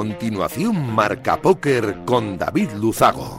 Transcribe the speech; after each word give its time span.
continuación 0.00 0.94
Marca 0.94 1.42
Póker 1.42 1.94
con 2.06 2.38
David 2.38 2.70
Luzago. 2.80 3.36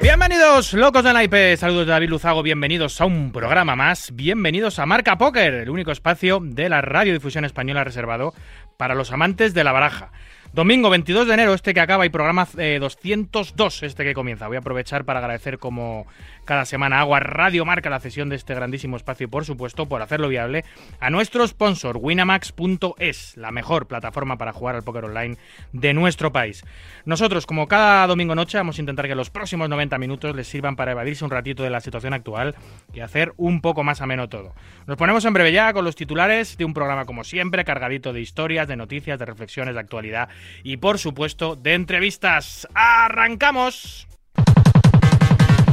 Bienvenidos, 0.00 0.72
locos 0.72 1.04
de 1.04 1.12
naipe. 1.12 1.54
Saludos 1.58 1.84
de 1.84 1.92
David 1.92 2.08
Luzago. 2.08 2.42
Bienvenidos 2.42 2.98
a 3.02 3.04
un 3.04 3.30
programa 3.30 3.76
más. 3.76 4.16
Bienvenidos 4.16 4.78
a 4.78 4.86
Marca 4.86 5.18
Póker, 5.18 5.52
el 5.52 5.68
único 5.68 5.90
espacio 5.90 6.40
de 6.42 6.70
la 6.70 6.80
radiodifusión 6.80 7.44
española 7.44 7.84
reservado 7.84 8.32
para 8.78 8.94
los 8.94 9.12
amantes 9.12 9.52
de 9.52 9.64
la 9.64 9.72
baraja. 9.72 10.12
Domingo 10.52 10.90
22 10.90 11.28
de 11.28 11.32
enero, 11.32 11.54
este 11.54 11.72
que 11.72 11.80
acaba 11.80 12.04
y 12.04 12.10
programa 12.10 12.46
202, 12.46 13.82
eh, 13.82 13.86
este 13.86 14.04
que 14.04 14.12
comienza. 14.12 14.48
Voy 14.48 14.56
a 14.56 14.60
aprovechar 14.60 15.06
para 15.06 15.20
agradecer 15.20 15.58
como 15.58 16.06
cada 16.44 16.64
semana 16.64 17.00
Agua 17.00 17.20
Radio 17.20 17.64
Marca 17.64 17.90
la 17.90 18.00
cesión 18.00 18.28
de 18.28 18.36
este 18.36 18.54
grandísimo 18.54 18.96
espacio 18.96 19.24
y 19.24 19.28
por 19.28 19.44
supuesto 19.44 19.86
por 19.86 20.02
hacerlo 20.02 20.28
viable 20.28 20.64
a 21.00 21.10
nuestro 21.10 21.46
sponsor 21.46 21.98
winamax.es, 22.00 23.36
la 23.36 23.50
mejor 23.50 23.86
plataforma 23.86 24.38
para 24.38 24.52
jugar 24.52 24.74
al 24.74 24.82
póker 24.82 25.04
online 25.04 25.36
de 25.72 25.94
nuestro 25.94 26.32
país. 26.32 26.64
Nosotros, 27.04 27.46
como 27.46 27.68
cada 27.68 28.06
domingo 28.06 28.34
noche, 28.34 28.58
vamos 28.58 28.78
a 28.78 28.82
intentar 28.82 29.08
que 29.08 29.14
los 29.14 29.30
próximos 29.30 29.68
90 29.68 29.98
minutos 29.98 30.34
les 30.34 30.48
sirvan 30.48 30.76
para 30.76 30.92
evadirse 30.92 31.24
un 31.24 31.30
ratito 31.30 31.62
de 31.62 31.70
la 31.70 31.80
situación 31.80 32.14
actual 32.14 32.54
y 32.92 33.00
hacer 33.00 33.32
un 33.36 33.60
poco 33.60 33.84
más 33.84 34.00
ameno 34.00 34.28
todo. 34.28 34.54
Nos 34.86 34.96
ponemos 34.96 35.24
en 35.24 35.32
breve 35.32 35.52
ya 35.52 35.72
con 35.72 35.84
los 35.84 35.96
titulares 35.96 36.56
de 36.56 36.64
un 36.64 36.74
programa 36.74 37.04
como 37.04 37.24
siempre, 37.24 37.64
cargadito 37.64 38.12
de 38.12 38.20
historias, 38.20 38.68
de 38.68 38.76
noticias, 38.76 39.18
de 39.18 39.26
reflexiones, 39.26 39.74
de 39.74 39.80
actualidad 39.80 40.28
y 40.62 40.78
por 40.78 40.98
supuesto 40.98 41.56
de 41.56 41.74
entrevistas. 41.74 42.68
¡Arrancamos! 42.74 44.11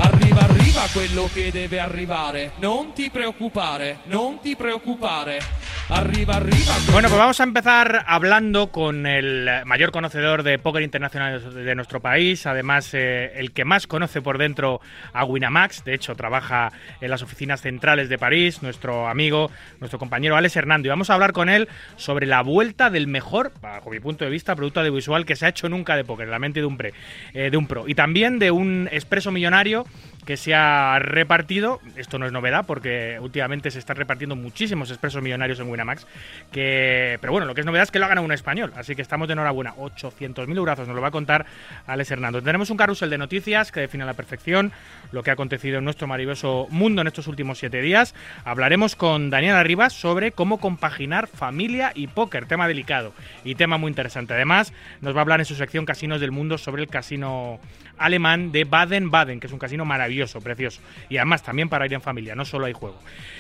Arriva, 0.02 0.40
arriva 0.40 0.88
quello 0.94 1.30
che 1.34 1.52
deve 1.52 1.78
arrivare. 1.78 2.54
Non 2.60 2.94
ti 2.94 3.10
preoccupare, 3.10 4.00
non 4.06 4.40
ti 4.40 4.56
preoccupare. 4.56 5.42
Arriba, 5.90 6.36
arriba. 6.36 6.76
Bueno, 6.92 7.10
pues 7.10 7.20
vamos 7.20 7.40
a 7.40 7.44
empezar 7.44 8.04
hablando 8.06 8.72
con 8.72 9.08
el 9.08 9.50
mayor 9.66 9.92
conocedor 9.92 10.44
de 10.44 10.60
póker 10.60 10.84
internacional 10.84 11.54
de 11.54 11.76
nuestro 11.76 12.00
país, 12.00 12.46
además 12.46 12.94
eh, 12.94 13.32
el 13.36 13.52
que 13.52 13.66
más 13.66 13.88
conoce 13.88 14.22
por 14.22 14.38
dentro 14.38 14.82
a 15.14 15.26
Winamax, 15.26 15.84
de 15.84 15.96
hecho 15.96 16.16
trabaja 16.16 16.72
en 17.02 17.10
las 17.10 17.24
oficinas 17.24 17.62
centrales 17.62 18.08
de 18.08 18.20
París, 18.20 18.62
nuestro 18.62 19.08
amigo, 19.08 19.50
nuestro 19.80 19.98
compañero 19.98 20.36
Alex 20.36 20.56
Hernando, 20.56 20.88
y 20.88 20.90
vamos 20.90 21.10
a 21.10 21.16
hablar 21.16 21.34
con 21.34 21.50
él 21.50 21.68
sobre 21.96 22.28
la 22.28 22.44
vuelta 22.44 22.90
del 22.90 23.08
mejor, 23.08 23.52
bajo 23.60 23.90
mi 23.90 24.00
punto 24.00 24.26
de 24.26 24.32
vista, 24.32 24.56
producto 24.56 24.82
audiovisual 24.82 25.26
que 25.26 25.36
se 25.36 25.48
ha 25.48 25.50
hecho 25.50 25.70
nunca 25.70 25.96
de 25.96 26.04
póker, 26.04 26.28
la 26.28 26.40
mente 26.40 26.60
de 26.60 26.68
un, 26.68 26.78
pre, 26.78 26.94
eh, 27.34 27.50
de 27.50 27.58
un 27.58 27.66
pro, 27.66 27.88
y 27.88 27.96
también 27.96 28.38
de 28.38 28.52
un 28.52 28.88
expreso 28.92 29.32
millonario 29.32 29.86
que 30.26 30.38
se 30.38 30.54
ha 30.54 31.00
repartido, 31.00 31.80
esto 31.96 32.20
no 32.20 32.26
es 32.26 32.32
novedad 32.32 32.66
porque 32.68 33.18
últimamente 33.20 33.72
se 33.72 33.80
están 33.80 33.96
repartiendo 33.96 34.36
muchísimos 34.36 34.92
expresos 34.92 35.24
millonarios 35.24 35.59
en 35.60 35.70
Winamax, 35.70 36.06
que, 36.52 37.18
pero 37.22 37.34
bueno, 37.34 37.46
lo 37.46 37.54
que 37.54 37.62
es 37.62 37.66
novedad 37.66 37.84
es 37.84 37.92
que 37.92 38.00
lo 38.00 38.06
ha 38.06 38.10
ganado 38.10 38.26
un 38.26 38.32
español, 38.32 38.74
así 38.76 38.96
que 38.96 39.02
estamos 39.02 39.28
de 39.28 39.34
enhorabuena, 39.34 39.76
800.000 39.76 40.58
euros, 40.58 40.80
nos 40.80 40.88
lo 40.96 41.02
va 41.02 41.10
a 41.10 41.12
contar 41.12 41.46
Alex 41.88 42.12
Hernando. 42.12 42.42
Tenemos 42.42 42.70
un 42.70 42.78
carrusel 42.78 43.10
de 43.10 43.18
noticias 43.18 43.72
que 43.72 43.82
define 43.82 44.04
a 44.04 44.08
la 44.08 44.14
perfección 44.14 44.72
lo 45.12 45.24
que 45.24 45.30
ha 45.30 45.34
acontecido 45.34 45.80
en 45.80 45.86
nuestro 45.86 46.08
maravilloso 46.08 46.68
mundo 46.70 47.02
en 47.02 47.08
estos 47.08 47.28
últimos 47.28 47.60
siete 47.60 47.82
días. 47.82 48.16
Hablaremos 48.46 48.96
con 48.96 49.30
Daniel 49.30 49.56
Arribas 49.56 49.94
sobre 49.94 50.32
cómo 50.32 50.60
compaginar 50.60 51.28
familia 51.28 51.92
y 51.96 52.08
póker, 52.08 52.46
tema 52.46 52.68
delicado 52.68 53.14
y 53.44 53.56
tema 53.56 53.78
muy 53.78 53.90
interesante. 53.90 54.34
Además, 54.34 54.74
nos 55.02 55.16
va 55.16 55.20
a 55.20 55.22
hablar 55.22 55.40
en 55.40 55.46
su 55.46 55.56
sección 55.56 55.86
Casinos 55.86 56.22
del 56.22 56.32
Mundo 56.32 56.58
sobre 56.58 56.82
el 56.82 56.90
casino 56.90 57.60
alemán 58.00 58.52
de 58.52 58.64
Baden-Baden, 58.64 59.40
que 59.40 59.48
es 59.48 59.54
un 59.54 59.60
casino 59.60 59.86
maravilloso, 59.86 60.42
precioso. 60.42 60.82
Y 61.10 61.18
además 61.18 61.44
también 61.44 61.70
para 61.70 61.86
ir 61.86 61.94
en 61.94 62.02
familia, 62.02 62.36
no 62.36 62.46
solo 62.46 62.66
hay 62.66 62.74
juego. 62.74 63.00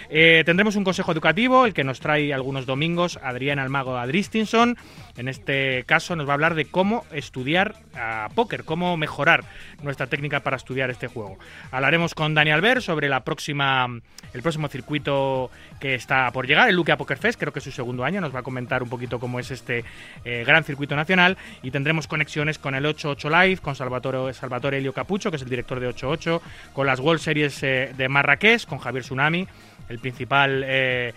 Eh, 0.09 0.43
tendremos 0.45 0.75
un 0.75 0.83
consejo 0.83 1.11
educativo, 1.11 1.65
el 1.65 1.73
que 1.73 1.83
nos 1.83 1.99
trae 1.99 2.33
algunos 2.33 2.65
domingos 2.65 3.19
Adrián 3.23 3.59
Almago 3.59 3.97
Adristinson. 3.97 4.77
En 5.19 5.27
este 5.27 5.83
caso 5.85 6.15
nos 6.15 6.25
va 6.25 6.31
a 6.31 6.35
hablar 6.35 6.55
de 6.55 6.63
cómo 6.63 7.03
estudiar 7.11 7.75
a 7.93 8.29
póker, 8.35 8.63
cómo 8.63 8.95
mejorar 8.95 9.43
nuestra 9.83 10.07
técnica 10.07 10.39
para 10.39 10.55
estudiar 10.55 10.89
este 10.89 11.07
juego. 11.07 11.37
Hablaremos 11.71 12.15
con 12.15 12.33
Dani 12.33 12.51
Albert 12.51 12.79
sobre 12.79 13.09
la 13.09 13.25
próxima, 13.25 13.85
el 14.33 14.41
próximo 14.41 14.69
circuito 14.69 15.51
que 15.81 15.93
está 15.93 16.31
por 16.31 16.47
llegar, 16.47 16.69
el 16.69 16.77
Luque 16.77 16.95
Poker 16.95 17.17
Fest, 17.17 17.37
creo 17.37 17.51
que 17.51 17.59
es 17.59 17.65
su 17.65 17.71
segundo 17.71 18.05
año, 18.05 18.21
nos 18.21 18.33
va 18.33 18.39
a 18.39 18.43
comentar 18.43 18.81
un 18.81 18.87
poquito 18.87 19.19
cómo 19.19 19.41
es 19.41 19.51
este 19.51 19.83
eh, 20.23 20.45
gran 20.47 20.63
circuito 20.63 20.95
nacional 20.95 21.37
y 21.63 21.71
tendremos 21.71 22.07
conexiones 22.07 22.57
con 22.57 22.73
el 22.73 22.85
88 22.85 23.29
Live, 23.29 23.57
con 23.57 23.75
Salvatore, 23.75 24.33
Salvatore 24.33 24.77
Elio 24.77 24.93
Capucho, 24.93 25.31
que 25.31 25.35
es 25.35 25.43
el 25.43 25.49
director 25.49 25.81
de 25.81 25.87
88, 25.87 26.41
con 26.71 26.87
las 26.87 27.01
World 27.01 27.19
Series 27.19 27.61
eh, 27.63 27.93
de 27.97 28.07
Marrakech, 28.07 28.65
con 28.65 28.79
Javier 28.79 29.03
Tsunami, 29.03 29.45
el 29.89 29.99
principal, 29.99 30.63
eh, 30.65 31.13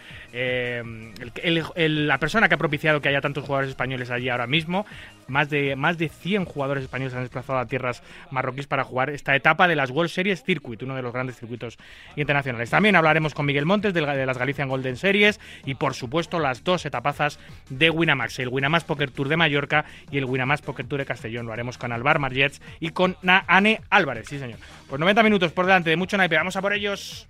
la 1.76 2.18
persona 2.18 2.48
que 2.48 2.54
ha 2.54 2.58
propiciado 2.58 3.00
que 3.00 3.08
haya 3.08 3.20
tantos 3.20 3.44
jugadores 3.44 3.70
españoles 3.70 4.10
allí 4.10 4.28
ahora 4.28 4.46
mismo. 4.46 4.86
Más 5.28 5.48
de, 5.48 5.76
más 5.76 5.98
de 5.98 6.08
100 6.08 6.44
jugadores 6.44 6.84
españoles 6.84 7.14
han 7.14 7.22
desplazado 7.22 7.58
a 7.58 7.66
tierras 7.66 8.02
marroquíes 8.30 8.66
para 8.66 8.84
jugar 8.84 9.10
esta 9.10 9.36
etapa 9.36 9.68
de 9.68 9.76
las 9.76 9.90
World 9.90 10.10
Series 10.10 10.42
Circuit, 10.42 10.82
uno 10.82 10.96
de 10.96 11.02
los 11.02 11.12
grandes 11.12 11.36
circuitos 11.36 11.78
internacionales. 12.16 12.70
También 12.70 12.96
hablaremos 12.96 13.32
con 13.32 13.46
Miguel 13.46 13.64
Montes 13.64 13.94
de, 13.94 14.00
las 14.02 14.38
Galician 14.38 14.68
Golden 14.68 14.96
Series 14.96 15.40
y, 15.64 15.74
por 15.74 15.94
supuesto, 15.94 16.38
las 16.38 16.64
dos 16.64 16.84
etapazas 16.86 17.38
de 17.70 17.90
Winamax, 17.90 18.40
el 18.40 18.48
Winamax 18.48 18.84
Poker 18.84 19.10
Tour 19.10 19.28
de 19.28 19.36
Mallorca 19.36 19.84
y 20.10 20.18
el 20.18 20.24
Winamax 20.24 20.62
Poker 20.62 20.86
Tour 20.86 21.00
de 21.00 21.06
Castellón. 21.06 21.46
Lo 21.46 21.52
haremos 21.52 21.78
con 21.78 21.92
Alvar 21.92 22.18
Margets 22.18 22.60
y 22.80 22.90
con 22.90 23.16
Anne 23.46 23.80
Álvarez, 23.90 24.26
sí 24.28 24.38
señor. 24.38 24.58
Pues 24.88 24.98
90 24.98 25.22
minutos 25.22 25.52
por 25.52 25.66
delante 25.66 25.90
de 25.90 25.96
mucho 25.96 26.16
naipe, 26.16 26.36
vamos 26.36 26.56
a 26.56 26.62
por 26.62 26.72
ellos. 26.72 27.26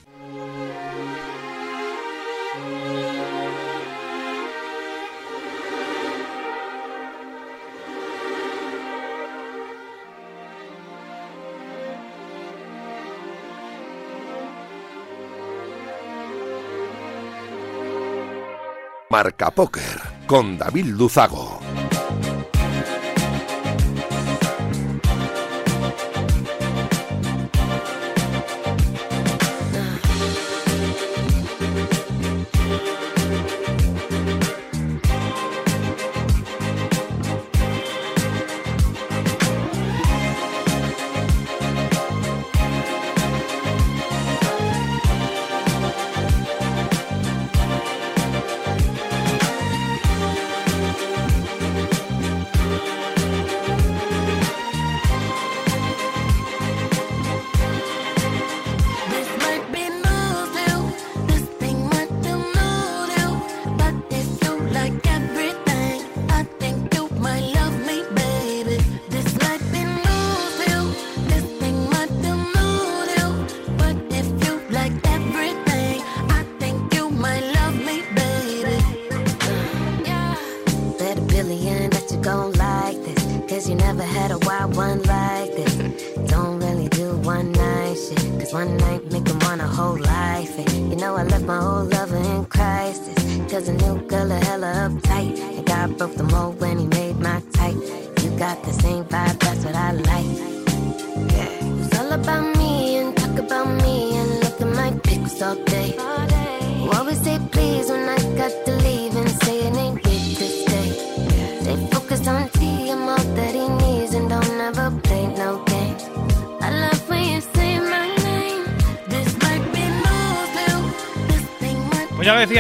Marca 19.13 19.51
Póker 19.51 20.01
con 20.27 20.57
David 20.57 20.87
Luzago. 20.87 21.82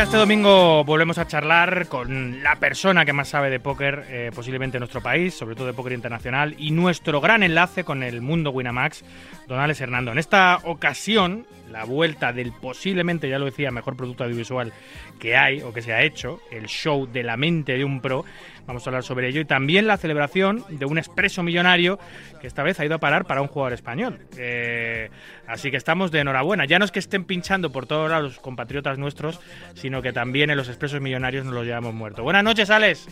Este 0.03 0.17
domingo 0.17 0.83
volvemos 0.83 1.19
a 1.19 1.29
charlar 1.29 1.87
con 1.87 2.43
la 2.43 2.57
persona 2.57 3.05
que 3.05 3.13
más 3.13 3.29
sabe 3.29 3.51
de 3.51 3.61
póker, 3.61 4.05
eh, 4.09 4.31
posiblemente 4.35 4.77
en 4.77 4.81
nuestro 4.81 5.01
país, 5.01 5.33
sobre 5.33 5.55
todo 5.55 5.69
de 5.69 5.75
póker 5.75 5.93
internacional, 5.93 6.57
y 6.59 6.73
nuestro 6.73 7.21
gran 7.21 7.45
enlace 7.45 7.85
con 7.85 8.03
el 8.03 8.21
mundo 8.21 8.51
Winamax, 8.51 9.05
don 9.47 9.61
Alex 9.61 9.81
Hernando. 9.81 10.11
En 10.11 10.19
esta 10.19 10.59
ocasión, 10.65 11.47
la 11.73 11.85
vuelta 11.85 12.33
del 12.33 12.53
posiblemente, 12.53 13.29
ya 13.29 13.39
lo 13.39 13.47
decía, 13.47 13.71
mejor 13.71 13.97
producto 13.97 14.25
audiovisual 14.25 14.73
que 15.19 15.37
hay 15.37 15.63
o 15.63 15.73
que 15.73 15.83
se 15.83 15.93
ha 15.93 16.03
hecho, 16.03 16.41
el 16.51 16.67
show 16.67 17.07
de 17.07 17.23
la 17.23 17.37
mente 17.37 17.77
de 17.77 17.85
un 17.85 18.01
pro, 18.01 18.25
vamos 18.67 18.87
a 18.87 18.91
hablar 18.91 19.03
sobre 19.03 19.29
ello, 19.29 19.41
y 19.41 19.45
también 19.45 19.87
la 19.87 19.97
celebración 19.97 20.65
de 20.69 20.85
un 20.85 20.99
expreso 20.99 21.43
millonario 21.43 21.99
que 22.41 22.47
esta 22.47 22.63
vez 22.63 22.79
ha 22.79 22.85
ido 22.85 22.97
a 22.97 22.99
parar 22.99 23.25
para 23.25 23.41
un 23.41 23.49
jugador 23.49 23.73
español. 23.73 24.19
Eh, 24.37 25.11
así 25.47 25.71
que 25.71 25.77
estamos 25.77 26.11
de 26.11 26.21
enhorabuena. 26.21 26.65
Ya 26.67 26.79
no 26.79 26.85
es 26.85 26.93
que 26.93 26.99
estén 26.99 27.25
pinchando 27.25 27.71
por 27.73 27.87
todos 27.87 28.11
lados 28.11 28.25
los 28.25 28.39
compatriotas 28.39 28.99
nuestros, 28.99 29.41
sino 29.75 30.03
que 30.03 30.13
también 30.13 30.51
en 30.51 30.57
los 30.57 30.69
expresos 30.69 31.01
millonarios 31.01 31.45
nos 31.45 31.55
los 31.55 31.65
llevamos 31.65 31.95
muertos. 31.95 32.23
Buenas 32.23 32.45
noches, 32.45 32.71
Alex. 32.71 33.09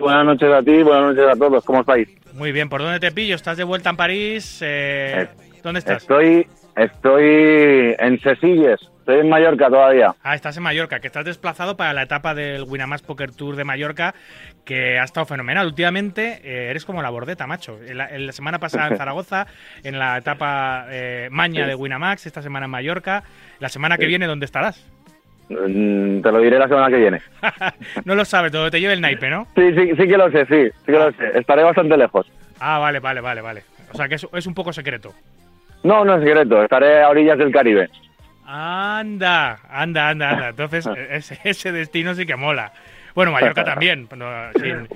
Buenas 0.00 0.24
noches 0.24 0.52
a 0.52 0.62
ti, 0.62 0.82
buenas 0.82 1.14
noches 1.14 1.32
a 1.32 1.36
todos. 1.36 1.64
¿Cómo 1.64 1.80
estáis? 1.80 2.08
Muy 2.32 2.52
bien, 2.52 2.68
¿por 2.68 2.82
dónde 2.82 3.00
te 3.00 3.12
pillo? 3.12 3.34
¿Estás 3.34 3.56
de 3.56 3.64
vuelta 3.64 3.90
en 3.90 3.96
París? 3.96 4.60
Eh, 4.62 5.28
¿Dónde 5.62 5.78
estás? 5.78 6.02
Estoy, 6.02 6.46
estoy 6.76 7.94
en 7.98 8.20
Sesilles, 8.20 8.80
estoy 8.98 9.20
en 9.20 9.28
Mallorca 9.28 9.68
todavía. 9.68 10.14
Ah, 10.22 10.34
estás 10.34 10.56
en 10.56 10.62
Mallorca, 10.62 11.00
que 11.00 11.06
estás 11.06 11.24
desplazado 11.24 11.76
para 11.76 11.92
la 11.92 12.02
etapa 12.02 12.34
del 12.34 12.64
Winamax 12.64 13.02
Poker 13.02 13.32
Tour 13.32 13.56
de 13.56 13.64
Mallorca, 13.64 14.14
que 14.64 14.98
ha 14.98 15.04
estado 15.04 15.26
fenomenal. 15.26 15.66
Últimamente 15.66 16.40
eh, 16.44 16.70
eres 16.70 16.84
como 16.84 17.02
la 17.02 17.10
bordeta, 17.10 17.46
macho. 17.46 17.78
En 17.84 17.98
la, 17.98 18.32
semana 18.32 18.58
pasada 18.58 18.88
en 18.88 18.96
Zaragoza, 18.98 19.46
en 19.82 19.98
la 19.98 20.18
etapa 20.18 20.86
eh, 20.90 21.28
maña 21.30 21.66
de 21.66 21.74
Winamax, 21.74 22.26
esta 22.26 22.42
semana 22.42 22.66
en 22.66 22.70
Mallorca. 22.70 23.24
La 23.58 23.68
semana 23.68 23.96
que 23.96 24.06
viene, 24.06 24.26
¿dónde 24.26 24.44
estarás? 24.46 24.86
Mm, 25.48 26.20
te 26.20 26.32
lo 26.32 26.40
diré 26.40 26.58
la 26.58 26.68
semana 26.68 26.88
que 26.88 26.96
viene. 26.96 27.22
no 28.04 28.14
lo 28.14 28.24
sabes, 28.24 28.52
todo 28.52 28.70
te 28.70 28.80
lleva 28.80 28.92
el 28.92 29.00
naipe, 29.00 29.30
¿no? 29.30 29.46
Sí, 29.54 29.72
sí, 29.74 29.90
sí 29.96 30.08
que 30.08 30.16
lo 30.16 30.30
sé, 30.30 30.44
sí, 30.46 30.70
sí 30.84 30.86
que 30.86 30.92
lo 30.92 31.12
sé. 31.12 31.38
Estaré 31.38 31.62
bastante 31.62 31.96
lejos. 31.96 32.26
Ah, 32.58 32.78
vale, 32.78 33.00
vale, 33.00 33.20
vale, 33.20 33.40
vale. 33.40 33.62
O 33.92 33.96
sea 33.96 34.08
que 34.08 34.16
es, 34.16 34.26
es 34.32 34.46
un 34.46 34.54
poco 34.54 34.72
secreto. 34.72 35.14
No, 35.86 36.04
no 36.04 36.16
es 36.16 36.24
secreto, 36.24 36.62
estaré 36.62 37.00
a 37.00 37.08
orillas 37.08 37.38
del 37.38 37.52
Caribe. 37.52 37.88
Anda, 38.44 39.60
anda, 39.70 40.08
anda, 40.08 40.30
anda. 40.30 40.48
Entonces, 40.48 40.84
ese, 41.10 41.38
ese 41.44 41.70
destino 41.70 42.12
sí 42.14 42.26
que 42.26 42.34
mola. 42.34 42.72
Bueno, 43.14 43.30
Mallorca 43.30 43.62
también. 43.64 44.08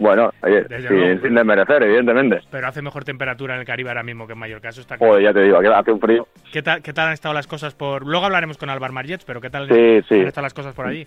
bueno, 0.00 0.32
sin, 0.42 1.34
desmerecer, 1.34 1.84
evidentemente. 1.84 2.40
Pero 2.50 2.66
hace 2.66 2.82
mejor 2.82 3.04
temperatura 3.04 3.54
en 3.54 3.60
el 3.60 3.66
Caribe 3.66 3.90
ahora 3.90 4.02
mismo 4.02 4.26
que 4.26 4.32
en 4.32 4.40
Mallorca, 4.40 4.70
eso 4.70 4.80
está 4.80 4.98
claro. 4.98 5.20
ya 5.20 5.32
te 5.32 5.42
digo, 5.42 5.58
hace 5.58 5.92
un 5.92 6.00
frío. 6.00 6.26
¿Qué 6.52 6.60
tal, 6.60 6.82
¿Qué 6.82 6.92
tal 6.92 7.06
han 7.06 7.14
estado 7.14 7.34
las 7.34 7.46
cosas 7.46 7.74
por...? 7.74 8.04
Luego 8.04 8.26
hablaremos 8.26 8.58
con 8.58 8.68
Alvar 8.68 8.90
Margets, 8.90 9.24
pero 9.24 9.40
¿qué 9.40 9.48
tal 9.48 9.70
han 9.70 10.26
estado 10.26 10.42
las 10.42 10.54
cosas 10.54 10.74
por 10.74 10.86
allí? 10.88 11.06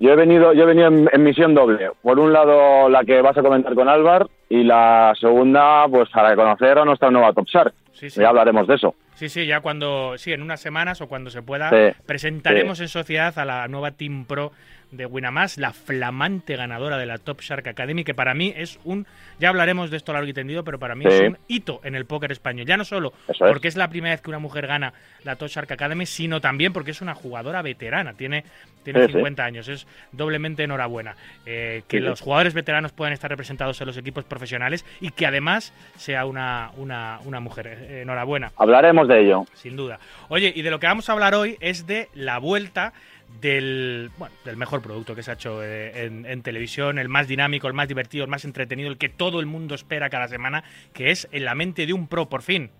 Yo 0.00 0.10
he 0.10 0.16
venido, 0.16 0.52
yo 0.52 0.64
he 0.64 0.66
venido 0.66 0.88
en, 0.88 1.22
misión 1.22 1.54
doble. 1.54 1.90
Por 2.02 2.18
un 2.18 2.32
lado, 2.32 2.88
la 2.88 3.04
que 3.04 3.22
vas 3.22 3.36
a 3.36 3.42
comentar 3.42 3.74
con 3.74 3.88
Álvar, 3.88 4.26
y 4.48 4.64
la 4.64 5.14
segunda, 5.20 5.86
pues 5.88 6.08
para 6.10 6.34
conocer 6.36 6.78
a 6.78 6.84
nuestra 6.84 7.10
nueva 7.10 7.32
Top 7.32 7.46
Shark. 7.46 7.74
Ya 8.16 8.28
hablaremos 8.28 8.66
de 8.66 8.74
eso. 8.74 8.94
Sí, 9.14 9.28
sí, 9.28 9.46
ya 9.46 9.60
cuando, 9.60 10.18
sí, 10.18 10.32
en 10.32 10.42
unas 10.42 10.60
semanas 10.60 11.00
o 11.00 11.06
cuando 11.06 11.30
se 11.30 11.42
pueda, 11.42 11.70
presentaremos 12.06 12.80
en 12.80 12.88
sociedad 12.88 13.38
a 13.38 13.44
la 13.44 13.68
nueva 13.68 13.92
Team 13.92 14.24
Pro 14.24 14.52
de 14.96 15.06
Winamax, 15.06 15.58
la 15.58 15.72
flamante 15.72 16.56
ganadora 16.56 16.96
de 16.98 17.06
la 17.06 17.18
Top 17.18 17.40
Shark 17.40 17.66
Academy, 17.66 18.04
que 18.04 18.14
para 18.14 18.34
mí 18.34 18.52
es 18.56 18.78
un, 18.84 19.06
ya 19.38 19.48
hablaremos 19.48 19.90
de 19.90 19.96
esto 19.96 20.12
largo 20.12 20.28
y 20.28 20.32
tendido, 20.32 20.64
pero 20.64 20.78
para 20.78 20.94
mí 20.94 21.04
es 21.06 21.20
un 21.20 21.38
hito 21.48 21.80
en 21.84 21.94
el 21.94 22.06
póker 22.06 22.32
español. 22.32 22.66
Ya 22.66 22.76
no 22.76 22.84
solo 22.84 23.12
porque 23.38 23.68
es 23.68 23.76
la 23.76 23.88
primera 23.88 24.14
vez 24.14 24.20
que 24.20 24.30
una 24.30 24.38
mujer 24.38 24.66
gana 24.66 24.92
la 25.24 25.36
Top 25.36 25.48
Shark 25.48 25.70
Academy, 25.72 26.06
sino 26.06 26.40
también 26.40 26.72
porque 26.72 26.92
es 26.92 27.00
una 27.00 27.14
jugadora 27.14 27.62
veterana, 27.62 28.14
tiene, 28.14 28.44
tiene 28.82 29.06
50 29.06 29.44
años, 29.44 29.68
es 29.68 29.86
doblemente 30.12 30.62
enhorabuena. 30.62 31.16
Eh, 31.46 31.82
que 31.88 32.00
los 32.00 32.20
jugadores 32.20 32.54
veteranos 32.54 32.92
puedan 32.92 33.12
estar 33.12 33.30
representados 33.30 33.80
en 33.80 33.86
los 33.86 33.96
equipos 33.96 34.24
profesionales 34.24 34.84
y 35.00 35.10
que 35.10 35.26
además 35.26 35.72
sea 35.96 36.26
una, 36.26 36.70
una, 36.76 37.18
una 37.24 37.40
mujer. 37.40 37.66
Eh, 37.66 38.02
enhorabuena. 38.02 38.52
Hablaremos 38.56 39.08
de 39.08 39.20
ello. 39.20 39.44
Sin 39.54 39.76
duda. 39.76 39.98
Oye, 40.28 40.52
y 40.54 40.62
de 40.62 40.70
lo 40.70 40.78
que 40.78 40.86
vamos 40.86 41.08
a 41.08 41.12
hablar 41.12 41.34
hoy 41.34 41.56
es 41.60 41.86
de 41.86 42.08
la 42.14 42.38
vuelta 42.38 42.92
del, 43.40 44.10
bueno, 44.18 44.34
del 44.44 44.56
mejor 44.56 44.82
producto 44.82 45.14
que 45.14 45.22
se 45.22 45.30
ha 45.30 45.34
hecho 45.34 45.62
eh, 45.62 46.06
en, 46.06 46.42
televisión, 46.42 46.98
el 46.98 47.08
más 47.08 47.28
dinámico, 47.28 47.68
el 47.68 47.74
más 47.74 47.88
divertido, 47.88 48.24
el 48.24 48.30
más 48.30 48.44
entretenido, 48.44 48.90
el 48.90 48.98
que 48.98 49.08
todo 49.08 49.40
el 49.40 49.46
mundo 49.46 49.74
espera 49.74 50.10
cada 50.10 50.28
semana, 50.28 50.64
que 50.92 51.10
es 51.10 51.28
En 51.32 51.44
la 51.44 51.54
mente 51.54 51.86
de 51.86 51.92
un 51.92 52.08
pro, 52.08 52.28
por 52.28 52.42
fin. 52.42 52.70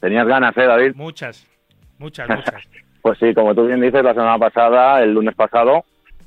Tenías 0.00 0.26
ganas, 0.26 0.56
¿eh, 0.56 0.66
David? 0.66 0.92
Muchas, 0.94 1.46
muchas, 1.98 2.28
muchas. 2.30 2.68
pues 3.02 3.18
sí, 3.18 3.34
como 3.34 3.54
tú 3.54 3.66
bien 3.66 3.80
dices, 3.80 4.02
la 4.02 4.14
semana 4.14 4.38
pasada, 4.38 5.02
el 5.02 5.12
lunes 5.12 5.34
pasado, 5.34 5.84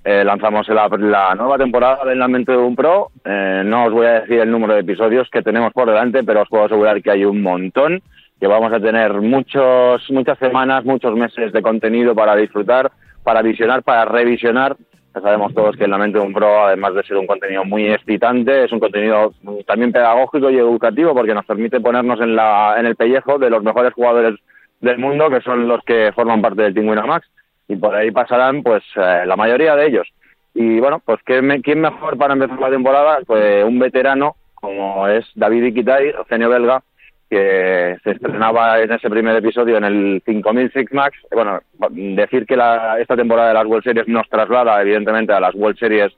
eh, 0.09 0.24
lanzamos 0.24 0.65
la, 0.69 0.88
la, 0.88 1.36
nueva 1.36 1.57
temporada 1.57 2.06
de 2.06 2.13
En 2.13 2.19
la 2.19 2.30
mente 2.30 2.54
de 2.54 2.57
un 2.57 2.77
pro. 2.77 3.12
Eh, 3.25 3.62
no 3.65 3.88
os 3.88 3.92
voy 3.92 4.06
a 4.06 4.21
decir 4.21 4.39
el 4.39 4.50
número 4.50 4.74
de 4.74 4.80
episodios 4.80 5.30
que 5.30 5.42
tenemos 5.42 5.74
por 5.74 5.88
delante, 5.88 6.24
pero 6.24 6.44
os 6.44 6.48
puedo 6.48 6.63
asegurar 6.63 7.01
que 7.01 7.12
hay 7.12 7.25
un 7.25 7.42
montón, 7.42 8.01
que 8.39 8.48
vamos 8.48 8.71
a 8.71 8.80
tener 8.80 9.15
muchos, 9.15 10.09
muchas 10.09 10.38
semanas, 10.39 10.86
muchos 10.86 11.13
meses 11.13 11.51
de 11.51 11.62
contenido 11.62 12.15
para 12.15 12.38
disfrutar 12.38 12.89
para 13.28 13.42
visionar, 13.42 13.84
para 13.84 14.06
revisionar. 14.06 14.78
Ya 15.14 15.20
sabemos 15.20 15.54
todos 15.54 15.76
que 15.76 15.84
en 15.84 15.92
la 15.92 15.98
mente 15.98 16.18
de 16.18 16.24
un 16.24 16.32
pro, 16.32 16.66
además 16.66 16.94
de 16.94 17.04
ser 17.04 17.18
un 17.18 17.28
contenido 17.28 17.66
muy 17.66 17.86
excitante, 17.86 18.64
es 18.64 18.72
un 18.72 18.80
contenido 18.80 19.34
también 19.66 19.92
pedagógico 19.92 20.50
y 20.50 20.58
educativo 20.58 21.14
porque 21.14 21.34
nos 21.34 21.46
permite 21.46 21.82
ponernos 21.82 22.22
en, 22.22 22.38
la, 22.38 22.76
en 22.80 22.86
el 22.86 22.96
pellejo 22.96 23.38
de 23.38 23.50
los 23.50 23.62
mejores 23.64 23.94
jugadores 23.94 24.40
del 24.80 24.98
mundo, 24.98 25.30
que 25.30 25.42
son 25.42 25.68
los 25.68 25.84
que 25.84 26.14
forman 26.16 26.42
parte 26.42 26.62
del 26.62 26.74
Team 26.74 26.86
Max 27.06 27.28
y 27.68 27.76
por 27.76 27.94
ahí 27.94 28.12
pasarán 28.12 28.64
pues 28.64 28.82
eh, 28.96 29.24
la 29.26 29.36
mayoría 29.36 29.76
de 29.76 29.88
ellos. 29.88 30.08
Y 30.54 30.80
bueno, 30.80 31.02
pues 31.04 31.20
¿quién, 31.26 31.62
¿quién 31.64 31.82
mejor 31.82 32.18
para 32.18 32.32
empezar 32.32 32.58
la 32.62 32.69
temporada? 32.69 33.19
Pues 33.28 33.66
un 33.66 33.78
veterano 33.78 34.38
como 34.56 35.06
es 35.10 35.26
David 35.36 35.66
Iquitay, 35.66 36.14
genio 36.30 36.48
belga, 36.48 36.81
que 37.30 37.98
se 38.04 38.12
estrenaba 38.12 38.80
en 38.80 38.92
ese 38.92 39.10
primer 39.10 39.36
episodio 39.36 39.78
en 39.78 39.84
el 39.84 40.22
5000 40.26 40.72
Six 40.72 40.94
Max. 40.94 41.18
Bueno, 41.31 41.60
decir 41.90 42.46
que 42.46 42.56
la, 42.56 43.00
esta 43.00 43.16
temporada 43.16 43.50
de 43.50 43.54
las 43.56 43.66
World 43.66 43.84
Series 43.84 44.07
nos 44.07 44.30
traslada, 44.30 44.81
evidentemente, 44.81 45.34
a 45.34 45.40
las 45.40 45.54
World 45.54 45.78
Series. 45.78 46.14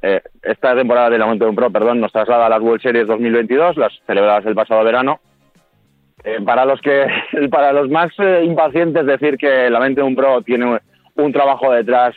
Eh, 0.00 0.22
esta 0.42 0.74
temporada 0.74 1.10
del 1.10 1.22
Aumento 1.22 1.44
de 1.44 1.50
un 1.50 1.56
Pro, 1.56 1.70
perdón, 1.70 2.00
nos 2.00 2.12
traslada 2.12 2.46
a 2.46 2.48
las 2.48 2.62
World 2.62 2.80
Series 2.80 3.06
2022, 3.06 3.76
las 3.76 3.92
celebradas 4.06 4.46
el 4.46 4.54
pasado 4.54 4.82
verano. 4.84 5.20
Eh, 6.24 6.40
para 6.44 6.64
los 6.64 6.80
que, 6.80 7.06
para 7.50 7.72
los 7.72 7.90
más 7.90 8.10
eh, 8.18 8.42
impacientes, 8.44 9.04
decir 9.06 9.36
que 9.36 9.68
la 9.68 9.80
mente 9.80 10.00
de 10.00 10.06
un 10.06 10.16
Pro 10.16 10.40
tiene 10.42 10.78
un 11.14 11.32
trabajo 11.32 11.72
detrás 11.72 12.14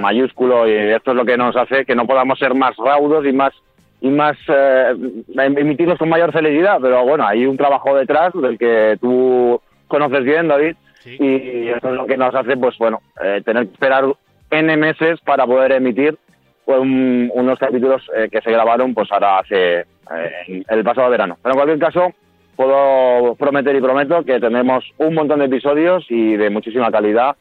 mayúsculo 0.00 0.66
y 0.66 0.72
esto 0.72 1.10
es 1.10 1.16
lo 1.18 1.26
que 1.26 1.36
nos 1.36 1.54
hace 1.54 1.84
que 1.84 1.94
no 1.94 2.06
podamos 2.06 2.38
ser 2.38 2.54
más 2.54 2.74
raudos 2.78 3.26
y 3.26 3.32
más 3.34 3.52
y 4.00 4.08
más 4.08 4.36
eh, 4.48 4.94
emitirlos 5.36 5.98
con 5.98 6.08
mayor 6.08 6.32
celeridad, 6.32 6.78
pero 6.80 7.04
bueno, 7.04 7.26
hay 7.26 7.46
un 7.46 7.56
trabajo 7.56 7.96
detrás 7.96 8.32
del 8.34 8.58
que 8.58 8.98
tú 9.00 9.60
conoces 9.88 10.24
bien, 10.24 10.48
David, 10.48 10.76
y 11.04 11.68
eso 11.68 11.88
es 11.88 11.94
lo 11.94 12.06
que 12.06 12.16
nos 12.16 12.34
hace, 12.34 12.56
pues 12.56 12.76
bueno, 12.78 13.00
eh, 13.22 13.40
tener 13.44 13.66
que 13.66 13.72
esperar 13.72 14.04
N 14.50 14.76
meses 14.76 15.20
para 15.20 15.46
poder 15.46 15.72
emitir 15.72 16.18
pues, 16.64 16.80
unos 16.80 17.58
capítulos 17.58 18.02
eh, 18.16 18.28
que 18.30 18.40
se 18.40 18.50
grabaron 18.50 18.92
pues 18.92 19.10
ahora 19.12 19.38
hace 19.38 19.80
eh, 19.80 20.64
el 20.68 20.84
pasado 20.84 21.10
verano. 21.10 21.38
Pero 21.42 21.54
en 21.54 21.58
cualquier 21.58 21.78
caso, 21.78 22.12
puedo 22.56 23.34
prometer 23.36 23.76
y 23.76 23.80
prometo 23.80 24.24
que 24.24 24.40
tendremos 24.40 24.84
un 24.98 25.14
montón 25.14 25.38
de 25.38 25.46
episodios 25.46 26.04
y 26.08 26.36
de 26.36 26.50
muchísima 26.50 26.90
calidad 26.90 27.36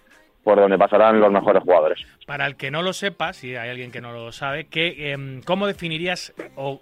por 0.46 0.60
donde 0.60 0.78
pasarán 0.78 1.20
los 1.20 1.32
mejores 1.32 1.64
jugadores. 1.64 2.00
Para 2.28 2.46
el 2.46 2.56
que 2.56 2.70
no 2.70 2.84
lo 2.84 2.94
sepa, 2.94 3.34
si 3.34 3.56
hay 3.56 3.68
alguien 3.68 3.92
que 3.92 4.00
no 4.00 4.14
lo 4.14 4.32
sabe, 4.32 4.68
¿qué, 4.68 5.12
em, 5.12 5.42
¿cómo 5.42 5.66
definirías 5.66 6.36
o, 6.56 6.80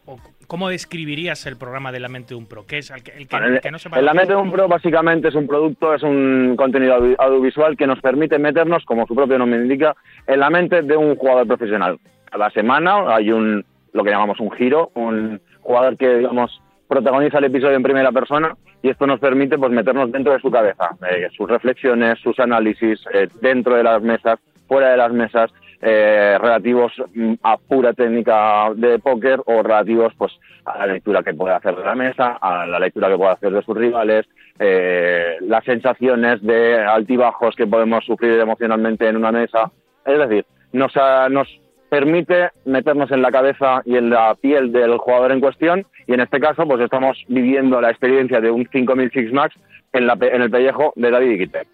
cómo 0.47 0.67
describirías 0.67 1.45
el 1.45 1.55
programa 1.55 1.93
de 1.93 2.01
La 2.01 2.09
Mente 2.09 2.29
de 2.29 2.35
un 2.35 2.45
Pro? 2.45 2.65
¿Qué 2.67 2.79
es 2.79 2.91
el 2.91 3.03
que, 3.03 3.71
no 3.71 3.79
sepa 3.79 4.01
La 4.01 4.13
Mente 4.13 4.33
de 4.33 4.39
un 4.39 4.51
Pro 4.51 4.67
básicamente 4.67 5.29
es 5.29 5.35
un 5.35 5.47
producto, 5.47 5.95
es 5.95 6.03
un 6.03 6.55
contenido 6.57 6.95
audiovisual 7.17 7.77
que 7.77 7.87
nos 7.87 8.01
permite 8.01 8.37
meternos, 8.37 8.83
como 8.83 9.07
su 9.07 9.15
propio 9.15 9.37
nombre 9.37 9.61
indica, 9.61 9.95
en 10.27 10.41
la 10.41 10.49
mente 10.49 10.81
de 10.81 10.97
un 10.97 11.15
jugador 11.15 11.47
profesional. 11.47 11.97
Cada 12.29 12.49
semana 12.49 13.15
hay 13.15 13.31
un 13.31 13.63
lo 13.93 14.03
que 14.03 14.09
llamamos 14.09 14.41
un 14.41 14.51
giro, 14.51 14.91
un 14.95 15.39
jugador 15.61 15.95
que 15.95 16.17
digamos 16.17 16.61
protagoniza 16.87 17.37
el 17.39 17.45
episodio 17.45 17.75
en 17.75 17.83
primera 17.83 18.11
persona 18.11 18.55
y 18.81 18.89
esto 18.89 19.07
nos 19.07 19.19
permite 19.19 19.57
pues 19.57 19.71
meternos 19.71 20.11
dentro 20.11 20.33
de 20.33 20.39
su 20.39 20.51
cabeza, 20.51 20.89
eh, 21.09 21.29
sus 21.35 21.49
reflexiones, 21.49 22.19
sus 22.19 22.39
análisis 22.39 22.99
eh, 23.13 23.27
dentro 23.41 23.75
de 23.75 23.83
las 23.83 24.01
mesas, 24.01 24.39
fuera 24.67 24.91
de 24.91 24.97
las 24.97 25.11
mesas, 25.11 25.51
eh, 25.81 26.37
relativos 26.39 26.93
mm, 27.13 27.33
a 27.43 27.57
pura 27.57 27.93
técnica 27.93 28.71
de 28.75 28.99
póker 28.99 29.41
o 29.45 29.63
relativos 29.63 30.13
pues 30.17 30.33
a 30.65 30.79
la 30.79 30.93
lectura 30.93 31.23
que 31.23 31.33
puede 31.33 31.55
hacer 31.55 31.75
de 31.75 31.83
la 31.83 31.95
mesa, 31.95 32.37
a 32.41 32.65
la 32.65 32.79
lectura 32.79 33.09
que 33.09 33.17
puede 33.17 33.31
hacer 33.31 33.51
de 33.51 33.61
sus 33.63 33.75
rivales, 33.75 34.25
las 35.41 35.65
sensaciones 35.65 36.41
de 36.41 36.79
altibajos 36.79 37.53
que 37.55 37.67
podemos 37.67 38.05
sufrir 38.05 38.39
emocionalmente 38.39 39.09
en 39.09 39.17
una 39.17 39.31
mesa. 39.31 39.71
Es 40.05 40.17
decir, 40.17 40.45
nos, 40.71 40.93
nos 41.31 41.49
permite 41.93 42.49
meternos 42.65 43.11
en 43.11 43.21
la 43.21 43.29
cabeza 43.29 43.83
y 43.85 43.97
en 43.97 44.09
la 44.09 44.33
piel 44.33 44.71
del 44.71 44.97
jugador 44.97 45.31
en 45.31 45.39
cuestión 45.39 45.85
y 46.07 46.15
en 46.15 46.21
este 46.21 46.39
caso 46.39 46.65
pues 46.65 46.81
estamos 46.81 47.23
viviendo 47.27 47.79
la 47.81 47.91
experiencia 47.91 48.41
de 48.41 48.49
un 48.49 48.67
5000 48.71 49.11
Six 49.11 49.31
Max 49.31 49.55
en, 49.91 50.07
la, 50.07 50.17
en 50.19 50.41
el 50.41 50.49
pellejo 50.49 50.93
de 50.95 51.11
David 51.11 51.33
Iquite. 51.33 51.67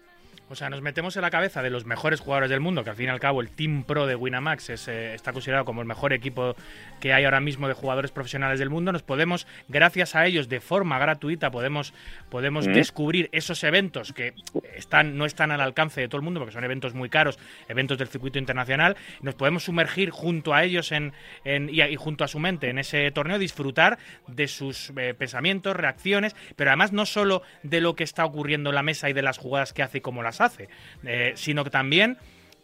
O 0.52 0.56
sea, 0.56 0.68
nos 0.68 0.82
metemos 0.82 1.14
en 1.14 1.22
la 1.22 1.30
cabeza 1.30 1.62
de 1.62 1.70
los 1.70 1.86
mejores 1.86 2.18
jugadores 2.18 2.50
del 2.50 2.58
mundo, 2.58 2.82
que 2.82 2.90
al 2.90 2.96
fin 2.96 3.06
y 3.06 3.08
al 3.08 3.20
cabo 3.20 3.40
el 3.40 3.50
Team 3.50 3.84
Pro 3.84 4.08
de 4.08 4.16
Winamax 4.16 4.70
es, 4.70 4.88
eh, 4.88 5.14
está 5.14 5.32
considerado 5.32 5.64
como 5.64 5.80
el 5.80 5.86
mejor 5.86 6.12
equipo 6.12 6.56
que 6.98 7.12
hay 7.12 7.24
ahora 7.24 7.38
mismo 7.38 7.68
de 7.68 7.74
jugadores 7.74 8.10
profesionales 8.10 8.58
del 8.58 8.68
mundo. 8.68 8.90
Nos 8.90 9.04
podemos, 9.04 9.46
gracias 9.68 10.16
a 10.16 10.26
ellos, 10.26 10.48
de 10.48 10.60
forma 10.60 10.98
gratuita, 10.98 11.52
podemos, 11.52 11.94
podemos 12.30 12.66
descubrir 12.66 13.28
esos 13.30 13.62
eventos 13.62 14.12
que 14.12 14.34
están, 14.74 15.16
no 15.16 15.24
están 15.24 15.52
al 15.52 15.60
alcance 15.60 16.00
de 16.00 16.08
todo 16.08 16.16
el 16.16 16.24
mundo, 16.24 16.40
porque 16.40 16.52
son 16.52 16.64
eventos 16.64 16.94
muy 16.94 17.08
caros, 17.08 17.38
eventos 17.68 17.96
del 17.96 18.08
circuito 18.08 18.40
internacional. 18.40 18.96
Nos 19.22 19.36
podemos 19.36 19.62
sumergir 19.62 20.10
junto 20.10 20.52
a 20.52 20.64
ellos 20.64 20.90
en, 20.90 21.12
en 21.44 21.70
y, 21.72 21.94
junto 21.94 22.24
a 22.24 22.28
su 22.28 22.40
mente 22.40 22.70
en 22.70 22.80
ese 22.80 23.08
torneo, 23.12 23.38
disfrutar 23.38 23.98
de 24.26 24.48
sus 24.48 24.92
eh, 24.96 25.14
pensamientos, 25.16 25.76
reacciones, 25.76 26.34
pero 26.56 26.70
además 26.70 26.92
no 26.92 27.06
solo 27.06 27.42
de 27.62 27.80
lo 27.80 27.94
que 27.94 28.02
está 28.02 28.24
ocurriendo 28.24 28.70
en 28.70 28.74
la 28.74 28.82
mesa 28.82 29.08
y 29.08 29.12
de 29.12 29.22
las 29.22 29.38
jugadas 29.38 29.72
que 29.72 29.84
hace 29.84 29.98
y 29.98 30.00
cómo 30.00 30.24
las 30.24 30.39
hace, 30.44 30.68
eh, 31.04 31.32
sino 31.34 31.64
que 31.64 31.70
también 31.70 32.18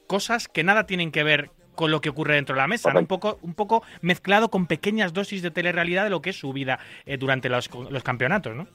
cosas 0.07 0.49
que 0.49 0.65
nada 0.65 0.87
tienen 0.87 1.11
que 1.11 1.23
ver 1.23 1.51
con 1.75 1.91
lo 1.91 2.01
que 2.01 2.09
ocurre 2.09 2.35
dentro 2.37 2.55
de 2.55 2.63
la 2.63 2.69
mesa, 2.69 2.93
un, 2.97 3.07
poco, 3.07 3.39
un 3.43 3.55
poco 3.55 3.83
mezclado 4.01 4.49
con 4.49 4.67
pequeñas 4.67 5.13
dosis 5.13 5.43
de 5.43 5.51
telerrealidad 5.51 6.05
de 6.05 6.11
lo 6.11 6.23
que 6.23 6.31
es 6.31 6.37
su 6.39 6.53
vida 6.53 6.79
eh, 7.05 7.19
durante 7.19 7.49
los, 7.49 7.71
los 7.91 8.03
campeonatos, 8.03 8.57
¿no? 8.57 8.67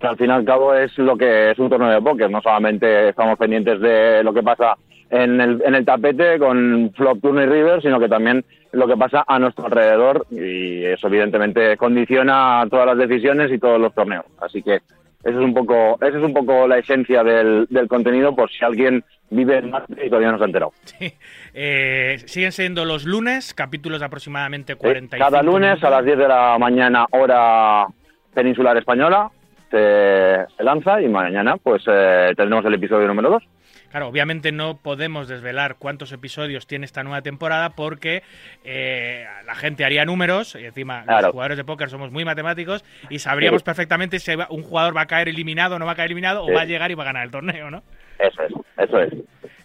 al 0.00 0.16
fin 0.16 0.28
y 0.28 0.32
al 0.32 0.44
cabo 0.44 0.74
es 0.74 0.96
lo 0.98 1.16
que 1.16 1.50
es 1.50 1.58
un 1.58 1.68
torneo 1.68 1.90
de 1.90 2.00
póker, 2.00 2.30
no 2.30 2.40
solamente 2.40 3.10
estamos 3.10 3.38
pendientes 3.38 3.80
de 3.80 4.22
lo 4.24 4.32
que 4.32 4.42
pasa 4.42 4.76
en 5.10 5.40
el, 5.40 5.62
en 5.64 5.74
el 5.74 5.84
tapete 5.84 6.38
con 6.38 6.92
Flop, 6.96 7.20
Turn 7.20 7.42
y 7.42 7.46
River, 7.46 7.82
sino 7.82 7.98
que 7.98 8.08
también 8.08 8.44
lo 8.72 8.86
que 8.86 8.96
pasa 8.96 9.24
a 9.26 9.38
nuestro 9.38 9.66
alrededor 9.66 10.26
y 10.30 10.84
eso 10.84 11.08
evidentemente 11.08 11.76
condiciona 11.76 12.64
todas 12.70 12.86
las 12.86 13.08
decisiones 13.08 13.52
y 13.52 13.58
todos 13.58 13.80
los 13.80 13.92
torneos. 13.92 14.24
Así 14.40 14.62
que 14.62 14.80
eso 15.24 15.38
es 15.38 15.44
un 15.44 15.54
poco, 15.54 15.96
esa 16.00 16.18
es 16.18 16.24
un 16.24 16.32
poco 16.32 16.66
la 16.66 16.78
esencia 16.78 17.22
del, 17.22 17.66
del 17.70 17.88
contenido, 17.88 18.34
por 18.34 18.50
si 18.50 18.64
alguien 18.64 19.04
vive 19.30 19.58
en 19.58 19.70
Marte 19.70 19.94
y 20.04 20.08
todavía 20.08 20.32
no 20.32 20.38
se 20.38 20.44
ha 20.44 20.46
enterado. 20.46 20.72
Sí. 20.84 21.12
Eh, 21.54 22.16
siguen 22.26 22.52
siendo 22.52 22.84
los 22.84 23.04
lunes, 23.04 23.54
capítulos 23.54 24.00
de 24.00 24.06
aproximadamente 24.06 24.74
45 24.76 25.30
Cada 25.30 25.42
lunes 25.42 25.70
minutos. 25.70 25.84
a 25.84 25.90
las 25.90 26.04
10 26.04 26.18
de 26.18 26.28
la 26.28 26.56
mañana, 26.58 27.06
hora 27.10 27.86
peninsular 28.34 28.76
española, 28.76 29.30
se, 29.70 30.46
se 30.56 30.62
lanza 30.64 31.00
y 31.00 31.08
mañana 31.08 31.56
pues 31.56 31.82
eh, 31.86 32.32
tendremos 32.36 32.64
el 32.64 32.74
episodio 32.74 33.06
número 33.08 33.30
2. 33.30 33.42
Claro, 33.90 34.06
obviamente 34.08 34.52
no 34.52 34.76
podemos 34.78 35.26
desvelar 35.26 35.76
cuántos 35.76 36.12
episodios 36.12 36.66
tiene 36.66 36.84
esta 36.86 37.02
nueva 37.02 37.22
temporada 37.22 37.70
porque 37.70 38.22
eh, 38.64 39.26
la 39.44 39.54
gente 39.56 39.84
haría 39.84 40.04
números 40.04 40.54
y 40.54 40.64
encima 40.64 41.02
Claro. 41.04 41.22
los 41.28 41.32
jugadores 41.32 41.56
de 41.56 41.64
póker 41.64 41.90
somos 41.90 42.12
muy 42.12 42.24
matemáticos 42.24 42.84
y 43.08 43.18
sabríamos 43.18 43.62
Sí. 43.62 43.64
perfectamente 43.64 44.18
si 44.20 44.30
un 44.48 44.62
jugador 44.62 44.96
va 44.96 45.02
a 45.02 45.06
caer 45.06 45.28
eliminado 45.28 45.74
o 45.74 45.78
no 45.78 45.86
va 45.86 45.92
a 45.92 45.96
caer 45.96 46.06
eliminado 46.06 46.44
Sí. 46.46 46.52
o 46.52 46.54
va 46.54 46.62
a 46.62 46.64
llegar 46.66 46.90
y 46.90 46.94
va 46.94 47.02
a 47.02 47.06
ganar 47.06 47.24
el 47.24 47.30
torneo, 47.32 47.70
¿no? 47.70 47.82
Eso 48.20 48.42
es, 48.42 48.52
eso 48.76 49.00
es. 49.00 49.12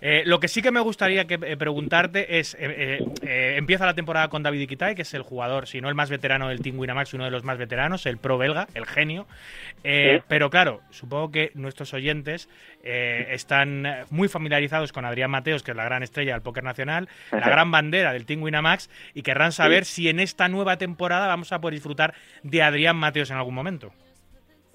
Eh, 0.01 0.21
lo 0.25 0.39
que 0.39 0.47
sí 0.47 0.62
que 0.62 0.71
me 0.71 0.81
gustaría 0.81 1.25
que, 1.25 1.39
eh, 1.41 1.57
preguntarte 1.57 2.38
es, 2.38 2.53
eh, 2.55 2.59
eh, 2.62 3.00
eh, 3.24 3.55
empieza 3.57 3.88
la 3.88 3.95
temporada 3.95 4.27
con 4.27 4.43
David 4.43 4.59
Iquitai, 4.62 4.93
que 4.93 5.01
es 5.01 5.13
el 5.15 5.24
jugador, 5.24 5.67
si 5.67 5.81
no 5.81 5.89
el 5.89 5.95
más 5.95 6.12
veterano 6.12 6.47
del 6.50 6.62
Team 6.62 6.77
Winamax, 6.77 7.15
uno 7.15 7.25
de 7.25 7.31
los 7.31 7.43
más 7.43 7.57
veteranos, 7.57 8.05
el 8.05 8.17
pro 8.17 8.38
belga, 8.38 8.67
el 8.75 8.85
genio. 8.85 9.25
Eh, 9.83 10.17
Sí. 10.19 10.24
Pero 10.27 10.50
claro, 10.51 10.81
supongo 10.91 11.31
que 11.31 11.51
nuestros 11.55 11.93
oyentes 11.93 12.50
eh, 12.83 13.27
están 13.31 13.88
muy 14.12 14.27
familiarizados 14.27 14.91
con 14.91 15.05
Adrián 15.05 15.31
Mateos, 15.31 15.63
que 15.63 15.71
es 15.71 15.77
la 15.77 15.85
gran 15.85 16.03
estrella 16.03 16.33
del 16.33 16.41
póker 16.41 16.63
nacional, 16.63 17.09
la 17.31 17.50
gran 17.50 17.71
bandera 17.71 18.13
del 18.13 18.25
Team 18.25 18.43
Winamax, 18.43 18.89
y 19.15 19.24
querrán 19.24 19.51
saber 19.51 19.85
si 19.85 20.07
en 20.09 20.19
esta 20.19 20.47
nueva 20.50 20.77
temporada 20.77 21.27
vamos 21.27 21.51
a 21.51 21.59
poder 21.59 21.74
disfrutar 21.74 22.13
de 22.43 22.62
Adrián 22.62 22.95
Mateos 22.95 23.31
en 23.31 23.38
algún 23.38 23.55
momento. 23.55 23.91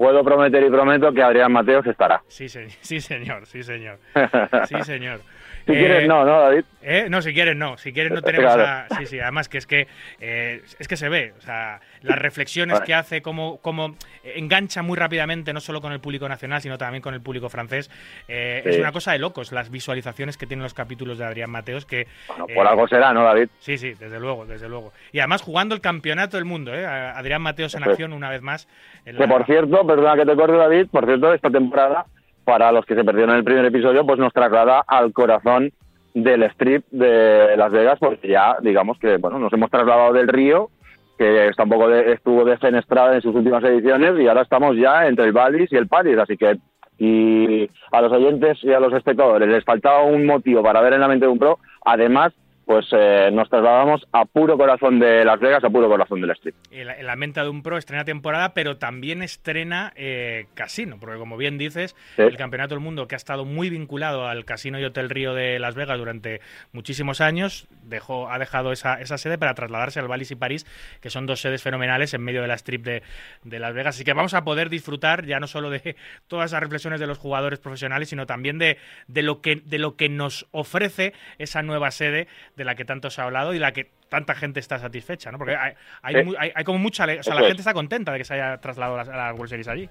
Puedo 0.00 0.24
prometer 0.24 0.62
y 0.64 0.70
prometo 0.70 1.12
que 1.12 1.22
Adrián 1.22 1.52
Mateos 1.52 1.86
estará. 1.86 2.22
Sí, 2.26 2.48
se- 2.48 2.70
sí 2.80 3.02
señor, 3.02 3.44
sí, 3.44 3.62
señor. 3.62 3.98
Sí, 4.66 4.80
señor. 4.82 5.20
Si 5.66 5.72
Eh, 5.72 5.78
quieres, 5.78 6.08
no, 6.08 6.24
¿no, 6.24 6.40
David? 6.40 6.64
¿Eh? 6.82 7.06
No, 7.10 7.20
si 7.20 7.34
quieres 7.34 7.54
no, 7.56 7.76
si 7.76 7.92
quieres 7.92 8.10
no 8.12 8.22
tenemos 8.22 8.54
Claro. 8.54 8.86
a... 8.90 8.96
Sí, 8.98 9.06
sí, 9.06 9.20
además 9.20 9.48
que 9.50 9.58
es 9.58 9.66
que 9.66 9.86
eh, 10.20 10.62
es 10.78 10.88
que 10.88 10.96
se 10.96 11.08
ve, 11.10 11.34
o 11.38 11.40
sea, 11.42 11.80
las 12.02 12.18
reflexiones 12.18 12.74
Vale. 12.78 12.86
que 12.86 12.94
hace, 12.94 13.20
cómo, 13.22 13.58
cómo 13.60 13.94
engancha 14.24 14.82
muy 14.82 14.96
rápidamente, 14.96 15.52
no 15.52 15.60
solo 15.60 15.80
con 15.82 15.92
el 15.92 16.00
público 16.00 16.28
nacional, 16.28 16.62
sino 16.62 16.78
también 16.78 17.02
con 17.02 17.12
el 17.12 17.20
público 17.20 17.48
francés, 17.50 17.90
eh, 18.28 18.62
es 18.64 18.78
una 18.78 18.92
cosa 18.92 19.12
de 19.12 19.18
locos, 19.18 19.52
las 19.52 19.70
visualizaciones 19.70 20.38
que 20.38 20.46
tienen 20.46 20.62
los 20.62 20.72
capítulos 20.74 21.18
de 21.18 21.24
Adrián 21.26 21.50
Mateos, 21.50 21.84
que... 21.84 22.06
Bueno, 22.28 22.46
eh, 22.48 22.54
por 22.54 22.66
algo 22.66 22.88
será, 22.88 23.12
¿no, 23.12 23.24
David? 23.24 23.48
Sí, 23.58 23.76
sí, 23.76 23.92
desde 23.92 24.18
luego, 24.18 24.46
desde 24.46 24.68
luego. 24.68 24.92
Y 25.12 25.18
además 25.18 25.42
jugando 25.42 25.74
el 25.74 25.82
campeonato 25.82 26.38
del 26.38 26.46
mundo, 26.46 26.74
¿eh? 26.74 26.86
Adrián 26.86 27.42
Mateos 27.42 27.74
en 27.74 27.82
acción 27.84 28.12
una 28.14 28.30
vez 28.30 28.40
más. 28.40 28.66
en 29.04 29.16
Que 29.16 29.28
por 29.28 29.44
cierto, 29.44 29.86
perdona 29.86 30.16
que 30.16 30.24
te 30.24 30.34
corte, 30.34 30.56
David, 30.56 30.86
por 30.90 31.04
cierto, 31.04 31.34
esta 31.34 31.50
temporada, 31.50 32.06
para 32.50 32.72
los 32.72 32.84
que 32.84 32.96
se 32.96 33.04
perdieron 33.04 33.36
el 33.36 33.44
primer 33.44 33.64
episodio, 33.64 34.04
pues 34.04 34.18
nos 34.18 34.32
traslada 34.32 34.82
al 34.84 35.12
corazón 35.12 35.70
del 36.14 36.42
strip 36.54 36.84
de 36.90 37.56
Las 37.56 37.70
Vegas, 37.70 37.96
porque 38.00 38.26
ya, 38.26 38.56
digamos 38.60 38.98
que, 38.98 39.18
bueno, 39.18 39.38
nos 39.38 39.52
hemos 39.52 39.70
trasladado 39.70 40.12
del 40.12 40.26
río, 40.26 40.68
que 41.16 41.46
está 41.46 41.62
un 41.62 41.70
poco 41.70 41.88
de- 41.88 42.12
estuvo 42.12 42.44
defenestrada 42.44 43.14
en 43.14 43.22
sus 43.22 43.36
últimas 43.36 43.62
ediciones, 43.62 44.18
y 44.18 44.26
ahora 44.26 44.42
estamos 44.42 44.74
ya 44.76 45.06
entre 45.06 45.26
el 45.26 45.32
Valis 45.32 45.70
y 45.72 45.76
el 45.76 45.86
Paris, 45.86 46.18
así 46.18 46.36
que 46.36 46.56
y 46.98 47.70
a 47.92 48.00
los 48.02 48.12
oyentes 48.12 48.58
y 48.64 48.72
a 48.72 48.80
los 48.80 48.92
espectadores 48.92 49.48
les 49.48 49.64
faltaba 49.64 50.02
un 50.02 50.26
motivo 50.26 50.60
para 50.60 50.80
ver 50.80 50.94
en 50.94 51.00
la 51.00 51.08
mente 51.08 51.26
de 51.26 51.32
un 51.32 51.38
pro, 51.38 51.60
además, 51.84 52.32
pues 52.70 52.86
eh, 52.92 53.30
nos 53.32 53.50
trasladamos 53.50 54.06
a 54.12 54.24
puro 54.26 54.56
corazón 54.56 55.00
de 55.00 55.24
Las 55.24 55.40
Vegas, 55.40 55.64
a 55.64 55.70
puro 55.70 55.88
corazón 55.88 56.20
del 56.20 56.30
strip. 56.30 56.54
la, 56.70 57.02
la 57.02 57.16
menta 57.16 57.42
de 57.42 57.48
un 57.48 57.64
pro 57.64 57.76
estrena 57.76 58.04
temporada, 58.04 58.54
pero 58.54 58.76
también 58.76 59.22
estrena 59.24 59.92
eh, 59.96 60.46
casino, 60.54 60.96
porque 61.00 61.18
como 61.18 61.36
bien 61.36 61.58
dices, 61.58 61.96
Sí. 62.14 62.22
el 62.22 62.36
Campeonato 62.36 62.76
del 62.76 62.84
Mundo, 62.84 63.08
que 63.08 63.16
ha 63.16 63.18
estado 63.18 63.44
muy 63.44 63.70
vinculado 63.70 64.28
al 64.28 64.44
Casino 64.44 64.78
y 64.78 64.84
Hotel 64.84 65.10
Río 65.10 65.34
de 65.34 65.58
Las 65.58 65.74
Vegas 65.74 65.98
durante 65.98 66.42
muchísimos 66.70 67.20
años, 67.20 67.66
dejó, 67.82 68.30
ha 68.30 68.38
dejado 68.38 68.70
esa, 68.70 69.00
esa 69.00 69.18
sede 69.18 69.36
para 69.36 69.54
trasladarse 69.54 69.98
al 69.98 70.06
Valis 70.06 70.30
y 70.30 70.36
París, 70.36 70.64
que 71.00 71.10
son 71.10 71.26
dos 71.26 71.40
sedes 71.40 71.64
fenomenales 71.64 72.14
en 72.14 72.22
medio 72.22 72.40
de 72.40 72.46
la 72.46 72.54
strip 72.54 72.84
de, 72.84 73.02
de 73.42 73.58
Las 73.58 73.74
Vegas. 73.74 73.96
Así 73.96 74.04
que 74.04 74.12
vamos 74.12 74.34
a 74.34 74.44
poder 74.44 74.70
disfrutar 74.70 75.26
ya 75.26 75.40
no 75.40 75.48
solo 75.48 75.70
de 75.70 75.96
todas 76.28 76.52
esas 76.52 76.60
reflexiones 76.60 77.00
de 77.00 77.08
los 77.08 77.18
jugadores 77.18 77.58
profesionales, 77.58 78.10
sino 78.10 78.26
también 78.26 78.58
de, 78.58 78.78
de, 79.08 79.22
lo, 79.24 79.40
que, 79.40 79.56
de 79.56 79.80
lo 79.80 79.96
que 79.96 80.08
nos 80.08 80.46
ofrece 80.52 81.14
esa 81.38 81.62
nueva 81.62 81.90
sede 81.90 82.28
de 82.60 82.64
la 82.66 82.74
que 82.74 82.84
tanto 82.84 83.08
se 83.08 83.20
ha 83.20 83.24
hablado 83.24 83.54
y 83.54 83.58
la 83.58 83.72
que 83.72 83.88
tanta 84.10 84.34
gente 84.34 84.60
está 84.60 84.78
satisfecha, 84.78 85.32
¿no? 85.32 85.38
Porque 85.38 85.56
hay, 85.56 85.72
hay, 86.02 86.14
Sí. 86.14 86.22
mu- 86.24 86.34
hay- 86.38 86.52
hay 86.54 86.62
como 86.64 86.78
mucha... 86.78 87.04
O 87.06 87.22
sea, 87.22 87.34
la 87.34 87.40
gente 87.46 87.62
está 87.62 87.72
contenta 87.72 88.12
de 88.12 88.18
que 88.18 88.24
se 88.24 88.34
haya 88.34 88.58
trasladado 88.58 88.96
a 88.96 88.98
las, 88.98 89.08
a 89.08 89.16
las 89.16 89.32
World 89.32 89.48
Series 89.48 89.68
allí. 89.68 89.88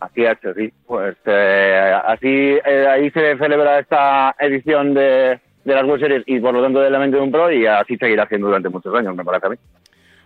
Así 0.00 0.24
es, 0.24 0.38
sí. 0.56 0.72
Pues 0.86 1.14
eh, 1.26 1.92
así 2.06 2.26
eh, 2.64 2.86
ahí 2.90 3.10
se 3.10 3.36
celebra 3.36 3.78
esta 3.78 4.34
edición 4.40 4.94
de, 4.94 5.38
de 5.64 5.74
las 5.74 5.84
World 5.84 6.00
Series 6.02 6.22
y 6.26 6.40
por 6.40 6.54
lo 6.54 6.62
tanto 6.62 6.80
de 6.80 6.90
la 6.90 6.98
mente 6.98 7.16
de 7.18 7.22
un 7.22 7.30
pro 7.30 7.52
y 7.52 7.66
así 7.66 7.96
seguirá 7.98 8.24
haciendo 8.24 8.46
durante 8.48 8.68
muchos 8.70 8.94
años, 8.94 9.14
me 9.14 9.24
parece 9.24 9.46
a 9.46 9.50
mí. 9.50 9.56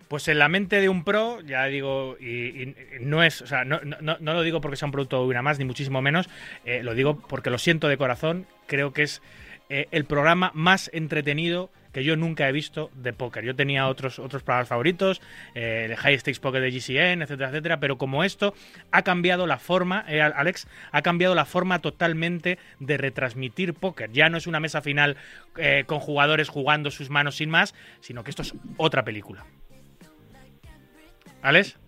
Pues 0.08 0.28
en 0.28 0.38
la 0.38 0.48
mente 0.48 0.80
de 0.80 0.88
un 0.88 1.02
pro, 1.02 1.40
ya 1.40 1.64
digo, 1.64 2.16
y, 2.20 2.62
y 2.62 2.74
no 3.00 3.24
es, 3.24 3.42
o 3.42 3.46
sea, 3.48 3.64
no- 3.64 3.80
no 3.82 4.16
lo 4.34 4.42
digo 4.42 4.60
porque 4.60 4.76
sea 4.76 4.86
un 4.86 4.92
producto 4.92 5.20
de 5.22 5.26
una 5.26 5.42
más, 5.42 5.58
ni 5.58 5.64
muchísimo 5.64 6.00
menos, 6.00 6.30
eh, 6.64 6.84
lo 6.84 6.94
digo 6.94 7.18
porque 7.28 7.50
lo 7.50 7.58
siento 7.58 7.88
de 7.88 7.96
corazón, 7.96 8.46
creo 8.68 8.92
que 8.92 9.02
es 9.02 9.20
eh, 9.68 9.88
el 9.90 10.04
programa 10.04 10.50
más 10.54 10.90
entretenido 10.92 11.70
que 11.96 12.04
yo 12.04 12.14
nunca 12.14 12.46
he 12.46 12.52
visto 12.52 12.90
de 12.92 13.14
póker. 13.14 13.42
Yo 13.42 13.56
tenía 13.56 13.88
otros, 13.88 14.18
otros 14.18 14.42
programas 14.42 14.68
favoritos, 14.68 15.22
eh, 15.54 15.86
el 15.88 15.96
High 15.96 16.18
Stakes 16.18 16.40
Poker 16.40 16.60
de 16.60 16.70
GCN, 16.70 17.22
etcétera, 17.22 17.48
etcétera, 17.48 17.80
pero 17.80 17.96
como 17.96 18.22
esto 18.22 18.52
ha 18.92 19.00
cambiado 19.00 19.46
la 19.46 19.56
forma, 19.58 20.04
eh, 20.06 20.20
Alex, 20.20 20.68
ha 20.92 21.00
cambiado 21.00 21.34
la 21.34 21.46
forma 21.46 21.78
totalmente 21.78 22.58
de 22.80 22.98
retransmitir 22.98 23.72
póker. 23.72 24.12
Ya 24.12 24.28
no 24.28 24.36
es 24.36 24.46
una 24.46 24.60
mesa 24.60 24.82
final 24.82 25.16
eh, 25.56 25.84
con 25.86 26.00
jugadores 26.00 26.50
jugando 26.50 26.90
sus 26.90 27.08
manos 27.08 27.36
sin 27.36 27.48
más, 27.48 27.74
sino 28.00 28.24
que 28.24 28.28
esto 28.28 28.42
es 28.42 28.52
otra 28.76 29.02
película. 29.02 29.46
¿Alex? 31.40 31.78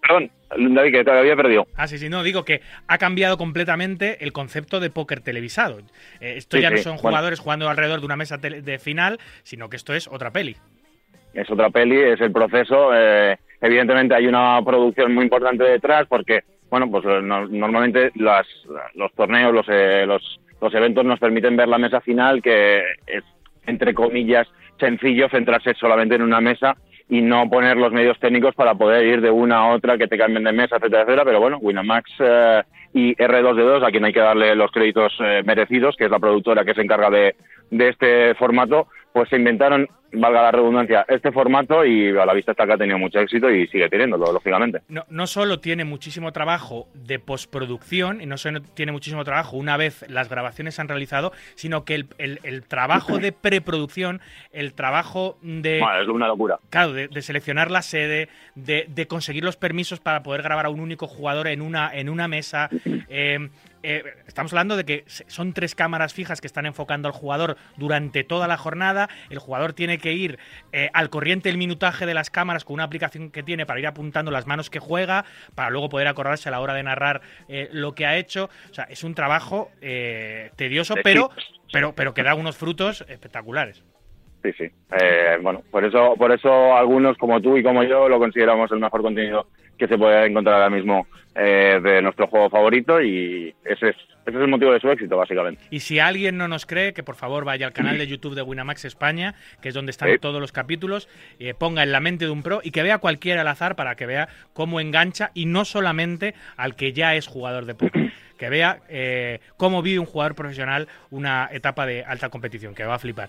Perdón, 0.00 0.30
David, 0.56 0.92
que 0.92 1.04
te 1.04 1.10
había 1.10 1.36
perdido. 1.36 1.66
Ah, 1.76 1.86
sí, 1.86 1.98
sí, 1.98 2.08
no, 2.08 2.22
digo 2.22 2.44
que 2.44 2.60
ha 2.88 2.98
cambiado 2.98 3.36
completamente 3.36 4.24
el 4.24 4.32
concepto 4.32 4.80
de 4.80 4.90
póker 4.90 5.20
televisado. 5.20 5.78
Eh, 6.20 6.34
esto 6.36 6.56
Sí, 6.56 6.62
ya 6.62 6.70
no 6.70 6.76
sí, 6.76 6.82
son 6.82 6.92
bueno. 6.96 7.08
jugadores 7.10 7.40
jugando 7.40 7.68
alrededor 7.68 8.00
de 8.00 8.06
una 8.06 8.16
mesa 8.16 8.36
de 8.38 8.78
final, 8.78 9.18
sino 9.42 9.68
que 9.68 9.76
esto 9.76 9.94
es 9.94 10.08
otra 10.08 10.30
peli. 10.30 10.56
Es 11.32 11.50
otra 11.50 11.70
peli, 11.70 12.00
es 12.00 12.20
el 12.20 12.32
proceso. 12.32 12.90
eh, 12.94 13.36
evidentemente 13.60 14.14
hay 14.14 14.26
una 14.26 14.60
producción 14.64 15.14
muy 15.14 15.24
importante 15.24 15.64
detrás 15.64 16.06
porque, 16.08 16.40
bueno, 16.70 16.90
pues 16.90 17.04
eh, 17.06 17.20
no- 17.22 17.46
normalmente 17.48 18.12
las, 18.16 18.46
los 18.94 19.12
torneos, 19.14 19.52
los, 19.54 19.66
eh, 19.68 20.04
los, 20.06 20.38
los 20.60 20.74
eventos 20.74 21.04
nos 21.04 21.18
permiten 21.18 21.56
ver 21.56 21.68
la 21.68 21.78
mesa 21.78 22.00
final 22.00 22.40
que 22.42 22.78
es, 23.06 23.24
entre 23.66 23.94
comillas, 23.94 24.46
sencillo 24.78 25.28
centrarse 25.30 25.72
solamente 25.74 26.14
en 26.16 26.22
una 26.22 26.40
mesa 26.40 26.76
y 27.08 27.20
no 27.20 27.48
poner 27.50 27.76
los 27.76 27.92
medios 27.92 28.18
técnicos 28.18 28.54
para 28.54 28.74
poder 28.74 29.06
ir 29.06 29.20
de 29.20 29.30
una 29.30 29.58
a 29.58 29.74
otra, 29.74 29.98
que 29.98 30.08
te 30.08 30.18
cambien 30.18 30.44
de 30.44 30.52
mesa, 30.52 30.76
etcétera, 30.76 31.02
etcétera. 31.02 31.24
Pero 31.24 31.40
bueno, 31.40 31.58
Winamax 31.58 32.10
eh, 32.20 32.62
y 32.94 33.14
R2D2, 33.16 33.86
a 33.86 33.90
quien 33.90 34.04
hay 34.04 34.12
que 34.12 34.20
darle 34.20 34.54
los 34.54 34.70
créditos 34.70 35.12
eh, 35.20 35.42
merecidos, 35.44 35.96
que 35.96 36.04
es 36.04 36.10
la 36.10 36.18
productora 36.18 36.64
que 36.64 36.74
se 36.74 36.82
encarga 36.82 37.10
de, 37.10 37.36
de 37.70 37.88
este 37.88 38.34
formato, 38.36 38.88
pues 39.14 39.28
se 39.28 39.36
inventaron, 39.36 39.88
valga 40.12 40.42
la 40.42 40.50
redundancia, 40.50 41.04
este 41.08 41.30
formato 41.30 41.84
y 41.84 42.08
a 42.10 42.26
la 42.26 42.34
vista 42.34 42.50
está 42.50 42.66
que 42.66 42.72
ha 42.72 42.76
tenido 42.76 42.98
mucho 42.98 43.20
éxito 43.20 43.48
y 43.48 43.68
sigue 43.68 43.88
teniéndolo, 43.88 44.32
lógicamente. 44.32 44.80
No, 44.88 45.04
no 45.08 45.28
solo 45.28 45.60
tiene 45.60 45.84
muchísimo 45.84 46.32
trabajo 46.32 46.88
de 46.94 47.20
postproducción 47.20 48.20
y 48.20 48.26
no 48.26 48.36
solo 48.38 48.60
tiene 48.60 48.90
muchísimo 48.90 49.22
trabajo 49.22 49.56
una 49.56 49.76
vez 49.76 50.04
las 50.10 50.28
grabaciones 50.28 50.74
se 50.74 50.80
han 50.82 50.88
realizado, 50.88 51.30
sino 51.54 51.84
que 51.84 51.94
el, 51.94 52.08
el- 52.18 52.40
el 52.42 52.64
trabajo 52.64 53.18
de 53.20 53.30
preproducción, 53.30 54.20
el 54.52 54.74
trabajo 54.74 55.38
de... 55.42 55.78
Bueno, 55.78 56.02
es 56.02 56.08
una 56.08 56.26
locura. 56.26 56.58
Claro, 56.70 56.92
de, 56.92 57.06
de 57.06 57.22
seleccionar 57.22 57.70
la 57.70 57.82
sede, 57.82 58.28
de, 58.56 58.86
de 58.88 59.06
conseguir 59.06 59.44
los 59.44 59.56
permisos 59.56 60.00
para 60.00 60.24
poder 60.24 60.42
grabar 60.42 60.66
a 60.66 60.70
un 60.70 60.80
único 60.80 61.06
jugador 61.06 61.46
en 61.46 61.62
una, 61.62 61.94
en 61.94 62.08
una 62.08 62.26
mesa. 62.26 62.68
Eh, 63.08 63.48
eh, 63.84 64.02
estamos 64.26 64.52
hablando 64.52 64.76
de 64.76 64.84
que 64.84 65.04
son 65.06 65.52
tres 65.52 65.74
cámaras 65.74 66.14
fijas 66.14 66.40
que 66.40 66.46
están 66.46 66.64
enfocando 66.64 67.06
al 67.06 67.12
jugador 67.12 67.56
durante 67.76 68.24
toda 68.24 68.48
la 68.48 68.56
jornada. 68.56 69.10
El 69.28 69.38
jugador 69.38 69.74
tiene 69.74 69.98
que 69.98 70.14
ir 70.14 70.38
eh, 70.72 70.90
al 70.94 71.10
corriente 71.10 71.50
el 71.50 71.58
minutaje 71.58 72.06
de 72.06 72.14
las 72.14 72.30
cámaras 72.30 72.64
con 72.64 72.74
una 72.74 72.84
aplicación 72.84 73.30
que 73.30 73.42
tiene 73.42 73.66
para 73.66 73.78
ir 73.80 73.86
apuntando 73.86 74.30
las 74.30 74.46
manos 74.46 74.70
que 74.70 74.78
juega, 74.78 75.26
para 75.54 75.70
luego 75.70 75.90
poder 75.90 76.08
acordarse 76.08 76.48
a 76.48 76.52
la 76.52 76.60
hora 76.60 76.74
de 76.74 76.82
narrar 76.82 77.20
eh, 77.48 77.68
lo 77.72 77.94
que 77.94 78.06
ha 78.06 78.16
hecho. 78.16 78.48
O 78.70 78.74
sea, 78.74 78.84
es 78.84 79.04
un 79.04 79.14
trabajo 79.14 79.70
eh, 79.82 80.50
tedioso, 80.56 80.94
pero, 81.02 81.30
pero, 81.72 81.94
pero 81.94 82.14
que 82.14 82.22
da 82.22 82.34
unos 82.34 82.56
frutos 82.56 83.04
espectaculares. 83.08 83.84
Sí, 84.44 84.52
sí. 84.58 84.64
Eh, 85.00 85.38
bueno, 85.40 85.62
por 85.70 85.82
eso, 85.86 86.14
por 86.18 86.30
eso 86.30 86.76
algunos 86.76 87.16
como 87.16 87.40
tú 87.40 87.56
y 87.56 87.62
como 87.62 87.82
yo 87.82 88.10
lo 88.10 88.18
consideramos 88.18 88.70
el 88.72 88.78
mejor 88.78 89.00
contenido 89.00 89.46
que 89.78 89.88
se 89.88 89.96
puede 89.96 90.26
encontrar 90.26 90.56
ahora 90.56 90.68
mismo 90.70 91.06
eh, 91.34 91.80
de 91.82 92.02
nuestro 92.02 92.26
juego 92.26 92.50
favorito 92.50 93.00
y 93.00 93.54
ese 93.64 93.88
es, 93.88 93.96
ese 94.26 94.36
es 94.36 94.42
el 94.42 94.48
motivo 94.48 94.72
de 94.72 94.80
su 94.80 94.90
éxito, 94.90 95.16
básicamente. 95.16 95.62
Y 95.70 95.80
si 95.80 95.98
alguien 95.98 96.36
no 96.36 96.46
nos 96.46 96.66
cree, 96.66 96.92
que 96.92 97.02
por 97.02 97.14
favor 97.16 97.44
vaya 97.46 97.66
al 97.66 97.72
canal 97.72 97.96
de 97.96 98.06
YouTube 98.06 98.34
de 98.34 98.42
Winamax 98.42 98.84
España, 98.84 99.34
que 99.62 99.70
es 99.70 99.74
donde 99.74 99.90
están 99.90 100.10
Sí. 100.12 100.18
todos 100.18 100.40
los 100.42 100.52
capítulos, 100.52 101.08
eh, 101.40 101.54
ponga 101.54 101.82
en 101.82 101.90
la 101.90 102.00
mente 102.00 102.26
de 102.26 102.30
un 102.30 102.42
pro 102.42 102.60
y 102.62 102.70
que 102.70 102.82
vea 102.82 102.98
cualquiera 102.98 103.40
al 103.40 103.48
azar 103.48 103.76
para 103.76 103.94
que 103.96 104.04
vea 104.04 104.28
cómo 104.52 104.78
engancha 104.78 105.30
y 105.32 105.46
no 105.46 105.64
solamente 105.64 106.34
al 106.58 106.76
que 106.76 106.92
ya 106.92 107.14
es 107.14 107.26
jugador 107.26 107.64
de 107.64 107.74
póker. 107.74 108.12
Que 108.34 108.48
vea 108.48 108.80
eh, 108.88 109.38
cómo 109.56 109.80
vive 109.80 110.00
un 110.00 110.06
jugador 110.06 110.34
profesional 110.34 110.88
una 111.12 111.48
etapa 111.52 111.86
de 111.86 112.02
alta 112.04 112.30
competición, 112.30 112.74
que 112.74 112.84
va 112.84 112.96
a 112.96 112.98
flipar. 112.98 113.28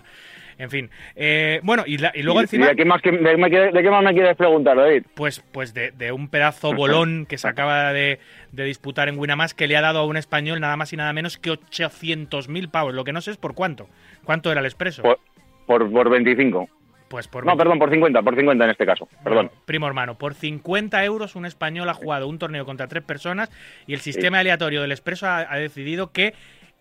En 0.58 0.70
fin. 0.70 0.90
eh, 1.14 1.60
bueno, 1.62 1.84
y, 1.86 1.98
la- 1.98 2.12
y 2.14 2.22
luego 2.22 2.40
¿Y 2.40 2.44
encima 2.44 2.68
de, 2.68 2.76
qué 2.76 2.84
más 2.86 3.02
que- 3.02 3.12
de, 3.12 3.82
qué 3.82 3.90
más 3.90 4.02
me 4.02 4.14
quieres 4.14 4.36
preguntar, 4.36 4.76
David? 4.76 5.02
pues, 5.14 5.40
pues 5.52 5.74
de, 5.74 5.90
de 5.90 6.12
un 6.12 6.28
pedazo 6.28 6.72
bolón 6.72 7.26
que 7.26 7.36
se 7.36 7.46
acaba 7.46 7.92
de, 7.92 8.20
de 8.52 8.64
disputar 8.64 9.08
en 9.10 9.18
Winamax 9.18 9.52
que 9.52 9.66
le 9.68 9.76
ha 9.76 9.82
dado 9.82 9.98
a 9.98 10.06
un 10.06 10.16
español 10.16 10.58
nada 10.60 10.76
más 10.76 10.92
y 10.92 10.96
nada 10.96 11.12
menos 11.12 11.36
que 11.36 11.50
800.000 11.50 12.70
pavos. 12.70 12.94
Lo 12.94 13.04
que 13.04 13.12
no 13.12 13.20
sé 13.20 13.32
es 13.32 13.36
por 13.36 13.54
cuánto. 13.54 13.88
¿Cuánto 14.24 14.50
era 14.50 14.60
el 14.60 14.66
expreso? 14.66 15.02
Por, 15.02 15.18
por, 15.66 15.90
por 15.92 16.08
25. 16.10 16.68
pues 17.08 17.28
por 17.28 17.44
No, 17.44 17.50
20. 17.52 17.62
perdón, 17.62 17.78
por 17.78 17.90
50, 17.90 18.22
por 18.22 18.34
50 18.36 18.64
en 18.64 18.70
este 18.70 18.86
caso. 18.86 19.08
Perdón. 19.22 19.50
Primo 19.66 19.86
hermano, 19.86 20.16
por 20.16 20.34
50 20.34 21.04
euros 21.04 21.36
un 21.36 21.46
español 21.46 21.88
ha 21.88 21.94
jugado 21.94 22.26
un 22.28 22.38
torneo 22.38 22.64
contra 22.64 22.88
tres 22.88 23.02
personas 23.04 23.50
y 23.86 23.92
el 23.94 24.00
sistema 24.00 24.38
aleatorio 24.38 24.80
del 24.82 24.92
expreso 24.92 25.26
ha, 25.26 25.40
ha 25.52 25.56
decidido 25.58 26.12
que 26.12 26.34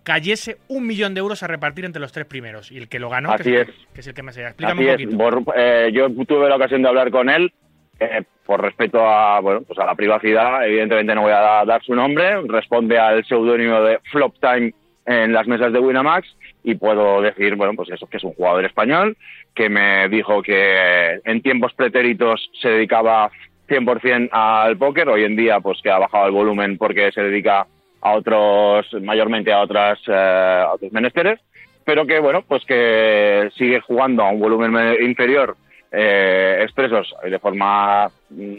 cayese 0.05 0.57
un 0.69 0.87
millón 0.87 1.13
de 1.13 1.19
euros 1.19 1.43
a 1.43 1.47
repartir 1.47 1.83
entre 1.83 1.99
los 1.99 2.13
tres 2.13 2.25
primeros. 2.25 2.71
Y 2.71 2.77
el 2.77 2.87
que 2.87 2.99
lo 2.99 3.09
ganó, 3.09 3.29
que 3.35 3.41
Así 3.41 3.53
es, 3.55 3.67
el- 3.67 3.73
es. 3.73 3.87
que 3.93 3.99
es 4.01 4.07
el 4.07 4.13
que 4.13 4.23
más 4.23 4.37
allá. 4.37 4.47
Explícame 4.49 4.91
Así 4.91 5.05
un 5.05 5.17
poquito. 5.17 5.41
Por- 5.43 5.53
eh, 5.57 5.89
yo 5.93 6.07
tuve 6.25 6.47
la 6.47 6.55
ocasión 6.55 6.81
de 6.81 6.87
hablar 6.87 7.11
con 7.11 7.29
él. 7.29 7.51
eh, 7.99 8.23
por 8.45 8.61
respeto 8.61 8.99
a 8.99 9.39
bueno 9.39 9.61
pues 9.61 9.79
a 9.79 9.85
la 9.85 9.95
privacidad, 9.95 10.67
evidentemente 10.67 11.15
no 11.15 11.21
voy 11.21 11.31
a 11.31 11.39
da- 11.39 11.65
dar 11.65 11.81
su 11.81 11.95
nombre. 11.95 12.41
Responde 12.45 12.99
al 12.99 13.23
seudónimo 13.25 13.81
de 13.81 13.99
Flop 14.11 14.35
Time 14.41 14.73
en 15.05 15.31
las 15.31 15.47
mesas 15.47 15.71
de 15.71 15.79
Winamax 15.79 16.27
y 16.63 16.75
puedo 16.75 17.21
decir, 17.21 17.55
bueno, 17.55 17.71
pues 17.73 17.89
eso, 17.91 18.05
que 18.07 18.17
es 18.17 18.23
un 18.25 18.33
jugador 18.33 18.65
español 18.65 19.15
que 19.55 19.69
me 19.69 20.09
dijo 20.09 20.41
que 20.43 21.21
en 21.23 21.41
tiempos 21.41 21.73
pretéritos 21.73 22.49
se 22.61 22.67
dedicaba 22.69 23.31
100% 23.69 24.27
al 24.33 24.75
póker. 24.77 25.07
Hoy 25.07 25.23
en 25.23 25.37
día, 25.37 25.61
pues 25.61 25.79
que 25.81 25.89
ha 25.89 25.97
bajado 25.99 26.25
el 26.27 26.33
volumen 26.33 26.77
porque 26.77 27.11
se 27.13 27.21
dedica 27.21 27.65
a 28.05 28.11
otros, 28.13 28.85
mayormente 29.01 29.51
a 29.51 29.61
otras, 29.61 29.99
eh, 30.07 30.13
a 30.67 30.73
otros 30.73 30.91
menesteres 30.91 31.39
pero 31.83 32.07
que 32.07 32.19
bueno, 32.19 32.41
pues 32.47 32.65
que 32.65 33.47
sigue 33.55 33.79
jugando 33.79 34.23
a 34.23 34.31
un 34.31 34.39
volumen 34.39 34.71
me- 34.71 34.95
inferior 35.03 35.55
eh, 35.91 36.57
expresos 36.63 37.13
de 37.23 37.37
forma, 37.37 38.07
mm, 38.31 38.55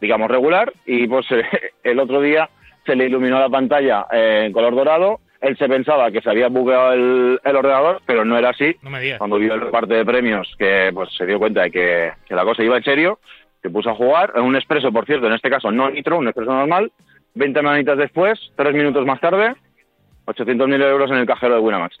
digamos, 0.00 0.30
regular 0.30 0.72
y 0.86 1.08
pues 1.08 1.26
el 1.82 1.98
otro 1.98 2.20
día 2.20 2.48
se 2.86 2.94
le 2.94 3.06
iluminó 3.06 3.40
la 3.40 3.48
pantalla 3.48 4.06
en 4.12 4.52
color 4.52 4.76
dorado, 4.76 5.18
él 5.40 5.56
se 5.58 5.68
pensaba 5.68 6.10
que 6.12 6.20
se 6.20 6.30
había 6.30 6.46
bugueado 6.48 6.92
el, 6.92 7.40
el 7.44 7.56
ordenador, 7.56 8.00
pero 8.06 8.24
no 8.24 8.38
era 8.38 8.50
así. 8.50 8.76
No 8.82 8.90
me 8.90 9.00
digas. 9.00 9.18
Cuando 9.18 9.38
vio 9.38 9.54
el 9.54 9.60
reparte 9.60 9.94
de 9.94 10.04
premios, 10.04 10.54
que 10.56 10.90
pues 10.94 11.08
se 11.16 11.26
dio 11.26 11.38
cuenta 11.40 11.62
de 11.62 11.70
que, 11.72 12.12
que 12.28 12.34
la 12.36 12.44
cosa 12.44 12.62
iba 12.62 12.76
en 12.76 12.84
serio, 12.84 13.18
se 13.60 13.70
puso 13.70 13.90
a 13.90 13.94
jugar, 13.96 14.38
un 14.40 14.54
expreso, 14.54 14.92
por 14.92 15.04
cierto, 15.04 15.26
en 15.26 15.32
este 15.32 15.50
caso 15.50 15.72
no 15.72 15.90
nitro, 15.90 16.16
un 16.18 16.28
expreso 16.28 16.52
normal, 16.52 16.92
20 17.38 17.62
manitas 17.62 17.96
después, 17.96 18.38
tres 18.56 18.74
minutos 18.74 19.06
más 19.06 19.20
tarde, 19.20 19.54
800.000 20.26 20.82
euros 20.84 21.10
en 21.10 21.18
el 21.18 21.26
cajero 21.26 21.54
de 21.54 21.60
Winamax. 21.60 21.96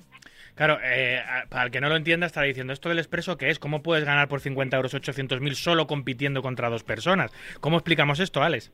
Claro, 0.54 0.78
eh, 0.84 1.20
para 1.48 1.62
el 1.64 1.70
que 1.70 1.80
no 1.80 1.88
lo 1.88 1.94
entienda, 1.96 2.26
estará 2.26 2.46
diciendo 2.46 2.72
esto 2.72 2.88
del 2.88 2.98
expreso, 2.98 3.36
¿qué 3.38 3.48
es? 3.48 3.60
¿Cómo 3.60 3.80
puedes 3.82 4.04
ganar 4.04 4.26
por 4.28 4.40
50 4.40 4.76
euros 4.76 4.92
800.000 4.94 5.54
solo 5.54 5.86
compitiendo 5.86 6.42
contra 6.42 6.68
dos 6.68 6.82
personas? 6.82 7.32
¿Cómo 7.60 7.76
explicamos 7.76 8.18
esto, 8.18 8.42
Alex? 8.42 8.72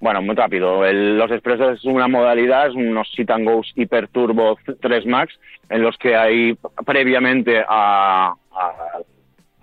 Bueno, 0.00 0.20
muy 0.20 0.34
rápido. 0.34 0.84
El- 0.84 1.16
los 1.16 1.30
expresos 1.30 1.78
es 1.78 1.84
una 1.84 2.08
modalidad, 2.08 2.66
es 2.66 2.74
unos 2.74 3.08
sit 3.14 3.30
and 3.30 3.44
goes 3.48 3.70
Hyper 3.76 4.08
Turbo 4.08 4.58
3 4.80 5.06
Max, 5.06 5.32
en 5.70 5.82
los 5.82 5.96
que 5.96 6.16
hay 6.16 6.58
previamente 6.84 7.62
a, 7.68 8.34
a- 8.52 8.98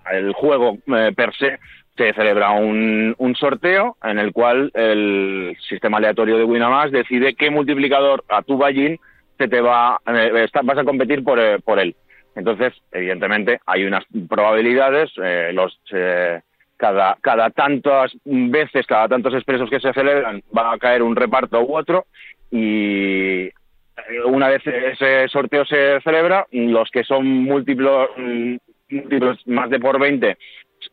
al 0.06 0.32
juego 0.32 0.78
eh, 0.96 1.12
per 1.14 1.34
se 1.36 1.58
se 2.00 2.14
celebra 2.14 2.52
un, 2.52 3.14
sorteo 3.38 3.98
en 4.02 4.18
el 4.18 4.32
cual 4.32 4.70
el 4.72 5.54
sistema 5.68 5.98
aleatorio 5.98 6.38
de 6.38 6.44
Winamax 6.44 6.92
decide 6.92 7.34
qué 7.34 7.50
multiplicador 7.50 8.24
a 8.30 8.40
tu 8.40 8.56
ballín 8.56 8.98
se 9.36 9.48
te 9.48 9.60
va, 9.60 10.00
eh, 10.06 10.48
vas 10.62 10.78
a 10.78 10.84
competir 10.84 11.22
por, 11.22 11.38
eh, 11.38 11.58
por 11.58 11.78
él. 11.78 11.94
Entonces, 12.34 12.72
evidentemente, 12.90 13.60
hay 13.66 13.84
unas 13.84 14.04
probabilidades, 14.30 15.10
eh, 15.22 15.50
los 15.52 15.78
cada, 16.78 17.18
cada 17.20 17.50
tantas 17.50 18.12
veces, 18.24 18.86
cada 18.86 19.08
tantos 19.08 19.34
expresos 19.34 19.68
que 19.68 19.80
se 19.80 19.92
celebran, 19.92 20.42
va 20.56 20.72
a 20.72 20.78
caer 20.78 21.02
un 21.02 21.14
reparto 21.14 21.60
u 21.60 21.76
otro 21.76 22.06
y 22.50 23.50
una 24.24 24.48
vez 24.48 24.66
ese 24.66 25.28
sorteo 25.28 25.66
se 25.66 26.00
celebra, 26.00 26.46
los 26.50 26.90
que 26.90 27.04
son 27.04 27.26
múltiplos, 27.26 28.08
mm, 28.16 28.56
múltiplos 28.88 29.46
más 29.46 29.68
de 29.68 29.78
por 29.78 30.00
20, 30.00 30.38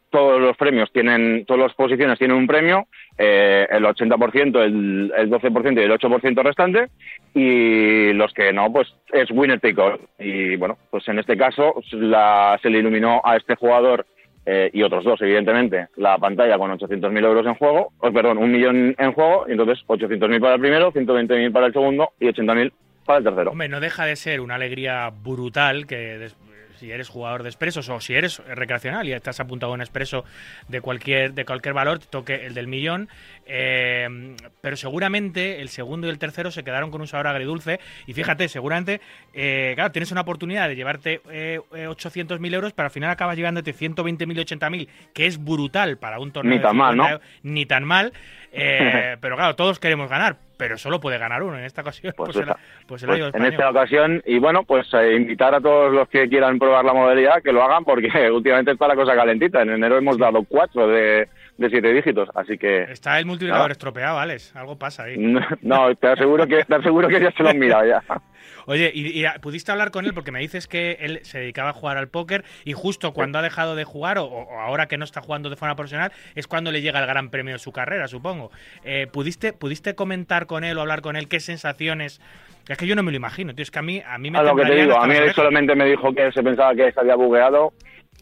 todos 0.10 0.42
los 0.42 0.56
premios 0.58 0.92
tienen, 0.92 1.46
todas 1.46 1.64
las 1.64 1.74
posiciones 1.74 2.18
tienen 2.18 2.38
un 2.38 2.48
premio, 2.48 2.88
eh, 3.18 3.68
el 3.70 3.84
80%, 3.84 4.64
el, 4.64 5.14
el 5.16 5.30
12% 5.30 5.80
y 5.80 5.84
el 5.84 5.92
8% 5.92 6.44
restante, 6.44 6.88
y 7.34 8.14
los 8.14 8.34
que 8.34 8.54
no, 8.54 8.72
pues 8.72 8.88
es 9.12 9.30
winner 9.32 9.60
take 9.60 9.80
all. 9.80 10.00
Y 10.20 10.56
bueno, 10.56 10.78
pues 10.90 11.08
en 11.08 11.20
este 11.20 11.38
caso 11.38 11.76
la, 11.92 12.60
se 12.62 12.70
le 12.70 12.80
iluminó 12.80 13.22
a 13.24 13.38
este 13.38 13.56
jugador 13.56 14.06
eh, 14.50 14.70
y 14.74 14.82
otros 14.82 15.04
dos, 15.04 15.22
evidentemente, 15.22 15.88
la 15.98 16.18
pantalla 16.18 16.58
con 16.58 16.72
800.000 16.72 17.26
euros 17.26 17.46
en 17.46 17.56
juego, 17.56 17.92
oh, 18.00 18.12
perdón, 18.14 18.38
un 18.38 18.50
millón 18.50 18.96
en 18.98 19.12
juego, 19.12 19.46
y 19.46 19.52
entonces 19.52 19.80
800.000 19.88 20.40
para 20.40 20.56
el 20.56 20.62
primero, 20.62 20.94
120.000 20.94 21.52
para 21.52 21.68
el 21.68 21.74
segundo 21.74 22.12
y 22.18 22.28
80.000 22.28 22.72
para 23.06 23.20
el 23.20 23.26
tercero. 23.26 23.52
Hombre, 23.52 23.68
no 23.68 23.82
deja 23.82 24.06
de 24.06 24.16
ser 24.16 24.40
una 24.40 24.56
alegría 24.56 25.10
brutal 25.10 25.86
que 25.86 26.30
si 26.78 26.92
eres 26.92 27.10
jugador 27.10 27.44
de 27.44 27.50
expresos 27.50 27.90
o 27.90 28.00
si 28.00 28.14
eres 28.16 28.40
recreacional 28.48 29.08
y 29.08 29.14
estás 29.14 29.40
apuntado 29.40 29.72
a 29.72 29.76
un 29.76 29.82
expreso 29.82 30.24
de 30.68 30.82
cualquier, 30.82 31.34
de 31.34 31.46
cualquier 31.46 31.74
valor, 31.74 32.00
te 32.00 32.08
toque 32.08 32.46
el 32.46 32.54
del 32.54 32.68
millón. 32.68 33.10
eh, 33.46 34.36
pero 34.62 34.76
seguramente 34.76 35.62
el 35.62 35.70
segundo 35.70 36.08
y 36.08 36.10
el 36.10 36.20
tercero 36.20 36.52
se 36.52 36.64
quedaron 36.64 36.92
con 36.92 37.02
un 37.02 37.08
sabor 37.08 37.28
agridulce. 37.28 37.80
Y 38.06 38.14
fíjate, 38.14 38.48
seguramente, 38.50 39.02
eh, 39.34 39.74
claro, 39.76 39.92
tienes 39.92 40.12
una 40.12 40.22
oportunidad 40.22 40.68
de 40.68 40.76
llevarte 40.76 41.22
eh, 41.30 41.60
eh, 41.74 41.88
800.000 41.88 42.54
euros, 42.54 42.74
pero 42.74 42.88
al 42.88 42.92
final 42.92 43.10
acabas 43.10 43.38
llevándote 43.38 43.74
120.000 43.74 44.36
y 44.36 44.58
80.000, 44.58 44.88
que 45.14 45.26
es 45.26 45.44
brutal 45.44 45.98
para 45.98 46.20
un 46.20 46.32
torneo. 46.32 46.52
Ni 46.52 46.58
de 46.58 46.64
tan 46.64 46.76
mal, 46.78 46.94
50 46.96 47.14
¿no? 47.14 47.22
Ni 47.44 47.66
tan 47.66 47.84
mal. 47.84 48.14
eh, 48.52 49.18
pero 49.22 49.36
claro, 49.36 49.56
todos 49.56 49.80
queremos 49.80 50.10
ganar, 50.10 50.38
pero 50.58 50.78
solo 50.78 51.00
puede 51.00 51.18
ganar 51.18 51.44
uno. 51.44 51.58
En 51.58 51.66
esta 51.66 51.82
ocasión, 51.82 52.14
Pues 52.18 52.32
pues, 52.34 52.48
pues 52.88 53.06
Pues 53.06 53.34
en 53.34 53.46
esta 53.46 53.70
ocasión, 53.70 54.22
y 54.26 54.40
bueno, 54.40 54.64
pues 54.64 54.88
eh, 54.94 55.16
invitar 55.16 55.54
a 55.56 55.62
todos 55.62 55.94
los 55.94 56.10
que 56.10 56.28
quieran 56.28 56.60
probar 56.60 56.84
la 56.84 56.94
modalidad 56.94 57.42
que 57.44 57.54
lo 57.54 57.64
hagan 57.64 57.84
porque 57.84 58.10
últimamente 58.32 58.72
está 58.72 58.88
la 58.88 58.96
cosa 58.96 59.16
calentita. 59.16 59.62
En 59.62 59.70
enero 59.70 59.98
hemos 59.98 60.18
dado 60.18 60.44
cuatro 60.44 60.88
de, 60.88 61.28
de 61.58 61.70
siete 61.70 61.94
dígitos, 61.94 62.30
así 62.36 62.58
que 62.58 62.84
Está 62.84 63.18
el 63.20 63.26
multiplicador 63.26 63.72
estropeado, 63.72 64.20
Alex. 64.20 64.56
Algo 64.56 64.78
pasa 64.78 65.04
ahí. 65.04 65.18
no, 65.18 65.96
te 65.96 66.08
aseguro 66.08 66.48
que 66.48 66.64
te 66.64 66.76
aseguro 66.76 67.08
que 67.08 67.20
ya 67.20 67.32
se 67.32 67.44
lo 67.44 67.50
han 67.50 67.60
mirado 67.60 67.86
ya. 67.86 68.04
Oye, 68.66 68.92
y, 68.94 69.24
y, 69.24 69.26
pudiste 69.42 69.72
hablar 69.72 69.92
con 69.92 70.06
él 70.06 70.14
porque 70.14 70.32
me 70.32 70.40
dices 70.40 70.68
que 70.68 70.98
él 71.00 71.20
se 71.24 71.40
dedicaba 71.40 71.70
a 71.70 71.74
jugar 71.74 71.98
al 71.98 72.10
póker 72.10 72.44
y 72.66 72.74
justo 72.74 73.14
cuando 73.14 73.40
ha 73.40 73.42
dejado 73.42 73.76
de 73.76 73.86
jugar 73.86 74.18
o, 74.18 74.26
o 74.26 74.60
ahora 74.60 74.88
que 74.88 74.98
no 74.98 75.06
está 75.06 75.22
jugando 75.22 75.50
de 75.50 75.56
forma 75.56 75.76
profesional 75.76 76.12
es 76.36 76.48
cuando 76.48 76.72
le 76.72 76.82
llega 76.82 77.00
el 77.00 77.08
gran 77.08 77.30
premio 77.30 77.54
de 77.54 77.60
su 77.60 77.72
carrera, 77.72 78.08
supongo. 78.08 78.52
Eh, 78.84 79.08
¿pudiste, 79.12 79.54
¿Pudiste 79.54 79.96
comentar 79.96 80.48
con 80.48 80.64
él 80.64 80.78
o 80.78 80.82
hablar 80.82 81.02
con 81.02 81.16
él, 81.16 81.28
qué 81.28 81.40
sensaciones. 81.40 82.22
Es 82.68 82.78
que 82.78 82.88
yo 82.88 82.96
no 82.96 83.04
me 83.04 83.12
lo 83.12 83.18
imagino, 83.18 83.56
tío. 83.56 83.64
Es 83.64 83.72
que 83.72 83.80
a 83.80 83.82
mí, 83.82 84.02
a 84.06 84.18
mí 84.18 84.30
me 84.30 84.40
A 84.40 84.44
lo 84.44 84.56
que 84.56 84.66
te 84.66 84.76
digo, 84.76 84.98
a 84.98 85.08
mí 85.08 85.16
él 85.16 85.34
solamente 85.34 85.74
me 85.76 85.86
dijo 85.86 86.14
que 86.14 86.32
se 86.34 86.44
pensaba 86.44 86.76
que 86.76 86.92
se 86.92 87.00
había 87.00 87.16
bugueado, 87.16 87.72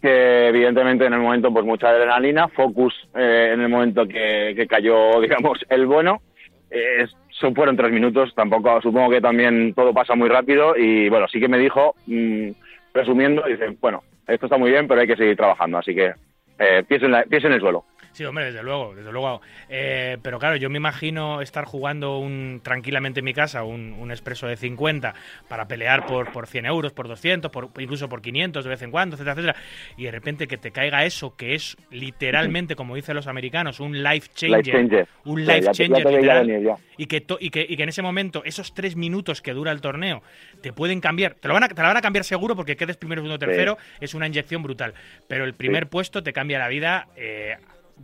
que 0.05 0.47
evidentemente 0.49 1.05
en 1.05 1.13
el 1.13 1.19
momento 1.19 1.51
pues 1.51 1.65
mucha 1.65 1.89
adrenalina, 1.89 2.47
focus 2.49 2.93
eh, 3.15 3.51
en 3.53 3.61
el 3.61 3.69
momento 3.69 4.07
que, 4.07 4.53
que 4.55 4.67
cayó, 4.67 5.19
digamos, 5.21 5.59
el 5.69 5.85
bueno. 5.85 6.21
Eh, 6.69 7.05
son, 7.31 7.53
fueron 7.55 7.75
tres 7.75 7.91
minutos, 7.91 8.33
tampoco, 8.35 8.81
supongo 8.81 9.09
que 9.09 9.21
también 9.21 9.73
todo 9.73 9.93
pasa 9.93 10.15
muy 10.15 10.29
rápido 10.29 10.75
y 10.77 11.09
bueno, 11.09 11.27
sí 11.27 11.39
que 11.39 11.47
me 11.47 11.57
dijo, 11.57 11.95
mm, 12.07 12.49
resumiendo, 12.93 13.43
dice, 13.47 13.75
bueno, 13.81 14.03
esto 14.27 14.45
está 14.45 14.57
muy 14.57 14.71
bien, 14.71 14.87
pero 14.87 15.01
hay 15.01 15.07
que 15.07 15.15
seguir 15.17 15.35
trabajando, 15.35 15.77
así 15.77 15.93
que 15.93 16.13
eh, 16.59 16.83
pies, 16.87 17.03
en 17.03 17.11
la- 17.11 17.23
pies 17.23 17.43
en 17.43 17.51
el 17.53 17.59
suelo. 17.59 17.83
Sí, 18.15 18.23
hombre, 18.23 18.45
desde 18.45 18.63
luego, 18.63 18.95
desde 18.95 19.11
luego. 19.11 19.41
Eh, 19.67 20.17
pero 20.21 20.39
claro, 20.39 20.55
yo 20.55 20.69
me 20.69 20.77
imagino 20.77 21.41
estar 21.41 21.65
jugando 21.65 22.17
un 22.17 22.61
tranquilamente 22.63 23.19
en 23.19 23.25
mi 23.25 23.33
casa 23.33 23.63
un, 23.63 23.91
un 23.99 24.09
expreso 24.09 24.47
de 24.47 24.55
50 24.55 25.13
para 25.49 25.67
pelear 25.67 26.05
por, 26.05 26.31
por 26.31 26.47
100 26.47 26.65
euros, 26.65 26.93
por 26.93 27.09
200, 27.09 27.51
por, 27.51 27.69
incluso 27.77 28.07
por 28.07 28.21
500 28.21 28.63
de 28.63 28.69
vez 28.69 28.81
en 28.83 28.91
cuando, 28.91 29.17
etcétera, 29.17 29.33
etcétera. 29.33 29.55
Y 29.97 30.05
de 30.05 30.11
repente 30.11 30.47
que 30.47 30.55
te 30.57 30.71
caiga 30.71 31.03
eso, 31.03 31.35
que 31.35 31.55
es 31.55 31.75
literalmente, 31.91 32.77
como 32.77 32.95
dicen 32.95 33.15
los 33.15 33.27
americanos, 33.27 33.81
un 33.81 34.01
life 34.01 34.29
changer. 34.33 34.59
Life 34.65 34.71
changer. 34.71 35.07
Un 35.25 35.45
life 35.45 35.61
ya 35.61 35.71
te- 35.71 35.77
ya 35.89 35.95
changer 35.95 36.05
literal. 36.13 36.47
venir. 36.47 36.69
Y 36.97 37.07
que, 37.07 37.19
to- 37.19 37.37
y, 37.41 37.49
que, 37.49 37.65
y 37.67 37.75
que 37.75 37.83
en 37.83 37.89
ese 37.89 38.01
momento, 38.01 38.43
esos 38.45 38.73
tres 38.73 38.95
minutos 38.95 39.41
que 39.41 39.51
dura 39.53 39.73
el 39.73 39.81
torneo, 39.81 40.23
te 40.61 40.71
pueden 40.71 41.01
cambiar. 41.01 41.33
Te 41.35 41.49
lo 41.49 41.53
van 41.53 41.65
a, 41.65 41.67
te 41.67 41.81
la 41.81 41.89
van 41.89 41.97
a 41.97 42.01
cambiar 42.01 42.23
seguro 42.23 42.55
porque 42.55 42.77
quedes 42.77 42.95
primero, 42.95 43.21
segundo, 43.21 43.35
Sí. 43.35 43.45
tercero. 43.45 43.77
Es 43.99 44.13
una 44.13 44.27
inyección 44.27 44.63
brutal. 44.63 44.93
Pero 45.27 45.43
el 45.43 45.53
primer 45.53 45.87
puesto 45.89 46.23
te 46.23 46.31
cambia 46.31 46.59
la 46.59 46.69
vida 46.69 47.07
eh, 47.17 47.57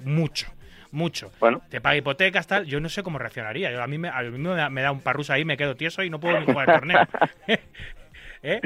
mucho. 0.03 0.47
Mucho. 0.91 1.31
Bueno. 1.39 1.61
Te 1.69 1.79
paga 1.79 1.95
hipotecas, 1.95 2.47
tal. 2.47 2.65
Yo 2.65 2.81
no 2.81 2.89
sé 2.89 3.01
cómo 3.01 3.17
reaccionaría. 3.17 3.71
Yo- 3.71 3.81
a 3.81 3.87
mí, 3.87 3.97
me, 3.97 4.09
a 4.09 4.21
mí 4.23 4.37
me, 4.37 4.49
da, 4.49 4.69
me 4.69 4.81
da 4.81 4.91
un 4.91 4.99
parrus 5.01 5.29
ahí, 5.29 5.45
me 5.45 5.55
quedo 5.55 5.75
tieso 5.75 6.03
y 6.03 6.09
no 6.09 6.19
puedo 6.19 6.37
ni 6.39 6.45
jugar 6.45 6.69
el 6.69 6.75
torneo. 6.75 6.99
¿Eh? 8.43 8.59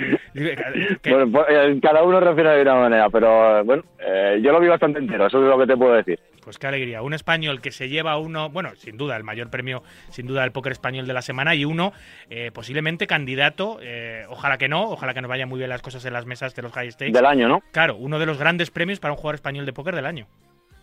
Bueno, 1.03 1.31
pues, 1.31 1.45
eh, 1.49 1.79
cada 1.81 2.01
uno 2.03 2.19
refiere 2.21 2.49
de 2.51 2.61
una 2.61 2.75
manera, 2.75 3.09
pero 3.09 3.59
eh, 3.59 3.63
bueno, 3.63 3.83
eh, 3.99 4.39
yo 4.41 4.53
lo 4.53 4.61
vi 4.61 4.67
bastante 4.69 4.99
entero, 4.99 5.27
eso 5.27 5.37
es 5.43 5.49
lo 5.49 5.57
que 5.59 5.67
te 5.67 5.75
puedo 5.75 5.93
decir. 5.95 6.17
Pues 6.41 6.57
qué 6.57 6.67
alegría. 6.67 7.01
Un 7.01 7.13
español 7.13 7.59
que 7.59 7.71
se 7.71 7.89
lleva 7.89 8.17
uno, 8.17 8.49
bueno, 8.49 8.69
sin 8.77 8.95
duda, 8.97 9.17
el 9.17 9.23
mayor 9.25 9.49
premio, 9.49 9.83
sin 10.11 10.27
duda, 10.27 10.43
del 10.43 10.51
póker 10.53 10.71
español 10.71 11.07
de 11.07 11.13
la 11.13 11.21
semana 11.21 11.55
y 11.55 11.65
uno 11.65 11.91
eh, 12.29 12.51
posiblemente 12.53 13.05
candidato, 13.05 13.79
ojalá 14.29 14.57
que 14.57 14.69
no, 14.69 14.83
ojalá 14.91 15.13
que 15.13 15.21
nos 15.21 15.29
vayan 15.29 15.49
muy 15.49 15.57
bien 15.57 15.69
las 15.69 15.81
cosas 15.81 16.05
en 16.05 16.13
las 16.13 16.25
mesas 16.25 16.55
de 16.55 16.61
los 16.61 16.71
high 16.71 16.91
stakes. 16.91 17.11
Del 17.13 17.25
año, 17.25 17.49
¿no? 17.49 17.61
Claro, 17.71 17.95
uno 17.97 18.17
de 18.19 18.27
los 18.27 18.37
grandes 18.37 18.71
premios 18.71 18.99
para 19.01 19.11
un 19.13 19.17
jugador 19.17 19.35
español 19.35 19.65
de 19.65 19.73
póker 19.73 19.95
del 19.95 20.05
año. 20.05 20.27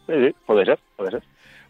Sí, 0.07 0.13
sí, 0.27 0.35
puede 0.47 0.65
ser, 0.65 0.79
puede 0.97 1.11
ser. 1.13 1.23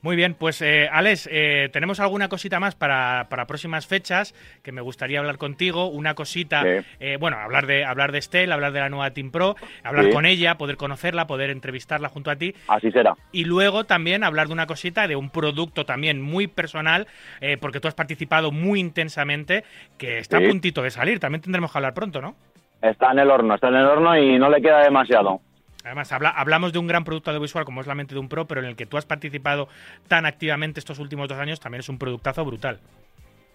Muy 0.04 0.16
bien, 0.16 0.34
pues 0.34 0.60
eh, 0.62 0.88
Alex, 0.90 1.28
eh, 1.30 1.68
tenemos 1.72 2.00
alguna 2.00 2.28
cosita 2.28 2.58
más 2.58 2.74
para, 2.74 3.28
para 3.30 3.46
próximas 3.46 3.86
fechas 3.86 4.34
que 4.64 4.72
me 4.72 4.80
gustaría 4.80 5.20
hablar 5.20 5.38
contigo. 5.38 5.86
Una 5.86 6.14
cosita, 6.14 6.62
Sí. 6.62 6.84
eh, 6.98 7.18
bueno, 7.20 7.36
hablar 7.36 7.66
de 7.68 7.84
hablar 7.84 8.10
de 8.10 8.18
Estel, 8.18 8.50
hablar 8.50 8.72
de 8.72 8.80
la 8.80 8.88
nueva 8.88 9.12
Team 9.12 9.30
Pro, 9.30 9.54
hablar 9.84 10.06
Sí. 10.06 10.10
con 10.10 10.26
ella, 10.26 10.56
poder 10.58 10.76
conocerla, 10.76 11.28
poder 11.28 11.50
entrevistarla 11.50 12.08
junto 12.08 12.32
a 12.32 12.36
ti. 12.36 12.52
Así 12.66 12.90
será. 12.90 13.14
Y 13.30 13.44
luego 13.44 13.84
también 13.84 14.24
hablar 14.24 14.48
de 14.48 14.54
una 14.54 14.66
cosita, 14.66 15.06
de 15.06 15.14
un 15.14 15.30
producto 15.30 15.86
también 15.86 16.20
muy 16.20 16.48
personal, 16.48 17.06
eh, 17.40 17.56
porque 17.60 17.78
tú 17.78 17.86
has 17.86 17.94
participado 17.94 18.50
muy 18.50 18.80
intensamente, 18.80 19.62
que 19.98 20.18
está 20.18 20.38
Sí. 20.38 20.46
a 20.46 20.48
puntito 20.48 20.82
de 20.82 20.90
salir. 20.90 21.20
También 21.20 21.42
tendremos 21.42 21.70
que 21.70 21.78
hablar 21.78 21.94
pronto, 21.94 22.20
¿no? 22.20 22.34
Está 22.82 23.12
en 23.12 23.20
el 23.20 23.30
horno, 23.30 23.54
está 23.54 23.68
en 23.68 23.76
el 23.76 23.86
horno 23.86 24.18
y 24.18 24.36
no 24.36 24.50
le 24.50 24.60
queda 24.60 24.82
demasiado. 24.82 25.40
Además, 25.84 26.12
habla- 26.12 26.30
hablamos 26.30 26.72
de 26.72 26.78
un 26.78 26.86
gran 26.86 27.04
producto 27.04 27.30
audiovisual 27.30 27.64
como 27.64 27.80
es 27.80 27.86
la 27.86 27.94
mente 27.94 28.14
de 28.14 28.20
un 28.20 28.28
pro, 28.28 28.46
pero 28.46 28.60
en 28.60 28.66
el 28.66 28.76
que 28.76 28.86
tú 28.86 28.96
has 28.96 29.06
participado 29.06 29.68
tan 30.08 30.26
activamente 30.26 30.78
estos 30.80 30.98
últimos 30.98 31.28
dos 31.28 31.38
años, 31.38 31.60
también 31.60 31.80
es 31.80 31.88
un 31.88 31.98
productazo 31.98 32.44
brutal. 32.44 32.78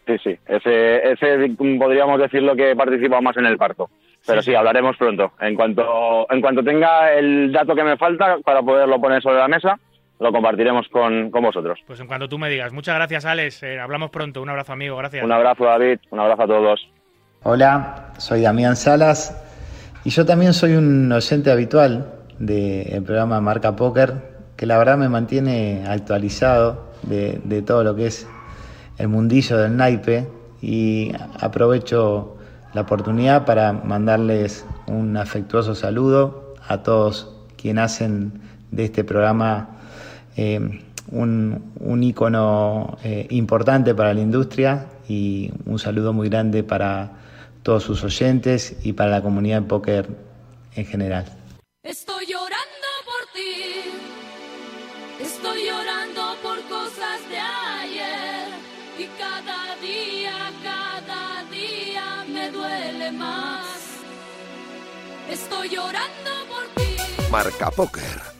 Sí, 0.05 0.15
sí, 0.23 0.39
ese, 0.47 1.11
ese 1.11 1.49
podríamos 1.77 2.19
decirlo 2.19 2.55
que 2.55 2.75
participa 2.75 3.19
más 3.21 3.35
en 3.37 3.45
el 3.45 3.57
parto. 3.57 3.89
Pero 4.25 4.41
sí. 4.41 4.55
hablaremos 4.55 4.97
pronto. 4.97 5.31
En 5.39 5.55
cuanto, 5.55 6.25
en 6.29 6.41
cuanto 6.41 6.63
tenga 6.63 7.13
el 7.13 7.51
dato 7.51 7.75
que 7.75 7.83
me 7.83 7.97
falta 7.97 8.37
para 8.43 8.61
poderlo 8.61 8.99
poner 8.99 9.21
sobre 9.21 9.37
la 9.37 9.47
mesa, 9.47 9.77
lo 10.19 10.31
compartiremos 10.31 10.87
con, 10.89 11.29
con 11.29 11.43
vosotros. 11.43 11.79
Pues 11.85 11.99
en 11.99 12.07
cuanto 12.07 12.27
tú 12.27 12.37
me 12.37 12.49
digas. 12.49 12.73
Muchas 12.73 12.95
gracias, 12.95 13.25
Alex. 13.25 13.63
Eh, 13.63 13.79
hablamos 13.79 14.09
pronto. 14.09 14.41
Un 14.41 14.49
abrazo, 14.49 14.73
amigo. 14.73 14.97
Gracias. 14.97 15.23
Un 15.23 15.31
abrazo, 15.31 15.65
David, 15.65 15.99
un 16.09 16.19
abrazo 16.19 16.43
a 16.43 16.47
todos. 16.47 16.89
Hola, 17.43 18.11
soy 18.17 18.41
Damián 18.41 18.75
Salas 18.75 19.43
y 20.03 20.09
yo 20.09 20.25
también 20.25 20.53
soy 20.53 20.73
un 20.73 21.11
oyente 21.11 21.51
habitual 21.51 22.13
del 22.39 23.03
programa 23.03 23.41
Marca 23.41 23.75
Póker, 23.75 24.37
que 24.55 24.65
la 24.65 24.77
verdad 24.77 24.97
me 24.97 25.09
mantiene 25.09 25.85
actualizado 25.87 26.87
de, 27.03 27.61
todo 27.65 27.83
lo 27.83 27.95
que 27.95 28.07
es 28.07 28.27
el 28.97 29.07
mundillo 29.07 29.57
del 29.57 29.77
naipe 29.77 30.27
y 30.61 31.11
aprovecho 31.39 32.37
la 32.73 32.81
oportunidad 32.81 33.45
para 33.45 33.73
mandarles 33.73 34.65
un 34.87 35.17
afectuoso 35.17 35.75
saludo 35.75 36.55
a 36.67 36.83
todos 36.83 37.33
quienes 37.55 37.85
hacen 37.85 38.33
de 38.71 38.85
este 38.85 39.03
programa 39.03 39.69
eh, 40.35 40.81
un, 41.11 41.71
un 41.79 42.03
ícono 42.03 42.97
eh, 43.03 43.27
importante 43.29 43.95
para 43.95 44.13
la 44.13 44.21
industria 44.21 44.87
y 45.07 45.51
un 45.65 45.79
saludo 45.79 46.13
muy 46.13 46.29
grande 46.29 46.63
para 46.63 47.11
todos 47.63 47.83
sus 47.83 48.03
oyentes 48.03 48.77
y 48.83 48.93
para 48.93 49.11
la 49.11 49.21
comunidad 49.21 49.61
de 49.61 49.67
póker 49.67 50.09
en 50.75 50.85
general. 50.85 51.36
Estoy 51.87 52.25
llorando 52.25 52.89
por 53.05 53.33
ti. 53.33 53.81
Estoy 55.21 55.67
llorando 55.67 56.35
por 56.43 56.61
cosas 56.67 57.29
de 57.29 57.39
ayer. 57.39 58.49
Y 58.99 59.05
cada 59.17 59.73
día, 59.77 60.51
cada 60.61 61.43
día 61.49 62.25
me 62.27 62.51
duele 62.51 63.09
más. 63.13 63.79
Estoy 65.29 65.69
llorando 65.69 66.31
por 66.49 66.67
ti. 66.75 66.97
Marca 67.31 67.71
Póker. 67.71 68.36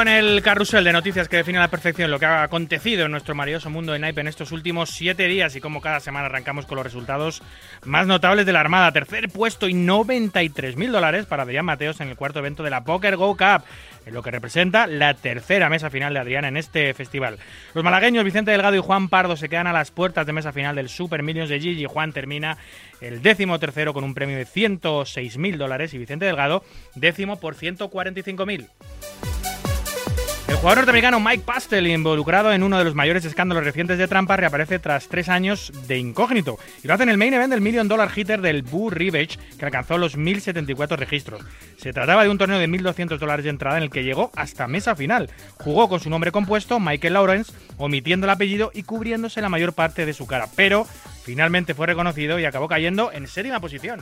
Con 0.00 0.08
el 0.08 0.40
carrusel 0.40 0.82
de 0.82 0.94
noticias 0.94 1.28
que 1.28 1.36
define 1.36 1.58
a 1.58 1.60
la 1.60 1.68
perfección 1.68 2.10
lo 2.10 2.18
que 2.18 2.24
ha 2.24 2.42
acontecido 2.42 3.04
en 3.04 3.10
nuestro 3.10 3.34
maravilloso 3.34 3.68
mundo 3.68 3.92
de 3.92 3.98
naipe 3.98 4.22
en 4.22 4.28
estos 4.28 4.50
últimos 4.50 4.88
siete 4.88 5.28
días 5.28 5.54
y 5.56 5.60
como 5.60 5.82
cada 5.82 6.00
semana 6.00 6.24
arrancamos 6.24 6.64
con 6.64 6.76
los 6.76 6.86
resultados 6.86 7.42
más 7.84 8.06
notables 8.06 8.46
de 8.46 8.52
la 8.54 8.60
Armada. 8.60 8.92
Tercer 8.92 9.28
puesto 9.28 9.68
y 9.68 9.74
93.000 9.74 10.90
dólares 10.90 11.26
para 11.26 11.42
Adrián 11.42 11.66
Mateos 11.66 12.00
en 12.00 12.08
el 12.08 12.16
cuarto 12.16 12.38
evento 12.38 12.62
de 12.62 12.70
la 12.70 12.82
Poker 12.82 13.16
Go 13.16 13.36
Cup, 13.36 13.64
en 14.06 14.14
lo 14.14 14.22
que 14.22 14.30
representa 14.30 14.86
la 14.86 15.12
tercera 15.12 15.68
mesa 15.68 15.90
final 15.90 16.14
de 16.14 16.20
Adrián 16.20 16.46
en 16.46 16.56
este 16.56 16.94
festival. 16.94 17.36
Los 17.74 17.84
malagueños 17.84 18.24
Vicente 18.24 18.52
Delgado 18.52 18.76
y 18.76 18.80
Juan 18.80 19.10
Pardo 19.10 19.36
se 19.36 19.50
quedan 19.50 19.66
a 19.66 19.74
las 19.74 19.90
puertas 19.90 20.24
de 20.24 20.32
mesa 20.32 20.54
final 20.54 20.76
del 20.76 20.88
Super 20.88 21.22
Millions 21.22 21.50
de 21.50 21.60
Gigi. 21.60 21.84
Juan 21.84 22.14
termina 22.14 22.56
el 23.02 23.20
décimo 23.20 23.58
tercero 23.58 23.92
con 23.92 24.04
un 24.04 24.14
premio 24.14 24.38
de 24.38 24.46
106.000 24.46 25.58
dólares 25.58 25.92
y 25.92 25.98
Vicente 25.98 26.24
Delgado 26.24 26.64
décimo 26.94 27.38
por 27.38 27.54
145.000. 27.54 29.39
Jugador 30.60 30.80
norteamericano 30.80 31.20
Mike 31.20 31.44
Pastel, 31.46 31.86
involucrado 31.86 32.52
en 32.52 32.62
uno 32.62 32.76
de 32.76 32.84
los 32.84 32.94
mayores 32.94 33.24
escándalos 33.24 33.64
recientes 33.64 33.96
de 33.96 34.06
trampa, 34.06 34.36
reaparece 34.36 34.78
tras 34.78 35.08
tres 35.08 35.30
años 35.30 35.72
de 35.88 35.96
incógnito. 35.96 36.58
Y 36.84 36.86
lo 36.86 36.92
hace 36.92 37.04
en 37.04 37.08
el 37.08 37.16
main 37.16 37.32
event 37.32 37.50
del 37.50 37.62
Million 37.62 37.88
Dollar 37.88 38.10
Hitter 38.14 38.42
del 38.42 38.60
Boo 38.60 38.90
Rivage, 38.90 39.38
que 39.58 39.64
alcanzó 39.64 39.96
los 39.96 40.18
1.074 40.18 40.98
registros. 40.98 41.40
Se 41.78 41.94
trataba 41.94 42.24
de 42.24 42.28
un 42.28 42.36
torneo 42.36 42.58
de 42.58 42.68
1.200 42.68 43.16
dólares 43.16 43.44
de 43.44 43.50
entrada 43.50 43.78
en 43.78 43.84
el 43.84 43.90
que 43.90 44.04
llegó 44.04 44.32
hasta 44.36 44.68
mesa 44.68 44.94
final. 44.94 45.30
Jugó 45.54 45.88
con 45.88 45.98
su 45.98 46.10
nombre 46.10 46.30
compuesto, 46.30 46.78
Michael 46.78 47.14
Lawrence, 47.14 47.54
omitiendo 47.78 48.26
el 48.26 48.30
apellido 48.30 48.70
y 48.74 48.82
cubriéndose 48.82 49.40
la 49.40 49.48
mayor 49.48 49.72
parte 49.72 50.04
de 50.04 50.12
su 50.12 50.26
cara. 50.26 50.46
Pero 50.56 50.86
finalmente 51.24 51.72
fue 51.72 51.86
reconocido 51.86 52.38
y 52.38 52.44
acabó 52.44 52.68
cayendo 52.68 53.12
en 53.12 53.28
séptima 53.28 53.60
posición. 53.60 54.00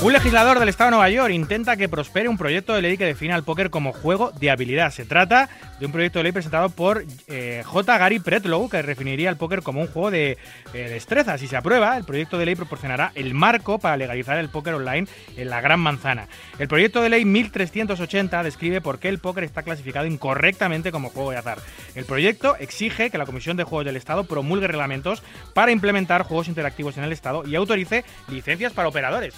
Un 0.00 0.12
legislador 0.12 0.60
del 0.60 0.68
estado 0.68 0.90
de 0.90 0.96
Nueva 0.96 1.10
York 1.10 1.32
intenta 1.32 1.76
que 1.76 1.88
prospere 1.88 2.28
un 2.28 2.38
proyecto 2.38 2.72
de 2.72 2.82
ley 2.82 2.96
que 2.96 3.04
defina 3.04 3.34
al 3.34 3.42
póker 3.42 3.68
como 3.68 3.92
juego 3.92 4.30
de 4.30 4.48
habilidad. 4.48 4.92
Se 4.92 5.04
trata 5.04 5.48
de 5.80 5.86
un 5.86 5.90
proyecto 5.90 6.20
de 6.20 6.22
ley 6.22 6.32
presentado 6.32 6.68
por 6.68 7.04
eh, 7.26 7.64
J. 7.66 7.98
Gary 7.98 8.20
Pretlow 8.20 8.68
que 8.68 8.80
definiría 8.84 9.28
al 9.28 9.36
póker 9.36 9.62
como 9.62 9.80
un 9.80 9.88
juego 9.88 10.12
de 10.12 10.38
eh, 10.72 10.88
destreza. 10.88 11.36
Si 11.36 11.48
se 11.48 11.56
aprueba, 11.56 11.96
el 11.96 12.04
proyecto 12.04 12.38
de 12.38 12.46
ley 12.46 12.54
proporcionará 12.54 13.10
el 13.16 13.34
marco 13.34 13.80
para 13.80 13.96
legalizar 13.96 14.38
el 14.38 14.48
póker 14.50 14.74
online 14.74 15.08
en 15.36 15.50
la 15.50 15.60
Gran 15.60 15.80
Manzana. 15.80 16.28
El 16.60 16.68
proyecto 16.68 17.02
de 17.02 17.08
ley 17.08 17.24
1380 17.24 18.44
describe 18.44 18.80
por 18.80 19.00
qué 19.00 19.08
el 19.08 19.18
póker 19.18 19.42
está 19.42 19.64
clasificado 19.64 20.06
incorrectamente 20.06 20.92
como 20.92 21.10
juego 21.10 21.32
de 21.32 21.38
azar. 21.38 21.58
El 21.96 22.04
proyecto 22.04 22.54
exige 22.60 23.10
que 23.10 23.18
la 23.18 23.26
Comisión 23.26 23.56
de 23.56 23.64
Juegos 23.64 23.84
del 23.84 23.96
Estado 23.96 24.22
promulgue 24.22 24.68
reglamentos 24.68 25.24
para 25.54 25.72
implementar 25.72 26.22
juegos 26.22 26.46
interactivos 26.46 26.96
en 26.98 27.02
el 27.02 27.10
Estado 27.10 27.42
y 27.44 27.56
autorice 27.56 28.04
licencias 28.28 28.72
para 28.72 28.88
operadores. 28.88 29.34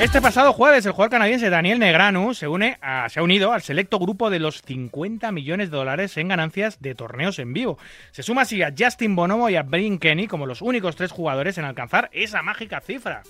Este 0.00 0.20
pasado 0.20 0.52
jueves, 0.52 0.86
el 0.86 0.92
jugador 0.92 1.10
canadiense 1.10 1.50
Daniel 1.50 1.80
Negranu 1.80 2.32
se, 2.32 2.46
une 2.46 2.78
se 3.08 3.18
ha 3.18 3.22
unido 3.22 3.52
al 3.52 3.62
selecto 3.62 3.98
grupo 3.98 4.30
de 4.30 4.38
los 4.38 4.62
50 4.62 5.32
millones 5.32 5.72
de 5.72 5.76
dólares 5.76 6.16
en 6.18 6.28
ganancias 6.28 6.80
de 6.80 6.94
torneos 6.94 7.40
en 7.40 7.52
vivo. 7.52 7.78
Se 8.12 8.22
suma 8.22 8.42
así 8.42 8.62
a 8.62 8.72
Justin 8.78 9.16
Bonomo 9.16 9.50
y 9.50 9.56
a 9.56 9.64
Brian 9.64 9.98
Kenny 9.98 10.28
como 10.28 10.46
los 10.46 10.62
únicos 10.62 10.94
tres 10.94 11.10
jugadores 11.10 11.58
en 11.58 11.64
alcanzar 11.64 12.10
esa 12.12 12.42
mágica 12.42 12.80
cifra. 12.80 13.24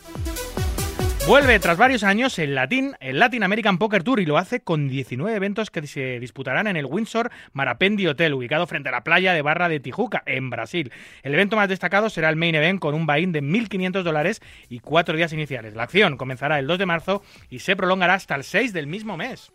Vuelve 1.26 1.59
tras 1.59 1.76
varios 1.76 2.04
años 2.04 2.38
el 2.38 2.54
Latin, 2.54 2.96
el 3.00 3.18
Latin 3.18 3.42
American 3.42 3.76
Poker 3.76 4.02
Tour 4.02 4.18
y 4.20 4.24
lo 4.24 4.38
hace 4.38 4.61
con 4.61 4.88
19 4.88 5.37
eventos 5.37 5.70
que 5.70 5.87
se 5.87 6.18
disputarán 6.20 6.66
en 6.66 6.76
el 6.76 6.87
Windsor 6.87 7.31
Marapendi 7.52 8.07
Hotel, 8.07 8.33
ubicado 8.33 8.66
frente 8.66 8.88
a 8.88 8.92
la 8.92 9.04
playa 9.04 9.35
de 9.35 9.42
Barra 9.42 9.68
de 9.68 9.78
Tijuca, 9.78 10.22
en 10.24 10.48
Brasil. 10.48 10.90
El 11.22 11.35
evento 11.35 11.57
más 11.57 11.68
destacado 11.68 12.09
será 12.09 12.31
el 12.31 12.37
Main 12.37 12.54
Event 12.54 12.81
con 12.81 12.94
un 12.94 13.07
buy-in 13.07 13.33
de 13.33 13.42
1.500 13.42 14.02
dólares 14.02 14.40
y 14.70 14.81
cuatro 14.81 15.16
días 15.16 15.35
iniciales. 15.35 15.74
La 15.74 15.83
acción 15.83 16.16
comenzará 16.16 16.59
el 16.59 16.66
2 16.66 16.78
de 16.78 16.87
marzo 16.87 17.22
y 17.50 17.59
se 17.59 17.76
prolongará 17.76 18.14
hasta 18.14 18.35
el 18.35 18.44
6 18.44 18.72
del 18.72 18.87
mismo 18.87 19.18
mes. 19.18 19.52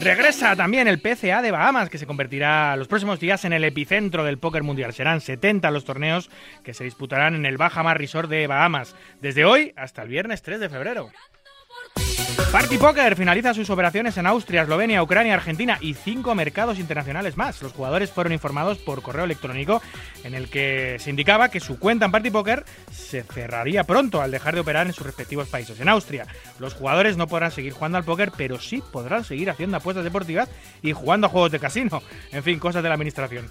Regresa 0.00 0.54
también 0.54 0.86
el 0.86 1.00
PCA 1.00 1.40
de 1.40 1.50
Bahamas, 1.50 1.88
que 1.88 1.98
se 1.98 2.06
convertirá 2.06 2.76
los 2.76 2.88
próximos 2.88 3.18
días 3.18 3.44
en 3.46 3.54
el 3.54 3.64
epicentro 3.64 4.22
del 4.24 4.38
póker 4.38 4.62
mundial. 4.62 4.92
Serán 4.92 5.22
70 5.22 5.70
los 5.70 5.84
torneos 5.84 6.30
que 6.62 6.74
se 6.74 6.84
disputarán 6.84 7.34
en 7.34 7.46
el 7.46 7.56
Bahamas 7.56 7.96
Resort 7.96 8.28
de 8.28 8.46
Bahamas, 8.46 8.94
desde 9.22 9.46
hoy 9.46 9.72
hasta 9.76 10.02
el 10.02 10.08
viernes 10.08 10.25
3 10.26 10.60
de 10.60 10.68
febrero. 10.68 11.10
Party 12.52 12.78
Poker 12.78 13.16
finaliza 13.16 13.54
sus 13.54 13.70
operaciones 13.70 14.16
en 14.16 14.26
Austria, 14.26 14.62
Eslovenia, 14.62 15.02
Ucrania, 15.02 15.34
Argentina 15.34 15.78
y 15.80 15.94
cinco 15.94 16.34
mercados 16.34 16.78
internacionales 16.78 17.36
más. 17.36 17.60
Los 17.62 17.72
jugadores 17.72 18.10
fueron 18.10 18.32
informados 18.32 18.78
por 18.78 19.02
correo 19.02 19.24
electrónico 19.24 19.82
en 20.24 20.34
el 20.34 20.48
que 20.48 20.96
se 20.98 21.10
indicaba 21.10 21.48
que 21.48 21.60
su 21.60 21.78
cuenta 21.78 22.06
en 22.06 22.12
Party 22.12 22.30
Poker 22.30 22.64
se 22.90 23.22
cerraría 23.22 23.84
pronto 23.84 24.20
al 24.20 24.30
dejar 24.30 24.54
de 24.54 24.60
operar 24.60 24.86
en 24.86 24.92
sus 24.92 25.06
respectivos 25.06 25.48
países. 25.48 25.78
En 25.80 25.88
Austria, 25.88 26.26
los 26.58 26.74
jugadores 26.74 27.16
no 27.16 27.26
podrán 27.26 27.52
seguir 27.52 27.72
jugando 27.72 27.98
al 27.98 28.04
póker, 28.04 28.32
pero 28.36 28.58
sí 28.58 28.82
podrán 28.92 29.24
seguir 29.24 29.50
haciendo 29.50 29.76
apuestas 29.76 30.04
deportivas 30.04 30.48
y 30.82 30.92
jugando 30.92 31.26
a 31.26 31.30
juegos 31.30 31.52
de 31.52 31.60
casino. 31.60 32.02
En 32.32 32.42
fin, 32.42 32.58
cosas 32.58 32.82
de 32.82 32.88
la 32.88 32.94
administración. 32.94 33.50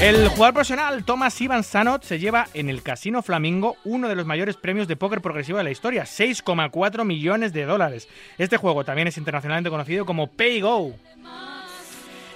El 0.00 0.28
jugador 0.28 0.54
profesional 0.54 1.04
Thomas 1.04 1.40
Ivan 1.40 1.62
Sanot 1.62 2.02
se 2.02 2.18
lleva 2.18 2.48
en 2.52 2.68
el 2.68 2.82
Casino 2.82 3.22
Flamingo 3.22 3.76
uno 3.84 4.08
de 4.08 4.16
los 4.16 4.26
mayores 4.26 4.56
premios 4.56 4.88
de 4.88 4.96
póker 4.96 5.20
progresivo 5.20 5.58
de 5.58 5.64
la 5.64 5.70
historia, 5.70 6.02
6,4 6.02 7.04
millones 7.04 7.52
de 7.52 7.64
dólares. 7.64 8.08
Este 8.36 8.56
juego 8.56 8.84
también 8.84 9.08
es 9.08 9.16
internacionalmente 9.16 9.70
conocido 9.70 10.04
como 10.04 10.26
Pay 10.26 10.60
Go. 10.60 10.94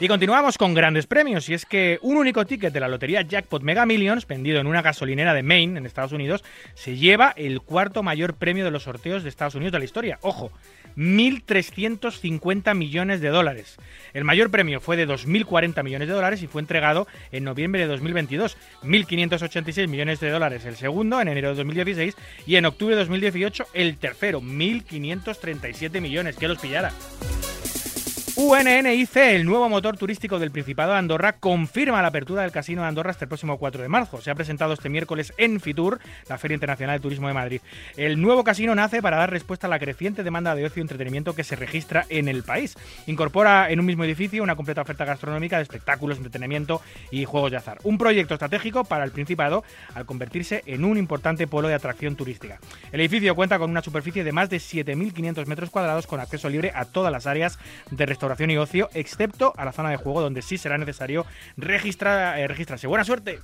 Y 0.00 0.06
continuamos 0.06 0.58
con 0.58 0.74
grandes 0.74 1.08
premios, 1.08 1.48
y 1.48 1.54
es 1.54 1.66
que 1.66 1.98
un 2.02 2.16
único 2.16 2.46
ticket 2.46 2.72
de 2.72 2.78
la 2.78 2.86
lotería 2.86 3.22
Jackpot 3.22 3.64
Mega 3.64 3.84
Millions, 3.84 4.28
vendido 4.28 4.60
en 4.60 4.68
una 4.68 4.80
gasolinera 4.80 5.34
de 5.34 5.42
Maine, 5.42 5.76
en 5.76 5.86
Estados 5.86 6.12
Unidos, 6.12 6.44
se 6.74 6.96
lleva 6.96 7.34
el 7.36 7.62
cuarto 7.62 8.04
mayor 8.04 8.34
premio 8.34 8.64
de 8.64 8.70
los 8.70 8.84
sorteos 8.84 9.24
de 9.24 9.28
Estados 9.28 9.56
Unidos 9.56 9.72
de 9.72 9.80
la 9.80 9.84
historia. 9.84 10.20
Ojo, 10.22 10.52
1.350 10.96 12.76
millones 12.76 13.20
de 13.20 13.28
dólares. 13.30 13.76
El 14.14 14.22
mayor 14.22 14.52
premio 14.52 14.80
fue 14.80 14.96
de 14.96 15.08
2.040 15.08 15.82
millones 15.82 16.06
de 16.06 16.14
dólares 16.14 16.42
y 16.42 16.46
fue 16.46 16.60
entregado 16.60 17.08
en 17.32 17.42
noviembre 17.42 17.80
de 17.80 17.88
2022. 17.88 18.56
1.586 18.84 19.88
millones 19.88 20.20
de 20.20 20.30
dólares 20.30 20.64
el 20.64 20.76
segundo, 20.76 21.20
en 21.20 21.26
enero 21.26 21.48
de 21.48 21.56
2016, 21.56 22.14
y 22.46 22.54
en 22.54 22.66
octubre 22.66 22.94
de 22.94 23.00
2018 23.00 23.66
el 23.74 23.96
tercero, 23.96 24.40
1.537 24.40 26.00
millones. 26.00 26.36
Que 26.36 26.46
los 26.46 26.58
pillara. 26.58 26.92
UNNIC, 28.40 29.16
el 29.16 29.44
nuevo 29.44 29.68
motor 29.68 29.96
turístico 29.96 30.38
del 30.38 30.52
Principado 30.52 30.92
de 30.92 30.98
Andorra, 30.98 31.32
confirma 31.40 32.00
la 32.00 32.06
apertura 32.06 32.42
del 32.42 32.52
Casino 32.52 32.82
de 32.82 32.88
Andorra 32.88 33.10
hasta 33.10 33.24
el 33.24 33.28
próximo 33.28 33.58
4 33.58 33.82
de 33.82 33.88
marzo. 33.88 34.20
Se 34.20 34.30
ha 34.30 34.36
presentado 34.36 34.74
este 34.74 34.88
miércoles 34.88 35.32
en 35.38 35.58
Fitur, 35.58 35.98
la 36.28 36.38
Feria 36.38 36.54
Internacional 36.54 36.98
de 36.98 37.02
Turismo 37.02 37.26
de 37.26 37.34
Madrid. 37.34 37.60
El 37.96 38.20
nuevo 38.20 38.44
casino 38.44 38.76
nace 38.76 39.02
para 39.02 39.16
dar 39.16 39.32
respuesta 39.32 39.66
a 39.66 39.70
la 39.70 39.80
creciente 39.80 40.22
demanda 40.22 40.54
de 40.54 40.64
ocio 40.64 40.78
y 40.78 40.82
entretenimiento 40.82 41.34
que 41.34 41.42
se 41.42 41.56
registra 41.56 42.06
en 42.10 42.28
el 42.28 42.44
país. 42.44 42.76
Incorpora 43.08 43.72
en 43.72 43.80
un 43.80 43.86
mismo 43.86 44.04
edificio 44.04 44.44
una 44.44 44.54
completa 44.54 44.82
oferta 44.82 45.04
gastronómica 45.04 45.56
de 45.56 45.64
espectáculos, 45.64 46.18
entretenimiento 46.18 46.80
y 47.10 47.24
juegos 47.24 47.50
de 47.50 47.56
azar. 47.56 47.78
Un 47.82 47.98
proyecto 47.98 48.34
estratégico 48.34 48.84
para 48.84 49.02
el 49.02 49.10
Principado 49.10 49.64
al 49.96 50.06
convertirse 50.06 50.62
en 50.64 50.84
un 50.84 50.96
importante 50.96 51.48
polo 51.48 51.66
de 51.66 51.74
atracción 51.74 52.14
turística. 52.14 52.60
El 52.92 53.00
edificio 53.00 53.34
cuenta 53.34 53.58
con 53.58 53.68
una 53.68 53.82
superficie 53.82 54.22
de 54.22 54.30
más 54.30 54.48
de 54.48 54.58
7.500 54.58 55.44
metros 55.46 55.70
cuadrados 55.70 56.06
con 56.06 56.20
acceso 56.20 56.48
libre 56.48 56.70
a 56.72 56.84
todas 56.84 57.10
las 57.10 57.26
áreas 57.26 57.58
de 57.90 58.06
restauración 58.06 58.27
y 58.38 58.56
ocio, 58.56 58.88
excepto 58.94 59.52
a 59.56 59.64
la 59.64 59.72
zona 59.72 59.90
de 59.90 59.96
juego 59.96 60.20
donde 60.20 60.42
sí 60.42 60.58
será 60.58 60.78
necesario 60.78 61.26
registrar, 61.56 62.38
eh, 62.38 62.46
registrarse. 62.46 62.86
¡Buena 62.86 63.04
suerte! 63.04 63.40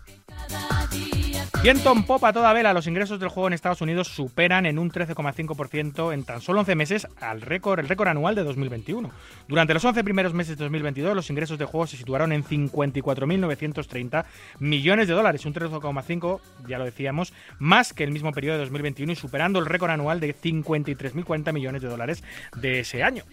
Viento 1.62 1.92
en 1.92 2.05
popa 2.05 2.31
toda 2.33 2.53
vela, 2.53 2.75
los 2.75 2.87
ingresos 2.87 3.18
del 3.18 3.31
juego 3.31 3.47
en 3.47 3.55
Estados 3.55 3.81
Unidos 3.81 4.09
superan 4.09 4.66
en 4.66 4.79
un 4.79 4.90
13,5% 4.90 6.12
en 6.12 6.25
tan 6.25 6.42
solo 6.42 6.61
11 6.61 6.75
meses 6.75 7.09
al 7.20 7.40
récord, 7.40 7.81
el 7.81 7.88
récord 7.88 8.09
anual 8.09 8.35
de 8.35 8.44
2021. 8.44 9.11
Durante 9.49 9.73
los 9.73 9.83
11 9.83 10.05
primeros 10.05 10.35
meses 10.35 10.59
de 10.59 10.64
2022, 10.64 11.16
los 11.16 11.31
ingresos 11.31 11.59
del 11.59 11.66
juego 11.66 11.87
se 11.87 11.97
situaron 11.97 12.33
en 12.33 12.44
54.930 12.44 14.27
millones 14.59 15.09
de 15.09 15.14
dólares, 15.14 15.47
un 15.47 15.55
13,5, 15.55 16.40
ya 16.68 16.77
lo 16.77 16.85
decíamos, 16.85 17.33
más 17.59 17.94
que 17.94 18.05
el 18.05 18.11
mismo 18.11 18.33
periodo 18.33 18.59
de 18.59 18.64
2021 18.64 19.12
y 19.12 19.16
superando 19.16 19.59
el 19.59 19.64
récord 19.64 19.90
anual 19.90 20.20
de 20.20 20.37
53.040 20.37 21.51
millones 21.55 21.81
de 21.81 21.88
dólares 21.88 22.23
de 22.57 22.81
ese 22.81 23.03
año. 23.03 23.25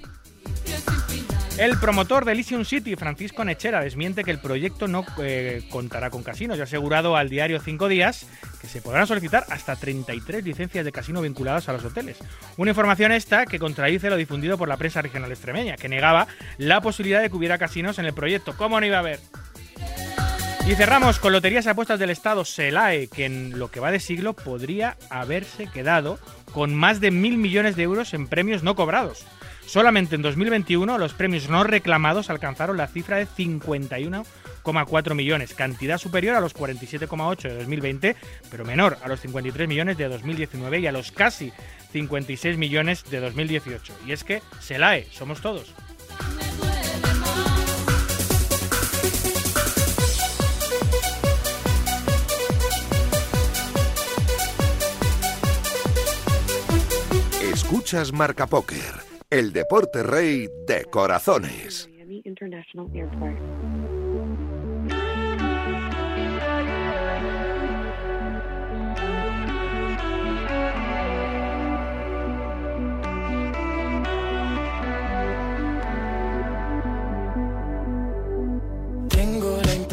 El 1.58 1.78
promotor 1.78 2.26
de 2.26 2.32
Elysium 2.32 2.66
City, 2.66 2.96
Francisco 2.96 3.44
Nechera, 3.44 3.82
desmiente 3.82 4.24
que 4.24 4.32
el 4.32 4.40
proyecto 4.40 4.88
no 4.88 5.06
eh, 5.22 5.64
contará 5.70 6.10
con 6.10 6.24
casinos 6.24 6.58
y 6.58 6.62
ha 6.62 6.64
asegurado 6.64 7.16
al 7.16 7.30
diario 7.30 7.60
Cinco 7.60 7.88
Días 7.88 8.26
que 8.60 8.68
se 8.68 8.82
podrán 8.82 9.06
solicitar 9.06 9.46
hasta 9.50 9.76
33 9.76 10.44
licencias 10.44 10.86
de 10.86 10.92
casino 10.92 11.22
vinculadas 11.22 11.68
a 11.68 11.74
los 11.74 11.84
hoteles. 11.84 12.18
Una 12.58 12.72
información 12.72 13.12
esta 13.12 13.46
que 13.46 13.60
contradice 13.60 14.10
lo 14.10 14.16
difundido 14.16 14.58
por 14.58 14.70
la 14.70 14.78
prensa 14.78 15.02
regional 15.02 15.32
extremeña, 15.32 15.76
que 15.76 15.90
negaba 15.90 16.28
la 16.58 16.82
posibilidad 16.82 17.22
de 17.22 17.30
que 17.30 17.36
hubiera 17.36 17.58
casinos 17.58 18.00
en 18.00 18.06
el 18.06 18.14
proyecto. 18.14 18.56
¿Cómo 18.58 18.80
no 18.80 18.86
iba 18.86 18.98
a 18.98 19.02
haber? 19.02 19.20
Y 20.68 20.76
cerramos 20.76 21.20
con 21.20 21.34
Loterías 21.34 21.66
y 21.66 21.70
Apuestas 21.70 22.00
del 22.00 22.12
Estado, 22.12 22.46
SELAE, 22.46 23.08
que 23.08 23.26
en 23.26 23.58
lo 23.58 23.72
que 23.72 23.80
va 23.80 23.92
de 23.92 24.00
siglo 24.00 24.34
podría 24.34 24.96
haberse 25.10 25.68
quedado 25.68 26.20
con 26.54 26.76
más 26.76 27.02
de 27.02 27.12
mil 27.12 27.38
millones 27.38 27.76
de 27.76 27.84
euros 27.84 28.14
en 28.14 28.28
premios 28.28 28.64
no 28.64 28.76
cobrados. 28.76 29.26
Solamente 29.72 30.16
en 30.16 30.22
2021 30.22 30.98
los 30.98 31.14
premios 31.14 31.48
no 31.48 31.64
reclamados 31.64 32.30
alcanzaron 32.30 32.76
la 32.76 32.88
cifra 32.88 33.16
de 33.16 33.26
51,4 33.26 35.16
millones, 35.16 35.54
cantidad 35.54 35.98
superior 35.98 36.36
a 36.36 36.42
los 36.42 36.54
47,8 36.54 37.44
de 37.44 37.56
2020, 37.60 38.18
pero 38.50 38.66
menor 38.66 38.98
a 39.02 39.08
los 39.08 39.22
53 39.22 39.70
millones 39.70 39.98
de 39.98 40.10
2019 40.10 40.80
y 40.80 40.88
a 40.88 40.92
los 40.92 41.14
casi 41.14 41.54
56 41.94 42.58
millones 42.58 43.06
de 43.10 43.22
2018. 43.22 43.94
Y 44.06 44.12
es 44.12 44.26
que 44.26 44.42
SELAE, 44.60 45.08
somos 45.10 45.40
todos. 45.40 45.74
Escuchas 57.42 58.12
Marca 58.12 58.48
Póker, 58.48 59.11
el 59.32 59.54
deporte 59.54 60.04
rey 60.04 60.50
de 60.68 60.84
corazones. 60.92 61.90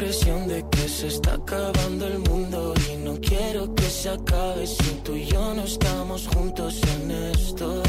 Impresión 0.08 0.48
de 0.48 0.64
que 0.70 0.88
se 0.88 1.08
está 1.08 1.34
acabando 1.34 2.06
el 2.06 2.18
mundo 2.20 2.72
y 2.90 2.96
no 2.96 3.20
quiero 3.20 3.74
que 3.74 3.82
se 3.82 4.08
acabe 4.08 4.66
si 4.66 4.90
tú 5.04 5.14
y 5.14 5.26
yo 5.26 5.52
no 5.52 5.64
estamos 5.64 6.26
juntos 6.28 6.80
en 6.94 7.10
esto. 7.10 7.82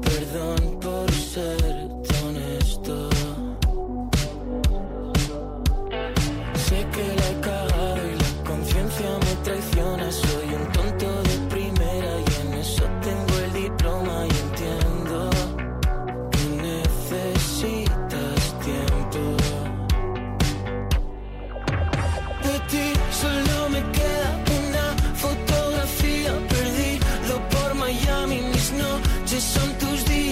Perdón 0.00 0.80
por 0.80 1.12
ser 1.12 1.90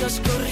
tus 0.07 0.23
días 0.23 0.46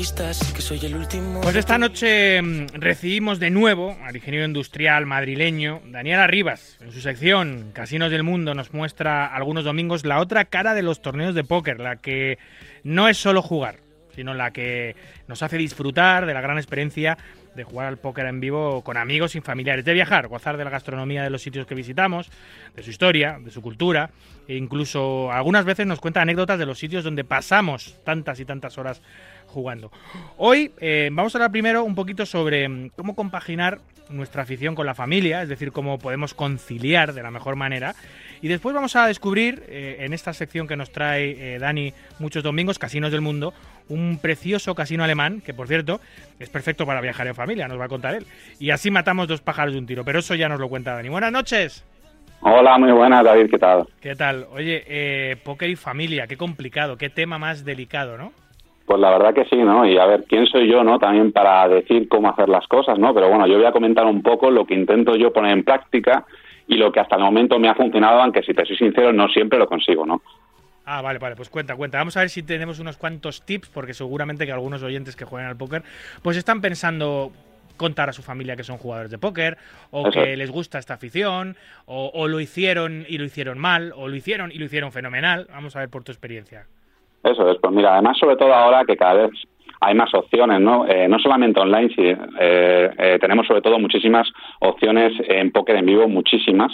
que 0.00 0.62
soy 0.62 0.78
el 0.86 0.96
último. 0.96 1.42
Pues 1.42 1.56
esta 1.56 1.76
noche 1.76 2.40
mm, 2.40 2.68
recibimos 2.72 3.38
de 3.38 3.50
nuevo 3.50 3.98
al 4.02 4.16
ingeniero 4.16 4.46
industrial 4.46 5.04
madrileño 5.04 5.82
Daniel 5.84 6.20
Arribas. 6.20 6.78
En 6.80 6.90
su 6.90 7.02
sección 7.02 7.72
Casinos 7.74 8.10
del 8.10 8.22
Mundo 8.22 8.54
nos 8.54 8.72
muestra 8.72 9.26
algunos 9.26 9.62
domingos 9.64 10.06
la 10.06 10.20
otra 10.20 10.46
cara 10.46 10.72
de 10.72 10.80
los 10.80 11.02
torneos 11.02 11.34
de 11.34 11.44
póker, 11.44 11.80
la 11.80 11.96
que 11.96 12.38
no 12.82 13.08
es 13.08 13.18
solo 13.18 13.42
jugar, 13.42 13.80
sino 14.14 14.32
la 14.32 14.52
que 14.52 14.96
nos 15.28 15.42
hace 15.42 15.58
disfrutar 15.58 16.24
de 16.24 16.32
la 16.32 16.40
gran 16.40 16.56
experiencia 16.56 17.18
de 17.54 17.64
jugar 17.64 17.88
al 17.88 17.98
póker 17.98 18.26
en 18.26 18.40
vivo 18.40 18.82
con 18.82 18.96
amigos 18.96 19.34
y 19.34 19.40
familiares, 19.40 19.84
de 19.84 19.92
viajar, 19.92 20.28
gozar 20.28 20.56
de 20.56 20.64
la 20.64 20.70
gastronomía 20.70 21.22
de 21.22 21.30
los 21.30 21.42
sitios 21.42 21.66
que 21.66 21.74
visitamos, 21.74 22.30
de 22.74 22.82
su 22.82 22.90
historia, 22.90 23.38
de 23.42 23.50
su 23.50 23.60
cultura, 23.60 24.10
e 24.48 24.56
incluso 24.56 25.30
algunas 25.32 25.64
veces 25.64 25.86
nos 25.86 26.00
cuenta 26.00 26.22
anécdotas 26.22 26.58
de 26.58 26.66
los 26.66 26.78
sitios 26.78 27.04
donde 27.04 27.24
pasamos 27.24 27.98
tantas 28.04 28.40
y 28.40 28.44
tantas 28.44 28.78
horas 28.78 29.02
jugando. 29.50 29.90
Hoy 30.36 30.72
eh, 30.80 31.10
vamos 31.12 31.34
a 31.34 31.38
hablar 31.38 31.50
primero 31.50 31.84
un 31.84 31.94
poquito 31.94 32.24
sobre 32.24 32.68
mm, 32.68 32.90
cómo 32.96 33.14
compaginar 33.14 33.80
nuestra 34.08 34.42
afición 34.42 34.74
con 34.74 34.86
la 34.86 34.94
familia, 34.94 35.42
es 35.42 35.48
decir, 35.48 35.72
cómo 35.72 35.98
podemos 35.98 36.34
conciliar 36.34 37.12
de 37.12 37.22
la 37.22 37.30
mejor 37.30 37.56
manera. 37.56 37.94
Y 38.42 38.48
después 38.48 38.74
vamos 38.74 38.96
a 38.96 39.06
descubrir 39.06 39.62
eh, 39.68 39.98
en 40.00 40.12
esta 40.12 40.32
sección 40.32 40.66
que 40.66 40.76
nos 40.76 40.90
trae 40.90 41.54
eh, 41.54 41.58
Dani 41.58 41.92
muchos 42.18 42.42
domingos, 42.42 42.78
Casinos 42.78 43.12
del 43.12 43.20
Mundo, 43.20 43.52
un 43.88 44.18
precioso 44.20 44.74
casino 44.74 45.04
alemán 45.04 45.40
que, 45.40 45.54
por 45.54 45.68
cierto, 45.68 46.00
es 46.38 46.48
perfecto 46.48 46.86
para 46.86 47.00
viajar 47.00 47.26
en 47.26 47.34
familia, 47.34 47.68
nos 47.68 47.78
va 47.78 47.84
a 47.84 47.88
contar 47.88 48.14
él. 48.14 48.26
Y 48.58 48.70
así 48.70 48.90
matamos 48.90 49.28
dos 49.28 49.40
pájaros 49.40 49.74
de 49.74 49.80
un 49.80 49.86
tiro, 49.86 50.04
pero 50.04 50.20
eso 50.20 50.34
ya 50.34 50.48
nos 50.48 50.60
lo 50.60 50.68
cuenta 50.68 50.94
Dani. 50.94 51.08
Buenas 51.08 51.32
noches. 51.32 51.84
Hola, 52.42 52.78
muy 52.78 52.92
buenas, 52.92 53.22
David, 53.22 53.50
¿qué 53.50 53.58
tal? 53.58 53.86
¿Qué 54.00 54.16
tal? 54.16 54.46
Oye, 54.52 54.82
eh, 54.86 55.36
póker 55.44 55.68
y 55.68 55.76
familia, 55.76 56.26
qué 56.26 56.38
complicado, 56.38 56.96
qué 56.96 57.10
tema 57.10 57.38
más 57.38 57.66
delicado, 57.66 58.16
¿no? 58.16 58.32
Pues 58.90 59.00
la 59.00 59.10
verdad 59.12 59.32
que 59.32 59.44
sí, 59.44 59.54
¿no? 59.54 59.86
Y 59.86 59.96
a 59.98 60.04
ver, 60.04 60.24
¿quién 60.24 60.46
soy 60.46 60.66
yo, 60.68 60.82
no? 60.82 60.98
También 60.98 61.30
para 61.30 61.68
decir 61.68 62.08
cómo 62.08 62.28
hacer 62.28 62.48
las 62.48 62.66
cosas, 62.66 62.98
¿no? 62.98 63.14
Pero 63.14 63.28
bueno, 63.28 63.46
yo 63.46 63.56
voy 63.56 63.64
a 63.64 63.70
comentar 63.70 64.04
un 64.04 64.20
poco 64.20 64.50
lo 64.50 64.66
que 64.66 64.74
intento 64.74 65.14
yo 65.14 65.32
poner 65.32 65.52
en 65.52 65.62
práctica 65.62 66.26
y 66.66 66.74
lo 66.74 66.90
que 66.90 66.98
hasta 66.98 67.14
el 67.14 67.22
momento 67.22 67.60
me 67.60 67.68
ha 67.68 67.76
funcionado, 67.76 68.20
aunque 68.20 68.42
si 68.42 68.52
te 68.52 68.66
soy 68.66 68.76
sincero, 68.76 69.12
no 69.12 69.28
siempre 69.28 69.60
lo 69.60 69.68
consigo, 69.68 70.04
¿no? 70.04 70.20
Ah, 70.86 71.02
vale, 71.02 71.20
vale, 71.20 71.36
pues 71.36 71.48
cuenta, 71.50 71.76
cuenta. 71.76 71.98
Vamos 71.98 72.16
a 72.16 72.20
ver 72.20 72.30
si 72.30 72.42
tenemos 72.42 72.80
unos 72.80 72.96
cuantos 72.96 73.42
tips, 73.46 73.68
porque 73.68 73.94
seguramente 73.94 74.44
que 74.44 74.50
algunos 74.50 74.82
oyentes 74.82 75.14
que 75.14 75.24
juegan 75.24 75.48
al 75.48 75.56
póker, 75.56 75.84
pues 76.22 76.36
están 76.36 76.60
pensando 76.60 77.30
contar 77.76 78.08
a 78.08 78.12
su 78.12 78.22
familia 78.22 78.56
que 78.56 78.64
son 78.64 78.76
jugadores 78.76 79.12
de 79.12 79.18
póker, 79.18 79.56
o 79.92 80.08
Eso 80.08 80.20
que 80.20 80.32
es. 80.32 80.38
les 80.38 80.50
gusta 80.50 80.80
esta 80.80 80.94
afición, 80.94 81.54
o, 81.86 82.10
o 82.12 82.26
lo 82.26 82.40
hicieron 82.40 83.06
y 83.08 83.18
lo 83.18 83.24
hicieron 83.24 83.56
mal, 83.56 83.92
o 83.94 84.08
lo 84.08 84.16
hicieron 84.16 84.50
y 84.50 84.58
lo 84.58 84.64
hicieron 84.64 84.90
fenomenal. 84.90 85.46
Vamos 85.52 85.76
a 85.76 85.78
ver 85.78 85.90
por 85.90 86.02
tu 86.02 86.10
experiencia. 86.10 86.66
Eso 87.22 87.50
es, 87.50 87.58
pues 87.60 87.72
mira, 87.72 87.94
además 87.94 88.18
sobre 88.18 88.36
todo 88.36 88.54
ahora 88.54 88.84
que 88.84 88.96
cada 88.96 89.14
vez 89.14 89.30
hay 89.80 89.94
más 89.94 90.12
opciones, 90.14 90.60
¿no? 90.60 90.86
Eh, 90.86 91.08
no 91.08 91.18
solamente 91.18 91.60
online, 91.60 91.88
sí, 91.94 92.02
eh, 92.04 92.90
eh, 92.98 93.18
tenemos 93.20 93.46
sobre 93.46 93.62
todo 93.62 93.78
muchísimas 93.78 94.28
opciones 94.60 95.12
en 95.26 95.50
póker 95.52 95.76
en 95.76 95.86
vivo, 95.86 96.08
muchísimas. 96.08 96.72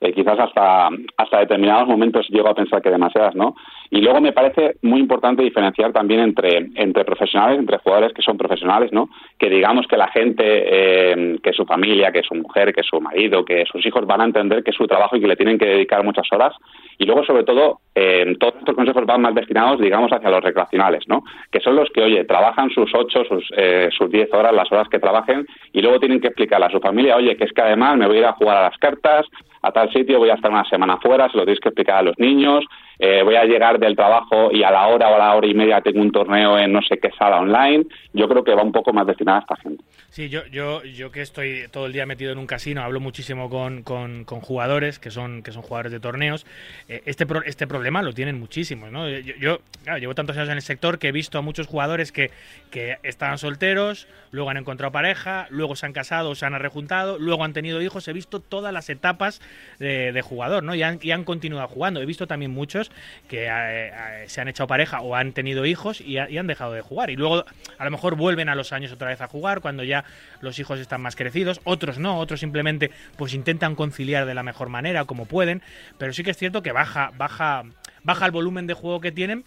Eh, 0.00 0.12
quizás 0.12 0.38
hasta, 0.38 0.88
hasta 1.16 1.38
determinados 1.40 1.88
momentos 1.88 2.28
llego 2.28 2.48
a 2.48 2.54
pensar 2.54 2.82
que 2.82 2.90
demasiadas, 2.90 3.34
¿no? 3.34 3.54
Y 3.90 4.00
luego 4.00 4.20
me 4.20 4.32
parece 4.32 4.76
muy 4.82 5.00
importante 5.00 5.42
diferenciar 5.42 5.92
también 5.92 6.20
entre, 6.20 6.68
entre 6.74 7.04
profesionales, 7.04 7.58
entre 7.58 7.78
jugadores 7.78 8.12
que 8.12 8.22
son 8.22 8.36
profesionales, 8.36 8.92
¿no? 8.92 9.08
Que 9.38 9.48
digamos 9.48 9.86
que 9.86 9.96
la 9.96 10.08
gente, 10.08 10.42
eh, 10.44 11.38
que 11.42 11.52
su 11.52 11.64
familia, 11.64 12.12
que 12.12 12.22
su 12.22 12.34
mujer, 12.34 12.74
que 12.74 12.82
su 12.82 13.00
marido, 13.00 13.44
que 13.44 13.64
sus 13.64 13.84
hijos 13.86 14.06
van 14.06 14.20
a 14.20 14.24
entender 14.24 14.62
que 14.62 14.70
es 14.70 14.76
su 14.76 14.86
trabajo 14.86 15.16
y 15.16 15.20
que 15.20 15.26
le 15.26 15.36
tienen 15.36 15.58
que 15.58 15.66
dedicar 15.66 16.04
muchas 16.04 16.26
horas. 16.32 16.54
Y 16.98 17.06
luego, 17.06 17.24
sobre 17.24 17.44
todo, 17.44 17.78
eh, 17.94 18.36
todos 18.38 18.56
estos 18.58 18.74
consejos 18.74 19.06
van 19.06 19.22
más 19.22 19.34
destinados, 19.34 19.80
digamos, 19.80 20.12
hacia 20.12 20.30
los 20.30 20.42
recreacionales, 20.42 21.04
¿no? 21.06 21.22
Que 21.50 21.60
son 21.60 21.76
los 21.76 21.88
que, 21.90 22.02
oye, 22.02 22.24
trabajan 22.24 22.70
sus 22.70 22.90
ocho, 22.94 23.24
sus, 23.24 23.48
eh, 23.56 23.88
sus 23.96 24.10
diez 24.10 24.28
horas, 24.34 24.52
las 24.52 24.70
horas 24.70 24.88
que 24.88 24.98
trabajen, 24.98 25.46
y 25.72 25.80
luego 25.80 25.98
tienen 25.98 26.20
que 26.20 26.28
explicarle 26.28 26.66
a 26.66 26.70
su 26.70 26.80
familia, 26.80 27.16
oye, 27.16 27.36
que 27.36 27.44
es 27.44 27.52
que 27.52 27.62
además 27.62 27.96
me 27.96 28.06
voy 28.06 28.16
a 28.16 28.20
ir 28.20 28.26
a 28.26 28.32
jugar 28.32 28.58
a 28.58 28.62
las 28.62 28.78
cartas, 28.78 29.26
a 29.62 29.72
tal 29.72 29.90
sitio, 29.92 30.18
voy 30.18 30.30
a 30.30 30.34
estar 30.34 30.50
una 30.50 30.64
semana 30.64 30.98
fuera, 30.98 31.28
se 31.30 31.36
lo 31.36 31.44
tienes 31.44 31.60
que 31.60 31.68
explicar 31.68 31.96
a 31.96 32.02
los 32.02 32.18
niños, 32.18 32.64
eh, 32.98 33.22
voy 33.22 33.36
a 33.36 33.44
llegar 33.44 33.78
del 33.78 33.94
trabajo 33.96 34.50
y 34.52 34.62
a 34.62 34.70
la 34.70 34.88
hora 34.88 35.08
o 35.10 35.14
a 35.14 35.18
la 35.18 35.34
hora 35.36 35.46
y 35.46 35.54
media 35.54 35.80
tengo 35.80 36.00
un 36.00 36.10
torneo 36.12 36.58
en 36.58 36.72
no 36.72 36.80
sé 36.82 36.98
qué 36.98 37.10
sala 37.18 37.38
online. 37.40 37.84
Yo 38.12 38.28
creo 38.28 38.42
que 38.44 38.54
va 38.54 38.62
un 38.62 38.72
poco 38.72 38.92
más 38.92 39.06
destinada 39.06 39.38
a 39.38 39.40
esta 39.42 39.56
gente. 39.56 39.84
Sí, 40.10 40.28
yo, 40.30 40.44
yo, 40.46 40.82
yo 40.84 41.10
que 41.12 41.20
estoy 41.20 41.64
todo 41.70 41.86
el 41.86 41.92
día 41.92 42.06
metido 42.06 42.32
en 42.32 42.38
un 42.38 42.46
casino, 42.46 42.82
hablo 42.82 42.98
muchísimo 42.98 43.50
con, 43.50 43.82
con- 43.82 44.24
con 44.24 44.40
jugadores 44.40 44.98
que 44.98 45.10
son, 45.10 45.42
que 45.42 45.52
son 45.52 45.62
jugadores 45.62 45.92
de 45.92 46.00
torneos. 46.00 46.46
eh, 46.88 47.02
este, 47.04 47.26
pro- 47.26 47.42
este 47.44 47.66
problema 47.66 48.02
lo 48.02 48.12
tienen 48.14 48.38
muchísimos, 48.40 48.90
¿no? 48.90 49.08
Yo, 49.08 49.34
yo, 49.38 49.58
llevo 49.98 50.14
tantos 50.14 50.36
años 50.36 50.48
en 50.48 50.56
el 50.56 50.62
sector 50.62 50.98
que 50.98 51.08
he 51.08 51.12
visto 51.12 51.38
a 51.38 51.42
muchos 51.42 51.66
jugadores 51.66 52.10
que, 52.10 52.30
que 52.70 52.96
estaban 53.02 53.36
solteros, 53.38 54.08
luego 54.32 54.48
han 54.50 54.56
encontrado 54.56 54.90
pareja, 54.92 55.46
luego 55.50 55.76
se 55.76 55.86
han 55.86 55.92
casado, 55.92 56.34
se 56.34 56.46
han 56.46 56.58
rejuntado, 56.58 57.18
luego 57.18 57.44
han 57.44 57.52
tenido 57.52 57.80
hijos. 57.82 58.08
He 58.08 58.12
visto 58.14 58.40
todas 58.40 58.72
las 58.72 58.88
etapas 58.90 59.40
de, 59.78 60.12
de 60.12 60.22
jugador, 60.22 60.64
¿no? 60.64 60.74
Y 60.74 60.82
han, 60.82 60.98
y 61.02 61.10
han 61.10 61.24
continuado 61.24 61.68
jugando. 61.68 62.00
He 62.00 62.06
visto 62.06 62.26
también 62.26 62.50
muchos 62.50 62.87
que 63.28 63.46
eh, 63.46 63.88
eh, 63.88 64.24
se 64.26 64.40
han 64.40 64.48
echado 64.48 64.66
pareja 64.66 65.00
o 65.00 65.14
han 65.14 65.32
tenido 65.32 65.66
hijos 65.66 66.00
y, 66.00 66.14
y 66.14 66.38
han 66.38 66.46
dejado 66.46 66.72
de 66.72 66.80
jugar. 66.80 67.10
Y 67.10 67.16
luego 67.16 67.44
a 67.78 67.84
lo 67.84 67.90
mejor 67.90 68.16
vuelven 68.16 68.48
a 68.48 68.54
los 68.54 68.72
años 68.72 68.92
otra 68.92 69.08
vez 69.08 69.20
a 69.20 69.28
jugar 69.28 69.60
cuando 69.60 69.84
ya 69.84 70.04
los 70.40 70.58
hijos 70.58 70.80
están 70.80 71.00
más 71.00 71.16
crecidos. 71.16 71.60
Otros 71.64 71.98
no, 71.98 72.18
otros 72.18 72.40
simplemente 72.40 72.90
pues 73.16 73.34
intentan 73.34 73.74
conciliar 73.74 74.26
de 74.26 74.34
la 74.34 74.42
mejor 74.42 74.68
manera 74.68 75.04
como 75.04 75.26
pueden. 75.26 75.62
Pero 75.98 76.12
sí 76.12 76.22
que 76.22 76.30
es 76.30 76.36
cierto 76.36 76.62
que 76.62 76.72
baja, 76.72 77.12
baja, 77.16 77.64
baja 78.02 78.26
el 78.26 78.32
volumen 78.32 78.66
de 78.66 78.74
juego 78.74 79.00
que 79.00 79.12
tienen 79.12 79.44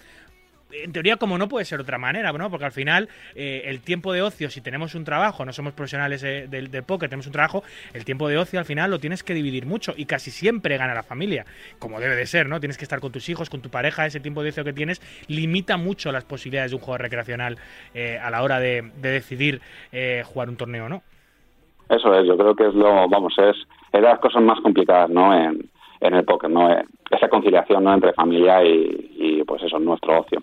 en 0.73 0.91
teoría 0.91 1.17
como 1.17 1.37
no 1.37 1.47
puede 1.47 1.65
ser 1.65 1.79
de 1.79 1.83
otra 1.83 1.97
manera, 1.97 2.31
¿no? 2.31 2.49
Porque 2.49 2.65
al 2.65 2.71
final 2.71 3.09
eh, 3.35 3.63
el 3.65 3.81
tiempo 3.81 4.13
de 4.13 4.21
ocio, 4.21 4.49
si 4.49 4.61
tenemos 4.61 4.95
un 4.95 5.03
trabajo, 5.03 5.45
no 5.45 5.53
somos 5.53 5.73
profesionales 5.73 6.23
eh, 6.23 6.47
del, 6.49 6.71
del 6.71 6.83
póker, 6.83 7.09
tenemos 7.09 7.27
un 7.27 7.33
trabajo, 7.33 7.63
el 7.93 8.05
tiempo 8.05 8.27
de 8.27 8.37
ocio 8.37 8.59
al 8.59 8.65
final 8.65 8.91
lo 8.91 8.99
tienes 8.99 9.23
que 9.23 9.33
dividir 9.33 9.65
mucho 9.65 9.93
y 9.95 10.05
casi 10.05 10.31
siempre 10.31 10.77
gana 10.77 10.93
la 10.93 11.03
familia, 11.03 11.45
como 11.79 11.99
debe 11.99 12.15
de 12.15 12.25
ser, 12.25 12.47
¿no? 12.47 12.59
Tienes 12.59 12.77
que 12.77 12.85
estar 12.85 12.99
con 12.99 13.11
tus 13.11 13.27
hijos, 13.29 13.49
con 13.49 13.61
tu 13.61 13.69
pareja, 13.69 14.05
ese 14.05 14.19
tiempo 14.19 14.43
de 14.43 14.49
ocio 14.49 14.63
que 14.63 14.73
tienes 14.73 15.01
limita 15.27 15.77
mucho 15.77 16.11
las 16.11 16.25
posibilidades 16.25 16.71
de 16.71 16.77
un 16.77 16.81
juego 16.81 16.97
recreacional 16.97 17.57
eh, 17.93 18.19
a 18.21 18.29
la 18.29 18.43
hora 18.43 18.59
de, 18.59 18.91
de 19.01 19.09
decidir 19.09 19.61
eh, 19.91 20.23
jugar 20.25 20.49
un 20.49 20.57
torneo, 20.57 20.89
¿no? 20.89 21.03
Eso 21.89 22.17
es, 22.17 22.25
yo 22.25 22.37
creo 22.37 22.55
que 22.55 22.67
es 22.67 22.73
lo, 22.73 23.09
vamos, 23.09 23.33
es, 23.37 23.57
es 23.91 24.01
las 24.01 24.19
cosas 24.19 24.41
más 24.41 24.59
complicadas, 24.61 25.09
¿no? 25.09 25.35
En, 25.35 25.69
en 25.99 26.13
el 26.13 26.23
póker, 26.23 26.49
¿no? 26.49 26.71
Eh, 26.71 26.85
Esa 27.09 27.27
conciliación, 27.27 27.83
¿no? 27.83 27.93
Entre 27.93 28.13
familia 28.13 28.63
y, 28.63 29.11
y, 29.17 29.43
pues 29.43 29.61
eso, 29.63 29.77
nuestro 29.79 30.21
ocio. 30.21 30.41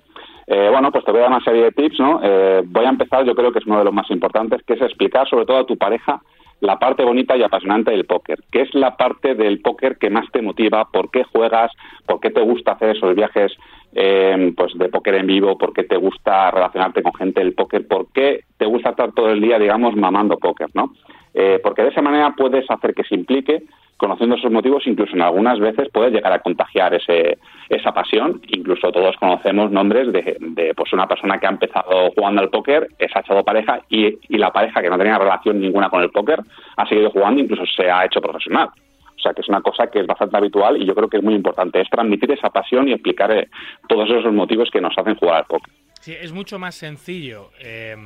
Eh, 0.51 0.69
bueno, 0.71 0.91
pues 0.91 1.05
te 1.05 1.11
voy 1.13 1.21
a 1.21 1.25
dar 1.25 1.33
una 1.33 1.45
serie 1.45 1.65
de 1.65 1.73
tips, 1.73 2.01
¿no? 2.01 2.21
Eh, 2.23 2.63
voy 2.65 2.87
a 2.87 2.89
empezar, 2.89 3.23
yo 3.25 3.35
creo 3.35 3.53
que 3.53 3.59
es 3.59 3.67
uno 3.67 3.79
de 3.79 3.85
los 3.85 3.93
más 3.93 4.11
importantes, 4.11 4.63
que 4.63 4.75
es 4.75 4.81
explicar 4.81 5.29
sobre 5.29 5.45
todo 5.45 5.59
a 5.59 5.67
tu 5.67 5.77
pareja 5.77 6.23
la 6.61 6.79
parte 6.79 7.05
bonita 7.05 7.37
y 7.37 7.43
apasionante 7.43 7.91
del 7.91 8.07
póker, 8.07 8.41
que 8.51 8.63
es 8.63 8.75
la 8.75 8.97
parte 8.97 9.35
del 9.35 9.61
póker 9.61 9.97
que 9.99 10.11
más 10.11 10.25
te 10.33 10.43
motiva, 10.43 10.89
por 10.91 11.11
qué 11.11 11.23
juegas, 11.25 11.71
por 12.07 12.19
qué 12.19 12.31
te 12.31 12.41
gusta 12.41 12.73
hacer 12.73 12.97
esos 12.97 13.15
viajes 13.15 13.53
eh, 13.93 14.53
pues 14.57 14.73
de 14.77 14.89
póker 14.89 15.17
en 15.17 15.27
vivo, 15.27 15.57
por 15.57 15.73
qué 15.73 15.85
te 15.85 15.97
gusta 15.97 16.51
relacionarte 16.51 17.03
con 17.03 17.15
gente 17.15 17.41
del 17.41 17.55
póker, 17.55 17.87
por 17.87 18.11
qué 18.13 18.41
te 18.57 18.67
gusta 18.67 18.91
estar 18.91 19.13
todo 19.13 19.31
el 19.31 19.41
día, 19.41 19.59
digamos, 19.59 19.95
mamando 19.95 20.39
póker, 20.39 20.69
¿no? 20.75 20.95
Eh, 21.35 21.61
porque 21.63 21.83
de 21.83 21.91
esa 21.91 22.03
manera 22.03 22.35
puedes 22.37 22.69
hacer 22.69 22.95
que 22.95 23.05
se 23.05 23.15
implique, 23.15 23.63
conociendo 23.99 24.37
esos 24.37 24.51
motivos, 24.51 24.87
incluso 24.87 25.15
en 25.15 25.23
algunas 25.23 25.59
veces 25.59 25.89
puedes 25.93 26.13
llegar 26.13 26.33
a 26.33 26.39
contagiar 26.39 26.95
ese, 26.95 27.37
esa 27.69 27.93
pasión. 27.93 28.41
Incluso 28.49 28.91
todos 28.91 29.17
conocemos 29.17 29.71
nombres 29.71 30.11
de, 30.13 30.37
de, 30.41 30.73
pues 30.75 30.93
una 30.93 31.07
persona 31.07 31.39
que 31.39 31.47
ha 31.47 31.51
empezado 31.51 32.11
jugando 32.13 32.41
al 32.41 32.49
póker, 32.49 32.89
se 32.97 33.07
ha 33.13 33.21
echado 33.21 33.45
pareja 33.45 33.81
y, 33.91 34.07
y 34.29 34.39
la 34.39 34.53
pareja 34.53 34.81
que 34.81 34.89
no 34.89 34.97
tenía 34.97 35.19
relación 35.19 35.61
ninguna 35.61 35.91
con 35.91 36.03
el 36.03 36.11
póker 36.11 36.41
ha 36.77 36.87
seguido 36.87 37.11
jugando, 37.11 37.43
incluso 37.43 37.67
se 37.67 37.91
ha 37.91 38.07
hecho 38.07 38.21
profesional. 38.21 38.69
O 39.17 39.21
sea, 39.21 39.35
que 39.35 39.41
es 39.41 39.49
una 39.49 39.61
cosa 39.61 39.89
que 39.89 39.99
es 39.99 40.07
bastante 40.07 40.37
habitual 40.37 40.81
y 40.81 40.87
yo 40.87 40.95
creo 40.95 41.09
que 41.09 41.17
es 41.17 41.25
muy 41.25 41.35
importante, 41.35 41.81
es 41.81 41.91
transmitir 41.91 42.31
esa 42.31 42.51
pasión 42.51 42.89
y 42.89 42.93
explicar 42.93 43.33
eh, 43.33 43.49
todos 43.89 44.09
esos 44.09 44.33
motivos 44.33 44.71
que 44.71 44.81
nos 44.81 44.97
hacen 44.97 45.17
jugar 45.17 45.39
al 45.39 45.45
póker. 45.45 45.75
Sí, 46.01 46.15
es 46.15 46.33
mucho 46.33 46.61
más 46.61 46.77
sencillo 46.77 47.51
eh, 47.61 47.97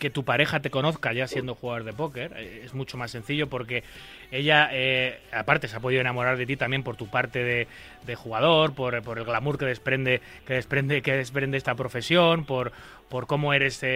que 0.00 0.10
tu 0.10 0.24
pareja 0.24 0.58
te 0.58 0.70
conozca 0.70 1.12
ya 1.12 1.28
siendo 1.28 1.54
jugador 1.54 1.84
de 1.84 1.92
póker. 1.92 2.32
Eh, 2.36 2.62
Es 2.64 2.74
mucho 2.74 2.96
más 2.96 3.12
sencillo 3.12 3.48
porque 3.48 3.84
ella, 4.32 4.68
eh, 4.72 5.20
aparte, 5.30 5.68
se 5.68 5.76
ha 5.76 5.80
podido 5.80 6.00
enamorar 6.00 6.36
de 6.36 6.46
ti 6.46 6.56
también 6.56 6.82
por 6.82 6.96
tu 6.96 7.06
parte 7.08 7.44
de, 7.44 7.68
de 8.06 8.14
jugador, 8.16 8.74
por, 8.74 9.00
por 9.02 9.18
el 9.18 9.24
glamour 9.24 9.58
que 9.58 9.66
desprende, 9.66 10.20
que 10.46 10.54
desprende, 10.54 11.02
que 11.02 11.12
desprende 11.12 11.58
esta 11.58 11.76
profesión, 11.76 12.44
por, 12.44 12.72
por 13.10 13.26
cómo 13.26 13.52
eres 13.52 13.82
eh, 13.82 13.88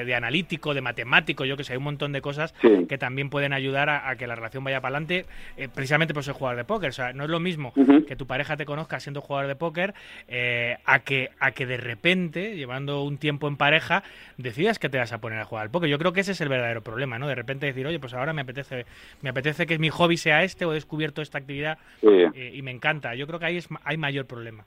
eh, 0.00 0.04
de 0.06 0.14
analítico, 0.14 0.72
de 0.72 0.80
matemático, 0.80 1.44
yo 1.44 1.56
que 1.56 1.64
sé, 1.64 1.72
hay 1.72 1.78
un 1.78 1.82
montón 1.84 2.12
de 2.12 2.22
cosas 2.22 2.54
Sí. 2.62 2.86
que 2.88 2.96
también 2.96 3.28
pueden 3.28 3.52
ayudar 3.52 3.88
a, 3.90 4.08
a 4.08 4.16
que 4.16 4.26
la 4.28 4.36
relación 4.36 4.62
vaya 4.62 4.80
para 4.80 4.96
adelante, 4.96 5.26
eh, 5.56 5.68
precisamente 5.74 6.14
por 6.14 6.22
ser 6.22 6.34
jugador 6.34 6.56
de 6.56 6.64
póker. 6.64 6.90
O 6.90 6.92
sea, 6.92 7.12
no 7.12 7.24
es 7.24 7.30
lo 7.30 7.40
mismo 7.40 7.74
que 8.06 8.14
tu 8.16 8.26
pareja 8.26 8.56
te 8.56 8.64
conozca 8.64 9.00
siendo 9.00 9.20
jugador 9.20 9.48
de 9.48 9.56
póker 9.56 9.94
eh, 10.28 10.76
a, 10.84 11.00
que, 11.00 11.30
a 11.40 11.50
que 11.50 11.66
de 11.66 11.76
repente, 11.76 12.54
llevando 12.56 13.02
un 13.02 13.18
tiempo 13.18 13.48
en 13.48 13.56
pareja, 13.56 14.04
decidas 14.38 14.78
que 14.78 14.88
te 14.88 14.96
vas 14.98 15.12
a 15.12 15.18
poner 15.20 15.40
a 15.40 15.44
jugar 15.44 15.64
al 15.64 15.70
póker. 15.70 15.90
Yo 15.90 15.98
creo 15.98 16.12
que 16.12 16.20
ese 16.20 16.30
es 16.32 16.40
el 16.40 16.48
verdadero 16.48 16.82
problema, 16.82 17.18
¿no? 17.18 17.26
De 17.26 17.34
repente 17.34 17.66
decir, 17.66 17.84
oye, 17.86 17.98
pues 17.98 18.14
ahora 18.14 18.32
me 18.32 18.42
apetece, 18.42 18.86
me 19.22 19.30
apetece 19.30 19.66
que 19.66 19.78
mi 19.78 19.90
hobby 19.90 20.16
sea 20.16 20.44
este 20.44 20.64
o 20.64 20.70
he 20.70 20.74
descubierto 20.74 21.20
esta 21.20 21.38
actividad 21.38 21.78
Sí. 22.00 22.06
eh, 22.34 22.52
y 22.54 22.62
me 22.62 22.70
encanta. 22.70 23.16
Yo 23.16 23.26
creo 23.26 23.40
que 23.40 23.46
ahí 23.46 23.56
es, 23.56 23.68
hay 23.82 23.96
mayor 23.96 24.26
problema. 24.26 24.64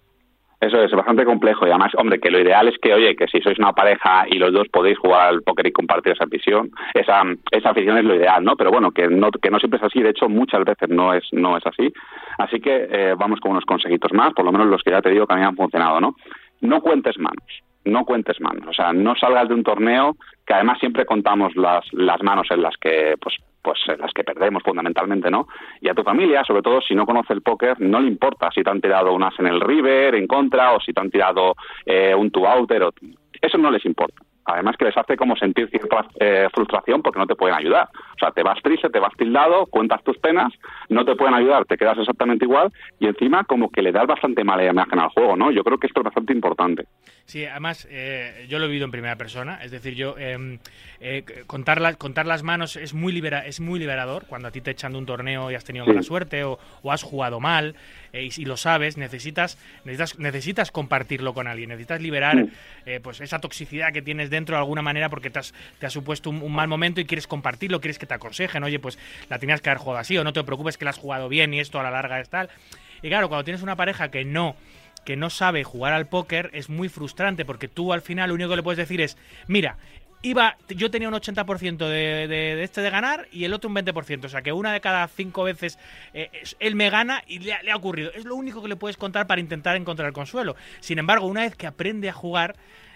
Eso 0.62 0.82
es 0.82 0.92
bastante 0.92 1.26
complejo 1.26 1.66
y 1.66 1.70
además, 1.70 1.94
hombre, 1.98 2.20
que 2.20 2.32
lo 2.32 2.40
ideal 2.40 2.68
es 2.68 2.78
que, 2.82 2.94
oye, 2.94 3.16
que 3.16 3.28
si 3.28 3.42
sois 3.42 3.60
una 3.60 3.74
pareja 3.74 4.26
y 4.30 4.38
los 4.38 4.54
dos 4.54 4.68
podéis 4.70 4.98
jugar 4.98 5.28
al 5.30 5.42
póker 5.44 5.68
y 5.68 5.72
compartir 5.72 6.14
esa 6.14 6.24
afición, 6.24 6.72
esa, 6.94 7.24
esa 7.52 7.70
afición 7.70 7.98
es 7.98 8.06
lo 8.06 8.16
ideal, 8.16 8.44
¿no? 8.44 8.56
Pero 8.56 8.72
bueno, 8.72 8.92
que 8.92 9.08
no, 9.08 9.32
que 9.32 9.50
no 9.50 9.60
siempre 9.60 9.78
es 9.78 9.84
así, 9.84 10.02
de 10.02 10.10
hecho 10.10 10.30
muchas 10.30 10.64
veces 10.64 10.90
no 10.90 11.14
es, 11.14 11.24
no 11.32 11.58
es 11.58 11.66
así. 11.66 11.92
Así 12.38 12.60
que 12.60 12.88
eh, 12.90 13.16
vamos 13.18 13.40
con 13.40 13.52
unos 13.52 13.66
consejitos 13.66 14.14
más, 14.14 14.34
por 14.34 14.46
lo 14.46 14.52
menos 14.52 14.68
los 14.68 14.82
que 14.82 14.92
ya 14.92 15.02
te 15.02 15.10
digo 15.10 15.28
que 15.28 15.34
a 15.34 15.38
mí 15.38 15.44
han 15.44 15.56
funcionado, 15.56 16.00
¿no? 16.00 16.16
No 16.62 16.82
cuentes 16.82 17.20
manos, 17.20 17.64
no 17.84 18.06
cuentes 18.06 18.40
manos, 18.40 18.68
o 18.68 18.74
sea, 18.74 18.94
no 18.94 19.16
salgas 19.16 19.48
de 19.50 19.56
un 19.56 19.64
torneo 19.64 20.16
que 20.46 20.54
además 20.54 20.80
siempre 20.80 21.06
contamos 21.06 21.56
las, 21.56 21.86
las 21.92 22.22
manos 22.24 22.48
en 22.50 22.62
las 22.62 22.76
que, 22.78 23.16
pues, 23.20 23.36
pues 23.66 23.80
las 23.98 24.14
que 24.14 24.24
perdemos 24.24 24.62
fundamentalmente, 24.62 25.32
¿no? 25.32 25.48
Y 25.82 25.90
a 25.90 25.96
tu 25.96 26.04
familia, 26.04 26.44
sobre 26.44 26.62
todo 26.62 26.82
si 26.82 26.94
no 26.94 27.04
conoce 27.04 27.34
el 27.34 27.42
póker, 27.42 27.82
no 27.82 28.00
le 28.00 28.08
importa 28.08 28.52
si 28.54 28.62
te 28.62 28.70
han 28.70 28.80
tirado 28.80 29.12
unas 29.12 29.34
en 29.40 29.48
el 29.48 29.60
river, 29.60 30.14
en 30.14 30.28
contra, 30.28 30.74
o 30.74 30.80
si 30.80 30.94
te 30.94 31.02
han 31.02 31.10
tirado 31.10 31.56
eh, 31.84 32.14
un 32.14 32.30
two 32.30 32.46
outer, 32.46 32.84
o... 32.84 32.94
eso 33.42 33.58
no 33.58 33.72
les 33.72 33.84
importa. 33.86 34.25
Además 34.46 34.76
que 34.78 34.86
les 34.86 34.98
hace 34.98 35.18
como 35.18 35.36
sentir 35.36 35.70
cierta 35.70 36.06
eh, 36.20 36.48
frustración 36.54 37.02
porque 37.02 37.20
no 37.20 37.26
te 37.28 37.36
pueden 37.36 37.56
ayudar. 37.58 37.90
O 38.16 38.20
sea, 38.20 38.32
te 38.32 38.44
vas 38.44 38.62
triste, 38.62 38.90
te 38.90 39.00
vas 39.00 39.14
tildado, 39.18 39.66
cuentas 39.66 40.04
tus 40.04 40.18
penas, 40.18 40.54
no 40.90 41.04
te 41.04 41.16
pueden 41.16 41.34
ayudar, 41.34 41.66
te 41.66 41.78
quedas 41.78 41.98
exactamente 41.98 42.46
igual 42.46 42.72
y 43.00 43.08
encima 43.08 43.44
como 43.44 43.70
que 43.70 43.82
le 43.82 43.92
das 43.92 44.06
bastante 44.08 44.44
mala 44.44 44.64
imagen 44.66 45.00
al 45.00 45.10
juego, 45.10 45.36
¿no? 45.36 45.52
Yo 45.52 45.64
creo 45.64 45.78
que 45.78 45.88
esto 45.88 46.02
es 46.02 46.06
bastante 46.06 46.34
importante. 46.34 46.86
Sí, 47.26 47.46
además 47.46 47.88
eh, 47.90 48.46
yo 48.48 48.60
lo 48.60 48.66
he 48.66 48.68
vivido 48.68 48.86
en 48.86 48.92
primera 48.92 49.16
persona, 49.16 49.60
es 49.64 49.72
decir, 49.72 49.96
yo 49.96 50.16
eh, 50.18 50.60
eh, 51.00 51.24
contar, 51.48 51.82
las, 51.82 51.98
contar 51.98 52.26
las 52.26 52.44
manos 52.44 52.76
es 52.76 52.94
muy 52.94 53.12
libera, 53.14 53.46
es 53.46 53.60
muy 53.60 53.80
liberador 53.80 54.26
cuando 54.28 54.48
a 54.48 54.52
ti 54.52 54.62
te 54.62 54.72
echan 54.72 54.92
de 54.94 55.00
un 55.00 55.06
torneo 55.06 55.50
y 55.52 55.56
has 55.56 55.64
tenido 55.64 55.86
Sí. 55.86 55.90
mala 55.90 56.02
suerte 56.04 56.44
o, 56.44 56.58
o 56.84 56.92
has 56.92 57.04
jugado 57.04 57.40
mal 57.40 57.76
eh, 58.14 58.24
y 58.24 58.32
si 58.32 58.44
lo 58.46 58.58
sabes 58.58 58.98
necesitas 58.98 59.58
necesitas 59.86 60.18
necesitas 60.20 60.72
compartirlo 60.72 61.34
con 61.34 61.48
alguien, 61.48 61.70
necesitas 61.70 62.02
liberar 62.02 62.48
eh, 62.86 63.00
pues 63.04 63.22
esa 63.22 63.40
toxicidad 63.40 63.92
que 63.94 64.02
tienes 64.02 64.30
dentro 64.36 64.56
de 64.56 64.60
alguna 64.60 64.82
manera 64.82 65.10
porque 65.10 65.30
te 65.30 65.40
has, 65.40 65.54
te 65.80 65.86
ha 65.86 65.90
supuesto 65.90 66.30
un, 66.30 66.54
mal 66.54 66.68
momento 66.68 67.02
y 67.02 67.06
quieres 67.06 67.28
compartirlo, 67.28 67.82
quieres 67.82 68.00
que 68.00 68.06
te 68.06 68.14
aconsejen, 68.14 68.64
oye 68.64 68.80
pues 68.80 68.98
la 69.30 69.40
tenías 69.40 69.62
que 69.62 69.70
haber 69.70 69.80
jugado 69.80 70.00
así 70.00 70.18
o 70.18 70.24
no 70.24 70.34
te 70.34 70.44
preocupes 70.44 70.78
que 70.78 70.86
la 70.86 70.92
has 70.92 70.98
jugado 70.98 71.30
bien 71.30 71.54
y 71.54 71.60
esto 71.60 71.80
a 71.80 71.84
la 71.84 71.92
larga 71.92 72.20
es 72.20 72.30
tal. 72.30 72.50
Y 73.02 73.10
claro, 73.10 73.30
cuando 73.30 73.44
tienes 73.44 73.62
una 73.62 73.76
pareja 73.76 74.10
que 74.10 74.24
no 74.26 74.56
que 75.06 75.16
no 75.16 75.30
sabe 75.30 75.64
jugar 75.64 75.94
al 75.94 76.08
póker 76.08 76.50
es 76.54 76.70
muy 76.70 76.90
frustrante 76.90 77.46
porque 77.46 77.68
tú 77.68 77.94
al 77.94 78.02
final 78.02 78.30
lo 78.30 78.36
único 78.36 78.50
que 78.50 78.56
le 78.56 78.64
puedes 78.64 78.78
decir 78.78 79.02
es, 79.02 79.18
mira, 79.48 79.78
iba, 80.26 80.58
yo 80.70 80.90
tenía 80.90 81.08
un 81.08 81.14
80% 81.14 81.78
de, 81.78 82.28
de, 82.28 82.64
este 82.64 82.82
de 82.82 82.90
ganar 82.90 83.28
y 83.32 83.44
el 83.44 83.54
otro 83.54 83.70
un 83.70 83.76
20%, 83.76 84.26
o 84.26 84.30
sea 84.30 84.42
que 84.42 84.52
una 84.52 84.74
de 84.74 84.82
cada 84.82 85.08
cinco 85.08 85.44
veces 85.44 85.78
eh, 86.14 86.32
él 86.60 86.76
me 86.76 86.90
gana 86.90 87.24
y 87.28 87.40
le 87.40 87.56
le 87.64 87.72
ha 87.72 87.76
ocurrido. 87.76 88.12
Es 88.14 88.26
lo 88.26 88.36
único 88.36 88.62
que 88.62 88.68
le 88.68 88.76
puedes 88.76 88.98
contar 88.98 89.28
para 89.28 89.40
intentar 89.40 89.76
encontrar 89.76 90.08
el 90.08 90.14
consuelo. 90.14 90.56
Sin 90.80 90.98
embargo, 90.98 91.28
una 91.28 91.42
vez 91.42 91.56
que 91.56 91.68
aprende 91.68 92.10
a 92.10 92.14
jugar, 92.14 92.56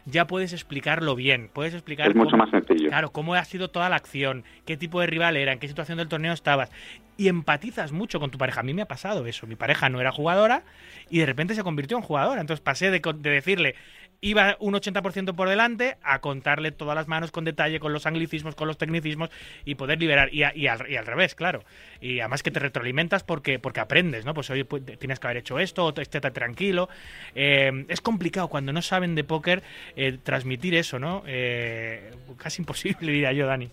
ya 0.09 0.27
puedes 0.27 0.53
explicarlo 0.53 1.15
bien, 1.15 1.49
puedes 1.53 1.73
explicar 1.73 2.07
Es 2.09 2.15
mucho 2.15 2.31
cómo- 2.31 2.43
más 2.43 2.51
sencillo. 2.51 2.89
Claro, 2.89 3.11
cómo 3.11 3.33
ha 3.35 3.43
sido 3.45 3.69
toda 3.69 3.89
la 3.89 3.95
acción, 3.95 4.43
qué 4.65 4.77
tipo 4.77 4.99
de 5.01 5.07
rival 5.07 5.37
era, 5.37 5.51
en 5.53 5.59
qué 5.59 5.67
situación 5.67 5.97
del 5.97 6.07
torneo 6.07 6.33
estabas. 6.33 6.71
Y 7.17 7.27
empatizas 7.27 7.91
mucho 7.91 8.19
con 8.19 8.31
tu 8.31 8.37
pareja. 8.37 8.61
A 8.61 8.63
mí 8.63 8.73
me 8.73 8.81
ha 8.81 8.87
pasado 8.87 9.25
eso. 9.25 9.45
Mi 9.45 9.55
pareja 9.55 9.89
no 9.89 9.99
era 9.99 10.11
jugadora 10.11 10.63
y 11.09 11.19
de 11.19 11.25
repente 11.25 11.53
se 11.53 11.63
convirtió 11.63 11.97
en 11.97 12.03
jugadora. 12.03 12.39
Entonces 12.39 12.61
pasé 12.61 12.91
de 12.91 12.99
decirle, 13.29 13.75
iba 14.21 14.57
un 14.59 14.73
80% 14.73 15.33
por 15.35 15.47
delante, 15.49 15.97
a 16.03 16.19
contarle 16.19 16.71
todas 16.71 16.95
las 16.95 17.07
manos 17.07 17.31
con 17.31 17.45
detalle, 17.45 17.79
con 17.79 17.93
los 17.93 18.05
anglicismos, 18.05 18.55
con 18.55 18.67
los 18.67 18.77
tecnicismos 18.77 19.29
y 19.65 19.75
poder 19.75 19.99
liberar. 19.99 20.33
Y, 20.33 20.43
a- 20.43 20.55
y 20.55 20.67
al, 20.67 20.89
y 20.89 20.95
al 20.97 21.05
revés, 21.05 21.35
claro. 21.35 21.63
Y 22.01 22.19
además 22.19 22.43
que 22.43 22.51
te 22.51 22.59
retroalimentas 22.59 23.23
porque, 23.23 23.59
porque 23.59 23.79
aprendes, 23.79 24.25
¿no? 24.25 24.33
Pues 24.33 24.49
oye, 24.49 24.65
pues, 24.65 24.83
tienes 24.99 25.19
que 25.19 25.27
haber 25.27 25.37
hecho 25.37 25.57
esto, 25.59 25.93
estate 25.95 26.31
tranquilo. 26.31 26.89
Eh, 27.35 27.85
es 27.87 28.01
complicado 28.01 28.47
cuando 28.49 28.73
no 28.73 28.81
saben 28.81 29.15
de 29.15 29.23
póker 29.23 29.63
eh, 29.95 30.17
transmitir 30.21 30.75
eso, 30.75 30.99
¿no? 30.99 31.23
Eh, 31.25 32.11
casi 32.37 32.61
imposible, 32.61 33.11
diría 33.11 33.31
yo, 33.31 33.45
Dani. 33.47 33.69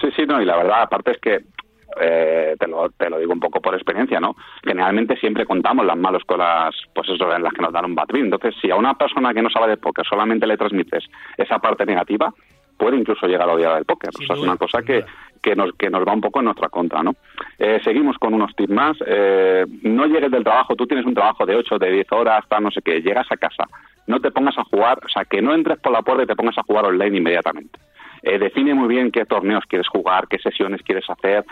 Sí, 0.00 0.08
sí, 0.16 0.22
no, 0.26 0.40
y 0.40 0.44
la 0.44 0.56
verdad, 0.56 0.82
aparte 0.82 1.12
es 1.12 1.18
que 1.18 1.40
eh, 2.00 2.56
te, 2.58 2.66
lo, 2.66 2.90
te 2.90 3.10
lo 3.10 3.18
digo 3.18 3.32
un 3.32 3.40
poco 3.40 3.60
por 3.60 3.74
experiencia, 3.74 4.20
¿no? 4.20 4.36
Generalmente 4.64 5.16
siempre 5.16 5.46
contamos 5.46 5.84
las 5.86 5.96
malas 5.96 6.24
cosas, 6.24 6.74
pues 6.94 7.08
eso, 7.08 7.34
en 7.34 7.42
las 7.42 7.52
que 7.52 7.62
nos 7.62 7.72
dan 7.72 7.86
un 7.86 7.94
bad 7.94 8.12
win. 8.12 8.26
Entonces, 8.26 8.54
si 8.60 8.70
a 8.70 8.76
una 8.76 8.94
persona 8.94 9.34
que 9.34 9.42
no 9.42 9.50
sabe 9.50 9.68
de 9.68 9.76
póker 9.76 10.06
solamente 10.06 10.46
le 10.46 10.56
transmites 10.56 11.04
esa 11.36 11.58
parte 11.58 11.84
negativa, 11.86 12.32
puede 12.76 12.96
incluso 12.96 13.26
llegar 13.26 13.48
a 13.48 13.54
odiar 13.54 13.78
el 13.78 13.84
póker. 13.84 14.10
O 14.10 14.26
sea, 14.26 14.36
es 14.36 14.42
una 14.42 14.56
cosa 14.56 14.82
que, 14.82 15.04
que 15.42 15.54
nos, 15.54 15.72
que 15.74 15.90
nos 15.90 16.06
va 16.06 16.12
un 16.12 16.20
poco 16.20 16.38
en 16.38 16.46
nuestra 16.46 16.68
contra, 16.68 17.02
¿no? 17.02 17.14
Eh, 17.58 17.80
seguimos 17.84 18.16
con 18.18 18.34
unos 18.34 18.54
tips 18.56 18.72
más. 18.72 18.96
Eh, 19.06 19.64
no 19.82 20.06
llegues 20.06 20.30
del 20.30 20.44
trabajo, 20.44 20.74
tú 20.76 20.86
tienes 20.86 21.06
un 21.06 21.14
trabajo 21.14 21.44
de 21.44 21.56
8, 21.56 21.78
de 21.78 21.90
10 21.90 22.12
horas, 22.12 22.44
tal, 22.48 22.62
no 22.62 22.70
sé 22.70 22.82
qué, 22.82 23.00
llegas 23.00 23.26
a 23.30 23.36
casa, 23.36 23.64
no 24.06 24.20
te 24.20 24.30
pongas 24.30 24.56
a 24.58 24.64
jugar, 24.64 24.98
o 25.04 25.08
sea, 25.08 25.24
que 25.24 25.42
no 25.42 25.54
entres 25.54 25.78
por 25.78 25.92
la 25.92 26.02
puerta 26.02 26.22
y 26.24 26.26
te 26.26 26.36
pongas 26.36 26.58
a 26.58 26.62
jugar 26.62 26.86
online 26.86 27.18
inmediatamente. 27.18 27.78
Eh, 28.22 28.38
define 28.38 28.74
muy 28.74 28.88
bien 28.88 29.10
qué 29.10 29.24
torneos 29.24 29.64
quieres 29.66 29.88
jugar, 29.88 30.28
qué 30.28 30.38
sesiones 30.38 30.82
quieres 30.82 31.08
hacer, 31.10 31.44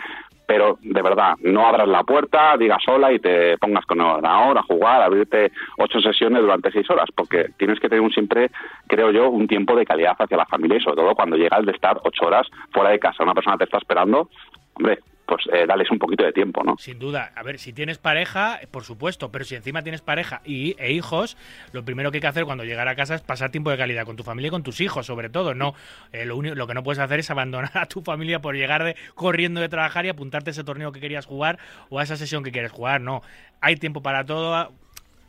pero 0.47 0.77
de 0.81 1.01
verdad, 1.01 1.35
no 1.43 1.65
abras 1.65 1.87
la 1.87 2.03
puerta, 2.03 2.57
digas 2.57 2.83
hola 2.87 3.11
y 3.11 3.19
te 3.19 3.57
pongas 3.57 3.85
con 3.85 4.01
ordenador 4.01 4.57
a 4.57 4.63
jugar, 4.63 5.01
abrirte 5.01 5.51
ocho 5.77 5.99
sesiones 5.99 6.41
durante 6.41 6.71
seis 6.71 6.89
horas, 6.89 7.09
porque 7.15 7.51
tienes 7.57 7.79
que 7.79 7.89
tener 7.89 8.01
un 8.01 8.11
siempre, 8.11 8.51
creo 8.87 9.11
yo, 9.11 9.29
un 9.29 9.47
tiempo 9.47 9.75
de 9.75 9.85
calidad 9.85 10.15
hacia 10.17 10.37
la 10.37 10.45
familia 10.45 10.77
y 10.77 10.81
sobre 10.81 10.97
todo 10.97 11.15
cuando 11.15 11.37
llegas 11.37 11.65
de 11.65 11.71
estar 11.71 11.99
ocho 12.03 12.25
horas 12.25 12.47
fuera 12.71 12.89
de 12.89 12.99
casa, 12.99 13.23
una 13.23 13.33
persona 13.33 13.57
te 13.57 13.65
está 13.65 13.77
esperando, 13.77 14.29
hombre, 14.73 14.99
pues 15.25 15.45
eh, 15.53 15.65
dales 15.65 15.89
un 15.91 15.99
poquito 15.99 16.23
de 16.23 16.33
tiempo, 16.33 16.63
¿no? 16.63 16.75
Sin 16.77 16.99
duda. 16.99 17.31
A 17.35 17.43
ver, 17.43 17.59
si 17.59 17.73
tienes 17.73 17.97
pareja, 17.97 18.59
por 18.71 18.83
supuesto, 18.83 19.31
pero 19.31 19.45
si 19.45 19.55
encima 19.55 19.81
tienes 19.81 20.01
pareja 20.01 20.41
y, 20.45 20.75
e 20.77 20.91
hijos, 20.91 21.37
lo 21.71 21.85
primero 21.85 22.11
que 22.11 22.17
hay 22.17 22.21
que 22.21 22.27
hacer 22.27 22.45
cuando 22.45 22.63
llegar 22.63 22.87
a 22.87 22.95
casa 22.95 23.15
es 23.15 23.21
pasar 23.21 23.51
tiempo 23.51 23.71
de 23.71 23.77
calidad 23.77 24.05
con 24.05 24.15
tu 24.15 24.23
familia 24.23 24.47
y 24.47 24.51
con 24.51 24.63
tus 24.63 24.81
hijos, 24.81 25.05
sobre 25.05 25.29
todo. 25.29 25.53
No, 25.53 25.73
eh, 26.11 26.25
lo, 26.25 26.35
único, 26.37 26.55
lo 26.55 26.67
que 26.67 26.73
no 26.73 26.83
puedes 26.83 26.99
hacer 26.99 27.19
es 27.19 27.29
abandonar 27.31 27.71
a 27.73 27.85
tu 27.85 28.01
familia 28.01 28.41
por 28.41 28.55
llegar 28.55 28.83
de, 28.83 28.95
corriendo 29.15 29.61
de 29.61 29.69
trabajar 29.69 30.05
y 30.05 30.09
apuntarte 30.09 30.49
a 30.49 30.51
ese 30.51 30.63
torneo 30.63 30.91
que 30.91 30.99
querías 30.99 31.25
jugar 31.25 31.59
o 31.89 31.99
a 31.99 32.03
esa 32.03 32.17
sesión 32.17 32.43
que 32.43 32.51
quieres 32.51 32.71
jugar. 32.71 33.01
No, 33.01 33.21
hay 33.61 33.75
tiempo 33.75 34.01
para 34.01 34.25
todo. 34.25 34.73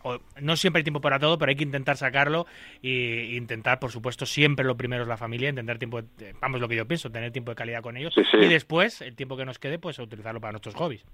O- 0.05 0.19
no 0.41 0.57
siempre 0.57 0.81
hay 0.81 0.85
tiempo 0.85 1.01
para 1.01 1.19
todo, 1.19 1.39
pero 1.39 1.51
hay 1.51 1.57
que 1.57 1.65
intentar 1.65 1.97
sacarlo 1.97 2.47
e 2.83 3.35
intentar, 3.37 3.79
por 3.79 3.91
supuesto, 3.91 4.27
siempre 4.27 4.65
lo 4.65 4.77
primero 4.77 5.03
es 5.03 5.09
la 5.09 5.17
familia, 5.17 5.49
intentar 5.51 5.79
tiempo, 5.79 6.03
de- 6.03 6.35
vamos, 6.41 6.61
lo 6.61 6.69
que 6.69 6.77
yo 6.77 6.87
pienso, 6.87 7.11
tener 7.11 7.31
tiempo 7.33 7.51
de 7.53 7.57
calidad 7.57 7.83
con 7.83 7.97
ellos 7.97 8.13
Sí, 8.15 8.23
sí. 8.31 8.37
y 8.39 8.49
después, 8.49 9.01
el 9.03 9.15
tiempo 9.17 9.37
que 9.37 9.45
nos 9.45 9.59
quede, 9.59 9.79
pues 9.79 9.99
utilizarlo 9.99 10.41
para 10.41 10.53
nuestros 10.53 10.75
hobbies. 10.75 11.05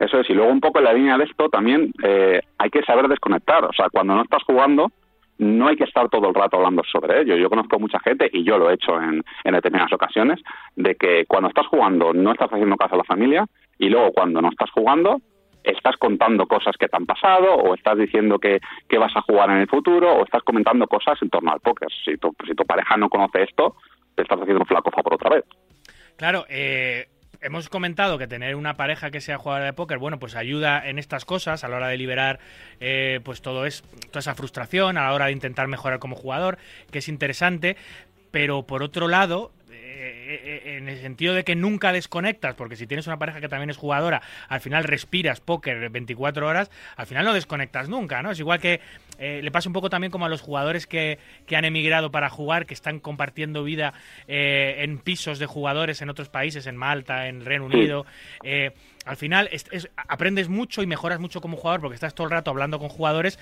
Eso 0.00 0.20
es, 0.20 0.30
y 0.30 0.32
luego 0.34 0.52
un 0.52 0.60
poco 0.60 0.78
en 0.78 0.84
la 0.84 0.92
línea 0.92 1.18
de 1.18 1.24
esto 1.24 1.48
también 1.48 1.92
eh, 2.04 2.40
hay 2.58 2.70
que 2.70 2.82
saber 2.84 3.08
desconectar. 3.08 3.64
O 3.64 3.72
sea, 3.72 3.88
cuando 3.90 4.14
no 4.14 4.22
estás 4.22 4.44
jugando, 4.44 4.92
no 5.38 5.66
hay 5.68 5.76
que 5.76 5.84
estar 5.84 6.08
todo 6.08 6.28
el 6.28 6.34
rato 6.34 6.56
hablando 6.56 6.82
sobre 6.84 7.20
ello. 7.22 7.36
Yo 7.36 7.48
conozco 7.50 7.78
mucha 7.80 7.98
gente, 8.00 8.30
y 8.32 8.44
yo 8.44 8.58
lo 8.58 8.70
he 8.70 8.74
hecho 8.74 9.00
en, 9.02 9.24
en 9.44 9.52
determinadas 9.54 9.92
ocasiones, 9.92 10.40
de 10.76 10.94
que 10.94 11.24
cuando 11.26 11.48
estás 11.48 11.66
jugando 11.66 12.12
no 12.12 12.30
estás 12.32 12.48
haciendo 12.52 12.76
caso 12.76 12.94
a 12.94 12.98
la 12.98 13.04
familia, 13.04 13.44
y 13.78 13.88
luego 13.88 14.12
cuando 14.12 14.40
no 14.40 14.50
estás 14.50 14.70
jugando 14.70 15.20
estás 15.64 15.96
contando 15.96 16.46
cosas 16.46 16.76
que 16.78 16.88
te 16.88 16.96
han 16.96 17.06
pasado, 17.06 17.54
o 17.54 17.74
estás 17.74 17.98
diciendo 17.98 18.38
que, 18.38 18.60
que 18.88 18.98
vas 18.98 19.14
a 19.16 19.22
jugar 19.22 19.50
en 19.50 19.58
el 19.58 19.68
futuro, 19.68 20.14
o 20.14 20.24
estás 20.24 20.42
comentando 20.42 20.86
cosas 20.86 21.20
en 21.22 21.30
torno 21.30 21.52
al 21.52 21.60
póker. 21.60 21.88
Si 22.04 22.16
tu, 22.16 22.32
pareja 22.66 22.96
no 22.96 23.08
conoce 23.08 23.42
esto, 23.42 23.76
te 24.14 24.22
estás 24.22 24.40
haciendo 24.40 24.62
un 24.62 24.66
flaco 24.66 24.90
favor 24.90 25.14
otra 25.14 25.30
vez. 25.30 25.44
Claro, 26.16 26.44
eh, 26.48 27.06
hemos 27.40 27.68
comentado 27.68 28.18
que 28.18 28.26
tener 28.26 28.56
una 28.56 28.74
pareja 28.74 29.10
que 29.10 29.20
sea 29.20 29.38
jugadora 29.38 29.66
de 29.66 29.72
póker, 29.72 29.98
bueno, 29.98 30.18
pues 30.18 30.36
ayuda 30.36 30.86
en 30.88 30.98
estas 30.98 31.24
cosas 31.24 31.64
a 31.64 31.68
la 31.68 31.76
hora 31.76 31.88
de 31.88 31.96
liberar 31.96 32.40
eh, 32.80 33.20
pues 33.24 33.42
todo 33.42 33.66
es, 33.66 33.82
toda 34.08 34.20
esa 34.20 34.34
frustración, 34.34 34.98
a 34.98 35.04
la 35.04 35.12
hora 35.12 35.26
de 35.26 35.32
intentar 35.32 35.68
mejorar 35.68 35.98
como 35.98 36.16
jugador, 36.16 36.58
que 36.90 36.98
es 36.98 37.08
interesante, 37.08 37.76
pero 38.30 38.64
por 38.64 38.82
otro 38.82 39.08
lado, 39.08 39.52
eh, 39.90 40.76
en 40.76 40.88
el 40.88 41.00
sentido 41.00 41.34
de 41.34 41.44
que 41.44 41.54
nunca 41.54 41.92
desconectas, 41.92 42.54
porque 42.54 42.76
si 42.76 42.86
tienes 42.86 43.06
una 43.06 43.18
pareja 43.18 43.40
que 43.40 43.48
también 43.48 43.70
es 43.70 43.76
jugadora, 43.76 44.20
al 44.48 44.60
final 44.60 44.84
respiras 44.84 45.40
póker 45.40 45.88
24 45.90 46.46
horas, 46.46 46.70
al 46.96 47.06
final 47.06 47.24
no 47.24 47.32
desconectas 47.32 47.88
nunca, 47.88 48.22
¿no? 48.22 48.30
Es 48.30 48.38
igual 48.38 48.60
que 48.60 48.80
eh, 49.18 49.40
le 49.42 49.50
pasa 49.50 49.68
un 49.68 49.72
poco 49.72 49.90
también 49.90 50.10
como 50.10 50.26
a 50.26 50.28
los 50.28 50.40
jugadores 50.40 50.86
que, 50.86 51.18
que 51.46 51.56
han 51.56 51.64
emigrado 51.64 52.10
para 52.10 52.28
jugar, 52.28 52.66
que 52.66 52.74
están 52.74 53.00
compartiendo 53.00 53.64
vida 53.64 53.94
eh, 54.26 54.76
en 54.78 54.98
pisos 54.98 55.38
de 55.38 55.46
jugadores 55.46 56.02
en 56.02 56.10
otros 56.10 56.28
países, 56.28 56.66
en 56.66 56.76
Malta, 56.76 57.28
en 57.28 57.44
Reino 57.44 57.64
Unido. 57.66 58.06
Al 59.04 59.16
final 59.16 59.48
es- 59.52 59.64
es- 59.70 59.88
aprendes 59.96 60.48
mucho 60.50 60.82
y 60.82 60.86
mejoras 60.86 61.18
mucho 61.18 61.40
como 61.40 61.56
jugador 61.56 61.80
porque 61.80 61.94
estás 61.94 62.14
todo 62.14 62.26
el 62.26 62.30
rato 62.30 62.50
hablando 62.50 62.78
con 62.78 62.90
jugadores, 62.90 63.38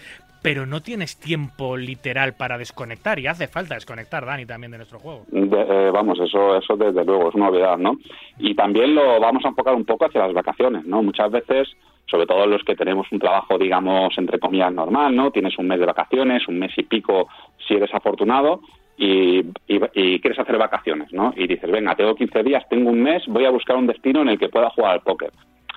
pero 0.47 0.65
no 0.65 0.81
tienes 0.81 1.19
tiempo 1.19 1.77
literal 1.77 2.35
para 2.35 2.57
desconectar 2.57 3.19
y 3.19 3.27
hace 3.27 3.49
falta 3.49 3.75
desconectar, 3.75 4.25
Dani, 4.25 4.47
también 4.47 4.71
de 4.71 4.77
nuestro 4.77 5.01
juego. 5.01 5.25
Eh, 5.33 5.91
vamos, 5.93 6.21
eso, 6.21 6.57
eso 6.57 6.77
desde 6.77 7.05
luego 7.05 7.31
es 7.31 7.35
una 7.35 7.49
obviedad, 7.49 7.77
¿no? 7.77 7.97
Y 8.39 8.55
también 8.55 8.95
lo 8.95 9.19
vamos 9.19 9.45
a 9.45 9.49
enfocar 9.49 9.75
un 9.75 9.85
poco 9.85 10.05
hacia 10.05 10.21
las 10.21 10.33
vacaciones, 10.33 10.85
¿no? 10.85 11.03
Muchas 11.03 11.33
veces, 11.33 11.67
sobre 12.09 12.27
todo 12.27 12.47
los 12.47 12.63
que 12.63 12.77
tenemos 12.77 13.11
un 13.11 13.19
trabajo, 13.19 13.59
digamos, 13.59 14.17
entre 14.19 14.39
comillas, 14.39 14.73
normal, 14.73 15.17
¿no? 15.17 15.33
Tienes 15.33 15.59
un 15.59 15.67
mes 15.67 15.81
de 15.81 15.87
vacaciones, 15.87 16.47
un 16.47 16.61
mes 16.61 16.71
y 16.77 16.85
pico 16.85 17.27
si 17.67 17.75
eres 17.75 17.93
afortunado 17.93 18.61
y, 18.97 19.41
y- 19.67 19.81
y 19.95 20.21
quieres 20.21 20.39
hacer 20.39 20.59
vacaciones, 20.59 21.13
¿no? 21.13 21.35
Y 21.37 21.49
dices, 21.49 21.69
venga, 21.69 21.97
tengo 21.97 22.15
15 22.15 22.45
días, 22.45 22.63
tengo 22.71 22.91
un 22.91 23.03
mes, 23.03 23.25
voy 23.27 23.47
a 23.47 23.51
buscar 23.51 23.75
un 23.77 23.89
destino 23.89 24.23
en 24.23 24.29
el 24.29 24.39
que 24.39 24.49
pueda 24.49 24.71
jugar 24.71 24.93
al 24.93 25.01
póker. 25.01 25.33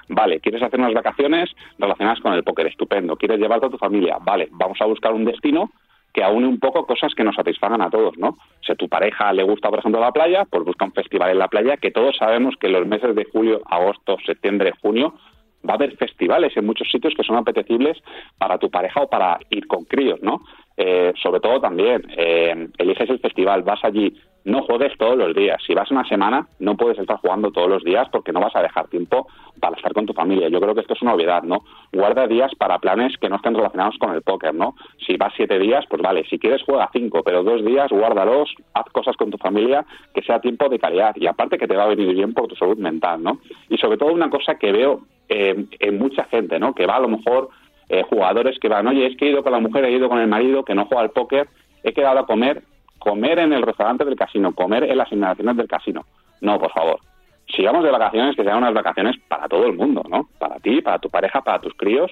Vale, 0.09 0.39
¿quieres 0.39 0.61
hacer 0.63 0.79
unas 0.79 0.93
vacaciones 0.93 1.51
relacionadas 1.77 2.19
con 2.19 2.33
el 2.33 2.43
póker? 2.43 2.67
Estupendo. 2.67 3.15
¿Quieres 3.15 3.39
llevarte 3.39 3.67
a 3.67 3.69
tu 3.69 3.77
familia? 3.77 4.17
Vale, 4.19 4.47
vamos 4.51 4.81
a 4.81 4.85
buscar 4.85 5.13
un 5.13 5.23
destino 5.23 5.71
que 6.11 6.23
aúne 6.23 6.47
un 6.47 6.59
poco 6.59 6.87
cosas 6.87 7.13
que 7.13 7.23
nos 7.23 7.35
satisfagan 7.35 7.81
a 7.83 7.89
todos, 7.91 8.17
¿no? 8.17 8.37
Si 8.65 8.71
a 8.71 8.75
tu 8.75 8.89
pareja 8.89 9.31
le 9.31 9.43
gusta, 9.43 9.69
por 9.69 9.77
ejemplo, 9.77 10.01
la 10.01 10.11
playa, 10.11 10.45
pues 10.49 10.65
busca 10.65 10.85
un 10.85 10.93
festival 10.93 11.29
en 11.29 11.37
la 11.37 11.47
playa, 11.47 11.77
que 11.77 11.91
todos 11.91 12.17
sabemos 12.17 12.55
que 12.59 12.65
en 12.65 12.73
los 12.73 12.87
meses 12.87 13.15
de 13.15 13.25
julio, 13.25 13.61
agosto, 13.69 14.17
septiembre, 14.25 14.73
junio, 14.81 15.13
va 15.67 15.73
a 15.73 15.75
haber 15.75 15.95
festivales 15.97 16.57
en 16.57 16.65
muchos 16.65 16.89
sitios 16.89 17.13
que 17.15 17.23
son 17.23 17.35
apetecibles 17.35 17.97
para 18.39 18.57
tu 18.57 18.71
pareja 18.71 19.01
o 19.01 19.09
para 19.09 19.39
ir 19.51 19.67
con 19.67 19.85
críos, 19.85 20.19
¿no? 20.23 20.41
Eh, 20.77 21.13
sobre 21.21 21.41
todo 21.41 21.59
también, 21.59 22.03
eh, 22.17 22.69
eliges 22.77 23.09
el 23.09 23.19
festival, 23.19 23.61
vas 23.63 23.83
allí, 23.83 24.15
no 24.45 24.63
juegues 24.63 24.97
todos 24.97 25.17
los 25.17 25.35
días. 25.35 25.61
Si 25.65 25.73
vas 25.73 25.91
una 25.91 26.07
semana, 26.07 26.47
no 26.59 26.75
puedes 26.75 26.97
estar 26.97 27.17
jugando 27.17 27.51
todos 27.51 27.69
los 27.69 27.83
días 27.83 28.07
porque 28.11 28.31
no 28.31 28.39
vas 28.39 28.55
a 28.55 28.61
dejar 28.61 28.87
tiempo 28.87 29.27
para 29.59 29.75
estar 29.75 29.93
con 29.93 30.05
tu 30.05 30.13
familia. 30.13 30.49
Yo 30.49 30.59
creo 30.59 30.73
que 30.73 30.81
esto 30.81 30.93
es 30.93 31.01
una 31.01 31.13
obviedad, 31.13 31.43
¿no? 31.43 31.63
Guarda 31.91 32.27
días 32.27 32.51
para 32.57 32.79
planes 32.79 33.17
que 33.17 33.29
no 33.29 33.35
estén 33.35 33.55
relacionados 33.55 33.97
con 33.99 34.13
el 34.13 34.21
póker, 34.21 34.55
¿no? 34.55 34.75
Si 35.05 35.17
vas 35.17 35.33
siete 35.35 35.59
días, 35.59 35.85
pues 35.89 36.01
vale, 36.01 36.23
si 36.29 36.39
quieres 36.39 36.63
juega 36.63 36.89
cinco, 36.93 37.21
pero 37.23 37.43
dos 37.43 37.63
días 37.63 37.89
guárdalos, 37.91 38.53
haz 38.73 38.85
cosas 38.91 39.15
con 39.17 39.29
tu 39.29 39.37
familia 39.37 39.85
que 40.13 40.21
sea 40.21 40.39
tiempo 40.39 40.69
de 40.69 40.79
calidad 40.79 41.15
y 41.15 41.27
aparte 41.27 41.57
que 41.57 41.67
te 41.67 41.75
va 41.75 41.83
a 41.83 41.87
venir 41.87 42.13
bien 42.13 42.33
por 42.33 42.47
tu 42.47 42.55
salud 42.55 42.77
mental, 42.77 43.21
¿no? 43.21 43.39
Y 43.69 43.77
sobre 43.77 43.97
todo 43.97 44.13
una 44.13 44.29
cosa 44.29 44.55
que 44.55 44.71
veo 44.71 45.01
eh, 45.27 45.65
en 45.79 45.99
mucha 45.99 46.23
gente, 46.25 46.59
¿no? 46.59 46.73
Que 46.73 46.85
va 46.85 46.95
a 46.95 47.01
lo 47.01 47.09
mejor 47.09 47.49
eh, 47.89 48.03
jugadores 48.03 48.57
que 48.59 48.69
van, 48.69 48.87
oye, 48.87 49.07
es 49.07 49.17
que 49.17 49.25
he 49.25 49.31
ido 49.31 49.43
con 49.43 49.51
la 49.51 49.59
mujer, 49.59 49.83
he 49.85 49.91
ido 49.91 50.09
con 50.09 50.19
el 50.19 50.27
marido, 50.27 50.63
que 50.63 50.75
no 50.75 50.85
juega 50.85 51.03
al 51.03 51.11
póker, 51.11 51.47
he 51.83 51.93
quedado 51.93 52.19
a 52.19 52.25
comer, 52.25 52.63
comer 52.99 53.39
en 53.39 53.53
el 53.53 53.63
restaurante 53.63 54.05
del 54.05 54.15
casino, 54.15 54.53
comer 54.53 54.83
en 54.83 54.97
las 54.97 55.11
instalaciones 55.11 55.57
del 55.57 55.67
casino. 55.67 56.05
No, 56.41 56.59
por 56.59 56.71
favor. 56.71 56.99
Si 57.47 57.63
vamos 57.63 57.83
de 57.83 57.91
vacaciones, 57.91 58.35
que 58.35 58.43
sean 58.43 58.57
unas 58.57 58.73
vacaciones 58.73 59.15
para 59.27 59.47
todo 59.47 59.65
el 59.65 59.75
mundo, 59.75 60.03
¿no? 60.07 60.29
Para 60.37 60.59
ti, 60.59 60.81
para 60.81 60.99
tu 60.99 61.09
pareja, 61.09 61.41
para 61.41 61.59
tus 61.59 61.73
críos. 61.73 62.11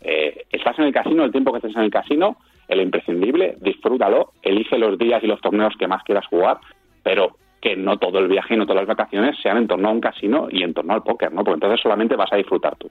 Eh, 0.00 0.46
estás 0.50 0.78
en 0.78 0.86
el 0.86 0.92
casino, 0.92 1.24
el 1.24 1.32
tiempo 1.32 1.52
que 1.52 1.58
estés 1.58 1.76
en 1.76 1.82
el 1.82 1.90
casino, 1.90 2.36
el 2.68 2.80
imprescindible, 2.80 3.56
disfrútalo, 3.60 4.32
elige 4.42 4.78
los 4.78 4.96
días 4.96 5.22
y 5.22 5.26
los 5.26 5.40
torneos 5.40 5.74
que 5.78 5.88
más 5.88 6.02
quieras 6.04 6.26
jugar, 6.26 6.58
pero 7.02 7.36
que 7.60 7.76
no 7.76 7.98
todo 7.98 8.20
el 8.20 8.28
viaje 8.28 8.54
y 8.54 8.56
no 8.56 8.66
todas 8.66 8.82
las 8.82 8.96
vacaciones 8.96 9.36
sean 9.42 9.56
en 9.56 9.66
torno 9.66 9.88
a 9.88 9.92
un 9.92 10.00
casino 10.00 10.48
y 10.50 10.62
en 10.62 10.74
torno 10.74 10.94
al 10.94 11.02
póker, 11.02 11.32
¿no? 11.32 11.42
Porque 11.42 11.56
entonces 11.56 11.80
solamente 11.80 12.16
vas 12.16 12.32
a 12.32 12.36
disfrutar 12.36 12.76
tú. 12.76 12.90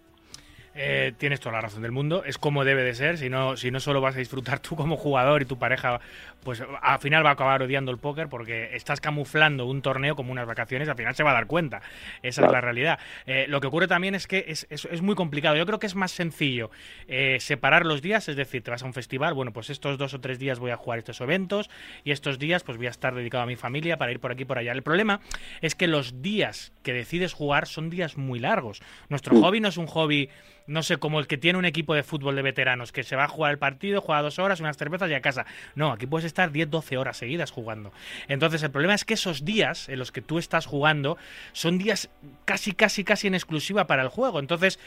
Eh, 0.80 1.11
tienes 1.17 1.39
toda 1.39 1.53
la 1.53 1.61
razón 1.61 1.82
del 1.82 1.91
mundo, 1.91 2.23
es 2.23 2.38
como 2.38 2.63
debe 2.63 2.84
de 2.84 2.93
ser, 2.93 3.17
si 3.17 3.30
no, 3.32 3.57
si 3.57 3.71
no 3.71 3.80
solo 3.80 3.99
vas 3.99 4.15
a 4.15 4.19
disfrutar 4.19 4.59
tú 4.59 4.75
como 4.75 4.95
jugador 4.95 5.41
y 5.41 5.45
tu 5.45 5.57
pareja, 5.57 5.99
pues 6.43 6.61
al 6.82 6.99
final 6.99 7.25
va 7.25 7.32
a 7.32 7.34
acabar 7.34 7.63
odiando 7.63 7.89
el 7.91 7.97
póker 7.97 8.30
porque 8.30 8.75
estás 8.75 9.01
camuflando 9.01 9.65
un 9.65 9.82
torneo 9.82 10.15
como 10.15 10.32
unas 10.32 10.45
vacaciones, 10.45 10.88
al 10.88 10.95
final 10.95 11.15
se 11.15 11.23
va 11.23 11.32
a 11.32 11.34
dar 11.34 11.47
cuenta, 11.47 11.82
esa 12.21 12.45
es 12.45 12.51
la 12.51 12.61
realidad. 12.61 12.99
Eh, 13.25 13.45
lo 13.49 13.59
que 13.59 13.65
ocurre 13.67 13.88
también 13.88 14.13
es 14.13 14.28
que 14.28 14.45
es, 14.47 14.67
es- 14.69 14.86
es 14.86 15.01
muy 15.01 15.15
complicado, 15.15 15.55
yo 15.55 15.65
creo 15.65 15.80
que 15.80 15.88
es 15.88 15.95
más 15.95 16.11
sencillo 16.11 16.69
eh, 17.07 17.38
separar 17.39 17.86
los 17.88 18.03
días, 18.03 18.30
es 18.30 18.36
decir, 18.36 18.61
te 18.61 18.69
vas 18.69 18.84
a 18.84 18.86
un 18.86 18.93
festival, 18.93 19.34
bueno, 19.34 19.51
pues 19.53 19.71
estos 19.71 19.97
dos 19.97 20.13
o 20.13 20.21
tres 20.21 20.38
días 20.38 20.59
voy 20.59 20.69
a 20.69 20.78
jugar 20.78 20.99
estos 20.99 21.19
eventos 21.21 21.71
y 22.03 22.11
estos 22.11 22.38
días 22.38 22.63
pues 22.63 22.78
voy 22.78 22.86
a 22.86 22.91
estar 22.91 23.15
dedicado 23.15 23.43
a 23.43 23.47
mi 23.47 23.55
familia 23.55 23.97
para 23.97 24.11
ir 24.11 24.19
por 24.19 24.32
aquí 24.32 24.43
y 24.43 24.45
por 24.45 24.59
allá. 24.59 24.73
El 24.73 24.84
problema 24.84 25.21
es 25.61 25.73
que 25.73 25.88
los 25.88 26.21
días 26.21 26.71
que 26.84 26.93
decides 26.93 27.34
jugar 27.34 27.65
son 27.67 27.89
días 27.89 28.15
muy 28.15 28.38
largos. 28.39 28.82
Nuestro 29.09 29.36
hobby 29.41 29.59
no 29.59 29.69
es 29.69 29.78
un 29.78 29.88
hobby 29.88 30.30
no 30.68 30.84
sé, 30.84 30.97
como 30.97 31.20
el 31.20 31.28
que 31.28 31.38
tiene 31.38 31.57
un 31.57 31.65
equipo 31.65 31.95
de 31.95 32.03
fútbol 32.03 32.36
de 32.36 32.41
veteranos, 32.41 32.91
que 32.91 33.03
se 33.03 33.15
va 33.15 33.24
a 33.24 33.28
jugar 33.28 33.51
el 33.51 33.57
partido, 33.57 34.01
juega 34.01 34.22
dos 34.22 34.38
horas, 34.38 34.59
unas 34.59 34.78
cervezas 34.78 35.09
y 35.09 35.13
a 35.13 35.22
casa. 35.22 35.45
No, 35.76 35.91
aquí 35.91 36.05
puedes 36.05 36.26
estar 36.26 36.51
10, 36.51 36.70
12 36.70 36.97
horas 36.97 37.18
seguidas 37.18 37.51
jugando. 37.51 37.91
Entonces, 38.28 38.61
el 38.63 38.72
problema 38.72 38.93
es 38.93 39.05
que 39.05 39.15
esos 39.15 39.45
días 39.45 39.89
en 39.89 39.99
los 39.99 40.11
que 40.11 40.22
tú 40.22 40.38
estás 40.38 40.65
jugando 40.65 41.18
son 41.53 41.78
días 41.78 42.09
casi, 42.45 42.74
casi, 42.74 43.03
casi 43.03 43.28
en 43.28 43.36
exclusiva 43.36 43.88
para 43.88 44.03
el 44.03 44.09
juego. 44.09 44.39
Entonces, 44.39 44.80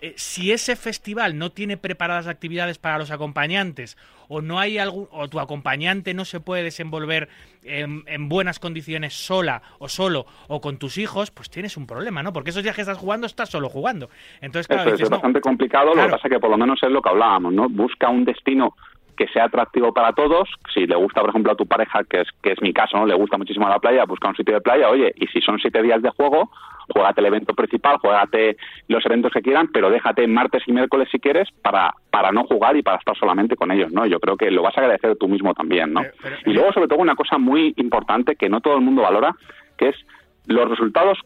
eh, 0.00 0.12
si 0.16 0.52
ese 0.52 0.76
festival 0.76 1.38
no 1.38 1.50
tiene 1.50 1.76
preparadas 1.76 2.26
actividades 2.26 2.78
para 2.78 2.98
los 2.98 3.10
acompañantes 3.10 3.96
o 4.28 4.42
no 4.42 4.58
hay 4.58 4.76
algún 4.78 5.08
o 5.10 5.28
tu 5.28 5.40
acompañante 5.40 6.12
no 6.12 6.24
se 6.24 6.40
puede 6.40 6.62
desenvolver 6.62 7.28
en, 7.62 8.04
en 8.06 8.28
buenas 8.28 8.58
condiciones 8.58 9.14
sola 9.14 9.62
o 9.78 9.88
solo 9.88 10.26
o 10.48 10.60
con 10.60 10.78
tus 10.78 10.98
hijos, 10.98 11.30
pues 11.30 11.48
tienes 11.48 11.76
un 11.76 11.86
problema, 11.86 12.22
¿no? 12.22 12.32
Porque 12.32 12.50
esos 12.50 12.62
días 12.62 12.74
que 12.74 12.82
estás 12.82 12.98
jugando 12.98 13.26
estás 13.26 13.48
solo 13.48 13.68
jugando. 13.68 14.10
Entonces, 14.40 14.68
claro, 14.68 14.82
Eso 14.82 14.90
es, 14.90 14.94
dices, 14.94 15.06
es 15.06 15.10
no, 15.10 15.16
bastante 15.16 15.40
complicado, 15.40 15.94
lo 15.94 16.02
que 16.02 16.10
pasa 16.10 16.28
es 16.28 16.32
que 16.32 16.40
por 16.40 16.50
lo 16.50 16.58
menos 16.58 16.78
es 16.82 16.90
lo 16.90 17.00
que 17.00 17.08
hablábamos, 17.08 17.52
¿no? 17.54 17.68
Busca 17.68 18.10
un 18.10 18.24
destino 18.24 18.76
que 19.16 19.26
sea 19.28 19.44
atractivo 19.44 19.92
para 19.92 20.12
todos. 20.12 20.48
Si 20.72 20.86
le 20.86 20.96
gusta, 20.96 21.20
por 21.20 21.30
ejemplo, 21.30 21.52
a 21.52 21.56
tu 21.56 21.66
pareja, 21.66 22.04
que 22.04 22.20
es, 22.20 22.28
que 22.42 22.52
es 22.52 22.60
mi 22.60 22.72
caso, 22.72 22.96
¿no? 22.98 23.06
le 23.06 23.14
gusta 23.14 23.38
muchísimo 23.38 23.68
la 23.68 23.78
playa, 23.78 24.04
busca 24.04 24.28
un 24.28 24.36
sitio 24.36 24.54
de 24.54 24.60
playa, 24.60 24.88
oye, 24.88 25.12
y 25.16 25.26
si 25.28 25.40
son 25.40 25.58
siete 25.58 25.82
días 25.82 26.02
de 26.02 26.10
juego, 26.10 26.50
juégate 26.88 27.20
el 27.20 27.26
evento 27.26 27.54
principal, 27.54 27.98
juégate 27.98 28.56
los 28.88 29.04
eventos 29.06 29.32
que 29.32 29.42
quieran, 29.42 29.68
pero 29.72 29.90
déjate 29.90 30.26
martes 30.26 30.62
y 30.66 30.72
miércoles 30.72 31.08
si 31.10 31.18
quieres 31.18 31.48
para, 31.62 31.94
para 32.10 32.30
no 32.30 32.44
jugar 32.44 32.76
y 32.76 32.82
para 32.82 32.98
estar 32.98 33.16
solamente 33.16 33.56
con 33.56 33.70
ellos, 33.70 33.90
¿no? 33.92 34.06
Yo 34.06 34.20
creo 34.20 34.36
que 34.36 34.50
lo 34.50 34.62
vas 34.62 34.76
a 34.76 34.80
agradecer 34.80 35.16
tú 35.16 35.28
mismo 35.28 35.54
también, 35.54 35.92
¿no? 35.92 36.02
y 36.44 36.52
luego, 36.52 36.72
sobre 36.72 36.88
todo, 36.88 36.98
una 36.98 37.16
cosa 37.16 37.38
muy 37.38 37.74
importante 37.76 38.36
que 38.36 38.48
no 38.48 38.60
todo 38.60 38.76
el 38.76 38.82
mundo 38.82 39.02
valora, 39.02 39.34
que 39.76 39.88
es 39.88 39.96
los 40.46 40.68
resultados 40.68 41.18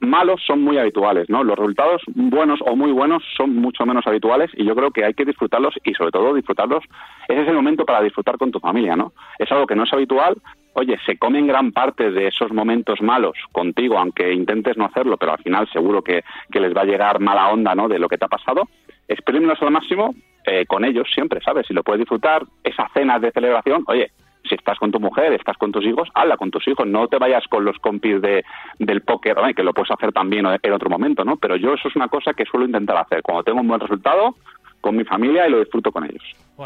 malos 0.00 0.40
son 0.46 0.62
muy 0.62 0.78
habituales, 0.78 1.28
¿no? 1.28 1.44
Los 1.44 1.58
resultados 1.58 2.02
buenos 2.14 2.60
o 2.64 2.76
muy 2.76 2.92
buenos 2.92 3.22
son 3.36 3.56
mucho 3.56 3.84
menos 3.86 4.06
habituales 4.06 4.50
y 4.54 4.64
yo 4.64 4.74
creo 4.74 4.90
que 4.90 5.04
hay 5.04 5.14
que 5.14 5.24
disfrutarlos 5.24 5.74
y 5.84 5.94
sobre 5.94 6.10
todo 6.10 6.34
disfrutarlos. 6.34 6.84
Ese 7.28 7.42
es 7.42 7.48
el 7.48 7.54
momento 7.54 7.84
para 7.84 8.02
disfrutar 8.02 8.38
con 8.38 8.50
tu 8.50 8.60
familia, 8.60 8.96
¿no? 8.96 9.12
Es 9.38 9.50
algo 9.52 9.66
que 9.66 9.74
no 9.74 9.84
es 9.84 9.92
habitual. 9.92 10.36
Oye, 10.74 10.96
se 11.04 11.18
comen 11.18 11.46
gran 11.46 11.72
parte 11.72 12.10
de 12.10 12.28
esos 12.28 12.52
momentos 12.52 13.00
malos 13.02 13.36
contigo, 13.52 13.98
aunque 13.98 14.32
intentes 14.32 14.76
no 14.76 14.84
hacerlo, 14.84 15.16
pero 15.16 15.32
al 15.32 15.42
final 15.42 15.68
seguro 15.72 16.02
que, 16.02 16.22
que 16.52 16.60
les 16.60 16.76
va 16.76 16.82
a 16.82 16.86
llegar 16.86 17.20
mala 17.20 17.48
onda, 17.48 17.74
¿no? 17.74 17.88
De 17.88 17.98
lo 17.98 18.08
que 18.08 18.18
te 18.18 18.24
ha 18.24 18.28
pasado. 18.28 18.68
Exprímelos 19.08 19.60
al 19.62 19.70
máximo 19.70 20.14
eh, 20.44 20.66
con 20.66 20.84
ellos 20.84 21.08
siempre, 21.12 21.40
¿sabes? 21.42 21.66
Si 21.66 21.74
lo 21.74 21.82
puedes 21.82 22.00
disfrutar, 22.00 22.42
esas 22.62 22.90
cenas 22.92 23.20
de 23.20 23.32
celebración, 23.32 23.84
oye, 23.86 24.10
si 24.48 24.54
estás 24.54 24.78
con 24.78 24.90
tu 24.90 24.98
mujer, 25.00 25.32
estás 25.32 25.56
con 25.56 25.72
tus 25.72 25.84
hijos, 25.84 26.08
habla 26.14 26.36
con 26.36 26.50
tus 26.50 26.66
hijos, 26.66 26.86
no 26.86 27.06
te 27.08 27.18
vayas 27.18 27.44
con 27.48 27.64
los 27.64 27.78
compis 27.78 28.20
de, 28.20 28.44
del 28.78 29.02
póker, 29.02 29.36
que 29.54 29.62
lo 29.62 29.72
puedes 29.72 29.90
hacer 29.90 30.12
también 30.12 30.46
en 30.62 30.72
otro 30.72 30.90
momento, 30.90 31.24
¿no? 31.24 31.36
Pero 31.36 31.56
yo 31.56 31.74
eso 31.74 31.88
es 31.88 31.96
una 31.96 32.08
cosa 32.08 32.32
que 32.34 32.44
suelo 32.44 32.66
intentar 32.66 32.96
hacer. 32.96 33.22
Cuando 33.22 33.44
tengo 33.44 33.60
un 33.60 33.68
buen 33.68 33.80
resultado, 33.80 34.34
con 34.80 34.96
mi 34.96 35.04
familia 35.04 35.46
y 35.46 35.50
lo 35.50 35.58
disfruto 35.58 35.90
con 35.90 36.04
ellos. 36.04 36.22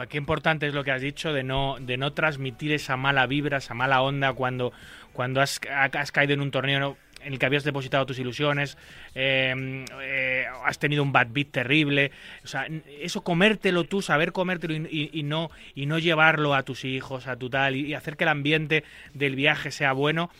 Qué 0.08 0.18
importante 0.18 0.66
es 0.66 0.74
lo 0.74 0.84
que 0.84 0.90
has 0.90 1.02
dicho 1.02 1.32
de 1.32 1.42
no, 1.42 1.76
de 1.80 1.96
no 1.96 2.12
transmitir 2.12 2.72
esa 2.72 2.96
mala 2.96 3.26
vibra, 3.26 3.58
esa 3.58 3.74
mala 3.74 4.02
onda 4.02 4.32
cuando, 4.32 4.72
cuando 5.12 5.40
has, 5.40 5.60
has 5.70 6.12
caído 6.12 6.34
en 6.34 6.40
un 6.40 6.50
torneo. 6.50 6.96
En 7.24 7.32
el 7.32 7.38
que 7.38 7.46
habías 7.46 7.64
depositado 7.64 8.06
tus 8.06 8.18
ilusiones, 8.18 8.76
eh, 9.14 9.84
eh, 10.02 10.44
has 10.64 10.78
tenido 10.78 11.02
un 11.02 11.12
bad 11.12 11.28
beat 11.30 11.48
terrible, 11.50 12.10
o 12.44 12.46
sea, 12.46 12.66
eso 13.00 13.22
comértelo 13.22 13.84
tú, 13.84 14.02
saber 14.02 14.32
comértelo 14.32 14.74
y, 14.74 15.10
y- 15.12 15.22
no 15.22 15.50
y 15.74 15.86
no 15.86 15.98
llevarlo 15.98 16.54
a 16.54 16.62
tus 16.64 16.84
hijos, 16.84 17.26
a 17.26 17.36
tu 17.36 17.48
tal 17.50 17.76
y 17.76 17.94
hacer 17.94 18.16
que 18.16 18.24
el 18.24 18.28
ambiente 18.28 18.84
del 19.14 19.36
viaje 19.36 19.70
sea 19.70 19.92
bueno 19.92 20.30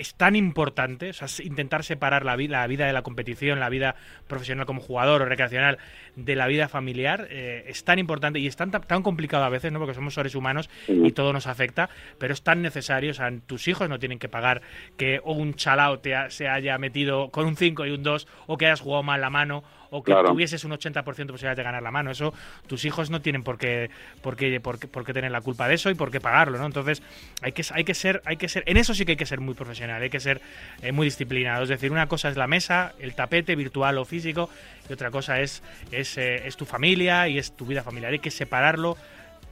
es 0.00 0.14
tan 0.14 0.34
importante, 0.36 1.10
o 1.10 1.12
sea, 1.12 1.28
intentar 1.44 1.84
separar 1.84 2.24
la, 2.24 2.34
vi- 2.36 2.48
la 2.48 2.66
vida 2.66 2.86
de 2.86 2.92
la 2.92 3.02
competición, 3.02 3.60
la 3.60 3.68
vida 3.68 3.94
profesional 4.26 4.66
como 4.66 4.80
jugador 4.80 5.22
o 5.22 5.24
recreacional 5.26 5.78
de 6.16 6.36
la 6.36 6.46
vida 6.46 6.68
familiar, 6.68 7.26
eh, 7.30 7.64
es 7.68 7.84
tan 7.84 7.98
importante 7.98 8.38
y 8.38 8.46
es 8.46 8.56
tan, 8.56 8.70
tan 8.70 9.02
complicado 9.02 9.44
a 9.44 9.48
veces, 9.48 9.72
¿no? 9.72 9.78
Porque 9.78 9.94
somos 9.94 10.14
seres 10.14 10.34
humanos 10.34 10.68
y 11.06 11.12
todo 11.12 11.32
nos 11.32 11.46
afecta, 11.46 11.90
pero 12.18 12.32
es 12.34 12.42
tan 12.42 12.62
necesario, 12.62 13.10
o 13.10 13.14
sea, 13.14 13.30
tus 13.46 13.68
hijos 13.68 13.88
no 13.88 13.98
tienen 13.98 14.18
que 14.18 14.28
pagar 14.28 14.62
que 14.96 15.20
o 15.24 15.32
un 15.34 15.54
chalao 15.54 15.98
te 16.00 16.14
ha- 16.14 16.30
se 16.30 16.48
haya 16.48 16.76
metido 16.78 17.30
con 17.30 17.46
un 17.46 17.56
5 17.56 17.86
y 17.86 17.90
un 17.90 18.02
2 18.02 18.26
o 18.46 18.56
que 18.56 18.66
hayas 18.66 18.80
jugado 18.80 19.02
mal 19.02 19.20
la 19.20 19.30
mano 19.30 19.62
o 19.90 20.02
que 20.02 20.12
Claro. 20.12 20.30
tuvieses 20.30 20.64
un 20.64 20.72
80% 20.72 21.26
de 21.26 21.32
posibilidades 21.32 21.56
de 21.56 21.62
ganar 21.62 21.82
la 21.82 21.90
mano. 21.90 22.10
Eso 22.10 22.32
tus 22.66 22.84
hijos 22.84 23.10
no 23.10 23.20
tienen 23.20 23.42
por 23.42 23.58
qué, 23.58 23.90
por 24.22 24.36
qué, 24.36 24.60
por 24.60 24.78
qué, 24.78 24.86
por 24.88 25.04
qué 25.04 25.12
tener 25.12 25.30
la 25.30 25.40
culpa 25.40 25.68
de 25.68 25.74
eso 25.74 25.90
y 25.90 25.94
por 25.94 26.10
qué 26.10 26.20
pagarlo, 26.20 26.58
¿no? 26.58 26.66
Entonces 26.66 27.02
hay 27.42 27.52
que, 27.52 27.62
hay 27.74 27.84
que 27.84 27.94
ser, 27.94 28.22
hay 28.24 28.36
que 28.36 28.48
ser, 28.48 28.62
en 28.66 28.76
eso 28.76 28.94
sí 28.94 29.04
que 29.04 29.12
hay 29.12 29.16
que 29.16 29.26
ser 29.26 29.40
muy 29.40 29.54
profesional, 29.54 30.00
hay 30.02 30.10
que 30.10 30.20
ser 30.20 30.40
eh, 30.82 30.92
muy 30.92 31.06
disciplinado. 31.06 31.62
Es 31.64 31.68
decir, 31.68 31.90
una 31.92 32.06
cosa 32.06 32.28
es 32.28 32.36
la 32.36 32.46
mesa, 32.46 32.92
el 32.98 33.14
tapete 33.14 33.56
virtual 33.56 33.98
o 33.98 34.04
físico, 34.04 34.48
y 34.88 34.92
otra 34.92 35.10
cosa 35.10 35.40
es, 35.40 35.62
es, 35.92 36.16
eh, 36.18 36.46
es 36.46 36.56
tu 36.56 36.64
familia 36.64 37.28
y 37.28 37.38
es 37.38 37.56
tu 37.56 37.66
vida 37.66 37.82
familiar. 37.82 38.12
Hay 38.12 38.18
que 38.18 38.30
separarlo 38.30 38.96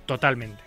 totalmente. 0.06 0.62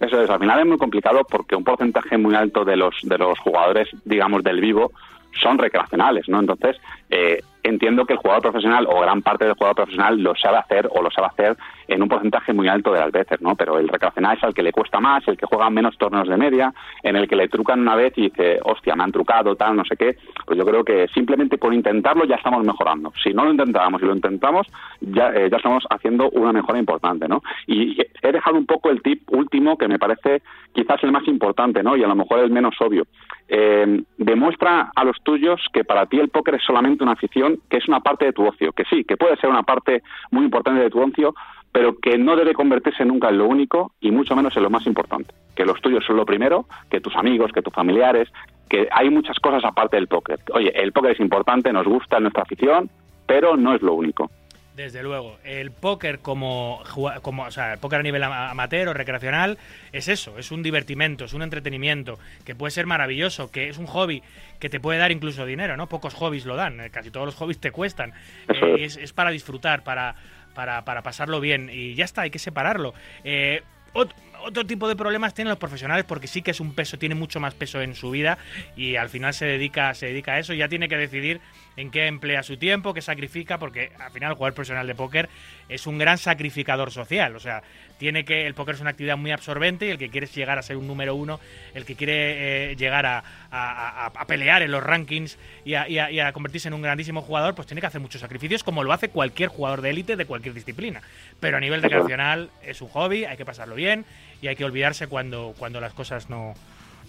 Eso 0.00 0.20
es, 0.20 0.28
al 0.28 0.40
final 0.40 0.58
es 0.60 0.66
muy 0.66 0.78
complicado 0.78 1.24
porque 1.28 1.54
un 1.54 1.62
porcentaje 1.64 2.18
muy 2.18 2.34
alto 2.34 2.64
de 2.64 2.76
los 2.76 2.94
de 3.02 3.18
los 3.18 3.38
jugadores, 3.38 3.88
digamos, 4.04 4.42
del 4.42 4.60
vivo 4.60 4.92
son 5.40 5.58
recreacionales, 5.58 6.28
¿no? 6.28 6.40
Entonces, 6.40 6.76
eh, 7.14 7.42
entiendo 7.62 8.06
que 8.06 8.14
el 8.14 8.18
jugador 8.18 8.42
profesional 8.42 8.86
o 8.88 9.00
gran 9.00 9.20
parte 9.20 9.44
del 9.44 9.52
jugador 9.54 9.76
profesional 9.76 10.18
lo 10.18 10.34
sabe 10.34 10.56
hacer 10.56 10.88
o 10.90 11.02
lo 11.02 11.10
sabe 11.10 11.28
hacer 11.28 11.56
en 11.86 12.02
un 12.02 12.08
porcentaje 12.08 12.54
muy 12.54 12.68
alto 12.68 12.90
de 12.90 13.00
las 13.00 13.12
veces, 13.12 13.40
¿no? 13.42 13.54
Pero 13.54 13.78
el 13.78 13.88
recreacional 13.88 14.38
es 14.38 14.44
al 14.44 14.54
que 14.54 14.62
le 14.62 14.72
cuesta 14.72 14.98
más, 14.98 15.22
el 15.28 15.36
que 15.36 15.44
juega 15.44 15.68
menos 15.68 15.98
torneos 15.98 16.26
de 16.26 16.38
media, 16.38 16.72
en 17.02 17.16
el 17.16 17.28
que 17.28 17.36
le 17.36 17.48
trucan 17.48 17.80
una 17.80 17.96
vez 17.96 18.14
y 18.16 18.22
dice, 18.22 18.58
hostia, 18.64 18.96
me 18.96 19.04
han 19.04 19.12
trucado, 19.12 19.54
tal, 19.56 19.76
no 19.76 19.84
sé 19.84 19.94
qué. 19.96 20.16
Pues 20.46 20.58
yo 20.58 20.64
creo 20.64 20.84
que 20.84 21.06
simplemente 21.08 21.58
por 21.58 21.74
intentarlo 21.74 22.24
ya 22.24 22.36
estamos 22.36 22.64
mejorando. 22.64 23.12
Si 23.22 23.34
no 23.34 23.44
lo 23.44 23.50
intentábamos 23.50 24.00
y 24.00 24.06
lo 24.06 24.14
intentamos, 24.14 24.66
ya, 25.00 25.34
eh, 25.34 25.50
ya 25.50 25.58
estamos 25.58 25.84
haciendo 25.90 26.30
una 26.30 26.52
mejora 26.52 26.78
importante, 26.78 27.28
¿no? 27.28 27.42
Y 27.66 28.00
he 28.22 28.32
dejado 28.32 28.56
un 28.56 28.66
poco 28.66 28.88
el 28.88 29.02
tip 29.02 29.30
último 29.30 29.76
que 29.76 29.88
me 29.88 29.98
parece 29.98 30.42
quizás 30.72 31.02
el 31.04 31.12
más 31.12 31.28
importante, 31.28 31.82
¿no? 31.82 31.94
Y 31.96 32.02
a 32.02 32.08
lo 32.08 32.16
mejor 32.16 32.40
el 32.40 32.50
menos 32.50 32.74
obvio. 32.80 33.04
Eh, 33.48 34.02
demuestra 34.16 34.90
a 34.94 35.04
los 35.04 35.22
tuyos 35.22 35.60
que 35.74 35.84
para 35.84 36.06
ti 36.06 36.18
el 36.18 36.30
póker 36.30 36.54
es 36.54 36.62
solamente 36.64 37.01
una 37.02 37.12
afición, 37.12 37.58
que 37.68 37.78
es 37.78 37.88
una 37.88 38.00
parte 38.00 38.26
de 38.26 38.32
tu 38.32 38.46
ocio, 38.46 38.72
que 38.72 38.84
sí, 38.84 39.04
que 39.04 39.16
puede 39.16 39.36
ser 39.36 39.50
una 39.50 39.62
parte 39.62 40.02
muy 40.30 40.44
importante 40.44 40.80
de 40.80 40.90
tu 40.90 41.00
ocio, 41.00 41.34
pero 41.72 41.98
que 41.98 42.18
no 42.18 42.36
debe 42.36 42.54
convertirse 42.54 43.04
nunca 43.04 43.30
en 43.30 43.38
lo 43.38 43.46
único 43.46 43.92
y 44.00 44.10
mucho 44.10 44.36
menos 44.36 44.56
en 44.56 44.62
lo 44.62 44.70
más 44.70 44.86
importante. 44.86 45.34
Que 45.54 45.64
los 45.64 45.80
tuyos 45.80 46.04
son 46.04 46.16
lo 46.16 46.26
primero, 46.26 46.66
que 46.90 47.00
tus 47.00 47.16
amigos, 47.16 47.50
que 47.52 47.62
tus 47.62 47.72
familiares, 47.72 48.28
que 48.68 48.88
hay 48.90 49.10
muchas 49.10 49.38
cosas 49.38 49.64
aparte 49.64 49.96
del 49.96 50.06
póker. 50.06 50.38
Oye, 50.52 50.72
el 50.74 50.92
póker 50.92 51.12
es 51.12 51.20
importante, 51.20 51.72
nos 51.72 51.86
gusta, 51.86 52.16
es 52.16 52.22
nuestra 52.22 52.42
afición, 52.42 52.90
pero 53.26 53.56
no 53.56 53.74
es 53.74 53.82
lo 53.82 53.94
único. 53.94 54.30
Desde 54.74 55.02
luego, 55.02 55.38
el 55.44 55.70
póker 55.70 56.20
como, 56.20 56.82
como 57.20 57.42
o 57.44 57.50
sea, 57.50 57.74
el 57.74 57.78
póker 57.78 58.00
a 58.00 58.02
nivel 58.02 58.22
ama- 58.22 58.48
amateur 58.50 58.88
o 58.88 58.94
recreacional 58.94 59.58
es 59.92 60.08
eso, 60.08 60.38
es 60.38 60.50
un 60.50 60.62
divertimento, 60.62 61.26
es 61.26 61.34
un 61.34 61.42
entretenimiento 61.42 62.18
que 62.46 62.54
puede 62.54 62.70
ser 62.70 62.86
maravilloso, 62.86 63.50
que 63.50 63.68
es 63.68 63.76
un 63.76 63.86
hobby 63.86 64.22
que 64.60 64.70
te 64.70 64.80
puede 64.80 64.98
dar 64.98 65.12
incluso 65.12 65.44
dinero, 65.44 65.76
¿no? 65.76 65.90
Pocos 65.90 66.14
hobbies 66.14 66.46
lo 66.46 66.56
dan, 66.56 66.80
eh, 66.80 66.88
casi 66.90 67.10
todos 67.10 67.26
los 67.26 67.34
hobbies 67.34 67.58
te 67.58 67.70
cuestan. 67.70 68.14
Eh, 68.48 68.76
es. 68.84 68.96
es, 68.96 69.12
para 69.12 69.30
disfrutar, 69.30 69.84
para, 69.84 70.14
para, 70.54 70.86
para 70.86 71.02
pasarlo 71.02 71.38
bien 71.40 71.68
y 71.70 71.94
ya 71.94 72.06
está, 72.06 72.22
hay 72.22 72.30
que 72.30 72.38
separarlo. 72.38 72.94
Eh, 73.24 73.62
ot- 73.92 74.14
otro 74.44 74.64
tipo 74.66 74.88
de 74.88 74.96
problemas 74.96 75.34
tienen 75.34 75.50
los 75.50 75.58
profesionales 75.58 76.04
porque 76.08 76.26
sí 76.26 76.40
que 76.42 76.50
es 76.50 76.60
un 76.60 76.74
peso, 76.74 76.98
tiene 76.98 77.14
mucho 77.14 77.38
más 77.40 77.54
peso 77.54 77.80
en 77.82 77.94
su 77.94 78.10
vida 78.10 78.38
y 78.74 78.96
al 78.96 79.08
final 79.10 79.34
se 79.34 79.44
dedica, 79.44 79.92
se 79.94 80.06
dedica 80.06 80.32
a 80.32 80.38
eso 80.38 80.54
y 80.54 80.56
ya 80.56 80.68
tiene 80.68 80.88
que 80.88 80.96
decidir 80.96 81.40
en 81.76 81.90
qué 81.90 82.06
emplea 82.06 82.42
su 82.42 82.56
tiempo, 82.56 82.92
qué 82.94 83.02
sacrifica, 83.02 83.58
porque 83.58 83.92
al 83.98 84.10
final 84.12 84.30
el 84.30 84.36
jugador 84.36 84.54
profesional 84.54 84.86
de 84.86 84.94
póker 84.94 85.28
es 85.68 85.86
un 85.86 85.98
gran 85.98 86.18
sacrificador 86.18 86.90
social. 86.90 87.34
O 87.36 87.40
sea, 87.40 87.62
tiene 87.98 88.24
que. 88.24 88.46
El 88.46 88.54
póker 88.54 88.74
es 88.74 88.80
una 88.80 88.90
actividad 88.90 89.16
muy 89.16 89.30
absorbente 89.30 89.86
y 89.86 89.90
el 89.90 89.98
que 89.98 90.08
quiere 90.10 90.26
llegar 90.26 90.58
a 90.58 90.62
ser 90.62 90.76
un 90.76 90.86
número 90.86 91.14
uno, 91.14 91.40
el 91.74 91.84
que 91.84 91.94
quiere 91.96 92.72
eh, 92.72 92.76
llegar 92.76 93.06
a, 93.06 93.22
a- 93.50 94.26
pelear 94.26 94.62
en 94.62 94.70
los 94.70 94.82
rankings 94.82 95.38
y 95.64 95.74
a, 95.74 95.88
y 95.88 95.98
y 95.98 96.20
a 96.20 96.32
convertirse 96.32 96.68
en 96.68 96.74
un 96.74 96.82
grandísimo 96.82 97.22
jugador, 97.22 97.54
pues 97.54 97.66
tiene 97.66 97.80
que 97.80 97.86
hacer 97.86 98.00
muchos 98.00 98.20
sacrificios, 98.20 98.62
como 98.64 98.82
lo 98.84 98.92
hace 98.92 99.08
cualquier 99.08 99.48
jugador 99.48 99.82
de 99.82 99.90
élite 99.90 100.16
de 100.16 100.24
cualquier 100.26 100.54
disciplina. 100.54 101.00
Pero 101.40 101.56
a 101.56 101.60
nivel 101.60 101.82
recreacional 101.82 102.50
es 102.62 102.80
un 102.82 102.88
hobby, 102.88 103.24
hay 103.24 103.36
que 103.36 103.44
pasarlo 103.44 103.74
bien 103.74 104.04
y 104.40 104.48
hay 104.48 104.56
que 104.56 104.64
olvidarse 104.64 105.06
cuando, 105.06 105.54
cuando 105.58 105.80
las 105.80 105.92
cosas 105.92 106.28
no, 106.30 106.54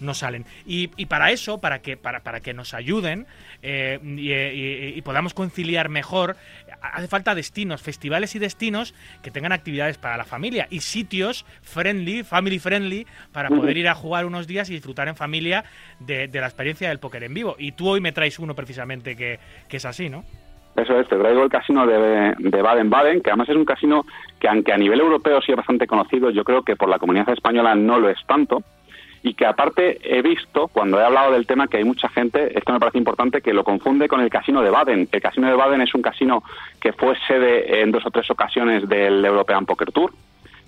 no 0.04 0.14
salen. 0.14 0.44
Y, 0.66 0.90
y 0.96 1.06
para 1.06 1.30
eso, 1.30 1.58
para 1.60 1.80
que, 1.80 1.96
para, 1.96 2.20
para 2.20 2.40
que 2.40 2.54
nos 2.54 2.74
ayuden 2.74 3.26
eh, 3.62 3.98
y, 4.02 4.32
y- 4.32 4.94
y 4.98 5.02
podamos 5.02 5.34
conciliar 5.34 5.88
mejor, 5.88 6.36
hace 6.80 7.08
falta 7.08 7.34
destinos, 7.34 7.82
festivales 7.82 8.34
y 8.34 8.38
destinos 8.38 8.94
que 9.22 9.30
tengan 9.30 9.52
actividades 9.52 9.98
para 9.98 10.16
la 10.16 10.24
familia 10.24 10.66
y 10.70 10.80
sitios 10.80 11.44
friendly, 11.62 12.22
family 12.22 12.58
friendly, 12.58 13.06
para 13.32 13.48
poder 13.48 13.76
ir 13.76 13.88
a 13.88 13.94
jugar 13.94 14.26
unos 14.26 14.46
días 14.46 14.70
y 14.70 14.74
disfrutar 14.74 15.08
en 15.08 15.16
familia 15.16 15.64
de, 16.00 16.28
de 16.28 16.40
la 16.40 16.46
experiencia 16.46 16.88
del 16.88 16.98
póker 16.98 17.24
en 17.24 17.34
vivo. 17.34 17.56
Y 17.58 17.72
tú 17.72 17.88
hoy 17.88 18.00
me 18.00 18.12
traes 18.12 18.38
uno 18.38 18.54
precisamente 18.54 19.16
que, 19.16 19.38
que 19.68 19.78
es 19.78 19.84
así, 19.84 20.08
¿no? 20.10 20.24
Eso 20.76 20.98
es, 20.98 21.08
te 21.08 21.16
traigo 21.16 21.44
el 21.44 21.48
casino 21.50 21.86
de, 21.86 22.34
de 22.36 22.62
Baden-Baden, 22.62 23.20
que 23.20 23.30
además 23.30 23.48
es 23.48 23.54
un 23.54 23.64
casino 23.64 24.04
que 24.40 24.48
aunque 24.48 24.72
a 24.72 24.76
nivel 24.76 24.98
europeo 25.00 25.40
sí 25.40 25.52
es 25.52 25.56
bastante 25.56 25.86
conocido, 25.86 26.30
yo 26.30 26.42
creo 26.42 26.62
que 26.62 26.74
por 26.74 26.88
la 26.88 26.98
comunidad 26.98 27.28
española 27.28 27.76
no 27.76 28.00
lo 28.00 28.10
es 28.10 28.18
tanto. 28.26 28.62
Y 29.24 29.34
que 29.34 29.46
aparte 29.46 29.98
he 30.04 30.20
visto, 30.20 30.68
cuando 30.68 31.00
he 31.00 31.04
hablado 31.04 31.32
del 31.32 31.46
tema, 31.46 31.66
que 31.66 31.78
hay 31.78 31.84
mucha 31.84 32.10
gente, 32.10 32.56
esto 32.56 32.72
me 32.72 32.78
parece 32.78 32.98
importante, 32.98 33.40
que 33.40 33.54
lo 33.54 33.64
confunde 33.64 34.06
con 34.06 34.20
el 34.20 34.28
casino 34.28 34.60
de 34.60 34.68
Baden. 34.68 35.08
El 35.10 35.22
casino 35.22 35.48
de 35.48 35.54
Baden 35.54 35.80
es 35.80 35.94
un 35.94 36.02
casino 36.02 36.44
que 36.78 36.92
fue 36.92 37.16
sede 37.26 37.80
en 37.80 37.90
dos 37.90 38.04
o 38.04 38.10
tres 38.10 38.30
ocasiones 38.30 38.86
del 38.86 39.24
European 39.24 39.64
Poker 39.64 39.90
Tour 39.90 40.12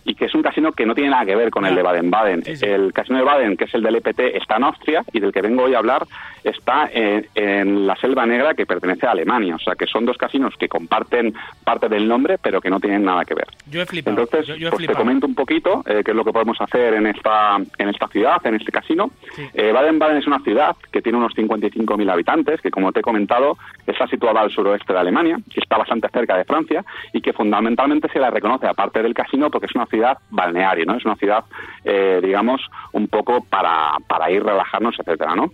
y 0.06 0.14
que 0.14 0.26
es 0.26 0.34
un 0.34 0.42
casino 0.42 0.72
que 0.72 0.86
no 0.86 0.94
tiene 0.94 1.10
nada 1.10 1.26
que 1.26 1.34
ver 1.34 1.50
con 1.50 1.66
el 1.66 1.74
de 1.74 1.82
Baden-Baden. 1.82 2.44
El 2.62 2.92
casino 2.92 3.18
de 3.18 3.24
Baden, 3.24 3.56
que 3.56 3.64
es 3.64 3.74
el 3.74 3.82
del 3.82 3.96
EPT, 3.96 4.20
está 4.34 4.56
en 4.56 4.64
Austria 4.64 5.02
y 5.12 5.18
del 5.20 5.32
que 5.32 5.42
vengo 5.42 5.64
hoy 5.64 5.74
a 5.74 5.78
hablar 5.78 6.06
está 6.44 6.88
en, 6.92 7.26
en 7.34 7.86
la 7.86 7.96
Selva 7.96 8.24
Negra 8.24 8.54
que 8.54 8.66
pertenece 8.66 9.06
a 9.06 9.10
Alemania. 9.10 9.56
O 9.56 9.58
sea, 9.58 9.74
que 9.74 9.86
son 9.86 10.04
dos 10.04 10.16
casinos 10.16 10.54
que 10.56 10.68
comparten 10.68 11.34
parte 11.64 11.88
del 11.88 12.06
nombre, 12.06 12.38
pero 12.38 12.60
que 12.60 12.70
no 12.70 12.78
tienen 12.78 13.04
nada 13.04 13.24
que 13.24 13.34
ver. 13.34 13.48
Yo 13.68 13.82
he 13.82 13.86
flipado. 13.86 14.20
Entonces, 14.20 14.46
yo, 14.46 14.54
yo 14.54 14.68
he 14.68 14.70
pues 14.70 14.82
te 14.82 14.86
flipado. 14.86 15.04
comento 15.04 15.26
un 15.26 15.34
poquito 15.34 15.82
eh, 15.86 16.02
qué 16.04 16.12
es 16.12 16.16
lo 16.16 16.24
que 16.24 16.32
podemos 16.32 16.60
hacer 16.60 16.94
en 16.94 17.06
esta, 17.08 17.56
en 17.78 17.88
esta 17.88 18.06
ciudad, 18.08 18.44
en 18.46 18.54
este 18.54 18.70
casino. 18.70 19.10
Eh, 19.54 19.72
Baden-Baden 19.72 20.18
es 20.18 20.26
una 20.26 20.38
ciudad 20.40 20.76
que 20.92 21.02
tiene 21.02 21.18
unos 21.18 21.34
55.000 21.34 22.10
habitantes, 22.10 22.60
que 22.60 22.70
como 22.70 22.92
te 22.92 23.00
he 23.00 23.02
comentado, 23.02 23.58
está 23.86 24.06
situada 24.06 24.40
al 24.40 24.50
suroeste 24.50 24.92
de 24.92 24.98
Alemania, 24.98 25.38
que 25.52 25.60
está 25.60 25.76
bastante 25.76 26.08
cerca 26.10 26.36
de 26.36 26.44
Francia 26.44 26.84
y 27.12 27.20
que 27.20 27.32
fundamentalmente 27.32 28.08
se 28.08 28.20
la 28.20 28.30
reconoce, 28.30 28.66
aparte 28.66 29.02
del 29.02 29.14
casino, 29.14 29.50
porque 29.50 29.66
es 29.66 29.74
una 29.74 29.86
ciudad 29.86 29.95
ciudad 29.96 30.18
balneario, 30.30 30.84
¿no? 30.84 30.96
Es 30.96 31.04
una 31.06 31.16
ciudad, 31.16 31.44
eh, 31.84 32.20
digamos, 32.22 32.60
un 32.92 33.08
poco 33.08 33.42
para, 33.44 33.92
para 34.06 34.30
ir 34.30 34.44
relajarnos, 34.44 34.94
etcétera, 34.98 35.34
¿no? 35.34 35.50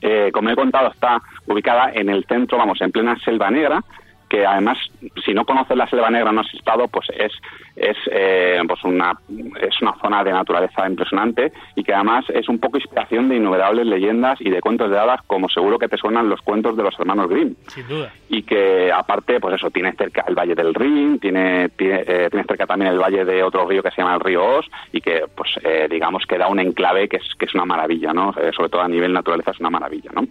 Eh, 0.00 0.30
como 0.32 0.50
he 0.50 0.54
contado, 0.54 0.92
está 0.92 1.20
ubicada 1.46 1.90
en 1.92 2.08
el 2.08 2.24
centro, 2.26 2.58
vamos, 2.58 2.80
en 2.80 2.92
plena 2.92 3.16
selva 3.24 3.50
negra, 3.50 3.82
que 4.28 4.44
además, 4.44 4.78
si 5.24 5.32
no 5.32 5.44
conoces 5.44 5.76
la 5.76 5.88
selva 5.88 6.10
negra, 6.10 6.32
no 6.32 6.40
has 6.40 6.54
estado, 6.54 6.88
pues 6.88 7.06
es 7.16 7.32
es 7.76 7.96
eh, 8.10 8.58
pues 8.66 8.82
una 8.84 9.12
es 9.60 9.82
una 9.82 9.94
zona 10.00 10.24
de 10.24 10.32
naturaleza 10.32 10.88
impresionante 10.88 11.52
y 11.74 11.84
que 11.84 11.92
además 11.92 12.24
es 12.30 12.48
un 12.48 12.58
poco 12.58 12.78
inspiración 12.78 13.28
de 13.28 13.36
innumerables 13.36 13.86
leyendas 13.86 14.40
y 14.40 14.48
de 14.48 14.62
cuentos 14.62 14.90
de 14.90 14.98
hadas, 14.98 15.20
como 15.26 15.48
seguro 15.50 15.78
que 15.78 15.88
te 15.88 15.98
suenan 15.98 16.28
los 16.28 16.40
cuentos 16.40 16.74
de 16.76 16.82
los 16.82 16.98
hermanos 16.98 17.28
Grimm. 17.28 17.54
Sin 17.68 17.86
duda. 17.86 18.10
y 18.30 18.42
que 18.42 18.90
aparte 18.90 19.40
pues 19.40 19.56
eso 19.56 19.70
tiene 19.70 19.92
cerca 19.92 20.24
el 20.26 20.34
valle 20.34 20.54
del 20.54 20.74
Rin 20.74 21.18
tiene 21.18 21.68
tiene, 21.70 22.02
eh, 22.06 22.28
tiene 22.30 22.46
cerca 22.46 22.66
también 22.66 22.92
el 22.92 22.98
valle 22.98 23.24
de 23.24 23.42
otro 23.42 23.66
río 23.66 23.82
que 23.82 23.90
se 23.90 24.00
llama 24.00 24.14
el 24.14 24.20
río 24.20 24.42
Os 24.42 24.66
y 24.92 25.00
que 25.02 25.24
pues 25.34 25.50
eh, 25.62 25.86
digamos 25.90 26.24
que 26.26 26.38
da 26.38 26.48
un 26.48 26.58
enclave 26.58 27.08
que 27.08 27.18
es 27.18 27.34
que 27.38 27.44
es 27.44 27.54
una 27.54 27.66
maravilla 27.66 28.12
no 28.12 28.34
Eh, 28.40 28.52
sobre 28.56 28.70
todo 28.70 28.80
a 28.80 28.88
nivel 28.88 29.12
naturaleza 29.12 29.50
es 29.50 29.60
una 29.60 29.70
maravilla 29.70 30.10
no 30.14 30.26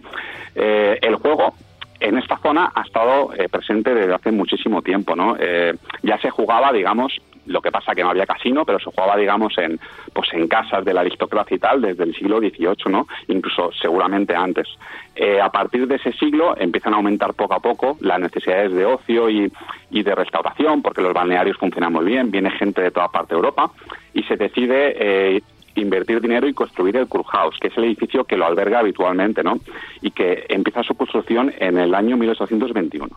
Eh, 0.54 0.98
el 1.02 1.16
juego 1.16 1.54
en 2.00 2.18
esta 2.18 2.36
zona 2.38 2.72
ha 2.74 2.82
estado 2.82 3.32
eh, 3.34 3.48
presente 3.48 3.94
desde 3.94 4.14
hace 4.14 4.30
muchísimo 4.30 4.82
tiempo, 4.82 5.16
¿no? 5.16 5.36
Eh, 5.38 5.74
ya 6.02 6.18
se 6.18 6.30
jugaba, 6.30 6.72
digamos, 6.72 7.20
lo 7.46 7.60
que 7.60 7.70
pasa 7.70 7.94
que 7.94 8.02
no 8.02 8.10
había 8.10 8.26
casino, 8.26 8.64
pero 8.64 8.78
se 8.78 8.90
jugaba, 8.90 9.16
digamos, 9.16 9.56
en 9.58 9.78
pues 10.12 10.32
en 10.32 10.48
casas 10.48 10.84
de 10.84 10.92
la 10.92 11.02
aristocracia 11.02 11.56
y 11.56 11.60
tal 11.60 11.80
desde 11.80 12.04
el 12.04 12.14
siglo 12.14 12.38
XVIII, 12.38 12.90
¿no? 12.90 13.06
Incluso 13.28 13.70
seguramente 13.72 14.34
antes. 14.34 14.66
Eh, 15.14 15.40
a 15.40 15.50
partir 15.50 15.86
de 15.86 15.96
ese 15.96 16.12
siglo 16.12 16.56
empiezan 16.58 16.94
a 16.94 16.96
aumentar 16.96 17.34
poco 17.34 17.54
a 17.54 17.60
poco 17.60 17.96
las 18.00 18.18
necesidades 18.20 18.72
de 18.72 18.84
ocio 18.84 19.30
y, 19.30 19.50
y 19.90 20.02
de 20.02 20.14
restauración, 20.14 20.82
porque 20.82 21.02
los 21.02 21.14
balnearios 21.14 21.56
funcionan 21.56 21.92
muy 21.92 22.04
bien, 22.04 22.30
viene 22.30 22.50
gente 22.50 22.82
de 22.82 22.90
toda 22.90 23.08
parte 23.08 23.34
de 23.34 23.38
Europa 23.38 23.70
y 24.12 24.22
se 24.24 24.36
decide 24.36 24.96
eh, 24.98 25.42
invertir 25.76 26.20
dinero 26.20 26.48
y 26.48 26.54
construir 26.54 26.96
el 26.96 27.06
Kurhaus, 27.06 27.58
que 27.60 27.68
es 27.68 27.76
el 27.76 27.84
edificio 27.84 28.24
que 28.24 28.36
lo 28.36 28.46
alberga 28.46 28.80
habitualmente, 28.80 29.42
¿no? 29.42 29.58
Y 30.02 30.10
que 30.10 30.46
empieza 30.48 30.82
su 30.82 30.94
construcción 30.94 31.52
en 31.58 31.78
el 31.78 31.94
año 31.94 32.16
1821. 32.16 33.08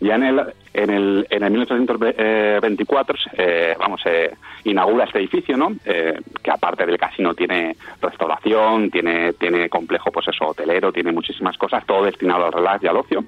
Ya 0.00 0.14
en 0.14 0.22
el, 0.22 0.40
en 0.72 0.90
el, 0.90 1.26
en 1.28 1.42
el 1.42 1.50
1824, 1.50 3.18
eh, 3.36 3.76
vamos, 3.78 4.00
se 4.00 4.34
inaugura 4.64 5.04
este 5.04 5.18
edificio, 5.18 5.58
¿no? 5.58 5.72
Eh, 5.84 6.18
que 6.42 6.50
aparte 6.50 6.86
del 6.86 6.96
casino 6.96 7.34
tiene 7.34 7.76
restauración, 8.00 8.90
tiene, 8.90 9.34
tiene 9.34 9.68
complejo, 9.68 10.10
pues 10.10 10.28
eso, 10.28 10.46
hotelero, 10.46 10.90
tiene 10.90 11.12
muchísimas 11.12 11.58
cosas, 11.58 11.84
todo 11.84 12.04
destinado 12.04 12.46
al 12.46 12.52
relax 12.52 12.82
y 12.82 12.86
al 12.86 12.96
ocio. 12.96 13.24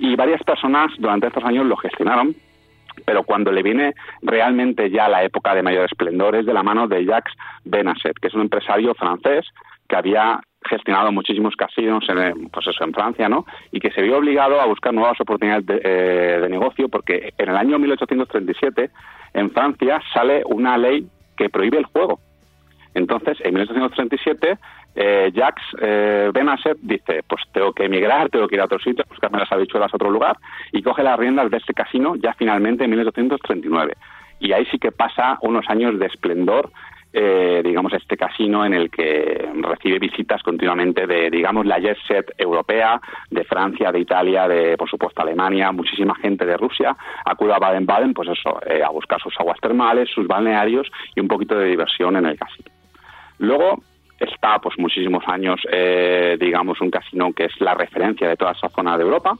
Y 0.00 0.16
varias 0.16 0.42
personas 0.42 0.90
durante 0.98 1.28
estos 1.28 1.44
años 1.44 1.64
lo 1.66 1.76
gestionaron, 1.76 2.34
pero 3.04 3.24
cuando 3.24 3.52
le 3.52 3.62
viene 3.62 3.94
realmente 4.22 4.90
ya 4.90 5.08
la 5.08 5.22
época 5.24 5.54
de 5.54 5.62
mayor 5.62 5.84
esplendor 5.84 6.36
es 6.36 6.46
de 6.46 6.54
la 6.54 6.62
mano 6.62 6.88
de 6.88 7.04
Jacques 7.04 7.34
Benasset, 7.64 8.18
que 8.18 8.28
es 8.28 8.34
un 8.34 8.42
empresario 8.42 8.94
francés 8.94 9.46
que 9.88 9.96
había 9.96 10.40
gestionado 10.62 11.10
muchísimos 11.10 11.56
casinos 11.56 12.04
en, 12.08 12.48
pues 12.50 12.66
eso, 12.66 12.84
en 12.84 12.92
Francia, 12.92 13.28
¿no? 13.28 13.46
Y 13.72 13.80
que 13.80 13.90
se 13.90 14.02
vio 14.02 14.18
obligado 14.18 14.60
a 14.60 14.66
buscar 14.66 14.92
nuevas 14.92 15.20
oportunidades 15.20 15.66
de, 15.66 15.80
eh, 15.82 16.40
de 16.40 16.48
negocio 16.48 16.88
porque 16.88 17.32
en 17.38 17.48
el 17.48 17.56
año 17.56 17.78
1837 17.78 18.90
en 19.34 19.50
Francia 19.50 20.00
sale 20.12 20.42
una 20.46 20.76
ley 20.76 21.06
que 21.36 21.48
prohíbe 21.48 21.78
el 21.78 21.86
juego. 21.86 22.20
Entonces, 22.94 23.38
en 23.42 23.54
1837, 23.54 24.58
eh, 24.94 25.30
Jacques 25.32 25.64
eh, 25.80 26.30
Benasset 26.32 26.78
dice, 26.82 27.22
pues 27.26 27.42
tengo 27.52 27.72
que 27.72 27.84
emigrar, 27.84 28.28
tengo 28.28 28.48
que 28.48 28.56
ir 28.56 28.60
a 28.60 28.64
otro 28.64 28.78
sitio, 28.78 29.04
buscarme 29.08 29.38
las 29.38 29.52
habichuelas 29.52 29.92
a 29.92 29.96
otro 29.96 30.10
lugar, 30.10 30.36
y 30.72 30.82
coge 30.82 31.02
las 31.02 31.18
riendas 31.18 31.50
de 31.50 31.58
este 31.58 31.74
casino 31.74 32.16
ya 32.16 32.34
finalmente 32.34 32.84
en 32.84 32.90
1839. 32.90 33.94
Y 34.40 34.52
ahí 34.52 34.66
sí 34.66 34.78
que 34.78 34.90
pasa 34.90 35.38
unos 35.42 35.68
años 35.68 35.98
de 35.98 36.06
esplendor, 36.06 36.70
eh, 37.12 37.60
digamos, 37.64 37.92
este 37.92 38.16
casino 38.16 38.64
en 38.64 38.72
el 38.72 38.90
que 38.90 39.48
recibe 39.62 39.98
visitas 39.98 40.42
continuamente 40.42 41.06
de, 41.06 41.28
digamos, 41.28 41.66
la 41.66 41.80
jet 41.80 41.98
set 42.06 42.32
europea, 42.38 43.00
de 43.30 43.44
Francia, 43.44 43.90
de 43.90 44.00
Italia, 44.00 44.46
de, 44.46 44.76
por 44.76 44.88
supuesto, 44.88 45.20
Alemania, 45.20 45.72
muchísima 45.72 46.14
gente 46.14 46.46
de 46.46 46.56
Rusia, 46.56 46.96
acude 47.24 47.52
a 47.52 47.58
Baden-Baden, 47.58 48.14
pues 48.14 48.28
eso, 48.28 48.60
eh, 48.64 48.82
a 48.82 48.90
buscar 48.90 49.20
sus 49.20 49.34
aguas 49.40 49.58
termales, 49.60 50.08
sus 50.08 50.26
balnearios 50.26 50.90
y 51.14 51.20
un 51.20 51.28
poquito 51.28 51.56
de 51.56 51.66
diversión 51.66 52.16
en 52.16 52.26
el 52.26 52.38
casino. 52.38 52.70
Luego 53.38 53.82
está 54.20 54.58
pues 54.58 54.78
muchísimos 54.78 55.24
años, 55.26 55.60
eh, 55.72 56.36
digamos, 56.38 56.80
un 56.80 56.90
casino 56.90 57.32
que 57.32 57.46
es 57.46 57.60
la 57.60 57.74
referencia 57.74 58.28
de 58.28 58.36
toda 58.36 58.52
esa 58.52 58.68
zona 58.68 58.96
de 58.96 59.04
Europa, 59.04 59.34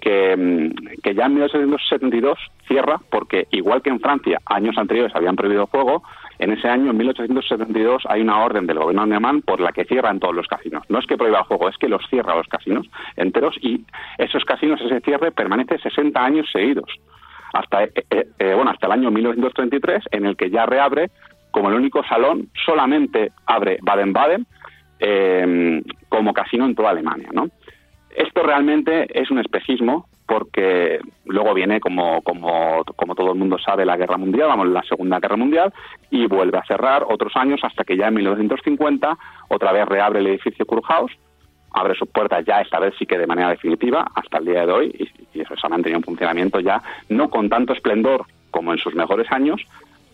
que, 0.00 0.36
mm, 0.36 1.00
que 1.02 1.14
ya 1.14 1.26
en 1.26 1.34
1872 1.34 2.38
cierra 2.66 2.98
porque, 3.10 3.46
igual 3.50 3.82
que 3.82 3.90
en 3.90 4.00
Francia, 4.00 4.38
años 4.46 4.76
anteriores 4.78 5.14
habían 5.14 5.36
prohibido 5.36 5.66
juego, 5.66 6.02
en 6.42 6.52
ese 6.52 6.68
año, 6.68 6.90
en 6.90 6.96
1872, 6.96 8.02
hay 8.08 8.20
una 8.20 8.42
orden 8.42 8.66
del 8.66 8.78
gobierno 8.78 9.02
alemán 9.02 9.42
por 9.42 9.60
la 9.60 9.70
que 9.70 9.84
cierran 9.84 10.18
todos 10.18 10.34
los 10.34 10.48
casinos. 10.48 10.82
No 10.88 10.98
es 10.98 11.06
que 11.06 11.16
prohíba 11.16 11.38
el 11.38 11.44
juego, 11.44 11.68
es 11.68 11.76
que 11.76 11.88
los 11.88 12.04
cierra 12.08 12.34
los 12.34 12.48
casinos 12.48 12.88
enteros 13.16 13.54
y 13.60 13.84
esos 14.18 14.44
casinos, 14.44 14.80
ese 14.80 15.00
cierre, 15.02 15.30
permanece 15.30 15.78
60 15.78 16.20
años 16.20 16.50
seguidos. 16.50 16.90
Hasta, 17.52 17.84
eh, 17.84 17.92
eh, 18.10 18.26
eh, 18.40 18.54
bueno, 18.54 18.72
hasta 18.72 18.86
el 18.86 18.92
año 18.92 19.12
1933, 19.12 20.04
en 20.10 20.26
el 20.26 20.36
que 20.36 20.50
ya 20.50 20.66
reabre 20.66 21.10
como 21.52 21.68
el 21.68 21.76
único 21.76 22.02
salón, 22.04 22.48
solamente 22.66 23.30
abre 23.46 23.78
Baden-Baden 23.82 24.46
eh, 24.98 25.82
como 26.08 26.34
casino 26.34 26.64
en 26.64 26.74
toda 26.74 26.90
Alemania, 26.90 27.28
¿no? 27.32 27.48
Esto 28.10 28.42
realmente 28.42 29.06
es 29.18 29.30
un 29.30 29.38
espejismo 29.38 30.06
porque 30.26 31.00
luego 31.26 31.52
viene, 31.54 31.80
como, 31.80 32.22
como, 32.22 32.84
como 32.96 33.14
todo 33.14 33.32
el 33.32 33.38
mundo 33.38 33.58
sabe, 33.58 33.84
la 33.84 33.96
Guerra 33.96 34.16
Mundial, 34.16 34.48
vamos, 34.48 34.68
la 34.68 34.82
Segunda 34.82 35.18
Guerra 35.18 35.36
Mundial, 35.36 35.72
y 36.10 36.26
vuelve 36.26 36.58
a 36.58 36.64
cerrar 36.64 37.04
otros 37.08 37.36
años 37.36 37.60
hasta 37.62 37.84
que 37.84 37.96
ya 37.96 38.08
en 38.08 38.14
1950 38.14 39.18
otra 39.48 39.72
vez 39.72 39.86
reabre 39.86 40.20
el 40.20 40.26
edificio 40.28 40.64
Kurhaus, 40.64 41.12
abre 41.72 41.94
sus 41.94 42.08
puertas 42.08 42.44
ya 42.44 42.60
esta 42.60 42.78
vez 42.78 42.94
sí 42.98 43.06
que 43.06 43.18
de 43.18 43.26
manera 43.26 43.50
definitiva 43.50 44.06
hasta 44.14 44.38
el 44.38 44.44
día 44.44 44.66
de 44.66 44.72
hoy 44.72 45.10
y, 45.34 45.40
eso 45.40 45.56
se 45.56 45.66
ha 45.66 45.70
mantenido 45.70 45.98
en 45.98 46.04
funcionamiento 46.04 46.60
ya 46.60 46.82
no 47.08 47.30
con 47.30 47.48
tanto 47.48 47.72
esplendor 47.72 48.26
como 48.50 48.72
en 48.72 48.78
sus 48.78 48.94
mejores 48.94 49.32
años, 49.32 49.62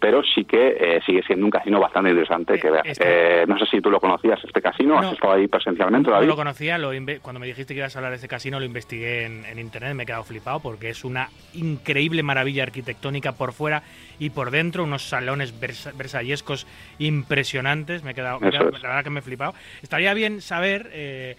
pero 0.01 0.23
sí 0.23 0.45
que 0.45 0.77
eh, 0.79 1.01
sigue 1.05 1.23
siendo 1.23 1.45
un 1.45 1.51
casino 1.51 1.81
bastante 1.81 2.11
interesante 2.11 2.59
que 2.59 2.69
este- 2.85 3.43
Eh, 3.43 3.45
no 3.47 3.59
sé 3.59 3.67
si 3.67 3.81
tú 3.81 3.91
lo 3.91 4.01
conocías, 4.01 4.39
este 4.45 4.61
casino, 4.63 4.99
has 4.99 5.13
estado 5.13 5.33
ahí 5.35 5.47
presencialmente, 5.49 6.09
No 6.11 6.17
David. 6.17 6.29
lo 6.29 6.37
conocía, 6.37 6.79
lo 6.79 6.91
cuando 7.23 7.41
me 7.41 7.47
dijiste 7.47 7.75
que 7.75 7.81
ibas 7.81 7.95
a 7.95 7.99
hablar 7.99 8.11
de 8.13 8.17
este 8.17 8.29
casino 8.29 8.59
lo 8.59 8.65
investigué 8.67 9.25
en, 9.25 9.45
en 9.45 9.59
internet, 9.59 9.95
me 9.95 10.03
he 10.03 10.07
quedado 10.07 10.25
flipado 10.25 10.61
porque 10.61 10.91
es 10.91 11.05
una 11.05 11.29
increíble 11.55 12.23
maravilla 12.23 12.63
arquitectónica 12.63 13.33
por 13.33 13.53
fuera 13.53 13.83
y 14.19 14.31
por 14.31 14.51
dentro, 14.51 14.85
unos 14.85 15.03
salones 15.09 15.59
versa- 15.61 15.93
versallescos 15.97 16.67
impresionantes, 16.99 18.03
me 18.05 18.13
he 18.13 18.15
quedado, 18.15 18.41
me 18.41 18.49
he 18.49 18.51
quedado- 18.51 18.71
la 18.71 18.79
verdad 18.89 19.05
que 19.05 19.11
me 19.11 19.21
he 19.21 19.23
flipado. 19.23 19.55
Estaría 19.83 20.15
bien 20.15 20.41
saber 20.41 20.89
eh, 20.93 21.37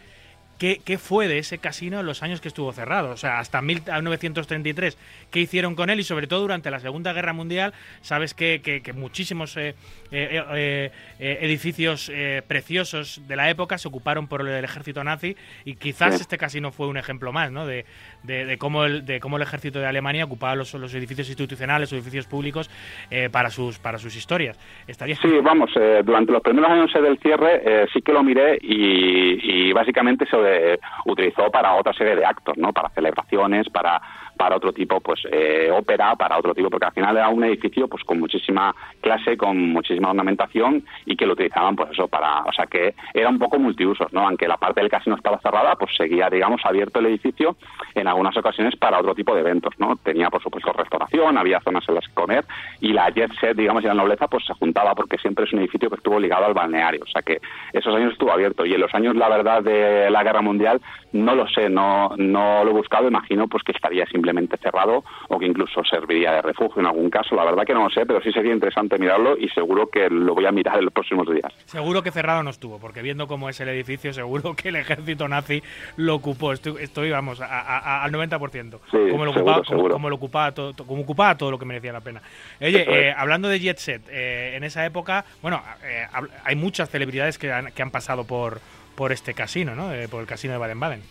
qué, 0.60 0.80
qué 0.86 0.97
fue 0.97 1.28
de 1.28 1.39
ese 1.39 1.57
casino 1.57 1.99
en 2.01 2.05
los 2.05 2.22
años 2.22 2.41
que 2.41 2.47
estuvo 2.49 2.72
cerrado, 2.74 3.12
o 3.12 3.18
sea, 3.18 3.39
hasta 3.39 3.62
1933, 3.62 4.97
qué 5.32 5.39
hicieron 5.39 5.76
con 5.76 5.89
él 5.89 5.99
y 5.99 6.03
sobre 6.03 6.28
todo 6.28 6.41
durante 6.41 6.70
la 6.70 6.80
Segunda 6.80 7.14
Guerra 7.14 7.34
Mundial, 7.34 7.74
sabes 8.01 8.34
que, 8.34 8.62
que- 8.64 8.82
que 8.82 8.93
muchísimos 8.93 9.55
eh, 9.57 9.76
eh, 10.12 10.41
eh, 10.53 10.91
eh, 11.20 11.38
edificios 11.41 12.12
eh, 12.14 12.41
preciosos 12.47 13.22
de 13.28 13.36
la 13.36 13.49
época 13.49 13.78
se 13.78 13.88
ocuparon 13.88 14.28
por 14.28 14.47
el 14.47 14.64
ejército 14.64 15.03
nazi 15.03 15.36
y 15.66 15.76
quizás 15.76 16.20
este 16.20 16.38
casino 16.38 16.72
fue 16.72 16.88
un 16.88 16.97
ejemplo 16.97 17.32
más, 17.32 17.51
¿no? 17.51 17.66
De, 17.66 17.86
de- 18.24 18.45
de 18.45 18.57
cómo 18.57 18.84
el 18.86 19.05
de 19.05 19.20
cómo 19.20 19.38
el 19.38 19.43
ejército 19.43 19.80
de 19.80 19.86
Alemania 19.86 20.26
ocupaba 20.26 20.55
los, 20.55 20.74
los 20.74 20.93
edificios 20.93 21.28
institucionales, 21.30 21.91
los 21.91 21.99
edificios 22.01 22.26
públicos 22.28 22.70
eh, 23.10 23.30
para 23.32 23.49
sus 23.49 23.80
para 23.80 23.97
sus 23.97 24.16
historias. 24.16 24.57
Estaría 24.88 25.16
Sí, 25.16 25.28
vamos, 25.41 25.72
durante 26.03 26.32
los 26.32 26.41
primeros 26.41 26.70
años 26.72 26.91
del 26.93 27.18
cierre 27.20 27.88
sí 27.93 28.01
que 28.01 28.12
lo 28.12 28.24
miré 28.24 28.57
y, 28.62 29.68
y 29.70 29.74
básicamente 29.74 30.26
se 30.26 30.36
eh, 30.50 30.80
utilizó 31.06 31.50
para 31.52 31.76
otra 31.76 31.93
serie 31.93 32.16
de 32.16 32.26
actos, 32.26 32.58
¿no? 32.58 32.74
Para 32.74 32.89
celebraciones, 32.89 33.70
para 33.70 34.02
para 34.40 34.56
otro 34.56 34.72
tipo, 34.72 35.02
pues 35.02 35.20
eh, 35.30 35.70
ópera, 35.70 36.16
para 36.16 36.38
otro 36.38 36.54
tipo, 36.54 36.70
porque 36.70 36.86
al 36.86 36.94
final 36.94 37.18
era 37.18 37.28
un 37.28 37.44
edificio 37.44 37.90
pues 37.90 38.06
con 38.06 38.22
muchísima 38.22 38.74
clase, 39.02 39.36
con 39.36 39.58
muchísima 39.74 40.12
ornamentación 40.12 40.86
y 41.06 41.18
que 41.18 41.26
lo 41.26 41.34
utilizaban 41.34 41.76
pues 41.76 41.92
eso 41.92 42.08
para, 42.08 42.44
o 42.44 42.54
sea 42.54 42.66
que 42.66 42.96
era 43.14 43.28
un 43.28 43.38
poco 43.38 43.60
multiusos, 43.60 44.14
¿no? 44.14 44.26
Aunque 44.26 44.48
la 44.48 44.56
parte 44.56 44.80
del 44.80 44.90
casino 44.90 45.18
estaba 45.18 45.42
cerrada, 45.42 45.76
pues 45.76 45.92
seguía, 45.94 46.30
digamos, 46.30 46.62
abierto 46.64 47.00
el 47.00 47.08
edificio 47.08 47.58
en 47.94 48.08
algunas 48.08 48.38
ocasiones 48.38 48.78
para 48.78 49.00
otro 49.00 49.14
tipo 49.14 49.36
de 49.36 49.42
eventos, 49.42 49.74
¿no? 49.78 49.98
Tenía, 49.98 50.30
por 50.30 50.42
supuesto, 50.42 50.72
restauración, 50.72 51.38
había 51.38 51.60
zonas 51.60 51.84
en 51.90 51.96
las 51.96 52.08
que 52.08 52.14
comer 52.14 52.46
y 52.80 52.94
la 52.94 53.10
jet 53.10 53.34
set, 53.42 53.58
digamos, 53.58 53.84
y 53.84 53.88
la 53.88 53.94
nobleza, 53.94 54.30
pues 54.30 54.46
se 54.46 54.54
juntaba 54.54 54.96
porque 54.96 55.18
siempre 55.18 55.44
es 55.44 55.52
un 55.52 55.60
edificio 55.60 55.90
que 55.90 55.98
estuvo 55.98 56.18
ligado 56.18 56.46
al 56.46 56.54
balneario, 56.54 57.02
o 57.04 57.12
sea 57.12 57.24
que 57.24 57.42
esos 57.74 57.94
años 57.94 58.14
estuvo 58.14 58.32
abierto 58.32 58.66
y 58.66 58.74
en 58.74 58.80
los 58.80 58.96
años, 58.96 59.18
la 59.18 59.28
verdad, 59.28 59.62
de 59.64 60.10
la 60.10 60.24
Guerra 60.24 60.42
Mundial, 60.42 60.80
no 61.12 61.36
lo 61.36 61.46
sé, 61.50 61.70
no, 61.70 62.14
no 62.16 62.64
lo 62.64 62.72
he 62.72 62.74
buscado, 62.74 63.10
imagino 63.10 63.50
pues 63.50 63.64
que 63.64 63.74
estaría 63.74 64.06
simplemente 64.06 64.29
posiblemente 64.30 64.58
cerrado 64.58 65.04
o 65.28 65.40
que 65.40 65.46
incluso 65.46 65.84
serviría 65.84 66.32
de 66.34 66.42
refugio 66.42 66.82
en 66.82 66.88
algún 66.88 67.10
caso. 67.10 67.36
La 67.36 67.46
verdad 67.46 67.64
que 67.66 67.74
no 67.74 67.84
lo 67.84 67.90
sé, 67.90 68.06
pero 68.06 68.22
sí 68.22 68.32
sería 68.32 68.54
interesante 68.54 68.98
mirarlo 68.98 69.38
y 69.38 69.50
seguro 69.50 69.88
que 69.90 70.10
lo 70.10 70.36
voy 70.36 70.46
a 70.46 70.52
mirar 70.52 70.78
en 70.78 70.86
los 70.86 70.94
próximos 70.94 71.28
días. 71.30 71.52
Seguro 71.66 72.04
que 72.04 72.12
cerrado 72.12 72.44
no 72.44 72.50
estuvo, 72.50 72.80
porque 72.80 73.02
viendo 73.02 73.28
cómo 73.28 73.50
es 73.50 73.60
el 73.60 73.70
edificio, 73.70 74.14
seguro 74.14 74.56
que 74.56 74.70
el 74.70 74.76
ejército 74.76 75.28
nazi 75.28 75.62
lo 75.98 76.16
ocupó. 76.16 76.54
Estoy, 76.54 76.84
estoy, 76.84 77.10
vamos, 77.10 77.42
a- 77.42 77.46
a- 77.46 78.04
al 78.04 78.12
90%. 78.12 78.80
Sí, 78.92 78.98
como, 79.12 79.26
lo 79.26 79.34
seguro, 79.34 79.52
ocupaba, 79.52 79.56
como, 79.64 79.64
seguro. 79.78 79.94
como 79.94 80.10
lo 80.10 80.16
ocupaba 80.16 80.52
todo, 80.54 80.74
to- 80.74 80.86
como 80.86 81.02
ocupaba 81.04 81.36
todo 81.38 81.52
lo 81.52 81.60
que 81.60 81.66
merecía 81.66 81.92
la 81.94 82.02
pena. 82.02 82.22
Oye, 82.62 82.86
eh, 83.10 83.14
hablando 83.16 83.48
de 83.48 83.60
Jet 83.60 83.78
Set, 83.78 84.02
eh, 84.10 84.54
en 84.56 84.64
esa 84.64 84.86
época, 84.86 85.26
bueno, 85.42 85.62
eh, 85.84 86.06
hay 86.44 86.56
muchas 86.56 86.90
celebridades 86.90 87.38
que 87.38 87.52
han, 87.52 87.72
que 87.72 87.82
han 87.82 87.92
pasado 87.92 88.26
por, 88.26 88.60
por 88.96 89.12
este 89.12 89.34
casino, 89.34 89.76
¿no? 89.76 89.94
Eh, 89.94 90.08
por 90.08 90.22
el 90.22 90.28
casino 90.28 90.54
de 90.54 90.60
Baden-Baden. 90.60 91.02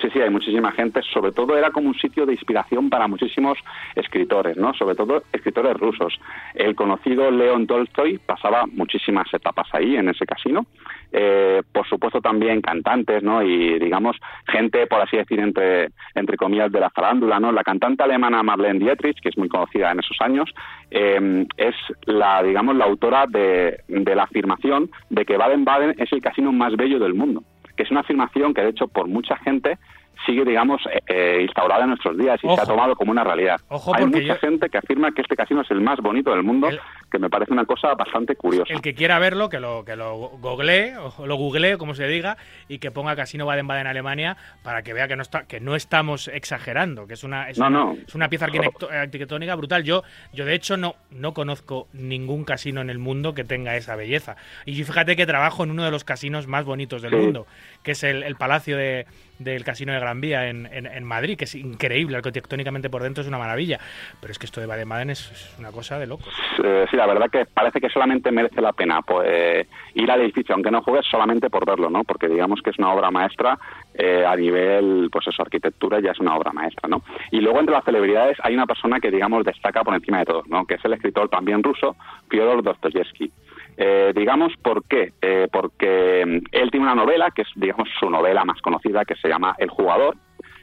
Sí, 0.00 0.08
sí, 0.12 0.20
hay 0.20 0.30
muchísima 0.30 0.72
gente. 0.72 1.00
Sobre 1.02 1.32
todo 1.32 1.56
era 1.56 1.70
como 1.70 1.88
un 1.88 1.94
sitio 1.94 2.26
de 2.26 2.32
inspiración 2.32 2.90
para 2.90 3.06
muchísimos 3.06 3.58
escritores, 3.94 4.56
¿no? 4.56 4.74
Sobre 4.74 4.96
todo 4.96 5.22
escritores 5.32 5.76
rusos. 5.78 6.18
El 6.54 6.74
conocido 6.74 7.30
León 7.30 7.66
Tolstoy 7.66 8.18
pasaba 8.18 8.64
muchísimas 8.66 9.32
etapas 9.32 9.68
ahí, 9.72 9.96
en 9.96 10.08
ese 10.08 10.26
casino. 10.26 10.66
Eh, 11.12 11.62
por 11.72 11.86
supuesto 11.88 12.20
también 12.20 12.60
cantantes, 12.60 13.22
¿no? 13.22 13.42
Y 13.42 13.78
digamos, 13.78 14.16
gente, 14.48 14.86
por 14.88 15.00
así 15.00 15.16
decir, 15.16 15.38
entre, 15.38 15.90
entre 16.14 16.36
comillas, 16.36 16.72
de 16.72 16.80
la 16.80 16.90
farándula, 16.90 17.38
¿no? 17.38 17.52
La 17.52 17.62
cantante 17.62 18.02
alemana 18.02 18.42
Marlene 18.42 18.80
Dietrich, 18.80 19.20
que 19.20 19.28
es 19.28 19.38
muy 19.38 19.48
conocida 19.48 19.92
en 19.92 20.00
esos 20.00 20.16
años, 20.20 20.52
eh, 20.90 21.46
es 21.56 21.74
la, 22.06 22.42
digamos, 22.42 22.74
la 22.74 22.86
autora 22.86 23.26
de, 23.28 23.78
de 23.86 24.14
la 24.16 24.24
afirmación 24.24 24.90
de 25.10 25.24
que 25.24 25.36
Baden-Baden 25.36 25.94
es 25.98 26.12
el 26.12 26.20
casino 26.20 26.50
más 26.50 26.74
bello 26.76 26.98
del 26.98 27.14
mundo 27.14 27.44
que 27.76 27.82
es 27.82 27.90
una 27.90 28.00
afirmación 28.00 28.54
que 28.54 28.62
de 28.62 28.70
hecho 28.70 28.88
por 28.88 29.08
mucha 29.08 29.36
gente 29.36 29.78
sigue, 30.26 30.44
digamos, 30.44 30.80
eh, 30.92 31.00
eh, 31.06 31.38
instaurada 31.42 31.82
en 31.82 31.90
nuestros 31.90 32.16
días 32.18 32.38
y 32.42 32.46
Ojo. 32.46 32.56
se 32.56 32.62
ha 32.62 32.66
tomado 32.66 32.94
como 32.96 33.10
una 33.10 33.24
realidad. 33.24 33.60
Ojo, 33.68 33.94
Hay 33.94 34.06
mucha 34.06 34.20
yo- 34.20 34.36
gente 34.36 34.68
que 34.70 34.78
afirma 34.78 35.12
que 35.12 35.22
este 35.22 35.36
casino 35.36 35.62
es 35.62 35.70
el 35.70 35.80
más 35.80 35.98
bonito 36.00 36.30
del 36.30 36.42
mundo, 36.42 36.68
El- 36.68 36.80
que 37.10 37.18
me 37.18 37.30
parece 37.30 37.52
una 37.52 37.64
cosa 37.64 37.94
bastante 37.94 38.34
curiosa. 38.36 38.72
El 38.72 38.80
que 38.80 38.94
quiera 38.94 39.18
verlo, 39.18 39.48
que 39.48 39.60
lo, 39.60 39.84
que 39.84 39.96
lo 39.96 40.16
googlee, 40.40 40.96
o 40.96 41.26
lo 41.26 41.36
googlee, 41.36 41.76
como 41.78 41.94
se 41.94 42.06
diga, 42.08 42.36
y 42.68 42.78
que 42.78 42.90
ponga 42.90 43.14
Casino 43.16 43.46
Baden-Baden 43.46 43.86
Alemania 43.86 44.36
para 44.62 44.82
que 44.82 44.92
vea 44.92 45.06
que 45.08 45.16
no 45.16 45.22
está, 45.22 45.44
que 45.46 45.60
no 45.60 45.76
estamos 45.76 46.28
exagerando, 46.28 47.06
que 47.06 47.14
es 47.14 47.24
una, 47.24 47.48
es 47.50 47.58
No, 47.58 47.68
una, 47.68 47.78
no. 47.78 47.92
es 48.06 48.14
una 48.14 48.28
pieza 48.28 48.46
arquitectónica 48.90 49.54
brutal. 49.54 49.84
Yo, 49.84 50.02
yo 50.32 50.44
de 50.44 50.54
hecho 50.54 50.76
no, 50.76 50.94
no 51.10 51.34
conozco 51.34 51.88
ningún 51.92 52.44
casino 52.44 52.80
en 52.80 52.90
el 52.90 52.98
mundo 52.98 53.34
que 53.34 53.44
tenga 53.44 53.76
esa 53.76 53.96
belleza. 53.96 54.36
Y 54.64 54.82
fíjate 54.82 55.16
que 55.16 55.26
trabajo 55.26 55.64
en 55.64 55.70
uno 55.70 55.84
de 55.84 55.90
los 55.90 56.04
casinos 56.04 56.46
más 56.46 56.64
bonitos 56.64 57.02
del 57.02 57.10
Sí. 57.12 57.16
mundo, 57.16 57.46
que 57.84 57.92
es 57.92 58.02
el, 58.02 58.34
Palacio 58.36 58.76
de, 58.76 59.06
del 59.38 59.62
Casino 59.62 59.92
de 59.92 60.00
Gran 60.00 60.20
Vía 60.20 60.48
en, 60.48 61.04
Madrid, 61.04 61.36
que 61.36 61.44
es 61.44 61.54
increíble, 61.54 62.16
arquitectónicamente 62.16 62.90
por 62.90 63.02
dentro 63.02 63.22
es 63.22 63.28
una 63.28 63.38
maravilla. 63.38 63.78
Pero 64.20 64.32
es 64.32 64.38
que 64.38 64.46
esto 64.46 64.60
de 64.60 64.66
Baden-Baden 64.66 65.10
es, 65.10 65.30
es 65.30 65.58
una 65.58 65.70
cosa 65.70 65.98
de 65.98 66.06
locos. 66.06 66.34
Eh, 66.64 66.86
sí, 66.90 66.96
la 66.96 67.06
verdad 67.06 67.30
que 67.30 67.44
parece 67.44 67.80
que 67.80 67.90
solamente 67.90 68.32
merece 68.32 68.60
la 68.60 68.72
pena 68.72 69.02
pues, 69.02 69.66
ir 69.94 70.10
al 70.10 70.22
edificio, 70.22 70.54
aunque 70.54 70.70
no 70.70 70.82
juegues 70.82 71.06
solamente 71.06 71.50
por 71.50 71.66
verlo, 71.66 71.90
¿no? 71.90 72.04
Porque 72.04 72.26
digamos 72.26 72.60
que 72.62 72.70
es 72.70 72.78
una 72.78 72.92
obra 72.92 73.10
maestra 73.10 73.58
eh, 73.94 74.24
a 74.26 74.34
nivel, 74.34 75.08
pues 75.12 75.28
eso, 75.28 75.42
arquitectura 75.42 76.00
ya 76.00 76.12
es 76.12 76.20
una 76.20 76.34
obra 76.34 76.52
maestra, 76.52 76.88
¿no? 76.88 77.02
Y 77.30 77.40
luego 77.40 77.60
entre 77.60 77.74
las 77.74 77.84
celebridades 77.84 78.38
hay 78.42 78.54
una 78.54 78.66
persona 78.66 78.98
que, 78.98 79.10
digamos, 79.10 79.44
destaca 79.44 79.84
por 79.84 79.94
encima 79.94 80.20
de 80.20 80.24
todos, 80.24 80.48
¿no? 80.48 80.64
Que 80.64 80.74
es 80.74 80.84
el 80.84 80.94
escritor 80.94 81.28
también 81.28 81.62
ruso, 81.62 81.96
Fyodor 82.28 82.62
Dostoyevsky. 82.62 83.30
Eh, 83.76 84.12
digamos, 84.14 84.52
¿por 84.62 84.84
qué? 84.84 85.12
Eh, 85.20 85.48
porque 85.52 86.24
mm, 86.26 86.46
él 86.52 86.70
tiene 86.70 86.86
una 86.86 86.94
novela, 86.94 87.30
que 87.34 87.42
es, 87.42 87.48
digamos, 87.56 87.88
su 87.98 88.08
novela 88.08 88.44
más 88.44 88.60
conocida, 88.60 89.04
que 89.04 89.16
se 89.16 89.28
llama 89.28 89.54
El 89.58 89.70
jugador, 89.70 90.16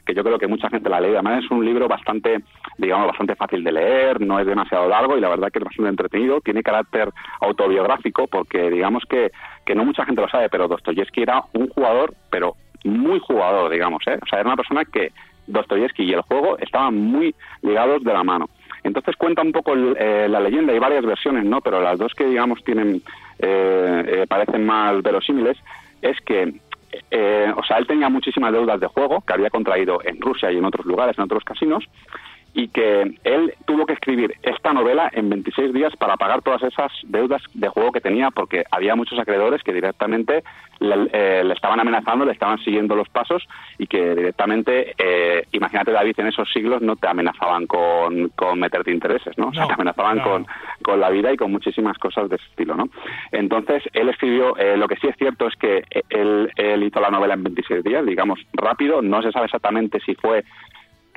que 0.05 0.13
yo 0.13 0.23
creo 0.23 0.39
que 0.39 0.47
mucha 0.47 0.69
gente 0.69 0.89
la 0.89 0.99
lee. 0.99 1.13
Además 1.13 1.43
es 1.43 1.51
un 1.51 1.65
libro 1.65 1.87
bastante, 1.87 2.39
digamos, 2.77 3.07
bastante 3.07 3.35
fácil 3.35 3.63
de 3.63 3.71
leer, 3.71 4.21
no 4.21 4.39
es 4.39 4.45
demasiado 4.45 4.87
largo 4.87 5.17
y 5.17 5.21
la 5.21 5.29
verdad 5.29 5.49
que 5.51 5.59
es 5.59 5.65
bastante 5.65 5.89
entretenido. 5.89 6.41
Tiene 6.41 6.63
carácter 6.63 7.09
autobiográfico 7.41 8.27
porque 8.27 8.69
digamos 8.69 9.03
que, 9.09 9.31
que 9.65 9.75
no 9.75 9.85
mucha 9.85 10.05
gente 10.05 10.21
lo 10.21 10.29
sabe, 10.29 10.49
pero 10.49 10.67
Dostoyevsky 10.67 11.23
era 11.23 11.43
un 11.53 11.69
jugador, 11.69 12.13
pero 12.29 12.55
muy 12.83 13.19
jugador, 13.19 13.71
digamos, 13.71 14.01
¿eh? 14.07 14.17
O 14.21 14.25
sea, 14.25 14.39
era 14.39 14.49
una 14.49 14.57
persona 14.57 14.85
que 14.85 15.11
Dostoyevsky 15.47 16.03
y 16.03 16.13
el 16.13 16.21
juego 16.21 16.57
estaban 16.57 16.95
muy 16.95 17.35
ligados 17.61 18.03
de 18.03 18.13
la 18.13 18.23
mano. 18.23 18.49
Entonces 18.83 19.15
cuenta 19.15 19.41
un 19.41 19.51
poco 19.51 19.73
el- 19.73 19.95
eh, 19.99 20.27
la 20.29 20.39
leyenda, 20.39 20.73
hay 20.73 20.79
varias 20.79 21.05
versiones, 21.05 21.45
¿no? 21.45 21.61
Pero 21.61 21.81
las 21.81 21.99
dos 21.99 22.13
que, 22.13 22.25
digamos, 22.25 22.63
tienen, 22.63 23.01
eh, 23.39 24.03
eh, 24.07 24.25
parecen 24.27 24.65
más 24.65 25.01
verosímiles, 25.01 25.57
es 26.01 26.19
que 26.21 26.53
eh, 27.09 27.53
o 27.55 27.63
sea, 27.63 27.77
él 27.77 27.87
tenía 27.87 28.09
muchísimas 28.09 28.51
deudas 28.51 28.77
de 28.79 28.87
juego 28.87 29.21
que 29.21 29.31
había 29.31 29.49
contraído 29.49 29.99
en 30.03 30.19
Rusia 30.19 30.51
y 30.51 30.57
en 30.57 30.65
otros 30.65 30.85
lugares, 30.85 31.17
en 31.17 31.23
otros 31.23 31.41
casinos, 31.45 31.85
y 32.53 32.67
que 32.67 33.17
él 33.23 33.53
tuvo 33.65 33.85
que 33.85 33.93
escribir 33.93 34.33
esta 34.43 34.73
novela 34.73 35.09
en 35.13 35.29
26 35.29 35.73
días 35.73 35.95
para 35.95 36.17
pagar 36.17 36.41
todas 36.41 36.61
esas 36.63 36.91
deudas 37.03 37.41
de 37.53 37.69
juego 37.69 37.91
que 37.91 38.01
tenía, 38.01 38.29
porque 38.31 38.63
había 38.71 38.95
muchos 38.95 39.17
acreedores 39.19 39.63
que 39.63 39.71
directamente 39.73 40.43
le, 40.79 41.09
eh, 41.13 41.43
le 41.43 41.53
estaban 41.53 41.79
amenazando, 41.79 42.25
le 42.25 42.31
estaban 42.33 42.57
siguiendo 42.59 42.95
los 42.95 43.07
pasos 43.07 43.47
y 43.77 43.87
que 43.87 44.15
directamente, 44.15 44.95
eh, 44.97 45.45
imagínate 45.51 45.91
David, 45.91 46.19
en 46.19 46.27
esos 46.27 46.51
siglos 46.51 46.81
no 46.81 46.95
te 46.95 47.07
amenazaban 47.07 47.67
con, 47.67 48.29
con 48.29 48.59
meterte 48.59 48.91
intereses, 48.91 49.37
¿no? 49.37 49.49
O 49.49 49.53
sea, 49.53 49.61
No, 49.63 49.67
te 49.67 49.73
amenazaban 49.75 50.17
no. 50.17 50.23
con, 50.23 50.47
con 50.83 50.99
la 50.99 51.09
vida 51.09 51.31
y 51.31 51.37
con 51.37 51.51
muchísimas 51.51 51.97
cosas 51.99 52.29
de 52.29 52.35
ese 52.35 52.45
estilo, 52.45 52.75
¿no? 52.75 52.89
Entonces, 53.31 53.83
él 53.93 54.09
escribió, 54.09 54.57
eh, 54.57 54.75
lo 54.75 54.87
que 54.87 54.95
sí 54.97 55.07
es 55.07 55.15
cierto 55.17 55.47
es 55.47 55.55
que 55.55 55.83
él, 56.09 56.51
él 56.55 56.83
hizo 56.83 56.99
la 56.99 57.11
novela 57.11 57.35
en 57.35 57.43
26 57.43 57.83
días, 57.83 58.05
digamos, 58.05 58.39
rápido, 58.53 59.01
no 59.01 59.21
se 59.21 59.31
sabe 59.31 59.45
exactamente 59.45 59.99
si 60.01 60.15
fue 60.15 60.43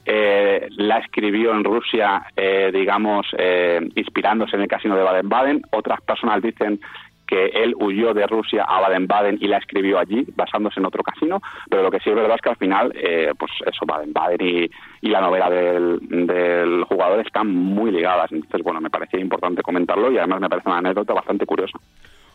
eh, 0.04 0.68
la 0.76 0.98
escribió 0.98 1.52
en 1.52 1.64
Rusia, 1.64 2.26
eh, 2.36 2.70
digamos, 2.72 3.26
eh, 3.38 3.80
inspirándose 3.94 4.56
en 4.56 4.62
el 4.62 4.68
casino 4.68 4.96
de 4.96 5.02
Baden-Baden. 5.02 5.62
Otras 5.70 6.00
personas 6.02 6.42
dicen 6.42 6.80
que 7.26 7.46
él 7.46 7.74
huyó 7.78 8.14
de 8.14 8.26
Rusia 8.26 8.64
a 8.64 8.80
Baden-Baden 8.80 9.38
y 9.40 9.48
la 9.48 9.58
escribió 9.58 9.98
allí, 9.98 10.26
basándose 10.36 10.80
en 10.80 10.86
otro 10.86 11.02
casino. 11.02 11.40
Pero 11.68 11.82
lo 11.82 11.90
que 11.90 12.00
sí 12.00 12.10
es 12.10 12.16
verdad 12.16 12.36
es 12.36 12.42
que 12.42 12.50
al 12.50 12.56
final, 12.56 12.92
eh, 12.94 13.32
pues 13.38 13.50
eso, 13.66 13.86
Baden-Baden 13.86 14.40
y, 14.40 14.70
y 15.00 15.08
la 15.08 15.20
novela 15.20 15.50
del, 15.50 16.84
jugador 16.84 17.20
están 17.20 17.48
muy 17.48 17.90
ligadas. 17.90 18.30
Entonces, 18.32 18.62
bueno, 18.62 18.80
me 18.80 18.90
parecía 18.90 19.20
importante 19.20 19.62
comentarlo 19.62 20.12
y 20.12 20.18
además 20.18 20.40
me 20.40 20.48
parece 20.48 20.68
una 20.68 20.78
anécdota 20.78 21.14
bastante 21.14 21.46
curiosa. 21.46 21.78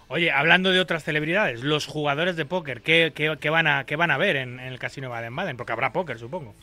Oye, 0.07 0.31
hablando 0.31 0.71
de 0.71 0.79
otras 0.79 1.03
celebridades, 1.03 1.63
los 1.63 1.85
jugadores 1.85 2.35
de 2.35 2.45
póker, 2.45 2.81
¿qué, 2.81 3.49
van, 3.51 3.67
a, 3.67 3.85
van 3.95 4.11
a 4.11 4.17
ver 4.17 4.37
en, 4.37 4.59
en 4.59 4.67
el 4.67 4.79
casino 4.79 5.07
de 5.07 5.13
Baden-Baden? 5.13 5.55
Porque 5.55 5.73
habrá 5.73 5.93
póker, 5.93 6.17
supongo. 6.17 6.55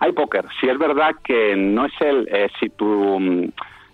Hay 0.00 0.12
póker. 0.12 0.44
Si 0.60 0.68
es 0.68 0.78
verdad 0.78 1.14
que 1.22 1.56
no 1.56 1.86
es 1.86 1.92
el. 2.00 2.28
eh, 2.30 2.48
si 2.60 2.70
tú. 2.70 3.18
mm, 3.20 3.48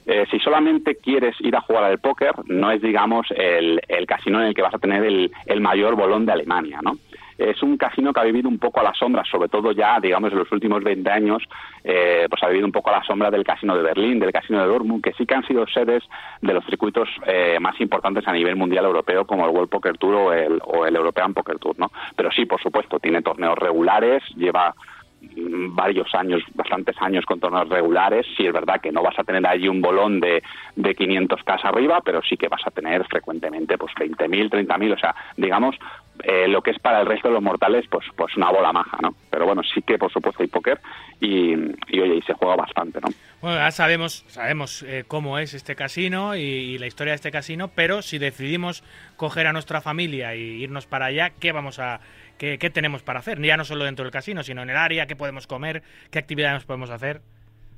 eh, 0.07 0.27
si 0.31 0.41
solamente 0.41 0.97
quieres 0.97 1.37
ir 1.41 1.55
a 1.55 1.61
jugar 1.61 1.85
al 1.85 2.01
póker, 2.01 2.33
no 2.47 2.71
es, 2.73 2.83
digamos, 2.83 3.29
el, 3.31 3.81
el 3.87 4.07
casino 4.07 4.41
en 4.41 4.49
el 4.49 4.55
que 4.55 4.63
vas 4.63 4.75
a 4.75 4.79
tener 4.79 5.05
el, 5.05 5.31
el 5.47 5.61
mayor 5.61 5.95
bolón 5.95 6.27
de 6.27 6.33
Alemania, 6.33 6.81
¿no? 6.83 6.99
Es 7.39 7.63
un 7.63 7.79
casino 7.79 8.13
que 8.13 8.21
ha 8.21 8.25
vivido 8.25 8.49
un 8.51 8.59
poco 8.59 8.81
a 8.81 8.83
la 8.83 8.93
sombra, 8.93 9.25
sobre 9.25 9.49
todo 9.49 9.73
ya, 9.73 9.99
digamos, 9.99 10.31
en 10.31 10.39
los 10.39 10.53
últimos 10.53 10.83
20 10.85 11.09
años, 11.11 11.43
eh, 11.83 12.27
pues 12.29 12.43
ha 12.43 12.49
vivido 12.49 12.67
un 12.67 12.73
poco 12.73 12.91
a 12.91 12.99
la 12.99 13.05
sombra 13.05 13.31
del 13.31 13.45
casino 13.45 13.75
de 13.75 13.83
Berlín, 13.83 14.19
del 14.19 14.33
casino 14.33 14.61
de 14.61 14.67
Dortmund, 14.67 15.03
que 15.03 15.15
sí 15.15 15.25
que 15.25 15.35
han 15.35 15.47
sido 15.47 15.67
sedes 15.67 16.03
de 16.43 16.53
los 16.53 16.65
circuitos 16.67 17.09
eh, 17.27 17.59
más 17.59 17.81
importantes 17.81 18.29
a 18.29 18.33
nivel 18.33 18.57
mundial 18.57 18.85
europeo, 18.85 19.27
como 19.27 19.47
el 19.47 19.53
World 19.53 19.71
Poker 19.71 19.97
Tour 19.97 20.15
o 20.17 20.33
el, 20.35 20.61
o 20.65 20.85
el 20.85 20.95
European 20.95 21.33
Poker 21.33 21.59
Tour, 21.59 21.79
¿no? 21.79 21.91
Pero 22.15 22.31
sí, 22.31 22.45
por 22.45 22.61
supuesto, 22.61 22.99
tiene 22.99 23.23
torneos 23.23 23.57
regulares, 23.57 24.23
lleva 24.37 24.75
varios 25.23 26.15
años, 26.15 26.43
bastantes 26.55 26.97
años 27.01 27.25
con 27.27 27.41
torneos 27.41 27.69
regulares. 27.69 28.27
Sí 28.37 28.47
es 28.47 28.53
verdad 28.53 28.81
que 28.81 28.93
no 28.93 29.03
vas 29.03 29.19
a 29.19 29.25
tener 29.25 29.47
allí 29.47 29.69
un 29.69 29.81
bolón 29.81 30.21
de, 30.21 30.43
de 30.77 30.95
500 30.95 31.43
k 31.43 31.59
arriba, 31.63 32.01
pero 32.05 32.23
sí 32.23 32.37
que 32.37 32.49
vas 32.49 32.63
a 32.67 32.71
tener 32.71 33.05
frecuentemente 33.07 33.77
pues 33.79 33.93
20.000, 33.95 34.51
30.000, 34.51 34.95
o 34.95 34.99
sea, 34.99 35.15
digamos, 35.37 35.77
eh, 36.23 36.49
lo 36.49 36.63
que 36.63 36.71
es 36.71 36.79
para 36.79 37.01
el 37.01 37.07
resto 37.07 37.29
de 37.29 37.35
los 37.35 37.43
mortales, 37.43 37.87
pues 37.91 38.07
pues 38.17 38.37
una 38.37 38.51
bola 38.51 38.73
maja, 38.73 38.99
¿no? 39.03 39.15
Pero 39.31 39.47
bueno, 39.47 39.63
sí 39.63 39.83
que 39.83 39.99
por 39.99 40.13
supuesto 40.13 40.43
hay 40.43 40.49
póker 40.49 40.81
y, 41.21 41.55
y 41.89 42.01
oye, 42.01 42.17
y 42.17 42.23
se 42.23 42.35
juega 42.35 42.57
bastante, 42.57 43.01
¿no? 43.01 43.09
Bueno, 43.41 43.57
ya 43.57 43.71
sabemos, 43.71 44.25
sabemos 44.29 44.83
eh, 44.83 45.05
cómo 45.07 45.39
es 45.39 45.55
este 45.55 45.77
casino 45.77 46.37
y, 46.37 46.41
y 46.41 46.79
la 46.79 46.87
historia 46.87 47.13
de 47.13 47.17
este 47.17 47.31
casino, 47.31 47.71
pero 47.75 48.03
si 48.03 48.19
decidimos 48.19 48.83
coger 49.17 49.47
a 49.47 49.53
nuestra 49.53 49.81
familia 49.81 50.35
y 50.35 50.63
irnos 50.63 50.87
para 50.87 51.07
allá, 51.07 51.31
¿qué 51.39 51.53
vamos 51.53 51.79
a, 51.79 52.01
qué, 52.41 52.59
qué 52.59 52.71
tenemos 52.71 53.03
para 53.03 53.19
hacer? 53.19 53.41
Ya 53.43 53.59
no 53.59 53.65
solo 53.65 53.85
dentro 53.85 54.03
del 54.05 54.11
casino, 54.11 54.43
sino 54.43 54.63
en 54.63 54.71
el 54.71 54.77
área, 54.77 55.07
qué 55.07 55.15
podemos 55.15 55.47
comer, 55.47 55.83
qué 56.11 56.19
actividades 56.19 56.65
podemos 56.65 56.91
hacer. 56.91 57.21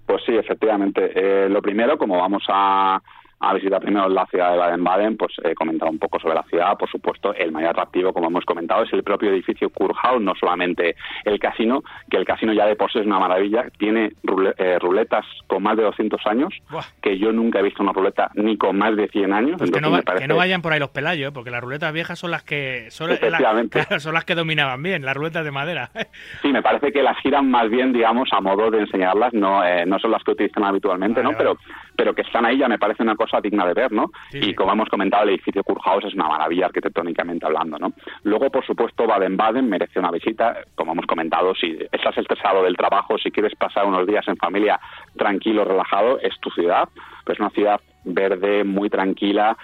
Pues 0.06 0.22
sí, 0.24 0.34
efectivamente. 0.36 1.10
Eh, 1.14 1.48
lo 1.48 1.60
primero, 1.60 1.98
como 1.98 2.16
vamos 2.16 2.44
a, 2.48 3.02
a 3.42 3.54
visitar 3.54 3.80
primero 3.80 4.08
la 4.08 4.24
ciudad 4.26 4.52
de 4.52 4.58
Baden-Baden, 4.58 5.16
pues 5.16 5.32
he 5.44 5.54
comentado 5.54 5.90
un 5.90 5.98
poco 5.98 6.18
sobre 6.20 6.34
la 6.36 6.42
ciudad. 6.44 6.76
Por 6.78 6.88
supuesto, 6.90 7.34
el 7.34 7.50
mayor 7.52 7.70
atractivo, 7.70 8.12
como 8.12 8.28
hemos 8.28 8.44
comentado, 8.44 8.84
es 8.84 8.92
el 8.92 9.02
propio 9.02 9.30
edificio 9.30 9.68
Kurhaus, 9.70 10.22
no 10.22 10.34
solamente 10.34 10.94
el 11.24 11.38
casino, 11.38 11.82
que 12.10 12.16
el 12.18 12.24
casino 12.24 12.52
ya 12.52 12.66
de 12.66 12.76
por 12.76 12.90
sí 12.92 13.00
es 13.00 13.06
una 13.06 13.18
maravilla. 13.18 13.64
Tiene 13.78 14.12
rule- 14.22 14.54
eh, 14.58 14.78
ruletas 14.78 15.26
con 15.48 15.62
más 15.62 15.76
de 15.76 15.82
200 15.82 16.24
años, 16.26 16.54
Buah. 16.70 16.84
que 17.02 17.18
yo 17.18 17.32
nunca 17.32 17.58
he 17.58 17.62
visto 17.62 17.82
una 17.82 17.92
ruleta 17.92 18.30
ni 18.34 18.56
con 18.56 18.78
más 18.78 18.96
de 18.96 19.08
100 19.08 19.32
años. 19.32 19.56
Pues 19.58 19.70
que, 19.70 19.80
no 19.80 19.90
va- 19.90 19.98
me 19.98 20.02
parece- 20.04 20.22
que 20.24 20.28
no 20.28 20.36
vayan 20.36 20.62
por 20.62 20.72
ahí 20.72 20.78
los 20.80 20.90
pelayos, 20.90 21.30
¿eh? 21.30 21.32
porque 21.34 21.50
las 21.50 21.60
ruletas 21.62 21.92
viejas 21.92 22.18
son 22.18 22.30
las 22.30 22.42
que 22.44 22.90
son, 22.90 23.10
las 23.10 23.18
que 24.24 24.34
dominaban 24.34 24.82
bien, 24.82 25.04
las 25.04 25.16
ruletas 25.16 25.44
de 25.44 25.50
madera. 25.50 25.90
Sí, 26.42 26.48
me 26.52 26.62
parece 26.62 26.92
que 26.92 27.02
las 27.02 27.16
giran 27.18 27.50
más 27.50 27.68
bien, 27.70 27.92
digamos, 27.92 28.28
a 28.32 28.40
modo 28.40 28.70
de 28.70 28.80
enseñarlas, 28.80 29.32
no, 29.32 29.64
eh, 29.64 29.84
no 29.86 29.98
son 29.98 30.10
las 30.10 30.22
que 30.24 30.32
utilizan 30.32 30.64
habitualmente, 30.64 31.20
Vale, 31.22 31.32
¿no? 31.32 31.38
Pero, 31.38 31.56
pero 31.96 32.14
que 32.14 32.22
están 32.22 32.44
ahí 32.44 32.58
ya 32.58 32.68
me 32.68 32.78
parece 32.78 33.02
una 33.02 33.14
cosa 33.16 33.31
digna 33.40 33.66
de 33.66 33.74
ver, 33.74 33.92
¿no? 33.92 34.10
Sí, 34.30 34.40
y 34.42 34.54
como 34.54 34.72
hemos 34.72 34.88
comentado, 34.88 35.24
el 35.24 35.30
edificio 35.30 35.64
Kurhaus 35.64 36.04
es 36.04 36.14
una 36.14 36.28
maravilla 36.28 36.66
arquitectónicamente 36.66 37.46
hablando, 37.46 37.78
¿no? 37.78 37.92
Luego, 38.24 38.50
por 38.50 38.64
supuesto, 38.64 39.06
Baden-Baden 39.06 39.68
merece 39.68 39.98
una 39.98 40.10
visita, 40.10 40.58
como 40.74 40.92
hemos 40.92 41.06
comentado, 41.06 41.54
si 41.54 41.78
estás 41.90 42.16
estresado 42.18 42.62
del 42.62 42.76
trabajo, 42.76 43.18
si 43.18 43.30
quieres 43.30 43.54
pasar 43.56 43.86
unos 43.86 44.06
días 44.06 44.26
en 44.28 44.36
familia 44.36 44.80
tranquilo, 45.16 45.64
relajado, 45.64 46.18
es 46.20 46.38
tu 46.40 46.50
ciudad, 46.50 46.88
pues 47.24 47.36
es 47.36 47.40
una 47.40 47.50
ciudad 47.50 47.80
verde, 48.04 48.64
muy 48.64 48.90
tranquila, 48.90 49.56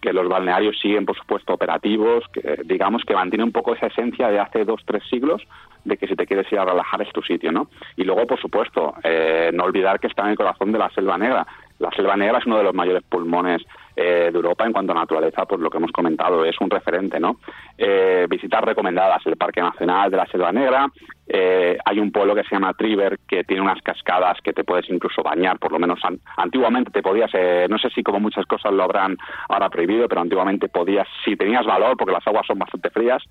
que 0.00 0.12
los 0.12 0.28
balnearios 0.28 0.78
siguen, 0.80 1.04
por 1.04 1.16
supuesto, 1.16 1.52
operativos, 1.52 2.24
que 2.32 2.60
digamos 2.64 3.02
que 3.04 3.14
mantiene 3.14 3.44
un 3.44 3.52
poco 3.52 3.74
esa 3.74 3.86
esencia 3.86 4.28
de 4.28 4.40
hace 4.40 4.64
dos, 4.64 4.80
tres 4.86 5.02
siglos, 5.10 5.42
de 5.84 5.96
que 5.98 6.06
si 6.06 6.16
te 6.16 6.26
quieres 6.26 6.50
ir 6.50 6.58
a 6.58 6.64
relajar 6.64 7.02
es 7.02 7.12
tu 7.12 7.20
sitio, 7.22 7.52
¿no? 7.52 7.68
Y 7.96 8.04
luego, 8.04 8.26
por 8.26 8.40
supuesto, 8.40 8.94
eh, 9.02 9.50
no 9.52 9.64
olvidar 9.64 10.00
que 10.00 10.06
está 10.06 10.22
en 10.22 10.30
el 10.30 10.36
corazón 10.36 10.72
de 10.72 10.78
la 10.78 10.88
Selva 10.90 11.18
Negra. 11.18 11.46
La 11.78 11.90
Selva 11.90 12.16
Negra 12.16 12.38
es 12.38 12.46
uno 12.46 12.58
de 12.58 12.64
los 12.64 12.74
mayores 12.74 13.02
pulmones 13.02 13.62
eh, 13.96 14.30
de 14.32 14.36
Europa 14.36 14.64
en 14.64 14.72
cuanto 14.72 14.92
a 14.92 14.96
naturaleza, 14.96 15.44
por 15.44 15.60
lo 15.60 15.70
que 15.70 15.78
hemos 15.78 15.92
comentado, 15.92 16.44
es 16.44 16.56
un 16.60 16.70
referente, 16.70 17.20
¿no? 17.20 17.38
Eh, 17.78 18.26
visitas 18.28 18.62
recomendadas 18.62 19.24
el 19.26 19.36
Parque 19.36 19.60
Nacional 19.60 20.10
de 20.10 20.16
la 20.16 20.26
Selva 20.26 20.52
Negra, 20.52 20.90
eh, 21.26 21.78
hay 21.84 21.98
un 21.98 22.12
pueblo 22.12 22.34
que 22.34 22.42
se 22.44 22.54
llama 22.54 22.74
Triver 22.74 23.18
que 23.26 23.44
tiene 23.44 23.62
unas 23.62 23.80
cascadas 23.82 24.38
que 24.42 24.52
te 24.52 24.64
puedes 24.64 24.88
incluso 24.90 25.22
bañar, 25.22 25.58
por 25.58 25.72
lo 25.72 25.78
menos 25.78 25.98
an- 26.04 26.20
antiguamente 26.36 26.90
te 26.90 27.02
podías, 27.02 27.30
eh, 27.34 27.66
no 27.70 27.78
sé 27.78 27.88
si 27.90 28.02
como 28.02 28.20
muchas 28.20 28.44
cosas 28.46 28.72
lo 28.72 28.82
habrán 28.82 29.16
ahora 29.48 29.70
prohibido, 29.70 30.06
pero 30.08 30.20
antiguamente 30.20 30.68
podías, 30.68 31.08
si 31.24 31.36
tenías 31.36 31.64
valor, 31.64 31.96
porque 31.96 32.12
las 32.12 32.26
aguas 32.26 32.46
son 32.46 32.58
bastante 32.58 32.90
frías, 32.90 33.22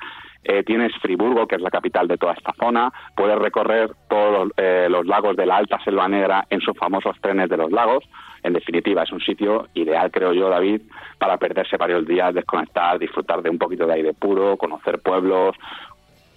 eh, 0.43 0.63
tienes 0.63 0.91
Friburgo, 1.01 1.47
que 1.47 1.55
es 1.55 1.61
la 1.61 1.69
capital 1.69 2.07
de 2.07 2.17
toda 2.17 2.33
esta 2.33 2.53
zona, 2.59 2.91
puedes 3.15 3.37
recorrer 3.37 3.91
todos 4.09 4.49
eh, 4.57 4.87
los 4.89 5.05
lagos 5.05 5.35
de 5.37 5.45
la 5.45 5.57
Alta 5.57 5.79
Selva 5.83 6.07
Negra 6.07 6.45
en 6.49 6.61
sus 6.61 6.77
famosos 6.77 7.15
trenes 7.21 7.49
de 7.49 7.57
los 7.57 7.71
lagos. 7.71 8.03
En 8.43 8.51
definitiva, 8.51 9.03
es 9.03 9.11
un 9.13 9.21
sitio 9.21 9.69
ideal, 9.73 10.11
creo 10.11 10.33
yo, 10.33 10.49
David, 10.49 10.81
para 11.17 11.37
perderse 11.37 11.77
varios 11.77 12.05
días, 12.05 12.33
desconectar, 12.33 12.99
disfrutar 12.99 13.41
de 13.41 13.49
un 13.49 13.57
poquito 13.57 13.87
de 13.87 13.93
aire 13.93 14.13
puro, 14.13 14.57
conocer 14.57 14.99
pueblos, 14.99 15.55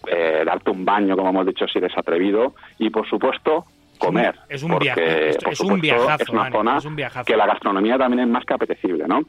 eh, 0.06 0.42
darte 0.44 0.70
un 0.70 0.84
baño, 0.84 1.16
como 1.16 1.30
hemos 1.30 1.46
dicho, 1.46 1.66
si 1.66 1.78
eres 1.78 1.96
atrevido, 1.96 2.54
y 2.78 2.90
por 2.90 3.08
supuesto, 3.08 3.64
comer. 3.98 4.34
es 4.48 4.62
un 4.62 4.72
porque, 4.72 4.84
viaje, 4.84 5.28
esto 5.30 5.44
por 5.44 5.52
es 5.52 5.60
un 5.60 5.80
viajazo, 5.80 6.22
Es 6.22 6.28
una 6.28 6.50
zona 6.50 6.76
es 6.78 6.84
un 6.84 6.96
viajazo. 6.96 7.24
que 7.24 7.36
la 7.36 7.46
gastronomía 7.46 7.98
también 7.98 8.20
es 8.20 8.28
más 8.28 8.44
que 8.44 8.54
apetecible, 8.54 9.06
¿no? 9.08 9.22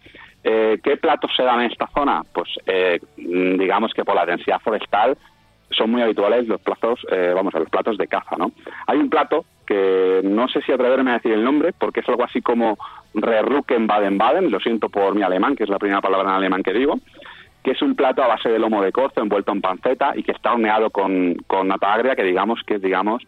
Eh, 0.43 0.79
¿Qué 0.83 0.97
platos 0.97 1.31
se 1.35 1.43
dan 1.43 1.61
en 1.61 1.71
esta 1.71 1.87
zona? 1.87 2.21
Pues 2.33 2.49
eh, 2.65 2.99
digamos 3.17 3.93
que 3.93 4.05
por 4.05 4.15
la 4.15 4.25
densidad 4.25 4.59
forestal 4.59 5.17
son 5.71 5.91
muy 5.91 6.01
habituales 6.01 6.47
los 6.47 6.61
platos, 6.61 6.99
eh, 7.11 7.31
vamos 7.35 7.53
a 7.55 7.59
los 7.59 7.69
platos 7.69 7.97
de 7.97 8.07
caza, 8.07 8.35
¿no? 8.37 8.51
Hay 8.87 8.97
un 8.97 9.09
plato 9.09 9.45
que 9.65 10.21
no 10.23 10.47
sé 10.47 10.61
si 10.61 10.71
atreverme 10.71 11.11
a 11.11 11.15
decir 11.15 11.33
el 11.33 11.43
nombre, 11.43 11.73
porque 11.77 11.99
es 11.99 12.07
algo 12.07 12.23
así 12.23 12.41
como 12.41 12.77
Rerrucken 13.13 13.85
Baden-Baden, 13.85 14.49
lo 14.49 14.59
siento 14.61 14.87
por 14.87 15.13
mi 15.13 15.23
alemán, 15.23 15.55
que 15.57 15.63
es 15.65 15.69
la 15.69 15.79
primera 15.79 15.99
palabra 15.99 16.29
en 16.29 16.35
alemán 16.35 16.63
que 16.63 16.71
digo, 16.71 16.95
que 17.67 17.73
es 17.73 17.81
un 17.81 17.95
plato 17.95 18.23
a 18.23 18.27
base 18.27 18.47
de 18.47 18.59
lomo 18.59 18.81
de 18.81 18.93
corzo 18.93 19.21
envuelto 19.21 19.51
en 19.51 19.59
panceta 19.59 20.13
y 20.15 20.23
que 20.23 20.31
está 20.31 20.53
horneado 20.53 20.89
con, 20.89 21.35
con 21.47 21.67
nata 21.67 21.95
agria, 21.95 22.15
que 22.15 22.23
digamos 22.23 22.61
que 22.65 22.75
es, 22.75 22.81
digamos, 22.81 23.21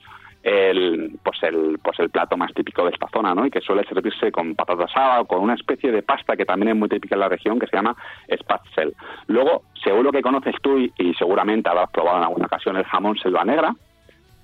el, 0.44 1.20
pues 1.22 1.44
el, 1.44 1.78
pues 1.84 2.00
el 2.00 2.10
plato 2.10 2.38
más 2.38 2.54
típico 2.54 2.86
de 2.86 2.92
esta 2.92 3.10
zona, 3.10 3.36
¿no? 3.36 3.46
Y 3.46 3.52
que 3.52 3.60
suele 3.60 3.84
servirse 3.84 4.32
con 4.32 4.56
patata 4.56 4.86
asada 4.86 5.20
o 5.20 5.26
con 5.26 5.42
una 5.42 5.56
especie 5.56 5.92
de 5.92 6.04
pasta 6.04 6.38
que 6.38 6.46
también 6.46 6.70
es 6.70 6.78
muy 6.78 6.88
típica 6.88 7.16
en 7.16 7.20
la 7.20 7.28
región, 7.28 7.60
que 7.60 7.68
se 7.68 7.76
llama 7.76 7.98
spatzel. 8.34 8.94
Luego, 9.28 9.64
seguro 9.84 10.10
que 10.10 10.22
conoces 10.22 10.56
tú 10.62 10.78
y, 10.78 10.94
y 10.98 11.14
seguramente 11.16 11.68
habrás 11.68 11.92
probado 11.92 12.20
en 12.20 12.24
alguna 12.24 12.46
ocasión 12.46 12.78
el 12.78 12.86
jamón 12.86 13.18
selva 13.18 13.44
negra, 13.44 13.76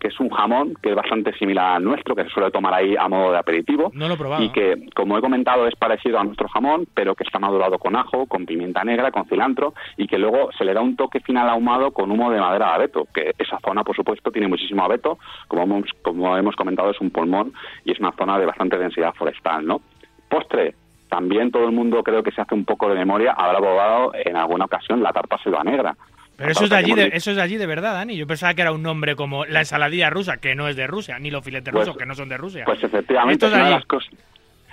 que 0.06 0.10
es 0.14 0.20
un 0.20 0.30
jamón 0.30 0.76
que 0.84 0.90
es 0.90 0.96
bastante 0.96 1.34
similar 1.34 1.78
al 1.78 1.84
nuestro, 1.84 2.16
que 2.16 2.26
se 2.26 2.30
suele 2.30 2.52
tomar 2.52 2.76
ahí 2.76 2.96
a 2.96 3.10
modo 3.10 3.32
de 3.32 3.40
aperitivo. 3.40 3.92
No 3.96 4.08
lo 4.08 4.14
he 4.14 4.18
probado. 4.18 4.44
Y 4.44 4.50
que, 4.50 4.88
como 4.96 5.18
he 5.18 5.22
comentado, 5.22 5.66
es 5.66 5.76
parecido 5.76 6.20
a 6.20 6.24
nuestro 6.24 6.48
jamón, 6.48 6.88
pero 6.94 7.16
que 7.16 7.24
está 7.24 7.40
madurado 7.40 7.80
con 7.80 7.96
ajo, 7.96 8.28
con 8.28 8.46
pimienta 8.46 8.84
negra, 8.84 9.10
con 9.10 9.26
cilantro, 9.26 9.74
y 9.98 10.06
que 10.06 10.20
luego 10.20 10.52
se 10.56 10.64
le 10.64 10.76
da 10.76 10.82
un 10.82 10.96
toque 10.96 11.22
final 11.22 11.50
ahumado 11.50 11.90
con 11.90 12.12
humo 12.12 12.30
de 12.30 12.40
madera 12.40 12.68
de 12.68 12.74
abeto, 12.74 13.08
que 13.12 13.32
esa 13.40 13.58
zona, 13.66 13.84
por 13.84 13.96
supuesto, 13.96 14.30
tiene 14.30 14.48
muchísimo 14.48 14.84
abeto, 14.84 15.18
como 15.48 15.64
hemos, 15.64 15.90
como 16.04 16.38
hemos 16.38 16.56
comentado, 16.56 16.92
es 16.92 17.02
un 17.02 17.10
pulmón 17.10 17.54
y 17.84 17.92
es 17.92 18.00
una 18.00 18.12
zona 18.12 18.38
de 18.38 18.46
bastante 18.46 18.78
densidad 18.78 19.16
forestal, 19.16 19.66
¿no? 19.66 19.82
Postre, 20.30 20.76
también 21.10 21.50
todo 21.50 21.66
el 21.66 21.72
mundo 21.72 22.04
creo 22.04 22.22
que 22.22 22.32
se 22.32 22.42
hace 22.42 22.54
un 22.54 22.66
poco 22.66 22.90
de 22.90 22.96
memoria, 22.96 23.32
habrá 23.32 23.58
probado 23.58 24.12
en 24.14 24.36
alguna 24.36 24.66
ocasión 24.66 25.02
la 25.02 25.14
tarta 25.14 25.40
selva 25.40 25.64
negra. 25.64 25.96
Pero 26.38 26.52
eso 26.52 26.64
es, 26.66 26.70
de 26.70 26.76
allí 26.76 26.94
de, 26.94 27.12
eso 27.14 27.32
es 27.32 27.38
de 27.38 27.42
allí 27.42 27.58
de 27.58 27.66
verdad, 27.66 27.94
Dani. 27.94 28.16
Yo 28.18 28.28
pensaba 28.28 28.54
que 28.54 28.62
era 28.62 28.72
un 28.72 28.84
nombre 28.84 29.16
como 29.16 29.46
la 29.46 29.60
ensaladilla 29.60 30.10
rusa, 30.10 30.38
que 30.38 30.54
no 30.56 30.68
es 30.68 30.76
de 30.76 30.86
Rusia, 30.88 31.18
ni 31.20 31.32
los 31.32 31.44
filetes 31.44 31.72
Pues- 31.72 31.88
rusos, 31.88 31.98
que 31.98 32.06
no 32.06 32.16
son 32.16 32.30
de 32.30 32.38
Rusia. 32.38 32.66
Pues 32.66 32.84
efectivamente, 32.84 33.46
es 33.46 33.54
una 33.54 33.64
de 33.66 33.72
las 33.72 33.86
cosas. 33.86 34.14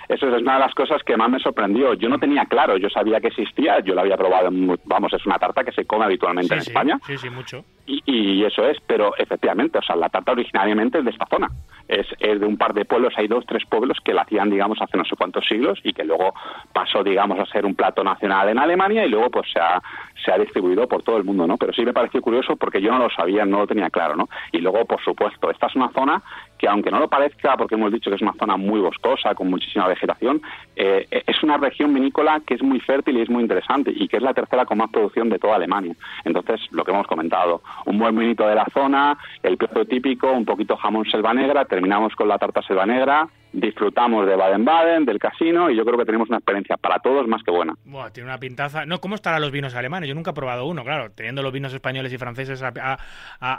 Eso 0.09 0.29
es 0.35 0.43
una 0.43 0.55
de 0.55 0.61
las 0.61 0.75
cosas 0.75 1.01
que 1.05 1.17
más 1.17 1.31
me 1.31 1.39
sorprendió. 1.39 1.95
Yo 1.95 2.09
no 2.09 2.19
tenía 2.19 2.45
claro, 2.47 2.77
yo 2.77 2.91
sabía 2.91 3.21
que 3.21 3.29
existía, 3.29 3.79
yo 3.81 3.95
la 3.95 4.03
había 4.03 4.17
probado, 4.17 4.49
en 4.49 4.77
vamos, 4.85 5.13
es 5.13 5.25
una 5.25 5.39
tarta 5.39 5.63
que 5.65 5.73
se 5.73 5.85
come 5.87 6.05
habitualmente 6.05 6.49
Sí, 6.49 6.55
en 6.59 6.61
sí, 6.65 6.71
España. 6.71 6.99
Sí, 7.07 7.17
sí, 7.17 7.31
mucho. 7.31 7.65
Y, 7.93 8.03
y 8.07 8.45
eso 8.45 8.67
es, 8.67 8.79
pero 8.87 9.15
efectivamente, 9.19 9.79
o 9.79 9.83
sea, 9.83 9.97
la 9.97 10.09
tarta 10.09 10.33
originariamente 10.33 10.99
es 10.99 11.05
de 11.05 11.11
esta 11.11 11.27
zona. 11.27 11.49
Es, 11.89 12.07
es 12.21 12.41
de 12.41 12.47
un 12.47 12.57
par 12.57 12.73
de 12.73 12.87
pueblos, 12.87 13.13
hay 13.19 13.29
dos, 13.29 13.45
tres 13.47 13.65
pueblos 13.67 13.99
que 14.03 14.15
la 14.15 14.23
hacían, 14.23 14.49
digamos, 14.49 14.81
hace 14.81 14.97
no 14.97 15.05
sé 15.05 15.15
cuántos 15.15 15.47
siglos 15.47 15.79
y 15.85 15.93
que 15.93 16.05
luego 16.05 16.33
pasó, 16.73 17.05
digamos, 17.05 17.39
a 17.39 17.45
ser 17.47 17.67
un 17.67 17.75
plato 17.75 18.03
nacional 18.03 18.49
en 18.49 18.59
Alemania 18.59 19.05
y 19.05 19.11
luego 19.11 19.31
pues 19.31 19.53
se 19.53 19.61
ha, 19.61 19.83
se 20.25 20.33
ha 20.33 20.39
distribuido 20.39 20.89
por 20.89 21.03
todo 21.03 21.19
el 21.19 21.25
mundo, 21.25 21.47
¿no? 21.47 21.59
Pero 21.59 21.75
sí 21.75 21.85
me 21.85 21.93
pareció 21.93 22.23
curioso 22.23 22.57
porque 22.57 22.81
yo 22.81 22.91
no 22.93 22.99
lo 22.99 23.11
sabía, 23.11 23.45
no 23.45 23.59
lo 23.59 23.67
tenía 23.67 23.91
claro, 23.91 24.17
¿no? 24.17 24.29
Y 24.53 24.59
luego, 24.59 24.87
por 24.87 25.03
supuesto, 25.03 25.51
esta 25.51 25.67
es 25.67 25.77
una 25.77 25.91
zona 25.91 26.23
que 26.63 26.69
aunque 26.69 26.93
no 26.93 27.01
lo 27.01 27.09
parezca, 27.09 27.57
porque 27.57 27.75
hemos 27.75 27.91
dicho 27.91 28.09
que 28.09 28.15
es 28.15 28.23
una 28.23 28.35
zona 28.35 28.57
muy 28.57 28.79
boscosa, 28.79 29.35
con 29.35 29.51
muchísima 29.51 29.89
vegetación, 29.89 30.41
eh, 30.77 31.09
es 31.11 31.43
una 31.43 31.57
región 31.57 31.93
vinícola 31.93 32.41
que 32.47 32.55
es 32.55 32.63
muy 32.63 32.79
fértil 32.79 33.19
y 33.19 33.23
es 33.23 33.29
muy 33.29 33.43
interesante 33.43 33.93
y 33.93 34.07
que 34.07 34.19
es 34.19 34.23
la 34.23 34.33
tercera 34.33 34.65
con 34.65 34.79
más 34.79 34.89
producción 34.93 35.29
de 35.29 35.41
toda 35.41 35.57
Alemania. 35.57 35.97
Entonces, 36.25 36.61
lo 36.71 36.85
que 36.85 36.93
hemos 36.93 37.09
comentado, 37.09 37.63
un 37.87 37.99
buen 37.99 38.17
vinito 38.17 38.47
de 38.47 38.55
la 38.55 38.67
zona, 38.73 39.19
el 39.43 39.57
plato 39.57 39.85
típico, 39.87 40.31
un 40.31 40.45
poquito 40.45 40.77
jamón 40.77 41.05
selva 41.07 41.35
negra, 41.35 41.65
terminamos 41.65 42.15
con 42.15 42.29
la 42.29 42.39
tarta 42.39 42.63
selva 42.63 42.87
negra, 42.87 43.29
disfrutamos 43.53 44.27
de 44.27 44.35
Baden-Baden, 44.37 45.05
del 45.05 45.19
casino 45.19 45.71
y 45.71 45.77
yo 45.77 45.85
creo 45.85 45.99
que 45.99 46.05
tenemos 46.05 46.29
una 46.29 46.39
experiencia 46.39 46.77
para 46.77 46.99
todos 47.01 47.27
más 47.29 47.43
que 47.43 47.51
buena. 47.51 47.75
Buah, 47.85 48.11
tiene 48.11 48.29
una 48.31 48.39
pintaza. 48.39 48.87
No, 48.87 49.01
¿cómo 49.01 49.15
estarán 49.15 49.41
los 49.41 49.51
vinos 49.53 49.75
alemanes? 49.75 50.09
Yo 50.09 50.15
nunca 50.15 50.31
he 50.31 50.35
probado 50.35 50.67
uno, 50.67 50.83
claro. 50.85 51.11
Teniendo 51.15 51.43
los 51.43 51.53
vinos 51.53 51.73
españoles 51.75 52.13
y 52.13 52.19
franceses 52.19 52.63
a, 52.63 52.69
a, 52.69 52.97
a- 53.41 53.57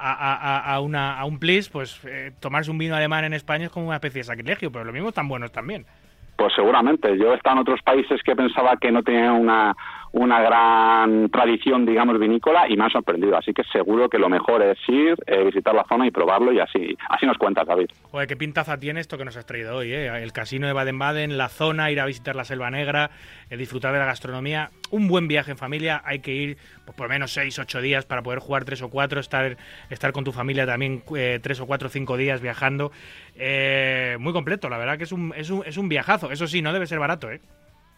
a- 0.59 0.73
a 0.73 0.79
una, 0.79 1.19
a 1.19 1.25
un 1.25 1.39
plis, 1.39 1.69
pues 1.69 1.99
eh, 2.05 2.31
tomarse 2.39 2.71
un 2.71 2.77
vino 2.77 2.95
alemán 2.95 3.23
en 3.25 3.33
España 3.33 3.65
es 3.65 3.71
como 3.71 3.87
una 3.87 3.95
especie 3.97 4.19
de 4.19 4.25
sacrilegio, 4.25 4.71
pero 4.71 4.83
lo 4.85 4.93
mismo 4.93 5.09
están 5.09 5.27
buenos 5.27 5.51
también. 5.51 5.85
Pues 6.35 6.51
seguramente. 6.55 7.15
Yo 7.17 7.31
he 7.31 7.35
estado 7.35 7.57
en 7.57 7.61
otros 7.61 7.79
países 7.83 8.21
que 8.23 8.35
pensaba 8.35 8.75
que 8.77 8.91
no 8.91 9.03
tenían 9.03 9.33
una, 9.33 9.75
una 10.13 10.39
gran 10.41 11.29
tradición, 11.29 11.87
digamos, 11.87 12.19
vinícola 12.19 12.69
y 12.69 12.77
me 12.77 12.85
han 12.85 12.91
sorprendido. 12.91 13.35
Así 13.35 13.51
que 13.51 13.63
seguro 13.71 14.09
que 14.09 14.19
lo 14.19 14.29
mejor 14.29 14.61
es 14.61 14.77
ir, 14.87 15.15
eh, 15.25 15.43
visitar 15.43 15.73
la 15.73 15.83
zona 15.89 16.05
y 16.05 16.11
probarlo 16.11 16.53
y 16.53 16.59
así, 16.59 16.95
así 17.09 17.25
nos 17.25 17.37
cuentas, 17.39 17.65
David. 17.65 17.87
Joder, 18.11 18.27
qué 18.27 18.37
pintaza 18.37 18.77
tiene 18.77 18.99
esto 18.99 19.17
que 19.17 19.25
nos 19.25 19.35
has 19.37 19.47
traído 19.47 19.75
hoy, 19.75 19.91
¿eh? 19.91 20.07
El 20.21 20.31
casino 20.31 20.67
de 20.67 20.73
Baden-Baden, 20.73 21.35
la 21.35 21.49
zona, 21.49 21.89
ir 21.89 21.99
a 21.99 22.05
visitar 22.05 22.35
la 22.35 22.45
Selva 22.45 22.69
Negra, 22.69 23.09
disfrutar 23.49 23.91
de 23.91 23.99
la 23.99 24.05
gastronomía. 24.05 24.69
Un 24.91 25.07
buen 25.07 25.27
viaje 25.27 25.49
en 25.49 25.57
familia, 25.57 26.03
hay 26.05 26.19
que 26.19 26.31
ir 26.31 26.57
pues, 26.85 26.95
por 26.95 27.09
menos 27.09 27.33
6, 27.33 27.57
8 27.57 27.81
días 27.81 28.05
para 28.05 28.21
poder 28.21 28.37
jugar 28.37 28.65
3 28.65 28.83
o 28.83 28.89
4, 28.91 29.19
estar, 29.19 29.57
estar 29.89 30.11
con 30.11 30.23
tu 30.23 30.31
familia 30.31 30.67
también 30.67 31.01
3 31.07 31.59
o 31.59 31.65
4 31.65 31.87
o 31.87 31.89
5 31.89 32.17
días 32.17 32.39
viajando. 32.39 32.91
Eh, 33.35 34.17
muy 34.19 34.31
completo, 34.31 34.69
la 34.69 34.77
verdad 34.77 34.99
que 34.99 35.05
es 35.05 35.11
un, 35.11 35.33
es, 35.35 35.49
un, 35.49 35.63
es 35.65 35.77
un 35.77 35.89
viajazo. 35.89 36.31
Eso 36.31 36.45
sí, 36.45 36.61
no 36.61 36.71
debe 36.71 36.85
ser 36.85 36.99
barato, 36.99 37.31
¿eh? 37.31 37.41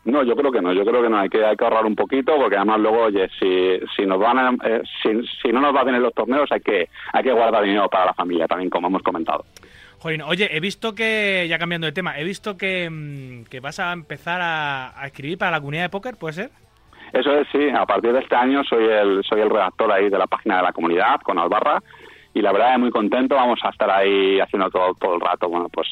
No, 0.05 0.23
yo 0.23 0.35
creo 0.35 0.51
que 0.51 0.61
no, 0.61 0.71
yo 0.71 0.85
creo 0.85 1.01
que 1.01 1.09
no, 1.09 1.17
hay 1.17 1.29
que, 1.29 1.43
hay 1.43 1.55
que 1.57 1.63
ahorrar 1.63 1.85
un 1.85 1.95
poquito 1.95 2.35
porque 2.37 2.55
además 2.57 2.79
luego, 2.79 3.05
oye, 3.05 3.27
si, 3.39 3.79
si 3.95 4.05
nos 4.05 4.19
van 4.19 4.37
a- 4.37 4.55
eh, 4.63 4.81
si, 5.01 5.09
si 5.41 5.51
no 5.51 5.59
nos 5.61 5.75
va 5.75 5.83
bien 5.83 5.95
en 5.95 6.03
los 6.03 6.13
torneos 6.13 6.51
hay 6.51 6.61
que, 6.61 6.89
hay 7.11 7.23
que 7.23 7.31
guardar 7.33 7.63
dinero 7.63 7.89
para 7.89 8.05
la 8.05 8.13
familia 8.13 8.45
también, 8.47 8.69
como 8.69 8.87
hemos 8.87 9.01
comentado. 9.01 9.45
Jolín, 9.99 10.21
oye, 10.21 10.47
he 10.55 10.59
visto 10.59 10.93
que, 10.93 11.47
ya 11.49 11.57
cambiando 11.57 11.87
de 11.87 11.91
tema, 11.93 12.19
he 12.19 12.23
visto 12.23 12.55
que, 12.55 12.87
mm, 12.89 13.45
que 13.49 13.59
vas 13.59 13.79
a 13.79 13.91
empezar 13.93 14.39
a, 14.41 14.99
a 15.01 15.07
escribir 15.07 15.39
para 15.39 15.51
la 15.51 15.59
comunidad 15.59 15.83
de 15.83 15.89
póker, 15.89 16.15
¿puede 16.17 16.33
ser? 16.33 16.49
Eso 17.11 17.31
es, 17.39 17.47
sí, 17.51 17.69
a 17.69 17.85
partir 17.85 18.11
de 18.13 18.19
este 18.19 18.35
año 18.35 18.63
soy 18.63 18.83
el, 18.85 19.23
soy 19.23 19.41
el 19.41 19.49
redactor 19.49 19.91
ahí 19.91 20.09
de 20.09 20.17
la 20.19 20.27
página 20.27 20.57
de 20.57 20.63
la 20.63 20.73
comunidad 20.73 21.19
con 21.21 21.39
Albarra 21.39 21.81
y 22.33 22.41
la 22.41 22.51
verdad 22.51 22.73
es 22.73 22.79
muy 22.79 22.91
contento, 22.91 23.35
vamos 23.35 23.59
a 23.63 23.69
estar 23.69 23.89
ahí 23.89 24.39
haciendo 24.39 24.69
todo, 24.69 24.93
todo 24.99 25.15
el 25.15 25.21
rato, 25.21 25.47
bueno, 25.47 25.69
pues 25.69 25.87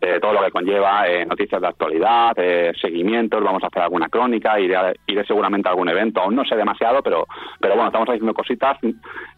eh, 0.00 0.18
todo 0.20 0.32
lo 0.34 0.42
que 0.44 0.50
conlleva, 0.50 1.06
eh, 1.08 1.24
noticias 1.26 1.60
de 1.60 1.66
actualidad, 1.68 2.32
eh, 2.36 2.72
seguimientos, 2.80 3.42
vamos 3.42 3.62
a 3.62 3.68
hacer 3.68 3.82
alguna 3.82 4.08
crónica, 4.08 4.58
iré, 4.60 4.76
a- 4.76 4.92
iré 5.06 5.24
seguramente 5.24 5.68
a 5.68 5.72
algún 5.72 5.88
evento, 5.88 6.20
aún 6.20 6.34
no 6.34 6.44
sé 6.44 6.56
demasiado, 6.56 7.02
pero, 7.02 7.26
pero 7.60 7.74
bueno, 7.74 7.88
estamos 7.88 8.08
haciendo 8.08 8.34
cositas, 8.34 8.78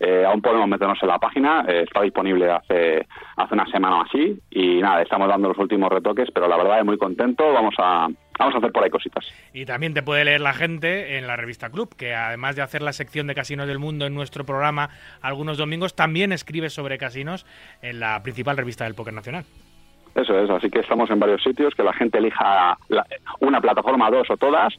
eh, 0.00 0.24
aún 0.26 0.40
podemos 0.42 0.68
meternos 0.68 0.98
en 1.02 1.09
la 1.09 1.18
página, 1.18 1.64
eh, 1.68 1.82
está 1.86 2.02
disponible 2.02 2.50
hace, 2.50 3.06
hace 3.36 3.54
una 3.54 3.66
semana 3.66 3.96
o 3.98 4.02
así, 4.02 4.38
y 4.50 4.80
nada, 4.80 5.02
estamos 5.02 5.28
dando 5.28 5.48
los 5.48 5.59
últimos 5.59 5.90
retoques, 5.90 6.28
pero 6.32 6.48
la 6.48 6.56
verdad 6.56 6.80
es 6.80 6.84
muy 6.84 6.98
contento, 6.98 7.52
vamos 7.52 7.74
a, 7.78 8.09
vamos 8.38 8.54
a 8.54 8.59
hacer 8.59 8.72
por 8.72 8.84
ahí 8.84 8.90
cositas. 8.90 9.24
Y 9.52 9.64
también 9.64 9.94
te 9.94 10.02
puede 10.02 10.24
leer 10.24 10.40
la 10.40 10.54
gente 10.54 11.18
en 11.18 11.26
la 11.26 11.36
revista 11.36 11.70
Club, 11.70 11.94
que 11.96 12.14
además 12.14 12.56
de 12.56 12.62
hacer 12.62 12.82
la 12.82 12.92
sección 12.92 13.26
de 13.26 13.34
casinos 13.34 13.66
del 13.66 13.78
mundo 13.78 14.06
en 14.06 14.14
nuestro 14.14 14.44
programa 14.44 14.90
algunos 15.22 15.59
domingos, 15.59 15.94
también 15.96 16.32
escribe 16.32 16.70
sobre 16.70 16.98
casinos 16.98 17.46
en 17.82 18.00
la 18.00 18.22
principal 18.22 18.56
revista 18.56 18.84
del 18.84 18.94
póker 18.94 19.14
nacional. 19.14 19.44
Eso 20.14 20.38
es, 20.38 20.50
así 20.50 20.68
que 20.70 20.80
estamos 20.80 21.09
en 21.11 21.18
varios 21.20 21.42
sitios, 21.42 21.74
que 21.74 21.82
la 21.82 21.92
gente 21.92 22.18
elija 22.18 22.76
la- 22.88 23.06
una 23.40 23.61
plataforma, 23.61 24.11
dos 24.11 24.28
o 24.30 24.36
todas, 24.36 24.74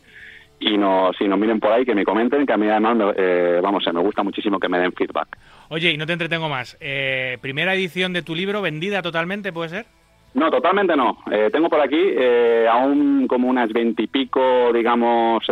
y 0.60 0.78
nos, 0.78 1.20
y 1.22 1.28
nos 1.28 1.40
miren 1.40 1.60
por 1.62 1.72
ahí, 1.72 1.86
que 1.86 1.96
me 1.96 2.04
comenten, 2.04 2.46
que 2.46 2.52
a 2.54 2.58
mí 2.58 2.68
además, 2.68 2.96
me- 2.98 3.14
eh, 3.16 3.60
vamos, 3.64 3.88
eh, 3.88 3.94
me 3.94 4.02
gusta 4.02 4.24
muchísimo 4.24 4.60
que 4.60 4.68
me 4.68 4.78
den 4.80 4.92
feedback. 4.92 5.38
Oye, 5.70 5.92
y 5.92 5.98
no 5.98 6.06
te 6.06 6.14
entretengo 6.14 6.50
más. 6.50 6.78
eh, 6.82 7.38
primera 7.42 7.74
edición 7.74 8.12
de 8.12 8.22
tu 8.24 8.36
libro, 8.36 8.62
vendida 8.62 9.02
totalmente, 9.02 9.54
¿puede 9.54 9.70
ser? 9.70 9.86
No, 10.34 10.52
totalmente 10.52 10.96
no. 10.96 11.18
Eh, 11.32 11.50
tengo 11.52 11.70
por 11.70 11.80
aquí 11.82 11.98
eh, 12.00 12.68
aún 12.70 13.26
como 13.28 13.48
unas 13.48 13.72
veintipico, 13.72 14.72
digamos, 14.74 15.44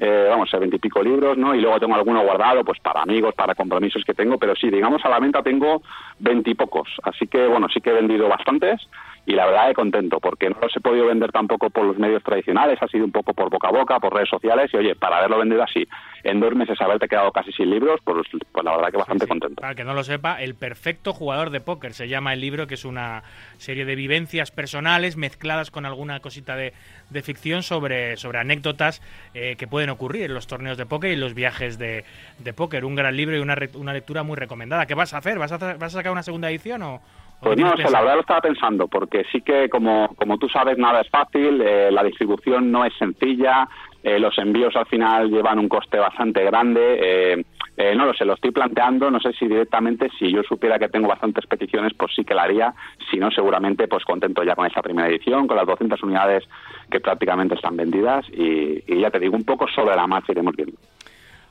eh, 0.00 0.10
eh, 0.10 0.26
vamos, 0.30 0.50
veintipico 0.50 1.02
libros, 1.02 1.36
¿no? 1.36 1.54
Y 1.54 1.60
luego 1.60 1.78
tengo 1.78 1.94
alguno 1.94 2.22
guardado, 2.22 2.64
pues 2.64 2.80
para 2.80 3.02
amigos, 3.02 3.34
para 3.34 3.54
compromisos 3.54 4.02
que 4.04 4.14
tengo, 4.14 4.38
pero 4.38 4.56
sí, 4.56 4.70
digamos, 4.70 5.04
a 5.04 5.10
la 5.10 5.20
venta 5.20 5.42
tengo 5.42 5.82
veintipocos. 6.18 6.88
Así 7.02 7.26
que, 7.26 7.46
bueno, 7.46 7.68
sí 7.68 7.80
que 7.80 7.90
he 7.90 7.94
vendido 7.94 8.26
bastantes 8.26 8.88
y 9.26 9.32
la 9.32 9.44
verdad 9.44 9.70
he 9.70 9.74
contento, 9.74 10.18
porque 10.18 10.48
no 10.48 10.56
los 10.62 10.74
he 10.74 10.80
podido 10.80 11.06
vender 11.06 11.30
tampoco 11.30 11.68
por 11.68 11.84
los 11.84 11.98
medios 11.98 12.22
tradicionales, 12.22 12.82
ha 12.82 12.88
sido 12.88 13.04
un 13.04 13.12
poco 13.12 13.34
por 13.34 13.50
boca 13.50 13.68
a 13.68 13.72
boca, 13.72 14.00
por 14.00 14.14
redes 14.14 14.30
sociales, 14.30 14.70
y 14.72 14.78
oye, 14.78 14.94
para 14.94 15.18
haberlo 15.18 15.38
vendido 15.38 15.62
así, 15.62 15.86
en 16.22 16.40
dos 16.40 16.54
meses 16.54 16.80
haberte 16.80 17.08
quedado 17.08 17.32
casi 17.32 17.52
sin 17.52 17.70
libros, 17.70 18.00
pues, 18.04 18.26
pues 18.30 18.64
la 18.64 18.76
verdad 18.76 18.90
que 18.90 18.96
bastante 18.98 19.26
contento. 19.26 19.60
Para 19.60 19.74
que 19.74 19.84
no 19.84 19.94
lo 19.94 20.04
sepa, 20.04 20.40
El 20.42 20.54
perfecto 20.54 21.12
jugador 21.12 21.50
de 21.50 21.60
póker 21.60 21.92
se 21.92 22.08
llama 22.08 22.32
el 22.32 22.40
libro, 22.40 22.66
que 22.66 22.74
es 22.74 22.84
una 22.84 23.22
serie 23.58 23.84
de 23.84 23.94
vivencias 23.94 24.50
personales 24.50 25.16
mezcladas 25.16 25.70
con 25.70 25.86
alguna 25.86 26.20
cosita 26.20 26.56
de, 26.56 26.72
de 27.10 27.22
ficción 27.22 27.62
sobre, 27.62 28.16
sobre 28.16 28.38
anécdotas 28.38 29.02
eh, 29.34 29.56
que 29.56 29.66
pueden 29.66 29.90
ocurrir 29.90 30.24
en 30.24 30.34
los 30.34 30.46
torneos 30.46 30.76
de 30.78 30.86
póker 30.86 31.12
y 31.12 31.16
los 31.16 31.34
viajes 31.34 31.78
de, 31.78 32.04
de 32.38 32.52
póker. 32.52 32.84
Un 32.84 32.94
gran 32.94 33.16
libro 33.16 33.36
y 33.36 33.40
una, 33.40 33.56
una 33.74 33.92
lectura 33.92 34.22
muy 34.22 34.36
recomendada. 34.36 34.86
¿Qué 34.86 34.94
vas 34.94 35.14
a 35.14 35.18
hacer? 35.18 35.38
¿Vas 35.38 35.52
a, 35.52 35.58
vas 35.58 35.82
a 35.82 35.98
sacar 35.98 36.12
una 36.12 36.22
segunda 36.22 36.50
edición 36.50 36.82
o...? 36.82 36.94
o 36.96 37.00
Pues 37.40 37.58
no 37.58 37.72
tienes 37.72 37.86
sé, 37.86 37.92
la 37.92 38.00
verdad 38.00 38.14
lo 38.16 38.20
estaba 38.20 38.40
pensando, 38.40 38.86
porque 38.86 39.24
sí 39.32 39.40
que 39.40 39.68
como, 39.70 40.14
como 40.16 40.36
tú 40.36 40.48
sabes 40.48 40.76
nada 40.76 41.00
es 41.00 41.08
fácil, 41.08 41.60
eh, 41.62 41.90
la 41.90 42.02
distribución 42.02 42.70
no 42.70 42.84
es 42.84 42.92
sencilla, 42.98 43.66
eh, 44.02 44.18
los 44.18 44.36
envíos 44.38 44.74
al 44.76 44.86
final 44.86 45.30
llevan 45.30 45.58
un 45.58 45.68
coste 45.68 45.98
bastante 45.98 46.44
grande, 46.44 46.98
eh, 47.00 47.44
eh, 47.76 47.94
no 47.94 48.06
lo 48.06 48.14
sé, 48.14 48.24
lo 48.24 48.34
estoy 48.34 48.50
planteando, 48.50 49.10
no 49.10 49.20
sé 49.20 49.32
si 49.32 49.46
directamente, 49.46 50.08
si 50.18 50.30
yo 50.32 50.42
supiera 50.42 50.78
que 50.78 50.88
tengo 50.88 51.08
bastantes 51.08 51.46
peticiones, 51.46 51.92
pues 51.94 52.12
sí 52.14 52.24
que 52.24 52.34
la 52.34 52.42
haría, 52.42 52.74
si 53.10 53.18
no 53.18 53.30
seguramente 53.30 53.88
pues 53.88 54.04
contento 54.04 54.42
ya 54.42 54.54
con 54.54 54.66
esta 54.66 54.82
primera 54.82 55.08
edición, 55.08 55.46
con 55.46 55.56
las 55.56 55.66
200 55.66 56.02
unidades 56.02 56.44
que 56.90 57.00
prácticamente 57.00 57.54
están 57.54 57.76
vendidas 57.76 58.26
y, 58.30 58.82
y 58.86 59.00
ya 59.00 59.10
te 59.10 59.18
digo, 59.18 59.36
un 59.36 59.44
poco 59.44 59.66
sobre 59.68 59.96
la 59.96 60.06
marcha 60.06 60.32
iremos 60.32 60.56
viendo. 60.56 60.76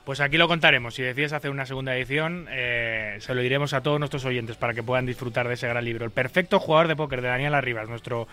Pues 0.10 0.22
aquí 0.22 0.38
lo 0.38 0.47
contaremos. 0.47 0.95
Si 0.95 1.03
decides 1.03 1.34
hacer 1.34 1.51
una 1.51 1.68
segunda 1.68 1.95
edición, 1.95 2.47
eh, 2.49 3.18
se 3.20 3.36
lo 3.36 3.41
diremos 3.41 3.74
a 3.74 3.84
todos 3.84 3.99
nuestros 3.99 4.26
oyentes 4.26 4.57
para 4.57 4.74
que 4.74 4.82
puedan 4.82 5.05
disfrutar 5.05 5.47
de 5.47 5.53
ese 5.53 5.68
gran 5.68 5.86
libro. 5.86 6.03
El 6.03 6.10
perfecto 6.10 6.60
jugador 6.60 6.88
de 6.88 6.95
póker 6.95 7.22
de 7.22 7.28
Daniel 7.28 7.53
Arribas, 7.53 7.88
nuestro 7.88 8.28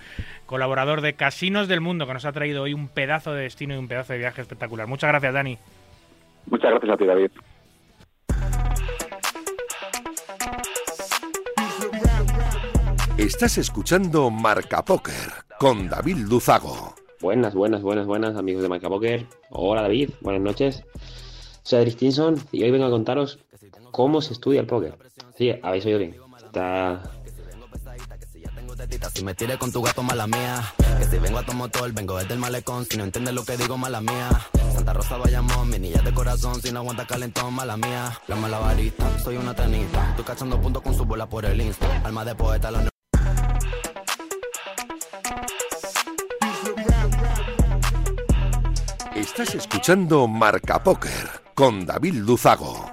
colaborador 0.47 1.03
de 1.03 1.13
Casinos 1.13 1.69
del 1.69 1.83
Mundo, 1.83 2.07
que 2.07 2.15
nos 2.15 2.25
ha 2.25 2.33
traído 2.33 2.63
hoy 2.63 2.73
un 2.73 2.89
pedazo 2.89 3.35
de 3.35 3.43
destino 3.43 3.75
y 3.75 3.77
un 3.77 3.89
pedazo 3.89 4.15
de 4.15 4.21
viaje 4.21 4.41
espectacular. 4.41 4.87
Muchas 4.87 5.09
gracias, 5.11 5.35
Dani. 5.35 5.59
Muchas 6.47 6.71
gracias 6.71 6.93
a 6.95 6.97
ti, 6.97 7.05
David. 7.05 7.31
Estás 13.19 13.59
escuchando 13.59 14.31
Marca 14.31 14.83
Póker 14.83 15.13
con 15.59 15.91
David 15.91 16.17
Luzago. 16.27 16.95
Buenas, 17.21 17.55
buenas, 17.55 17.83
buenas, 17.83 18.07
buenas, 18.07 18.35
amigos 18.35 18.63
de 18.63 18.71
Marca 18.71 18.89
Poker. 18.89 19.27
Hola 19.51 19.83
David, 19.83 20.09
buenas 20.23 20.41
noches. 20.41 20.83
Soy 21.67 21.81
Adri 21.81 21.91
Stinson 21.91 22.41
y 22.53 22.63
hoy 22.63 22.71
vengo 22.71 22.87
a 22.87 22.91
contaros 22.91 23.41
cómo 23.91 24.23
se 24.23 24.35
estudia 24.35 24.61
el 24.61 24.69
póker. 24.69 24.97
Sí, 25.37 25.53
habéis 25.65 25.85
oído 25.85 25.99
bien. 25.99 26.15
Está. 26.45 27.03
Si 29.13 29.25
me 29.25 29.35
tires 29.35 29.57
con 29.57 29.73
tu 29.73 29.83
gato, 29.83 30.05
mala 30.05 30.29
mía. 30.29 30.63
Que 30.97 31.05
si 31.07 31.19
vengo 31.19 31.39
a 31.39 31.43
tu 31.45 31.55
motor, 31.55 31.93
vengo 31.93 32.17
desde 32.19 32.35
el 32.35 32.39
malecón. 32.39 32.85
Si 32.85 32.97
no 32.97 33.03
entiendes 33.03 33.35
lo 33.35 33.45
que 33.45 33.57
digo, 33.57 33.77
mala 33.77 34.01
mía. 34.01 34.29
Santa 34.75 34.93
Rosa, 34.93 35.17
Bayamón, 35.17 35.69
mi 35.69 35.81
niña 35.81 36.01
de 36.03 36.15
corazón. 36.15 36.63
Si 36.63 36.71
no 36.71 36.79
aguanta 36.79 37.05
calentón, 37.05 37.53
mala 37.53 37.77
mía. 37.77 38.17
La 38.29 38.37
malabarista, 38.37 39.19
soy 39.19 39.37
una 39.37 39.53
tenista. 39.53 40.11
Estoy 40.11 40.25
cachando 40.25 40.61
puntos 40.61 40.85
con 40.85 40.95
su 40.95 41.05
bola 41.05 41.29
por 41.29 41.47
el 41.47 41.61
Insta. 41.61 42.01
Alma 42.05 42.25
de 42.25 42.37
poeta, 42.37 42.71
la 42.71 42.96
Estás 49.39 49.55
escuchando 49.55 50.27
Marca 50.27 50.83
Póker 50.83 51.43
con 51.55 51.85
David 51.85 52.15
Luzago. 52.15 52.91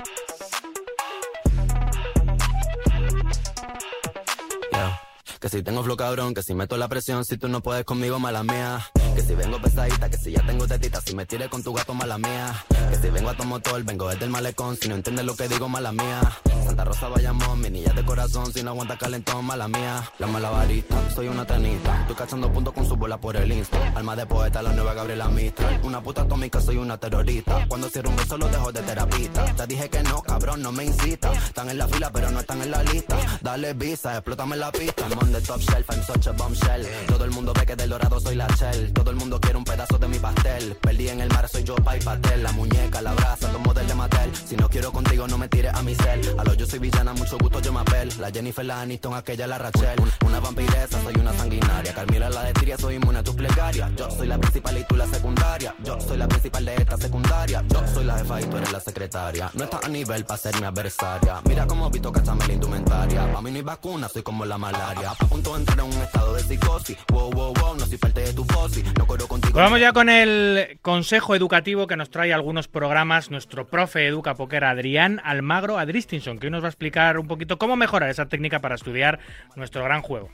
Que 5.40 5.48
si 5.48 5.64
tengo 5.64 5.84
flow 5.84 5.96
cabrón, 5.96 6.34
que 6.34 6.44
si 6.44 6.54
meto 6.54 6.76
la 6.76 6.90
presión, 6.90 7.24
si 7.24 7.38
tú 7.38 7.48
no 7.48 7.62
puedes 7.62 7.86
conmigo, 7.86 8.20
mala 8.20 8.44
mía. 8.44 8.86
Que 9.16 9.22
si 9.22 9.36
vengo 9.36 9.62
pesadita, 9.62 10.10
que 10.10 10.18
si 10.18 10.32
ya 10.32 10.46
tengo 10.46 10.68
tetita, 10.68 11.02
si 11.02 11.16
me 11.16 11.26
tires 11.26 11.48
con 11.50 11.64
tu 11.64 11.74
gato, 11.74 11.94
mala 11.94 12.18
mía. 12.18 12.54
Que 12.90 12.96
si 12.98 13.10
vengo 13.10 13.30
a 13.30 13.38
tu 13.38 13.44
motor, 13.44 13.84
vengo 13.84 14.10
desde 14.10 14.26
el 14.26 14.32
malecón, 14.32 14.78
si 14.78 14.90
no 14.90 14.96
entiendes 14.96 15.26
lo 15.26 15.36
que 15.36 15.48
digo, 15.48 15.70
mala 15.70 15.92
mía. 15.92 16.22
Santa 16.66 16.86
Rosa, 16.86 17.10
Bayamón, 17.10 17.62
mi 17.62 17.70
niña 17.70 17.94
de 17.94 18.04
corazón, 18.04 18.52
si 18.54 18.64
no 18.64 18.72
aguanta 18.72 18.98
calentón, 18.98 19.46
mala 19.46 19.68
mía. 19.68 20.04
La 20.18 20.28
malabarista, 20.28 20.96
soy 21.14 21.28
una 21.28 21.46
tenista, 21.46 22.02
estoy 22.02 22.16
cachando 22.16 22.52
puntos 22.52 22.74
con 22.74 22.88
su 22.88 22.96
bola 22.96 23.20
por 23.20 23.36
el 23.36 23.52
Insta. 23.52 23.78
Alma 23.96 24.16
de 24.16 24.26
poeta, 24.26 24.62
la 24.62 24.72
nueva 24.72 24.94
Gabriela 24.94 25.28
Mistral. 25.28 25.82
Una 25.84 26.02
puta 26.02 26.22
atómica, 26.24 26.60
soy 26.62 26.78
una 26.78 26.98
terrorista. 26.98 27.68
Cuando 27.68 27.90
cierro 27.90 28.10
un 28.10 28.16
beso, 28.16 28.38
lo 28.38 28.48
dejo 28.48 28.72
de 28.72 28.82
terapista. 28.82 29.46
Te 29.46 29.68
dije 29.68 29.90
que 29.90 30.02
no, 30.04 30.22
cabrón, 30.22 30.62
no 30.62 30.72
me 30.72 30.86
incita. 30.86 31.32
Están 31.34 31.70
en 31.70 31.78
la 31.78 31.88
fila, 31.88 32.12
pero 32.12 32.32
no 32.32 32.40
están 32.40 32.62
en 32.62 32.72
la 32.72 32.82
lista. 32.84 33.18
Dale 33.42 33.74
visa, 33.74 34.14
explótame 34.14 34.56
la 34.56 34.72
pista. 34.72 35.06
I'm 35.08 35.20
on 35.20 35.44
top 35.44 35.60
shelf, 35.60 35.90
I'm 35.90 36.04
such 36.04 36.28
a 36.28 36.32
bombshell. 36.32 36.88
Todo 37.08 37.26
el 37.26 37.32
mundo 37.32 37.54
ve 37.54 37.66
que 37.66 37.76
del 37.76 37.90
dorado 37.90 38.20
soy 38.20 38.36
la 38.36 38.48
shell. 38.48 38.92
Todo 39.04 39.12
el 39.12 39.18
mundo 39.18 39.38
quiere 39.38 39.58
un 39.58 39.66
pedazo 39.66 39.98
de 39.98 40.08
mi 40.08 40.18
pastel. 40.18 40.78
Perdí 40.80 41.10
en 41.10 41.20
el 41.20 41.28
mar, 41.28 41.50
soy 41.50 41.66
yo, 41.66 41.76
pa' 41.76 41.98
y 41.98 42.00
pastel. 42.00 42.42
La 42.42 42.54
muñeca, 42.54 43.02
la 43.02 43.12
brasa, 43.12 43.52
los 43.52 43.60
modelos 43.60 43.90
de 43.90 43.96
Mattel. 43.96 44.32
Si 44.34 44.56
no 44.56 44.70
quiero 44.70 44.94
contigo, 44.94 45.28
no 45.28 45.38
me 45.38 45.50
tires 45.50 45.74
a 45.74 45.84
mi 45.84 45.94
cel. 45.94 46.22
A 46.40 46.44
lo 46.46 46.54
yo 46.54 46.66
soy 46.66 46.80
villana, 46.80 47.12
mucho 47.12 47.38
gusto, 47.38 47.60
yo 47.60 47.74
me 47.74 47.82
apel. 47.82 48.10
La 48.22 48.32
Jennifer, 48.32 48.64
la 48.64 48.80
Aniston, 48.80 49.14
aquella, 49.14 49.46
la 49.46 49.58
Rachel. 49.58 50.00
Una 50.26 50.40
vampiresa, 50.40 51.04
soy 51.04 51.16
una 51.20 51.34
sanguinaria. 51.34 51.94
Carmila, 51.94 52.30
la 52.30 52.44
de 52.44 52.78
soy 52.78 52.96
inmune 52.96 53.20
a 53.20 53.24
tus 53.24 53.36
plegarias. 53.36 53.92
Yo 53.98 54.10
soy 54.10 54.26
la 54.26 54.38
principal 54.38 54.78
y 54.78 54.84
tú 54.86 54.96
la 54.96 55.06
secundaria. 55.06 55.76
Yo 55.84 56.00
soy 56.00 56.18
la 56.18 56.28
principal 56.30 56.64
de 56.64 56.76
esta 56.76 56.98
secundaria. 56.98 57.64
Yo 57.68 57.84
soy 57.94 58.06
la 58.06 58.18
jefa 58.20 58.40
y 58.40 58.46
tú 58.46 58.56
eres 58.56 58.72
la 58.72 58.80
secretaria. 58.80 59.52
No 59.54 59.66
estás 59.66 59.84
a 59.84 59.90
nivel 59.90 60.24
para 60.24 60.38
ser 60.38 60.58
mi 60.62 60.66
adversaria. 60.66 61.42
Mira 61.44 61.68
cómo 61.68 61.90
Vito 61.90 62.10
cachame 62.10 62.48
la 62.48 62.54
indumentaria. 62.54 63.34
Pa' 63.34 63.42
mí 63.42 63.52
no 63.52 63.58
hay 63.58 63.64
vacuna, 63.64 64.08
soy 64.08 64.24
como 64.24 64.46
la 64.46 64.58
malaria. 64.58 65.12
A 65.12 65.26
punto 65.26 65.52
de 65.56 65.60
entrar 65.60 65.80
en 65.80 65.94
un 65.94 66.02
estado 66.02 66.34
de 66.36 66.44
psicosis. 66.44 66.98
Wow, 67.12 67.32
wow, 67.32 67.54
wow, 67.54 67.76
no 67.76 67.86
soy 67.86 67.98
parte 67.98 68.22
de 68.22 68.34
tu 68.34 68.46
fosi. 68.46 68.82
No 68.98 69.08
corro 69.08 69.28
contigo. 69.28 69.54
Pues 69.54 69.64
vamos 69.64 69.80
ya 69.80 69.94
con 69.94 70.10
el 70.10 70.80
consejo 70.82 71.36
educativo 71.36 71.88
que 71.88 71.96
nos 71.96 72.10
trae 72.10 72.34
algunos 72.34 72.68
programas 72.68 73.32
nuestro 73.32 73.68
profe 73.68 74.08
Educa 74.08 74.36
Poker 74.36 74.64
Adrián 74.64 75.20
Almagro 75.24 75.78
Adristinson, 75.78 76.40
que 76.40 76.48
hoy 76.48 76.52
nos 76.52 76.62
va 76.62 76.68
a 76.68 76.70
explicar 76.70 77.18
un 77.18 77.28
poquito 77.28 77.58
cómo 77.58 77.76
mejorar 77.76 78.10
esa 78.10 78.28
técnica 78.28 78.60
para 78.60 78.76
estudiar 78.76 79.20
nuestro 79.56 79.84
gran 79.84 80.02
juego. 80.02 80.30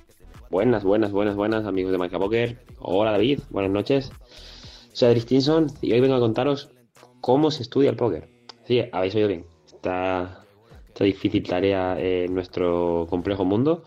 Buenas, 0.50 0.84
buenas, 0.84 1.12
buenas, 1.12 1.36
buenas, 1.36 1.66
amigos 1.66 1.92
de 1.92 1.98
Marca 1.98 2.18
Poker. 2.18 2.58
Hola 2.80 3.12
David, 3.12 3.40
buenas 3.50 3.72
noches. 3.72 4.12
Soy 4.94 5.10
Adri 5.10 5.22
Stinson 5.22 5.68
y 5.82 5.94
hoy 5.94 6.02
vengo 6.02 6.16
a 6.16 6.20
contaros 6.20 6.72
cómo 7.22 7.52
se 7.52 7.64
estudia 7.64 7.92
el 7.92 7.96
póker. 7.96 8.30
Sí, 8.66 8.84
habéis 8.92 9.16
oído 9.16 9.28
bien. 9.28 9.46
Esta, 9.66 10.44
esta 10.88 11.04
difícil 11.04 11.44
tarea 11.44 12.00
en 12.00 12.34
nuestro 12.34 13.08
complejo 13.10 13.46
mundo. 13.46 13.84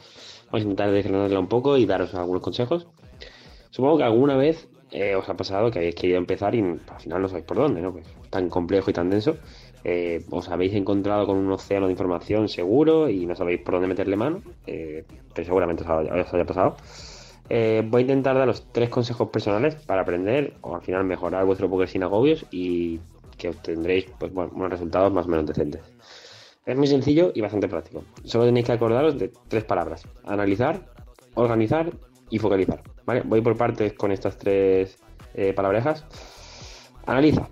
Vamos 0.46 0.60
a 0.60 0.62
intentar 0.62 0.90
desgranarla 0.90 1.40
un 1.40 1.48
poco 1.48 1.76
y 1.76 1.86
daros 1.86 2.14
algunos 2.14 2.42
consejos. 2.42 2.86
Supongo 3.72 3.96
que 3.98 4.04
alguna 4.04 4.36
vez 4.36 4.68
eh, 4.90 5.14
os 5.16 5.26
ha 5.28 5.34
pasado 5.34 5.70
que 5.70 5.78
habéis 5.80 5.94
querido 5.94 6.18
empezar 6.18 6.54
y 6.54 6.60
al 6.60 7.00
final 7.00 7.22
no 7.22 7.28
sabéis 7.28 7.46
por 7.46 7.56
dónde, 7.56 7.80
¿no? 7.80 7.92
Pues 7.92 8.06
tan 8.30 8.48
complejo 8.48 8.90
y 8.90 8.94
tan 8.94 9.08
denso. 9.10 9.36
eh, 9.84 10.22
os 10.30 10.48
habéis 10.48 10.74
encontrado 10.74 11.26
con 11.26 11.36
un 11.38 11.50
océano 11.50 11.86
de 11.86 11.92
información 11.92 12.48
seguro 12.48 13.08
y 13.08 13.26
no 13.26 13.34
sabéis 13.34 13.60
por 13.62 13.74
dónde 13.74 13.88
meterle 13.88 14.16
mano. 14.16 14.42
eh, 14.66 15.04
pero 15.34 15.46
seguramente 15.46 15.82
os, 15.82 15.88
ha- 15.88 16.20
os 16.22 16.34
haya 16.34 16.44
pasado. 16.44 16.76
Eh, 17.48 17.82
voy 17.84 18.00
a 18.00 18.02
intentar 18.02 18.36
daros 18.36 18.66
tres 18.72 18.90
consejos 18.90 19.28
personales 19.30 19.74
para 19.74 20.02
aprender 20.02 20.52
o 20.60 20.76
al 20.76 20.82
final 20.82 21.04
mejorar 21.04 21.44
vuestro 21.46 21.68
póker 21.68 21.88
sin 21.88 22.02
agobios 22.02 22.44
y 22.50 23.00
que 23.38 23.48
obtendréis 23.48 24.06
pues, 24.18 24.32
bueno, 24.32 24.52
unos 24.54 24.70
resultados 24.70 25.12
más 25.12 25.26
o 25.26 25.28
menos 25.30 25.46
decentes. 25.46 25.80
Es 26.64 26.76
muy 26.76 26.86
sencillo 26.86 27.32
y 27.34 27.40
bastante 27.40 27.66
práctico. 27.68 28.04
Solo 28.24 28.44
tenéis 28.44 28.66
que 28.66 28.72
acordaros 28.72 29.18
de 29.18 29.32
tres 29.48 29.64
palabras. 29.64 30.06
Analizar, 30.24 30.80
organizar 31.34 31.90
y 32.30 32.38
focalizar. 32.38 32.82
¿Vale? 33.04 33.22
Voy 33.24 33.40
por 33.40 33.56
partes 33.56 33.92
con 33.94 34.12
estas 34.12 34.38
tres 34.38 34.98
eh, 35.34 35.52
palabrejas. 35.52 36.04
Analiza. 37.06 37.48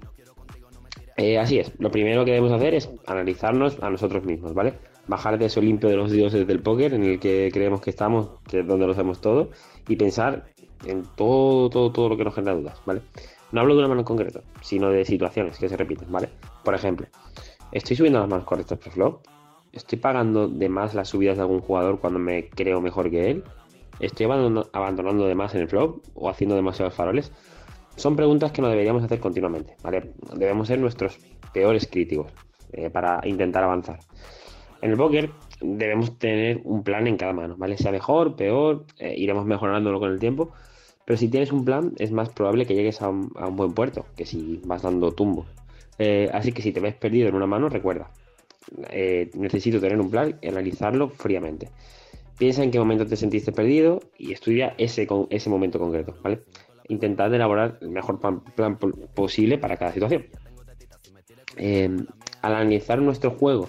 Eh, 1.16 1.38
así 1.38 1.58
es, 1.58 1.72
lo 1.78 1.90
primero 1.90 2.24
que 2.24 2.30
debemos 2.30 2.52
hacer 2.52 2.74
es 2.74 2.90
analizarnos 3.06 3.78
a 3.82 3.90
nosotros 3.90 4.24
mismos, 4.24 4.54
¿vale? 4.54 4.74
Bajar 5.06 5.38
de 5.38 5.46
eso 5.46 5.60
limpio 5.60 5.88
de 5.88 5.96
los 5.96 6.10
dioses 6.10 6.46
del 6.46 6.60
póker 6.60 6.94
en 6.94 7.04
el 7.04 7.20
que 7.20 7.50
creemos 7.52 7.80
que 7.80 7.90
estamos, 7.90 8.30
que 8.48 8.60
es 8.60 8.66
donde 8.66 8.86
lo 8.86 8.92
hacemos 8.92 9.20
todo, 9.20 9.50
y 9.86 9.96
pensar 9.96 10.46
en 10.86 11.02
todo, 11.16 11.68
todo, 11.68 11.92
todo 11.92 12.08
lo 12.08 12.16
que 12.16 12.24
nos 12.24 12.34
genera 12.34 12.54
dudas, 12.54 12.80
¿vale? 12.86 13.02
No 13.52 13.60
hablo 13.60 13.74
de 13.74 13.80
una 13.80 13.88
mano 13.88 14.00
en 14.00 14.06
concreto, 14.06 14.42
sino 14.62 14.90
de 14.90 15.04
situaciones 15.04 15.58
que 15.58 15.68
se 15.68 15.76
repiten, 15.76 16.10
¿vale? 16.10 16.30
Por 16.64 16.74
ejemplo, 16.74 17.06
¿estoy 17.72 17.96
subiendo 17.96 18.20
las 18.20 18.28
manos 18.28 18.46
correctas 18.46 18.78
pre-flop? 18.78 19.20
¿Estoy 19.72 19.98
pagando 19.98 20.48
de 20.48 20.68
más 20.68 20.94
las 20.94 21.08
subidas 21.08 21.36
de 21.36 21.42
algún 21.42 21.60
jugador 21.60 22.00
cuando 22.00 22.18
me 22.18 22.48
creo 22.48 22.80
mejor 22.80 23.10
que 23.10 23.30
él? 23.30 23.44
¿Estoy 24.00 24.26
abandonando, 24.26 25.26
de 25.26 25.34
más 25.34 25.54
en 25.54 25.62
el 25.62 25.68
flop 25.68 26.02
o 26.14 26.28
haciendo 26.28 26.56
demasiados 26.56 26.94
faroles? 26.94 27.32
Son 27.96 28.16
preguntas 28.16 28.50
que 28.50 28.62
no 28.62 28.68
deberíamos 28.68 29.04
hacer 29.04 29.20
continuamente. 29.20 29.76
Debemos 30.34 30.68
ser 30.68 30.78
nuestros 30.78 31.18
peores 31.52 31.86
críticos 31.86 32.32
eh, 32.72 32.88
para 32.90 33.20
intentar 33.24 33.62
avanzar. 33.62 34.00
En 34.80 34.92
el 34.92 34.96
póker 34.96 35.30
debemos 35.60 36.18
tener 36.18 36.60
un 36.64 36.82
plan 36.82 37.06
en 37.06 37.16
cada 37.16 37.32
mano, 37.32 37.56
¿vale? 37.58 37.76
Sea 37.76 37.92
mejor, 37.92 38.36
peor, 38.36 38.86
eh, 38.98 39.14
iremos 39.16 39.44
mejorándolo 39.44 40.00
con 40.00 40.10
el 40.10 40.18
tiempo, 40.18 40.52
pero 41.04 41.18
si 41.18 41.28
tienes 41.28 41.52
un 41.52 41.64
plan 41.64 41.92
es 41.98 42.12
más 42.12 42.30
probable 42.30 42.66
que 42.66 42.74
llegues 42.74 43.02
a 43.02 43.08
un, 43.08 43.30
buen 43.52 43.72
puerto 43.74 44.06
que 44.16 44.24
si 44.24 44.60
vas 44.64 44.82
dando 44.82 45.12
tumbo. 45.12 45.44
Eh, 45.98 46.30
así 46.32 46.52
que 46.52 46.62
si 46.62 46.72
te 46.72 46.80
ves 46.80 46.94
perdido 46.94 47.28
en 47.28 47.34
una 47.34 47.46
mano, 47.46 47.68
recuerda, 47.68 48.10
eh, 48.90 49.30
necesito 49.34 49.80
tener 49.80 50.00
un 50.00 50.10
plan 50.10 50.38
y 50.40 50.48
analizarlo 50.48 51.10
fríamente. 51.10 51.68
Piensa 52.40 52.62
en 52.64 52.70
qué 52.70 52.78
momento 52.78 53.06
te 53.06 53.16
sentiste 53.16 53.52
perdido 53.52 54.00
y 54.16 54.32
estudia 54.32 54.74
ese, 54.78 55.06
ese 55.28 55.50
momento 55.50 55.78
concreto, 55.78 56.16
¿vale? 56.22 56.40
Intentad 56.88 57.32
elaborar 57.34 57.76
el 57.82 57.90
mejor 57.90 58.18
plan, 58.18 58.40
plan 58.56 58.78
po- 58.78 58.92
posible 59.14 59.58
para 59.58 59.76
cada 59.76 59.92
situación. 59.92 60.24
Eh, 61.58 61.90
al 62.40 62.54
analizar 62.54 62.98
nuestro 63.02 63.32
juego 63.32 63.68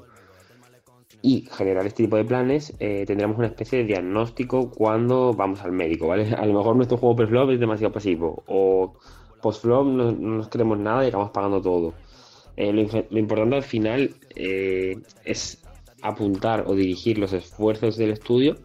y 1.22 1.46
generar 1.52 1.86
este 1.86 2.04
tipo 2.04 2.16
de 2.16 2.24
planes, 2.24 2.74
eh, 2.80 3.04
tendremos 3.06 3.38
una 3.38 3.48
especie 3.48 3.80
de 3.80 3.84
diagnóstico 3.86 4.72
cuando 4.72 5.34
vamos 5.34 5.62
al 5.62 5.74
médico, 5.74 6.08
¿vale? 6.08 6.34
A 6.38 6.46
lo 6.46 6.54
mejor 6.54 6.78
nuestro 6.78 6.98
juego 6.98 7.18
pre-flop 7.18 7.50
es 7.52 7.60
demasiado 7.60 7.92
pasivo 7.92 8.42
o 8.48 8.94
post-flop 9.42 9.86
no, 9.86 10.12
no 10.14 10.38
nos 10.38 10.48
creemos 10.48 10.80
nada 10.80 11.04
y 11.04 11.10
acabamos 11.10 11.34
pagando 11.34 11.62
todo. 11.62 11.94
Eh, 12.56 12.72
lo 13.10 13.20
importante 13.20 13.56
al 13.58 13.64
final 13.64 14.16
eh, 14.36 14.98
es 15.26 15.61
apuntar 16.02 16.66
o 16.68 16.76
dirigir 16.76 17.18
los 17.18 17.34
esfuerzos 17.34 17.98
del 17.98 18.12
estudio 18.12 18.58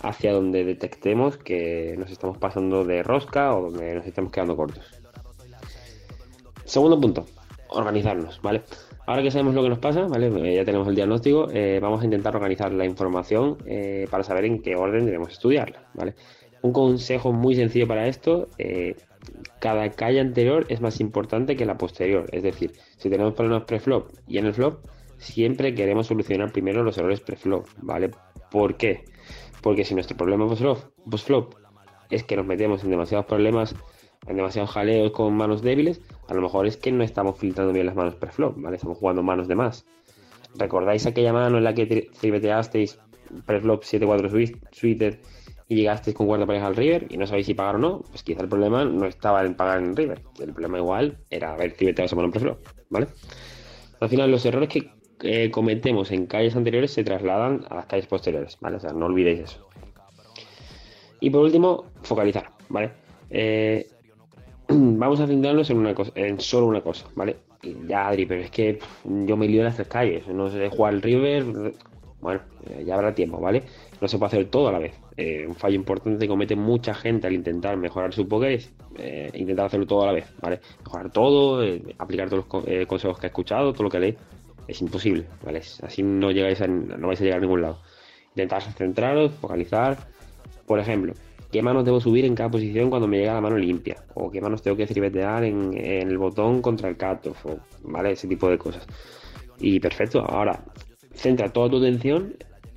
hacia 0.00 0.32
donde 0.32 0.64
detectemos 0.64 1.36
que 1.36 1.94
nos 1.98 2.10
estamos 2.10 2.38
pasando 2.38 2.84
de 2.84 3.02
rosca 3.02 3.54
o 3.56 3.70
donde 3.70 3.94
nos 3.94 4.06
estamos 4.06 4.30
quedando 4.30 4.56
cortos. 4.56 4.84
Segundo 6.64 7.00
punto, 7.00 7.26
organizarnos, 7.68 8.40
¿vale? 8.42 8.62
Ahora 9.06 9.22
que 9.22 9.30
sabemos 9.30 9.54
lo 9.54 9.62
que 9.62 9.68
nos 9.68 9.78
pasa, 9.78 10.02
¿vale? 10.02 10.26
Eh, 10.26 10.56
Ya 10.56 10.64
tenemos 10.64 10.88
el 10.88 10.96
diagnóstico, 10.96 11.48
eh, 11.52 11.78
vamos 11.80 12.02
a 12.02 12.04
intentar 12.04 12.34
organizar 12.34 12.72
la 12.72 12.84
información 12.84 13.56
eh, 13.64 14.06
para 14.10 14.24
saber 14.24 14.44
en 14.46 14.60
qué 14.62 14.74
orden 14.74 15.06
debemos 15.06 15.32
estudiarla, 15.32 15.86
¿vale? 15.94 16.14
Un 16.62 16.72
consejo 16.72 17.32
muy 17.32 17.54
sencillo 17.54 17.86
para 17.86 18.08
esto, 18.08 18.48
cada 19.60 19.90
calle 19.90 20.20
anterior 20.20 20.66
es 20.68 20.80
más 20.80 21.00
importante 21.00 21.54
que 21.54 21.64
la 21.64 21.78
posterior, 21.78 22.26
es 22.32 22.42
decir, 22.42 22.72
si 22.96 23.08
tenemos 23.08 23.34
problemas 23.34 23.64
pre-flop 23.64 24.10
y 24.26 24.38
en 24.38 24.46
el 24.46 24.54
flop, 24.54 24.80
siempre 25.18 25.74
queremos 25.74 26.06
solucionar 26.06 26.52
primero 26.52 26.82
los 26.82 26.98
errores 26.98 27.20
pre-flop, 27.20 27.66
¿vale? 27.82 28.10
¿Por 28.50 28.76
qué? 28.76 29.04
Porque 29.62 29.84
si 29.84 29.94
nuestro 29.94 30.16
problema 30.16 30.46
post-flop 30.48 31.54
es 32.10 32.22
que 32.22 32.36
nos 32.36 32.46
metemos 32.46 32.84
en 32.84 32.90
demasiados 32.90 33.26
problemas, 33.26 33.74
en 34.26 34.36
demasiados 34.36 34.70
jaleos 34.70 35.10
con 35.12 35.36
manos 35.36 35.62
débiles, 35.62 36.00
a 36.28 36.34
lo 36.34 36.42
mejor 36.42 36.66
es 36.66 36.76
que 36.76 36.92
no 36.92 37.02
estamos 37.02 37.38
filtrando 37.38 37.72
bien 37.72 37.86
las 37.86 37.94
manos 37.96 38.14
pre-flop, 38.14 38.54
¿vale? 38.60 38.76
Estamos 38.76 38.98
jugando 38.98 39.22
manos 39.22 39.48
de 39.48 39.54
más. 39.56 39.84
¿Recordáis 40.56 41.06
aquella 41.06 41.32
mano 41.32 41.58
en 41.58 41.64
la 41.64 41.74
que 41.74 41.88
tri- 41.88 42.10
triveteasteis 42.18 42.98
pre-flop 43.44 43.82
7-4 43.82 44.30
sui- 44.30 44.56
suited 44.72 45.18
y 45.68 45.74
llegasteis 45.74 46.16
con 46.16 46.26
cuarta 46.28 46.46
pareja 46.46 46.66
al 46.68 46.76
river 46.76 47.06
y 47.10 47.16
no 47.18 47.26
sabéis 47.26 47.46
si 47.46 47.54
pagar 47.54 47.74
o 47.74 47.78
no? 47.78 48.00
Pues 48.10 48.22
quizá 48.22 48.42
el 48.42 48.48
problema 48.48 48.84
no 48.84 49.04
estaba 49.06 49.44
en 49.44 49.54
pagar 49.54 49.78
en 49.78 49.96
river. 49.96 50.22
El 50.40 50.52
problema 50.52 50.78
igual 50.78 51.18
era 51.28 51.52
haber 51.52 51.72
triveteado 51.72 52.06
esa 52.06 52.16
mano 52.16 52.30
pre-flop, 52.30 52.58
¿vale? 52.88 53.08
Al 54.00 54.08
final 54.08 54.30
los 54.30 54.44
errores 54.46 54.68
que 54.68 54.90
eh, 55.22 55.50
cometemos 55.50 56.10
en 56.12 56.26
calles 56.26 56.56
anteriores 56.56 56.92
se 56.92 57.04
trasladan 57.04 57.64
a 57.70 57.76
las 57.76 57.86
calles 57.86 58.06
posteriores, 58.06 58.58
¿vale? 58.60 58.76
O 58.76 58.80
sea, 58.80 58.92
no 58.92 59.06
olvidéis 59.06 59.40
eso. 59.40 59.68
Y 61.20 61.30
por 61.30 61.42
último, 61.42 61.84
focalizar, 62.02 62.50
¿vale? 62.68 62.90
Eh, 63.30 63.86
vamos 64.68 65.20
a 65.20 65.26
centrarnos 65.26 65.70
en, 65.70 65.78
una 65.78 65.94
cosa, 65.94 66.12
en 66.14 66.38
solo 66.40 66.66
una 66.66 66.82
cosa, 66.82 67.06
¿vale? 67.14 67.36
Ya, 67.88 68.06
Adri, 68.08 68.26
pero 68.26 68.42
es 68.42 68.50
que 68.50 68.78
yo 69.04 69.36
me 69.36 69.48
lío 69.48 69.60
en 69.60 69.64
las 69.66 69.76
tres 69.76 69.88
calles, 69.88 70.26
no 70.28 70.50
sé 70.50 70.68
jugar 70.68 70.94
el 70.94 71.02
river, 71.02 71.44
bueno, 72.20 72.40
eh, 72.70 72.84
ya 72.86 72.94
habrá 72.94 73.14
tiempo, 73.14 73.40
¿vale? 73.40 73.62
No 74.00 74.06
se 74.08 74.18
puede 74.18 74.28
hacer 74.28 74.46
todo 74.50 74.68
a 74.68 74.72
la 74.72 74.78
vez. 74.78 74.94
Eh, 75.16 75.46
un 75.48 75.54
fallo 75.54 75.74
importante 75.74 76.18
que 76.20 76.28
comete 76.28 76.54
mucha 76.54 76.94
gente 76.94 77.26
al 77.26 77.32
intentar 77.32 77.76
mejorar 77.78 78.12
su 78.12 78.28
póker 78.28 78.50
es 78.52 78.70
intentar 79.34 79.66
hacerlo 79.66 79.86
todo 79.86 80.02
a 80.02 80.06
la 80.06 80.12
vez, 80.12 80.26
¿vale? 80.40 80.60
Mejorar 80.84 81.10
todo, 81.10 81.64
aplicar 81.98 82.28
todos 82.28 82.44
los 82.44 82.46
co- 82.46 82.64
consejos 82.86 83.18
que 83.18 83.26
he 83.26 83.28
escuchado, 83.28 83.72
todo 83.72 83.84
lo 83.84 83.90
que 83.90 84.00
leí. 84.00 84.16
Es 84.68 84.80
imposible, 84.80 85.26
¿vale? 85.44 85.62
Así 85.82 86.02
no 86.02 86.30
llegáis 86.30 86.60
a, 86.60 86.66
no 86.66 87.08
vais 87.08 87.20
a 87.20 87.24
llegar 87.24 87.38
a 87.38 87.42
ningún 87.42 87.62
lado. 87.62 87.80
Intentar 88.34 88.62
centraros, 88.62 89.32
focalizar. 89.34 89.96
Por 90.66 90.80
ejemplo, 90.80 91.14
¿qué 91.52 91.62
manos 91.62 91.84
debo 91.84 92.00
subir 92.00 92.24
en 92.24 92.34
cada 92.34 92.50
posición 92.50 92.90
cuando 92.90 93.06
me 93.06 93.18
llega 93.18 93.34
la 93.34 93.40
mano 93.40 93.56
limpia? 93.56 93.96
¿O 94.14 94.30
qué 94.30 94.40
manos 94.40 94.62
tengo 94.62 94.76
que 94.76 94.86
trivetear 94.86 95.44
en, 95.44 95.72
en 95.74 96.08
el 96.08 96.18
botón 96.18 96.60
contra 96.60 96.88
el 96.88 96.96
cutoff? 96.96 97.46
O, 97.46 97.58
¿Vale? 97.84 98.12
Ese 98.12 98.26
tipo 98.26 98.48
de 98.48 98.58
cosas. 98.58 98.86
Y 99.58 99.80
perfecto, 99.80 100.20
ahora 100.20 100.60
centra 101.14 101.48
toda 101.48 101.70
tu 101.70 101.78
atención 101.78 102.34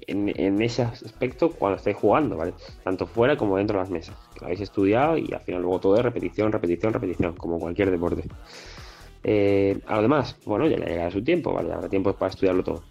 en, 0.07 0.31
en 0.39 0.61
ese 0.61 0.83
aspecto 0.83 1.49
cuando 1.51 1.77
estés 1.77 1.95
jugando, 1.95 2.37
¿vale? 2.37 2.53
Tanto 2.83 3.05
fuera 3.05 3.35
como 3.37 3.57
dentro 3.57 3.77
de 3.77 3.83
las 3.83 3.91
mesas. 3.91 4.15
Que 4.33 4.41
lo 4.41 4.45
habéis 4.47 4.61
estudiado 4.61 5.17
y 5.17 5.31
al 5.33 5.41
final 5.41 5.61
luego 5.61 5.79
todo 5.79 5.97
es 5.97 6.03
repetición, 6.03 6.51
repetición, 6.51 6.93
repetición, 6.93 7.35
como 7.35 7.59
cualquier 7.59 7.91
deporte. 7.91 8.23
Eh, 9.23 9.79
a 9.87 9.95
lo 9.97 10.01
demás, 10.01 10.37
bueno, 10.45 10.67
ya 10.67 10.77
le 10.77 10.85
llegará 10.85 11.11
su 11.11 11.23
tiempo, 11.23 11.53
¿vale? 11.53 11.71
Habrá 11.73 11.89
tiempo 11.89 12.13
para 12.13 12.29
estudiarlo 12.29 12.63
todo. 12.63 12.83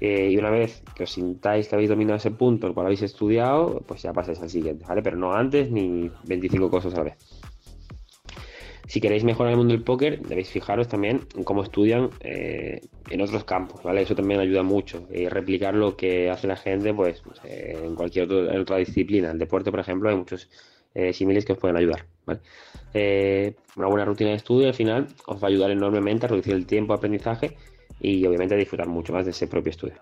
Eh, 0.00 0.28
y 0.30 0.36
una 0.36 0.50
vez 0.50 0.82
que 0.94 1.04
os 1.04 1.10
sintáis 1.10 1.68
que 1.68 1.74
habéis 1.74 1.88
dominado 1.88 2.16
ese 2.18 2.30
punto, 2.30 2.66
el 2.66 2.74
cual 2.74 2.86
habéis 2.86 3.02
estudiado, 3.02 3.82
pues 3.86 4.02
ya 4.02 4.12
pasáis 4.12 4.40
al 4.40 4.50
siguiente, 4.50 4.84
¿vale? 4.86 5.02
Pero 5.02 5.16
no 5.16 5.32
antes 5.34 5.70
ni 5.70 6.10
25 6.24 6.70
cosas 6.70 6.92
a 6.94 6.98
la 6.98 7.04
vez. 7.04 7.16
Si 8.86 9.00
queréis 9.00 9.24
mejorar 9.24 9.50
el 9.52 9.58
mundo 9.58 9.72
del 9.74 9.82
póker, 9.82 10.20
debéis 10.20 10.48
fijaros 10.50 10.86
también 10.86 11.22
en 11.34 11.42
cómo 11.42 11.64
estudian 11.64 12.10
eh, 12.20 12.80
en 13.10 13.20
otros 13.20 13.42
campos, 13.44 13.82
¿vale? 13.82 14.02
Eso 14.02 14.14
también 14.14 14.38
ayuda 14.38 14.62
mucho. 14.62 15.08
Y 15.12 15.26
replicar 15.28 15.74
lo 15.74 15.96
que 15.96 16.30
hace 16.30 16.46
la 16.46 16.56
gente, 16.56 16.94
pues, 16.94 17.20
eh, 17.42 17.76
en 17.84 17.96
cualquier 17.96 18.26
otro- 18.26 18.48
en 18.50 18.60
otra 18.60 18.76
disciplina. 18.76 19.26
En 19.28 19.32
el 19.34 19.38
deporte, 19.40 19.72
por 19.72 19.80
ejemplo, 19.80 20.08
hay 20.08 20.16
muchos 20.16 20.48
eh, 20.94 21.12
símiles 21.12 21.44
que 21.44 21.52
os 21.52 21.58
pueden 21.58 21.76
ayudar, 21.76 22.06
¿vale? 22.24 22.40
Eh, 22.98 23.54
una 23.76 23.88
buena 23.88 24.04
rutina 24.06 24.30
de 24.30 24.36
estudio 24.36 24.68
al 24.68 24.74
final 24.74 25.08
os 25.26 25.38
va 25.42 25.48
a 25.48 25.50
ayudar 25.50 25.70
enormemente 25.70 26.24
a 26.26 26.28
reducir 26.30 26.54
el 26.54 26.66
tiempo 26.66 26.92
de 26.92 26.96
aprendizaje 26.98 27.56
y 28.00 28.24
obviamente 28.26 28.54
a 28.54 28.58
disfrutar 28.58 28.88
mucho 28.88 29.12
más 29.12 29.24
de 29.26 29.32
ese 29.32 29.46
propio 29.48 29.70
estudio. 29.70 30.00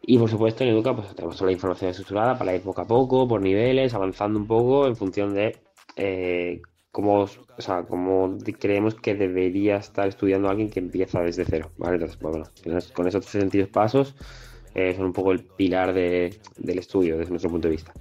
Y 0.00 0.18
por 0.18 0.28
supuesto 0.30 0.64
en 0.64 0.70
Educa 0.70 0.94
pues 0.94 1.14
tenemos 1.14 1.36
toda 1.36 1.46
la 1.46 1.52
información 1.52 1.90
estructurada 1.90 2.36
para 2.38 2.54
ir 2.54 2.62
poco 2.62 2.80
a 2.80 2.86
poco, 2.86 3.28
por 3.28 3.40
niveles, 3.40 3.94
avanzando 3.94 4.38
un 4.38 4.46
poco 4.46 4.86
en 4.86 4.96
función 4.96 5.34
de 5.34 5.58
eh, 5.96 6.62
cómo, 6.90 7.22
o 7.22 7.28
sea, 7.62 7.84
cómo 7.84 8.36
creemos 8.58 8.94
que 8.96 9.14
debería 9.14 9.76
estar 9.76 10.08
estudiando 10.08 10.48
alguien 10.48 10.70
que 10.70 10.80
empieza 10.80 11.20
desde 11.22 11.44
cero, 11.44 11.70
¿vale? 11.76 11.94
Entonces, 11.96 12.16
pues, 12.18 12.32
bueno, 12.32 12.50
con 12.64 12.76
esos- 12.76 12.92
con 12.92 13.06
esos 13.08 13.22
tres 13.26 13.42
sencillos 13.42 13.68
pasos 13.68 14.14
eh, 14.74 14.94
son 14.96 15.06
un 15.06 15.12
poco 15.12 15.32
el 15.32 15.44
pilar 15.44 15.92
de- 15.92 16.40
del 16.56 16.78
estudio 16.78 17.18
desde 17.18 17.30
nuestro 17.30 17.50
punto 17.50 17.68
de 17.68 17.72
vista. 17.72 17.92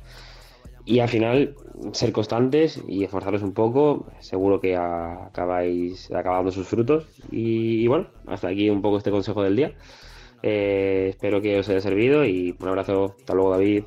Y 0.85 0.99
al 0.99 1.09
final, 1.09 1.55
ser 1.93 2.11
constantes 2.11 2.81
y 2.87 3.03
esforzaros 3.03 3.43
un 3.43 3.53
poco, 3.53 4.07
seguro 4.19 4.59
que 4.59 4.75
acabáis 4.75 6.11
acabando 6.11 6.51
sus 6.51 6.67
frutos. 6.67 7.05
Y, 7.31 7.83
y 7.83 7.87
bueno, 7.87 8.07
hasta 8.27 8.49
aquí 8.49 8.69
un 8.69 8.81
poco 8.81 8.97
este 8.97 9.11
consejo 9.11 9.43
del 9.43 9.55
día. 9.55 9.73
Eh, 10.43 11.07
espero 11.09 11.41
que 11.41 11.59
os 11.59 11.69
haya 11.69 11.81
servido 11.81 12.25
y 12.25 12.55
un 12.59 12.67
abrazo. 12.67 13.15
Hasta 13.19 13.33
luego, 13.33 13.51
David. 13.51 13.83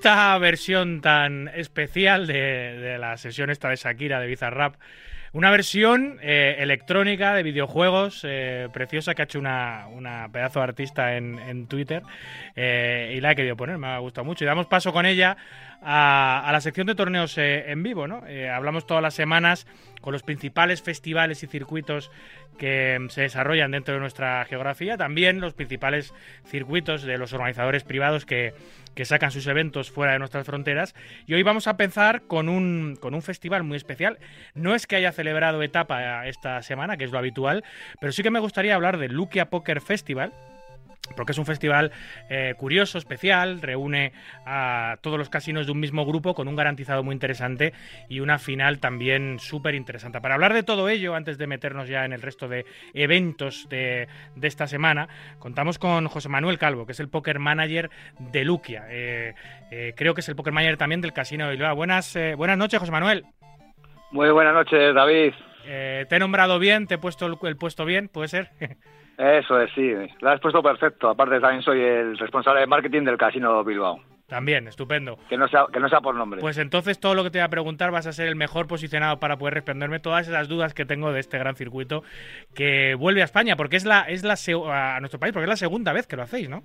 Esta 0.00 0.38
versión 0.38 1.02
tan 1.02 1.48
especial 1.48 2.26
de, 2.26 2.32
de 2.32 2.96
la 2.96 3.18
sesión 3.18 3.50
esta 3.50 3.68
de 3.68 3.76
Shakira 3.76 4.18
de 4.18 4.28
Bizarrap, 4.28 4.76
una 5.34 5.50
versión 5.50 6.18
eh, 6.22 6.56
electrónica 6.58 7.34
de 7.34 7.42
videojuegos 7.42 8.22
eh, 8.24 8.70
preciosa 8.72 9.14
que 9.14 9.20
ha 9.20 9.24
hecho 9.26 9.38
una, 9.38 9.88
una 9.92 10.30
pedazo 10.32 10.60
de 10.60 10.64
artista 10.64 11.18
en, 11.18 11.38
en 11.38 11.66
Twitter 11.66 12.02
eh, 12.56 13.12
y 13.14 13.20
la 13.20 13.32
he 13.32 13.36
querido 13.36 13.56
poner, 13.56 13.76
me 13.76 13.88
ha 13.88 13.98
gustado 13.98 14.24
mucho. 14.24 14.42
Y 14.42 14.46
damos 14.46 14.68
paso 14.68 14.90
con 14.90 15.04
ella 15.04 15.36
a, 15.82 16.48
la 16.52 16.60
sección 16.60 16.86
de 16.86 16.94
torneos 16.94 17.36
eh, 17.38 17.70
en 17.70 17.82
vivo. 17.82 18.06
¿no? 18.06 18.26
Eh, 18.26 18.48
hablamos 18.48 18.86
todas 18.86 19.02
las 19.02 19.14
semanas 19.14 19.66
con 20.00 20.12
los 20.12 20.22
principales 20.22 20.82
festivales 20.82 21.42
y 21.42 21.46
circuitos 21.46 22.10
que 22.58 22.98
mm, 22.98 23.08
se 23.08 23.22
desarrollan 23.22 23.70
dentro 23.70 23.94
de 23.94 24.00
nuestra 24.00 24.44
geografía, 24.44 24.96
también 24.96 25.40
los 25.40 25.54
principales 25.54 26.14
circuitos 26.46 27.02
de 27.02 27.18
los 27.18 27.32
organizadores 27.32 27.84
privados 27.84 28.26
que, 28.26 28.54
que 28.94 29.04
sacan 29.04 29.30
sus 29.30 29.46
eventos 29.46 29.90
fuera 29.90 30.12
de 30.12 30.18
nuestras 30.18 30.46
fronteras. 30.46 30.94
Y 31.26 31.34
hoy 31.34 31.42
vamos 31.42 31.66
a 31.66 31.72
empezar 31.72 32.22
con 32.22 32.48
un, 32.48 32.96
con 33.00 33.14
un 33.14 33.22
festival 33.22 33.62
muy 33.62 33.76
especial. 33.76 34.18
No 34.54 34.74
es 34.74 34.86
que 34.86 34.96
haya 34.96 35.12
celebrado 35.12 35.62
etapa 35.62 36.26
esta 36.26 36.62
semana, 36.62 36.96
que 36.96 37.04
es 37.04 37.12
lo 37.12 37.18
habitual, 37.18 37.64
pero 38.00 38.12
sí 38.12 38.22
que 38.22 38.30
me 38.30 38.40
gustaría 38.40 38.74
hablar 38.74 38.98
del 38.98 39.12
Lukia 39.12 39.50
Poker 39.50 39.80
Festival, 39.80 40.32
porque 41.16 41.32
es 41.32 41.38
un 41.38 41.46
festival 41.46 41.92
eh, 42.28 42.54
curioso, 42.56 42.98
especial, 42.98 43.60
reúne 43.62 44.12
a 44.46 44.96
todos 45.00 45.18
los 45.18 45.28
casinos 45.28 45.66
de 45.66 45.72
un 45.72 45.80
mismo 45.80 46.04
grupo 46.04 46.34
con 46.34 46.48
un 46.48 46.56
garantizado 46.56 47.02
muy 47.02 47.12
interesante 47.12 47.72
y 48.08 48.20
una 48.20 48.38
final 48.38 48.78
también 48.78 49.38
súper 49.38 49.74
interesante. 49.74 50.20
Para 50.20 50.34
hablar 50.34 50.54
de 50.54 50.62
todo 50.62 50.88
ello, 50.88 51.14
antes 51.14 51.38
de 51.38 51.46
meternos 51.46 51.88
ya 51.88 52.04
en 52.04 52.12
el 52.12 52.22
resto 52.22 52.48
de 52.48 52.66
eventos 52.94 53.68
de, 53.68 54.08
de 54.36 54.48
esta 54.48 54.66
semana, 54.66 55.08
contamos 55.38 55.78
con 55.78 56.08
José 56.08 56.28
Manuel 56.28 56.58
Calvo, 56.58 56.86
que 56.86 56.92
es 56.92 57.00
el 57.00 57.08
poker 57.08 57.38
manager 57.38 57.90
de 58.18 58.44
Luquia. 58.44 58.86
Eh, 58.88 59.34
eh, 59.70 59.94
creo 59.96 60.14
que 60.14 60.20
es 60.20 60.28
el 60.28 60.36
poker 60.36 60.52
manager 60.52 60.76
también 60.76 61.00
del 61.00 61.12
Casino 61.12 61.46
de 61.46 61.52
Bilbao. 61.52 61.74
Buenas, 61.74 62.14
eh, 62.16 62.34
buenas 62.34 62.58
noches, 62.58 62.78
José 62.78 62.92
Manuel. 62.92 63.24
Muy 64.10 64.30
buenas 64.30 64.54
noches, 64.54 64.94
David. 64.94 65.32
Te 65.64 66.16
he 66.16 66.18
nombrado 66.18 66.58
bien, 66.58 66.86
te 66.86 66.94
he 66.94 66.98
puesto 66.98 67.26
el, 67.26 67.36
el 67.42 67.56
puesto 67.56 67.84
bien, 67.84 68.08
¿puede 68.08 68.28
ser? 68.28 68.50
Eso 69.18 69.60
es, 69.60 69.70
sí. 69.74 69.92
La 70.20 70.32
has 70.32 70.40
puesto 70.40 70.62
perfecto. 70.62 71.08
Aparte, 71.10 71.40
también 71.40 71.62
soy 71.62 71.80
el 71.80 72.16
responsable 72.18 72.60
de 72.60 72.66
marketing 72.66 73.02
del 73.04 73.18
Casino 73.18 73.62
Bilbao. 73.64 74.00
También, 74.28 74.68
estupendo. 74.68 75.18
Que 75.28 75.36
no 75.36 75.48
sea, 75.48 75.66
que 75.72 75.80
no 75.80 75.88
sea 75.88 76.00
por 76.00 76.14
nombre. 76.14 76.40
Pues 76.40 76.56
entonces 76.56 77.00
todo 77.00 77.14
lo 77.16 77.24
que 77.24 77.30
te 77.30 77.38
voy 77.38 77.44
a 77.44 77.48
preguntar 77.48 77.90
vas 77.90 78.06
a 78.06 78.12
ser 78.12 78.28
el 78.28 78.36
mejor 78.36 78.68
posicionado 78.68 79.18
para 79.18 79.36
poder 79.36 79.54
responderme 79.54 79.98
todas 79.98 80.28
esas 80.28 80.46
dudas 80.48 80.72
que 80.72 80.84
tengo 80.84 81.12
de 81.12 81.18
este 81.20 81.36
gran 81.38 81.56
circuito 81.56 82.04
que 82.54 82.94
vuelve 82.94 83.22
a 83.22 83.24
España, 83.24 83.56
porque 83.56 83.76
es 83.76 83.84
la, 83.84 84.02
es 84.02 84.22
la 84.22 84.34
a 84.94 85.00
nuestro 85.00 85.18
país, 85.18 85.32
porque 85.32 85.44
es 85.44 85.48
la 85.50 85.56
segunda 85.56 85.92
vez 85.92 86.06
que 86.06 86.16
lo 86.16 86.22
hacéis, 86.22 86.48
¿no? 86.48 86.62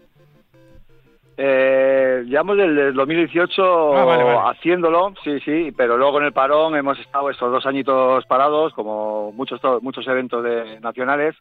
Eh, 1.38 2.24
llevamos 2.28 2.56
desde 2.56 2.88
el 2.90 2.94
2018 2.94 3.98
Ah, 3.98 4.06
vale, 4.06 4.24
vale. 4.24 4.40
haciéndolo, 4.52 5.14
sí, 5.24 5.38
sí, 5.42 5.74
pero 5.76 5.98
luego 5.98 6.20
en 6.20 6.28
el 6.28 6.32
parón 6.34 6.78
hemos 6.78 6.98
estado 7.00 7.30
estos 7.30 7.52
dos 7.52 7.66
añitos 7.66 8.26
parados, 8.28 8.72
como 8.74 9.34
muchos 9.34 9.60
muchos 9.82 10.08
eventos 10.08 10.42
de- 10.44 10.80
nacionales. 10.80 11.36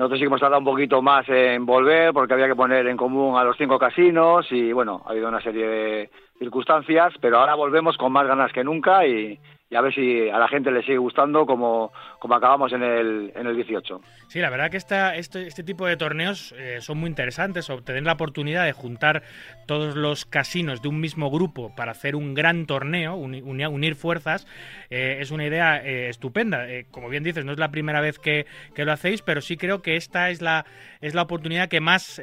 Nosotros 0.00 0.18
sí 0.18 0.22
que 0.22 0.28
hemos 0.28 0.40
tardado 0.40 0.60
un 0.60 0.64
poquito 0.64 1.02
más 1.02 1.28
en 1.28 1.66
volver 1.66 2.14
porque 2.14 2.32
había 2.32 2.46
que 2.46 2.54
poner 2.56 2.86
en 2.86 2.96
común 2.96 3.36
a 3.36 3.44
los 3.44 3.54
cinco 3.58 3.78
casinos 3.78 4.50
y 4.50 4.72
bueno, 4.72 5.02
ha 5.04 5.10
habido 5.10 5.28
una 5.28 5.42
serie 5.42 5.66
de 5.66 6.10
circunstancias, 6.38 7.12
pero 7.20 7.36
ahora 7.36 7.54
volvemos 7.54 7.98
con 7.98 8.10
más 8.10 8.26
ganas 8.26 8.50
que 8.50 8.64
nunca 8.64 9.06
y, 9.06 9.38
y 9.70 9.76
a 9.76 9.80
ver 9.80 9.94
si 9.94 10.28
a 10.28 10.36
la 10.38 10.48
gente 10.48 10.70
le 10.72 10.82
sigue 10.82 10.98
gustando 10.98 11.46
como, 11.46 11.92
como 12.18 12.34
acabamos 12.34 12.72
en 12.72 12.82
el, 12.82 13.32
en 13.36 13.46
el 13.46 13.54
18. 13.54 14.00
Sí, 14.26 14.40
la 14.40 14.50
verdad 14.50 14.68
que 14.70 14.76
esta, 14.76 15.14
este, 15.14 15.46
este 15.46 15.62
tipo 15.62 15.86
de 15.86 15.96
torneos 15.96 16.52
eh, 16.58 16.78
son 16.80 16.98
muy 16.98 17.08
interesantes, 17.08 17.70
o 17.70 17.80
tener 17.80 18.02
la 18.02 18.14
oportunidad 18.14 18.64
de 18.64 18.72
juntar 18.72 19.22
todos 19.66 19.94
los 19.94 20.24
casinos 20.24 20.82
de 20.82 20.88
un 20.88 21.00
mismo 21.00 21.30
grupo 21.30 21.72
para 21.76 21.92
hacer 21.92 22.16
un 22.16 22.34
gran 22.34 22.66
torneo, 22.66 23.14
uni- 23.14 23.42
unir 23.42 23.94
fuerzas, 23.94 24.46
eh, 24.90 25.18
es 25.20 25.30
una 25.30 25.46
idea 25.46 25.76
eh, 25.84 26.08
estupenda. 26.08 26.68
Eh, 26.68 26.86
como 26.90 27.08
bien 27.08 27.22
dices, 27.22 27.44
no 27.44 27.52
es 27.52 27.58
la 27.58 27.70
primera 27.70 28.00
vez 28.00 28.18
que, 28.18 28.46
que 28.74 28.84
lo 28.84 28.90
hacéis, 28.92 29.22
pero 29.22 29.40
sí 29.40 29.56
creo 29.56 29.82
que 29.82 29.94
esta 29.94 30.30
es 30.30 30.42
la, 30.42 30.66
es 31.00 31.14
la 31.14 31.22
oportunidad 31.22 31.68
que 31.68 31.80
más, 31.80 32.20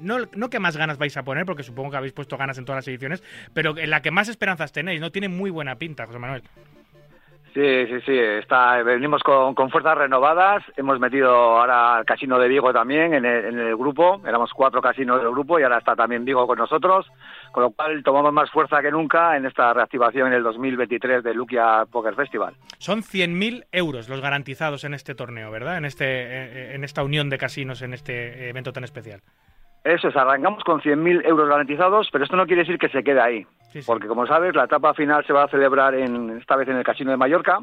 no, 0.00 0.16
no 0.34 0.48
que 0.50 0.60
más 0.60 0.76
ganas 0.78 0.96
vais 0.96 1.16
a 1.18 1.24
poner, 1.24 1.44
porque 1.44 1.62
supongo 1.62 1.90
que 1.90 1.96
habéis 1.98 2.12
puesto 2.14 2.38
ganas 2.38 2.56
en 2.56 2.64
todas 2.64 2.78
las 2.78 2.88
ediciones, 2.88 3.22
pero 3.52 3.76
en 3.76 3.90
la 3.90 4.00
que 4.00 4.10
más 4.10 4.28
esperanzas 4.28 4.72
tenéis, 4.72 5.00
¿no? 5.00 5.10
Tiene 5.12 5.28
muy 5.28 5.50
buena 5.50 5.76
pinta, 5.76 6.06
José 6.06 6.18
Manuel. 6.18 6.42
Sí, 7.54 7.86
sí, 7.86 8.00
sí. 8.04 8.18
Está, 8.18 8.82
venimos 8.82 9.22
con, 9.22 9.54
fuerzas 9.70 9.96
renovadas. 9.96 10.64
Hemos 10.76 10.98
metido 10.98 11.30
ahora 11.30 11.98
al 11.98 12.04
Casino 12.04 12.36
de 12.40 12.48
Vigo 12.48 12.72
también 12.72 13.14
en 13.14 13.24
el, 13.24 13.44
en 13.44 13.58
el 13.60 13.76
grupo. 13.76 14.20
Éramos 14.26 14.50
cuatro 14.52 14.82
casinos 14.82 15.22
del 15.22 15.30
grupo 15.30 15.60
y 15.60 15.62
ahora 15.62 15.78
está 15.78 15.94
también 15.94 16.24
Vigo 16.24 16.48
con 16.48 16.58
nosotros. 16.58 17.06
Con 17.52 17.62
lo 17.62 17.70
cual 17.70 18.02
tomamos 18.02 18.32
más 18.32 18.50
fuerza 18.50 18.82
que 18.82 18.90
nunca 18.90 19.36
en 19.36 19.46
esta 19.46 19.72
reactivación 19.72 20.26
en 20.28 20.32
el 20.34 20.42
2023 20.42 21.22
del 21.22 21.36
Luquia 21.36 21.84
Poker 21.88 22.16
Festival. 22.16 22.54
Son 22.78 23.02
100.000 23.02 23.66
euros 23.70 24.08
los 24.08 24.20
garantizados 24.20 24.82
en 24.82 24.92
este 24.92 25.14
torneo, 25.14 25.52
¿verdad? 25.52 25.78
En, 25.78 25.84
este, 25.84 26.74
en 26.74 26.82
esta 26.82 27.04
unión 27.04 27.30
de 27.30 27.38
casinos, 27.38 27.82
en 27.82 27.94
este 27.94 28.48
evento 28.48 28.72
tan 28.72 28.82
especial. 28.82 29.20
Eso 29.84 30.08
es, 30.08 30.16
arrancamos 30.16 30.64
con 30.64 30.80
100.000 30.80 31.26
euros 31.26 31.48
garantizados, 31.48 32.08
pero 32.10 32.24
esto 32.24 32.36
no 32.36 32.46
quiere 32.46 32.62
decir 32.62 32.78
que 32.78 32.88
se 32.88 33.04
quede 33.04 33.20
ahí. 33.20 33.46
Porque, 33.86 34.06
como 34.06 34.26
sabes, 34.26 34.54
la 34.54 34.64
etapa 34.64 34.94
final 34.94 35.24
se 35.26 35.32
va 35.32 35.44
a 35.44 35.48
celebrar 35.48 35.94
en, 35.94 36.38
esta 36.38 36.56
vez 36.56 36.68
en 36.68 36.76
el 36.76 36.84
Casino 36.84 37.10
de 37.10 37.16
Mallorca. 37.16 37.58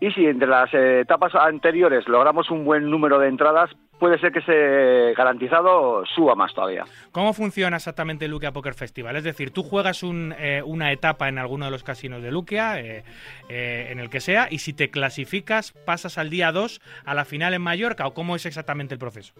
Y 0.00 0.10
si 0.12 0.26
entre 0.26 0.48
las 0.48 0.72
eh, 0.72 1.00
etapas 1.00 1.34
anteriores 1.34 2.08
logramos 2.08 2.50
un 2.50 2.64
buen 2.64 2.90
número 2.90 3.18
de 3.18 3.28
entradas, 3.28 3.70
puede 3.98 4.18
ser 4.18 4.32
que 4.32 4.40
ese 4.40 5.14
garantizado 5.16 6.04
suba 6.06 6.34
más 6.34 6.52
todavía. 6.54 6.84
¿Cómo 7.12 7.32
funciona 7.32 7.76
exactamente 7.76 8.24
el 8.24 8.30
Luquia 8.30 8.52
Poker 8.52 8.74
Festival? 8.74 9.16
Es 9.16 9.24
decir, 9.24 9.50
tú 9.50 9.62
juegas 9.62 10.02
un, 10.02 10.34
eh, 10.38 10.62
una 10.64 10.92
etapa 10.92 11.28
en 11.28 11.38
alguno 11.38 11.64
de 11.64 11.70
los 11.70 11.82
casinos 11.82 12.22
de 12.22 12.30
Luquia, 12.30 12.80
eh, 12.80 13.04
eh, 13.48 13.88
en 13.90 14.00
el 14.00 14.10
que 14.10 14.20
sea, 14.20 14.48
y 14.50 14.58
si 14.58 14.72
te 14.72 14.90
clasificas, 14.90 15.72
pasas 15.72 16.18
al 16.18 16.30
día 16.30 16.52
2 16.52 16.80
a 17.04 17.14
la 17.14 17.24
final 17.24 17.54
en 17.54 17.62
Mallorca, 17.62 18.06
¿o 18.06 18.14
cómo 18.14 18.36
es 18.36 18.46
exactamente 18.46 18.94
el 18.94 18.98
proceso? 18.98 19.34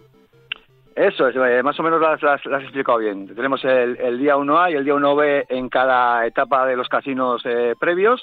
Eso 0.96 1.26
es, 1.28 1.34
eh, 1.36 1.62
más 1.62 1.78
o 1.80 1.82
menos 1.82 2.00
lo 2.00 2.08
has- 2.08 2.22
lo 2.22 2.30
has 2.56 2.62
explicado 2.62 2.98
bien. 2.98 3.26
Tenemos 3.34 3.64
el, 3.64 3.96
el 4.00 4.18
día 4.18 4.36
1A 4.36 4.70
y 4.70 4.74
el 4.76 4.84
día 4.84 4.94
1B 4.94 5.46
en 5.48 5.68
cada 5.68 6.24
etapa 6.26 6.66
de 6.66 6.76
los 6.76 6.88
casinos 6.88 7.42
eh, 7.44 7.74
previos. 7.78 8.22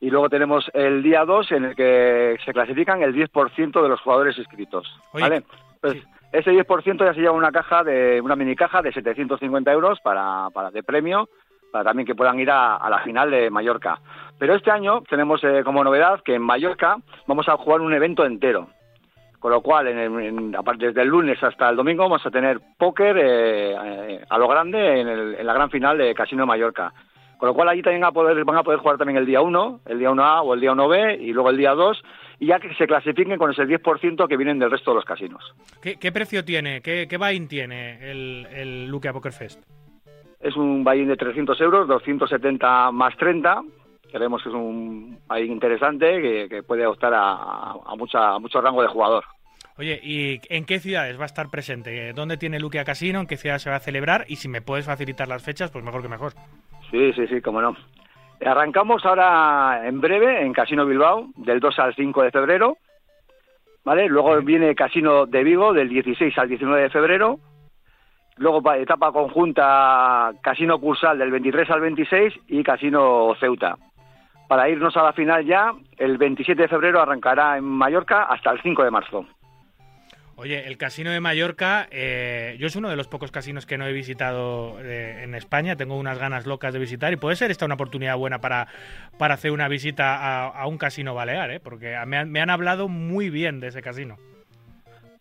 Y 0.00 0.10
luego 0.10 0.28
tenemos 0.28 0.68
el 0.74 1.00
día 1.02 1.24
2 1.24 1.52
en 1.52 1.64
el 1.66 1.76
que 1.76 2.36
se 2.44 2.52
clasifican 2.52 3.02
el 3.02 3.14
10% 3.14 3.82
de 3.82 3.88
los 3.88 4.00
jugadores 4.00 4.36
inscritos. 4.36 4.88
Oye, 5.12 5.22
¿vale? 5.22 5.42
Pues 5.80 5.94
ese 6.32 6.50
10% 6.50 7.04
ya 7.04 7.14
se 7.14 7.20
lleva 7.20 7.32
una 7.34 7.52
caja 7.52 7.84
de 7.84 8.20
una 8.20 8.34
mini 8.34 8.56
caja 8.56 8.82
de 8.82 8.92
750 8.92 9.70
euros 9.72 10.00
para, 10.02 10.48
para 10.52 10.72
de 10.72 10.82
premio, 10.82 11.28
para 11.70 11.84
también 11.84 12.04
que 12.06 12.16
puedan 12.16 12.40
ir 12.40 12.50
a, 12.50 12.76
a 12.78 12.90
la 12.90 12.98
final 13.00 13.30
de 13.30 13.48
Mallorca. 13.48 14.00
Pero 14.40 14.54
este 14.56 14.72
año 14.72 15.02
tenemos 15.08 15.42
eh, 15.44 15.62
como 15.64 15.84
novedad 15.84 16.20
que 16.24 16.34
en 16.34 16.42
Mallorca 16.42 16.96
vamos 17.28 17.48
a 17.48 17.56
jugar 17.56 17.80
un 17.80 17.94
evento 17.94 18.24
entero. 18.24 18.66
Con 19.42 19.50
lo 19.50 19.60
cual, 19.60 19.88
en 19.88 19.98
en- 20.20 20.54
aparte 20.56 20.86
desde 20.86 21.02
el 21.02 21.08
lunes 21.08 21.36
hasta 21.42 21.68
el 21.68 21.74
domingo 21.74 22.04
vamos 22.04 22.24
a 22.24 22.30
tener 22.30 22.60
póker 22.78 23.16
eh, 23.18 23.72
eh, 23.74 24.24
a 24.30 24.38
lo 24.38 24.46
grande 24.46 25.00
en, 25.00 25.08
el- 25.08 25.34
en 25.34 25.44
la 25.46 25.52
gran 25.52 25.68
final 25.68 25.98
de 25.98 26.14
Casino 26.14 26.42
de 26.42 26.46
Mallorca. 26.46 26.92
Con 27.38 27.48
lo 27.48 27.54
cual 27.54 27.68
allí 27.68 27.82
también 27.82 28.02
van 28.02 28.10
a 28.10 28.12
poder, 28.12 28.44
van 28.44 28.58
a 28.58 28.62
poder 28.62 28.78
jugar 28.78 28.98
también 28.98 29.18
el 29.18 29.26
día 29.26 29.40
1, 29.40 29.80
el 29.86 29.98
día 29.98 30.10
1A 30.12 30.42
o 30.44 30.54
el 30.54 30.60
día 30.60 30.70
1B 30.72 31.18
y 31.22 31.32
luego 31.32 31.50
el 31.50 31.56
día 31.56 31.72
2 31.72 32.00
y 32.38 32.46
ya 32.46 32.60
que 32.60 32.72
se 32.74 32.86
clasifiquen 32.86 33.36
con 33.36 33.50
ese 33.50 33.64
10% 33.66 34.28
que 34.28 34.36
vienen 34.36 34.60
del 34.60 34.70
resto 34.70 34.92
de 34.92 34.94
los 34.94 35.04
casinos. 35.04 35.42
¿Qué, 35.82 35.96
qué 35.98 36.12
precio 36.12 36.44
tiene? 36.44 36.80
¿Qué, 36.80 37.08
qué 37.10 37.16
buy-in 37.16 37.48
tiene 37.48 37.98
el, 38.12 38.46
el 38.46 38.86
Luquia 38.86 39.12
Poker 39.12 39.32
Fest? 39.32 39.60
Es 40.38 40.56
un 40.56 40.84
buy-in 40.84 41.08
de 41.08 41.16
300 41.16 41.60
euros, 41.60 41.88
270 41.88 42.92
más 42.92 43.16
30. 43.16 43.60
Creemos 44.12 44.42
que 44.42 44.50
es 44.50 44.54
un 44.54 45.18
buy-in 45.26 45.52
interesante 45.52 46.20
que, 46.20 46.48
que 46.48 46.62
puede 46.62 46.86
optar 46.86 47.14
a, 47.14 47.72
a 47.72 47.94
mucha, 47.96 48.34
a 48.34 48.38
mucho 48.38 48.60
rango 48.60 48.82
de 48.82 48.88
jugador. 48.88 49.24
Oye, 49.78 49.98
¿y 50.02 50.38
en 50.54 50.66
qué 50.66 50.78
ciudades 50.80 51.18
va 51.18 51.22
a 51.22 51.26
estar 51.26 51.48
presente? 51.48 52.12
¿Dónde 52.12 52.36
tiene 52.36 52.60
Luquia 52.60 52.84
Casino? 52.84 53.20
¿En 53.20 53.26
qué 53.26 53.38
ciudad 53.38 53.58
se 53.58 53.70
va 53.70 53.76
a 53.76 53.80
celebrar? 53.80 54.26
Y 54.28 54.36
si 54.36 54.48
me 54.48 54.60
puedes 54.60 54.84
facilitar 54.84 55.28
las 55.28 55.42
fechas, 55.42 55.70
pues 55.70 55.82
mejor 55.84 56.02
que 56.02 56.08
mejor. 56.08 56.32
Sí, 56.90 57.12
sí, 57.14 57.26
sí, 57.26 57.40
cómo 57.40 57.62
no. 57.62 57.74
Arrancamos 58.44 59.04
ahora 59.06 59.82
en 59.88 60.00
breve 60.00 60.42
en 60.42 60.52
Casino 60.52 60.84
Bilbao, 60.84 61.28
del 61.36 61.58
2 61.60 61.78
al 61.78 61.94
5 61.94 62.22
de 62.22 62.30
febrero. 62.30 62.76
¿Vale? 63.84 64.08
Luego 64.08 64.40
viene 64.42 64.74
Casino 64.74 65.26
de 65.26 65.42
Vigo, 65.42 65.72
del 65.72 65.88
16 65.88 66.36
al 66.38 66.48
19 66.48 66.82
de 66.82 66.90
febrero. 66.90 67.38
Luego 68.36 68.62
pa- 68.62 68.78
etapa 68.78 69.10
conjunta 69.12 70.32
Casino 70.42 70.78
Cursal, 70.78 71.18
del 71.18 71.30
23 71.30 71.68
al 71.70 71.80
26 71.80 72.34
y 72.48 72.62
Casino 72.62 73.34
Ceuta. 73.40 73.76
Para 74.52 74.68
irnos 74.68 74.94
a 74.98 75.02
la 75.02 75.14
final 75.14 75.46
ya, 75.46 75.72
el 75.96 76.18
27 76.18 76.60
de 76.60 76.68
febrero 76.68 77.00
arrancará 77.00 77.56
en 77.56 77.64
Mallorca 77.64 78.24
hasta 78.24 78.50
el 78.50 78.60
5 78.60 78.84
de 78.84 78.90
marzo. 78.90 79.24
Oye, 80.36 80.66
el 80.66 80.76
casino 80.76 81.10
de 81.10 81.20
Mallorca, 81.20 81.88
eh, 81.90 82.56
yo 82.58 82.66
es 82.66 82.76
uno 82.76 82.90
de 82.90 82.96
los 82.96 83.08
pocos 83.08 83.30
casinos 83.32 83.64
que 83.64 83.78
no 83.78 83.86
he 83.86 83.94
visitado 83.94 84.78
eh, 84.82 85.22
en 85.22 85.34
España, 85.34 85.76
tengo 85.76 85.96
unas 85.96 86.18
ganas 86.18 86.44
locas 86.44 86.74
de 86.74 86.80
visitar 86.80 87.14
y 87.14 87.16
puede 87.16 87.36
ser 87.36 87.50
esta 87.50 87.64
una 87.64 87.76
oportunidad 87.76 88.18
buena 88.18 88.42
para, 88.42 88.66
para 89.18 89.32
hacer 89.32 89.52
una 89.52 89.68
visita 89.68 90.16
a, 90.16 90.48
a 90.48 90.66
un 90.66 90.76
casino 90.76 91.14
balear, 91.14 91.50
¿eh? 91.50 91.58
porque 91.58 91.96
me 92.06 92.18
han, 92.18 92.30
me 92.30 92.42
han 92.42 92.50
hablado 92.50 92.88
muy 92.88 93.30
bien 93.30 93.58
de 93.58 93.68
ese 93.68 93.80
casino. 93.80 94.18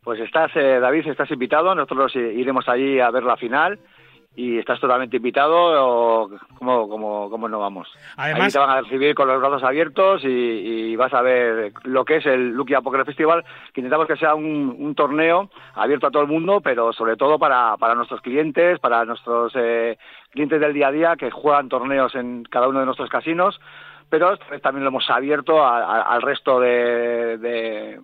Pues 0.03 0.19
estás, 0.19 0.51
eh, 0.55 0.79
David, 0.81 1.07
estás 1.07 1.29
invitado. 1.31 1.73
Nosotros 1.75 2.13
eh, 2.15 2.33
iremos 2.35 2.67
allí 2.67 2.99
a 2.99 3.11
ver 3.11 3.23
la 3.23 3.37
final. 3.37 3.79
Y 4.33 4.57
estás 4.57 4.79
totalmente 4.79 5.17
invitado, 5.17 5.53
o 5.55 6.29
¿cómo, 6.57 6.87
cómo, 6.87 7.29
cómo 7.29 7.49
no 7.49 7.59
vamos? 7.59 7.89
Además- 8.15 8.43
Ahí 8.45 8.51
te 8.51 8.59
van 8.59 8.69
a 8.69 8.81
recibir 8.81 9.13
con 9.13 9.27
los 9.27 9.39
brazos 9.41 9.61
abiertos 9.63 10.23
y, 10.23 10.27
y 10.27 10.95
vas 10.95 11.13
a 11.13 11.21
ver 11.21 11.73
lo 11.83 12.05
que 12.05 12.15
es 12.17 12.25
el 12.25 12.51
Luquia 12.51 12.79
Poker 12.81 13.03
Festival, 13.05 13.43
que 13.73 13.81
intentamos 13.81 14.07
que 14.07 14.15
sea 14.15 14.33
un, 14.35 14.73
un 14.79 14.95
torneo 14.95 15.49
abierto 15.75 16.07
a 16.07 16.11
todo 16.11 16.21
el 16.21 16.29
mundo, 16.29 16.61
pero 16.61 16.93
sobre 16.93 17.17
todo 17.17 17.37
para, 17.37 17.75
para 17.77 17.93
nuestros 17.95 18.21
clientes, 18.21 18.79
para 18.79 19.03
nuestros 19.03 19.51
eh, 19.55 19.97
clientes 20.29 20.61
del 20.61 20.73
día 20.73 20.87
a 20.87 20.91
día 20.91 21.15
que 21.17 21.29
juegan 21.29 21.67
torneos 21.67 22.15
en 22.15 22.43
cada 22.45 22.69
uno 22.69 22.79
de 22.79 22.85
nuestros 22.85 23.09
casinos, 23.09 23.59
pero 24.09 24.37
también 24.61 24.83
lo 24.85 24.89
hemos 24.91 25.09
abierto 25.09 25.61
a- 25.63 25.79
a- 25.83 26.01
al 26.03 26.21
resto 26.21 26.59
de, 26.61 27.37
de- 27.37 27.99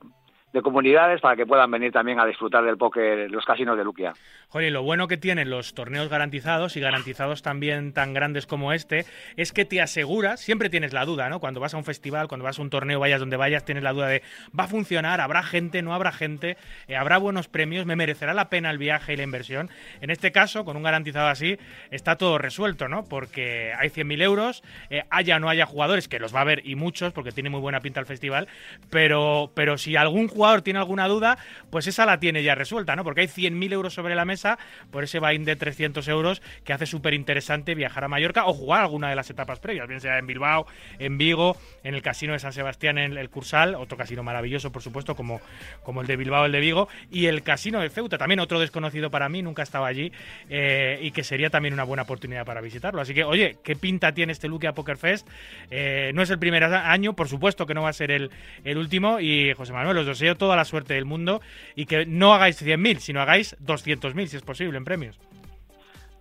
de 0.53 0.61
comunidades 0.61 1.19
para 1.19 1.35
que 1.35 1.45
puedan 1.45 1.69
venir 1.69 1.91
también 1.91 2.19
a 2.19 2.25
disfrutar 2.25 2.63
del 2.63 2.77
póker 2.77 3.29
los 3.29 3.45
casinos 3.45 3.77
de 3.77 3.83
Luquia. 3.83 4.13
Y 4.53 4.69
lo 4.69 4.81
bueno 4.81 5.07
que 5.07 5.17
tienen 5.17 5.49
los 5.49 5.73
torneos 5.73 6.09
garantizados 6.09 6.77
y 6.77 6.79
garantizados 6.79 7.41
también 7.43 7.93
tan 7.93 8.13
grandes 8.13 8.47
como 8.47 8.73
este 8.73 9.05
es 9.35 9.51
que 9.51 9.65
te 9.65 9.81
aseguras, 9.81 10.39
siempre 10.39 10.69
tienes 10.69 10.93
la 10.93 11.05
duda, 11.05 11.29
¿no? 11.29 11.39
Cuando 11.39 11.59
vas 11.59 11.73
a 11.73 11.77
un 11.77 11.83
festival, 11.83 12.27
cuando 12.27 12.45
vas 12.45 12.57
a 12.57 12.61
un 12.61 12.69
torneo, 12.69 12.99
vayas 12.99 13.19
donde 13.19 13.37
vayas, 13.37 13.65
tienes 13.65 13.83
la 13.83 13.93
duda 13.93 14.07
de 14.07 14.23
¿va 14.57 14.63
a 14.63 14.67
funcionar? 14.67 15.21
¿Habrá 15.21 15.43
gente? 15.43 15.81
¿No 15.81 15.93
habrá 15.93 16.11
gente? 16.11 16.57
Eh, 16.87 16.95
¿Habrá 16.95 17.17
buenos 17.17 17.47
premios? 17.47 17.85
¿Me 17.85 17.95
merecerá 17.95 18.33
la 18.33 18.49
pena 18.49 18.71
el 18.71 18.77
viaje 18.77 19.13
y 19.13 19.17
la 19.17 19.23
inversión? 19.23 19.69
En 20.01 20.09
este 20.09 20.31
caso, 20.31 20.65
con 20.65 20.75
un 20.75 20.83
garantizado 20.83 21.27
así, 21.27 21.59
está 21.91 22.15
todo 22.15 22.37
resuelto, 22.37 22.87
¿no? 22.87 23.03
Porque 23.03 23.73
hay 23.77 23.89
100.000 23.89 24.23
euros, 24.23 24.63
eh, 24.89 25.03
haya 25.09 25.35
o 25.35 25.39
no 25.39 25.49
haya 25.49 25.65
jugadores, 25.65 26.07
que 26.07 26.19
los 26.19 26.33
va 26.33 26.39
a 26.39 26.43
haber 26.43 26.65
y 26.65 26.75
muchos, 26.75 27.13
porque 27.13 27.31
tiene 27.31 27.49
muy 27.49 27.59
buena 27.59 27.81
pinta 27.81 27.99
el 27.99 28.05
festival, 28.07 28.47
pero, 28.89 29.51
pero 29.53 29.77
si 29.77 29.95
algún 29.95 30.27
jugador 30.27 30.46
tiene 30.61 30.79
alguna 30.79 31.07
duda, 31.07 31.37
pues 31.69 31.87
esa 31.87 32.05
la 32.05 32.19
tiene 32.19 32.43
ya 32.43 32.55
resuelta, 32.55 32.95
¿no? 32.95 33.03
Porque 33.03 33.21
hay 33.21 33.27
100.000 33.27 33.73
euros 33.73 33.93
sobre 33.93 34.15
la 34.15 34.25
mesa 34.25 34.57
por 34.91 35.03
ese 35.03 35.19
buy 35.19 35.37
de 35.37 35.55
300 35.55 36.07
euros 36.07 36.41
que 36.63 36.73
hace 36.73 36.85
súper 36.85 37.13
interesante 37.13 37.75
viajar 37.75 38.03
a 38.03 38.07
Mallorca 38.07 38.45
o 38.45 38.53
jugar 38.53 38.81
alguna 38.81 39.09
de 39.09 39.15
las 39.15 39.29
etapas 39.29 39.59
previas, 39.59 39.87
bien 39.87 40.01
sea 40.01 40.17
en 40.17 40.27
Bilbao, 40.27 40.65
en 40.99 41.17
Vigo, 41.17 41.57
en 41.83 41.95
el 41.95 42.01
Casino 42.01 42.33
de 42.33 42.39
San 42.39 42.53
Sebastián, 42.53 42.97
en 42.97 43.17
el 43.17 43.29
Cursal, 43.29 43.75
otro 43.75 43.97
casino 43.97 44.23
maravilloso, 44.23 44.71
por 44.71 44.81
supuesto, 44.81 45.15
como, 45.15 45.41
como 45.83 46.01
el 46.01 46.07
de 46.07 46.15
Bilbao, 46.15 46.45
el 46.45 46.51
de 46.51 46.59
Vigo, 46.59 46.87
y 47.11 47.27
el 47.27 47.43
Casino 47.43 47.79
de 47.79 47.89
Ceuta, 47.89 48.17
también 48.17 48.39
otro 48.39 48.59
desconocido 48.59 49.09
para 49.09 49.29
mí, 49.29 49.41
nunca 49.41 49.63
estaba 49.63 49.87
allí, 49.87 50.11
eh, 50.49 50.99
y 51.01 51.11
que 51.11 51.23
sería 51.23 51.49
también 51.49 51.73
una 51.73 51.83
buena 51.83 52.03
oportunidad 52.03 52.45
para 52.45 52.61
visitarlo. 52.61 53.01
Así 53.01 53.13
que, 53.13 53.23
oye, 53.23 53.57
¿qué 53.63 53.75
pinta 53.75 54.13
tiene 54.13 54.33
este 54.33 54.47
Luquia 54.47 54.73
Poker 54.73 54.97
Fest? 54.97 55.27
Eh, 55.69 56.11
no 56.13 56.21
es 56.21 56.29
el 56.29 56.39
primer 56.39 56.63
año, 56.63 57.13
por 57.13 57.27
supuesto 57.27 57.65
que 57.65 57.73
no 57.73 57.83
va 57.83 57.89
a 57.89 57.93
ser 57.93 58.11
el, 58.11 58.31
el 58.63 58.77
último, 58.77 59.19
y 59.19 59.53
José 59.53 59.73
Manuel, 59.73 59.97
os 59.97 60.05
deseo 60.27 60.37
toda 60.37 60.55
la 60.55 60.65
suerte 60.65 60.93
del 60.95 61.05
mundo, 61.05 61.41
y 61.75 61.85
que 61.85 62.05
no 62.05 62.33
hagáis 62.33 62.61
100.000, 62.63 62.97
sino 62.99 63.21
hagáis 63.21 63.55
200.000, 63.65 64.25
si 64.27 64.37
es 64.37 64.43
posible, 64.43 64.77
en 64.77 64.85
premios. 64.85 65.19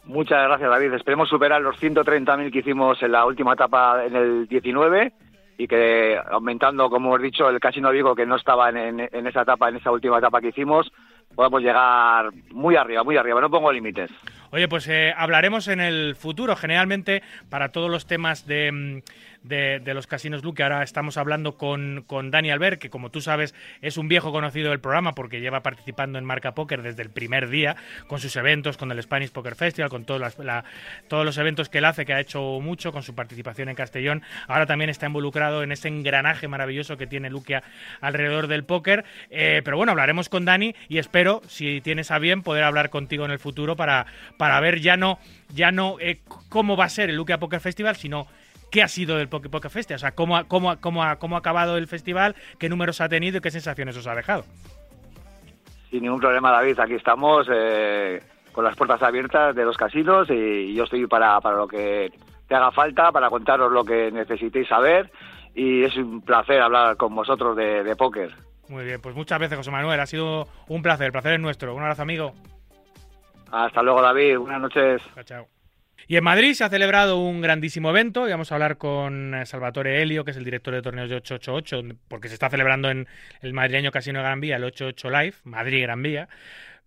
Muchas 0.05 0.47
gracias, 0.47 0.71
David. 0.71 0.93
Esperemos 0.95 1.29
superar 1.29 1.61
los 1.61 1.77
130.000 1.83 2.53
que 2.53 2.61
hicimos 2.61 3.03
en 3.03 3.13
la 3.13 3.25
última 3.25 3.55
etapa 3.55 4.05
en 4.05 4.15
el 4.15 4.47
19 4.47 5.13
y 5.59 5.67
que 5.67 6.17
aumentando, 6.31 6.89
como 6.91 7.09
hemos 7.17 7.23
dicho, 7.23 7.49
el 7.49 7.59
Casino 7.59 7.91
Vigo, 7.91 8.15
que 8.15 8.27
no 8.27 8.37
estaba 8.37 8.69
en, 8.69 8.77
en- 8.77 9.09
en 9.13 9.27
esa 9.27 9.43
etapa, 9.43 9.69
en 9.69 9.77
esa 9.77 9.91
última 9.91 10.19
etapa 10.19 10.41
que 10.41 10.49
hicimos, 10.49 10.93
podamos 11.35 11.61
llegar 11.61 12.31
muy 12.53 12.77
arriba, 12.77 13.03
muy 13.03 13.17
arriba. 13.17 13.41
No 13.41 13.51
pongo 13.51 13.73
límites. 13.73 14.11
Oye, 14.53 14.69
pues 14.69 14.87
eh, 14.89 15.13
hablaremos 15.17 15.67
en 15.67 15.81
el 15.81 16.15
futuro, 16.15 16.55
generalmente 16.55 17.23
para 17.51 17.71
todos 17.73 17.91
los 17.91 18.07
temas 18.07 18.47
de, 18.47 18.71
mm, 18.71 18.99
de, 19.49 19.81
los 19.95 20.07
casinos 20.07 20.43
Luke. 20.43 20.63
Ahora 20.63 20.83
estamos 20.83 21.17
hablando 21.17 21.57
con, 21.57 22.05
con 22.07 22.31
Dani 22.31 22.51
Albert, 22.51 22.81
que 22.81 22.91
como 22.91 23.11
tú 23.11 23.21
sabes 23.21 23.55
es 23.83 23.97
un 23.97 24.09
viejo 24.09 24.33
conocido 24.33 24.71
del 24.71 24.81
programa 24.81 25.15
porque 25.15 25.41
lleva 25.41 25.63
participando 25.63 26.19
en 26.19 26.25
Marca 26.25 26.55
Póker 26.55 26.83
desde 26.83 27.03
el 27.03 27.11
primer 27.11 27.49
día, 27.49 27.77
con 28.07 28.21
sus 28.21 28.35
eventos, 28.37 28.77
con 28.77 28.91
el 28.91 29.03
Spanish 29.03 29.31
Poker 29.31 29.55
Festival, 29.55 29.91
con 29.91 30.05
todas 30.05 30.21
las- 30.21 30.39
la- 30.39 30.65
todos 31.09 31.25
los 31.25 31.39
eventos 31.39 31.69
que 31.69 31.79
él 31.79 31.85
hace, 31.85 32.05
que 32.05 32.13
ha 32.13 32.21
hecho 32.21 32.41
mucho, 32.61 32.93
con 32.93 33.03
su 33.03 33.15
participación 33.15 33.69
en 33.69 33.75
Castellón. 33.77 34.23
Ahora 34.49 34.67
también 34.67 34.91
está 34.91 35.07
involucrado 35.07 35.63
en 35.63 35.73
ese 35.73 35.89
engranaje 35.89 36.49
maravilloso 36.49 36.97
que 36.97 37.07
tiene 37.07 37.31
Luquia 37.31 37.63
alrededor 38.01 38.47
del 38.47 38.65
póker. 38.65 39.05
Eh, 39.31 39.63
pero 39.65 39.77
bueno, 39.77 39.93
hablaremos 39.93 40.29
con 40.29 40.45
Dani 40.45 40.75
y 40.89 40.99
espero, 40.99 41.43
si 41.49 41.81
tienes 41.81 42.11
a 42.11 42.19
bien, 42.19 42.43
poder 42.43 42.65
hablar 42.65 42.91
contigo 42.91 43.25
en 43.25 43.31
el 43.31 43.39
futuro 43.39 43.77
para, 43.77 44.07
para 44.37 44.59
ver 44.61 44.81
ya 44.81 44.97
no, 44.97 45.19
ya 45.55 45.71
no 45.73 45.97
eh, 46.01 46.19
cómo 46.49 46.77
va 46.77 46.85
a 46.85 46.89
ser 46.89 47.11
el 47.11 47.17
Luquia 47.17 47.39
Poker 47.39 47.61
Festival, 47.61 47.97
sino 47.97 48.27
qué 48.77 48.83
ha 48.83 48.89
sido 48.89 49.17
del 49.17 49.31
Poker 49.31 49.51
Poker 49.51 49.71
Festival. 49.71 49.97
O 49.97 50.01
sea, 50.01 50.11
cómo, 50.13 50.37
ha- 50.37 50.45
cómo, 50.45 50.71
ha- 50.71 50.77
cómo, 50.77 51.03
ha, 51.03 51.17
cómo 51.17 51.37
ha 51.37 51.39
acabado 51.39 51.79
el 51.79 51.87
festival, 51.87 52.37
qué 52.59 52.69
números 52.69 53.01
ha 53.01 53.09
tenido 53.09 53.39
y 53.39 53.41
qué 53.41 53.51
sensaciones 53.51 53.97
os 53.97 54.07
ha 54.07 54.15
dejado. 54.15 54.45
Sin 55.91 56.03
ningún 56.03 56.21
problema, 56.21 56.51
David. 56.51 56.79
Aquí 56.79 56.93
estamos 56.93 57.47
eh, 57.51 58.21
con 58.53 58.65
las 58.65 58.77
puertas 58.77 59.03
abiertas 59.03 59.57
de 59.57 59.65
los 59.65 59.79
casinos 59.79 60.29
y 60.29 60.75
yo 60.75 60.85
estoy 60.85 61.07
para, 61.07 61.41
para 61.41 61.57
lo 61.57 61.67
que 61.67 62.13
te 62.47 62.55
haga 62.55 62.71
falta, 62.71 63.11
para 63.13 63.31
contaros 63.31 63.73
lo 63.73 63.83
que 63.83 64.11
necesitéis 64.13 64.69
saber. 64.69 65.11
Y 65.55 65.83
es 65.85 65.97
un 65.97 66.21
placer 66.21 66.61
hablar 66.61 66.99
con 66.99 67.15
vosotros 67.15 67.57
de, 67.57 67.83
de 67.83 67.97
póker. 67.97 68.35
Muy 68.69 68.85
bien, 68.85 69.01
pues 69.01 69.15
muchas 69.17 69.39
veces, 69.39 69.57
José 69.57 69.71
Manuel. 69.71 70.01
Ha 70.01 70.07
sido 70.07 70.49
un 70.69 70.83
placer. 70.83 71.07
El 71.07 71.13
placer 71.13 71.33
es 71.33 71.41
nuestro. 71.41 71.75
Un 71.75 71.81
abrazo, 71.81 72.03
amigo. 72.03 72.35
Hasta 73.51 73.81
luego, 73.83 74.03
David. 74.03 74.37
Buenas 74.37 74.61
noches. 74.61 75.01
Chao, 75.15 75.25
chao. 75.25 75.56
Y 76.09 76.17
en 76.17 76.23
Madrid 76.23 76.55
se 76.55 76.63
ha 76.63 76.69
celebrado 76.69 77.19
un 77.19 77.41
grandísimo 77.41 77.91
evento 77.91 78.29
y 78.29 78.31
vamos 78.31 78.53
a 78.53 78.55
hablar 78.55 78.79
con 78.79 79.35
eh, 79.35 79.45
Salvatore 79.45 80.03
Helio, 80.03 80.25
que 80.25 80.31
es 80.31 80.37
el 80.37 80.45
director 80.45 80.73
de 80.73 80.81
torneos 80.81 81.11
de 81.11 81.17
888, 81.17 81.99
porque 82.07 82.29
se 82.29 82.35
está 82.35 82.49
celebrando 82.49 82.89
en 82.91 83.09
el 83.41 83.53
madrileño 83.53 83.91
Casino 83.91 84.21
de 84.21 84.25
Gran 84.25 84.41
Vía, 84.41 84.55
el 84.55 84.65
88 84.65 85.11
Live, 85.11 85.35
Madrid 85.43 85.83
Gran 85.83 86.03
Vía. 86.03 86.29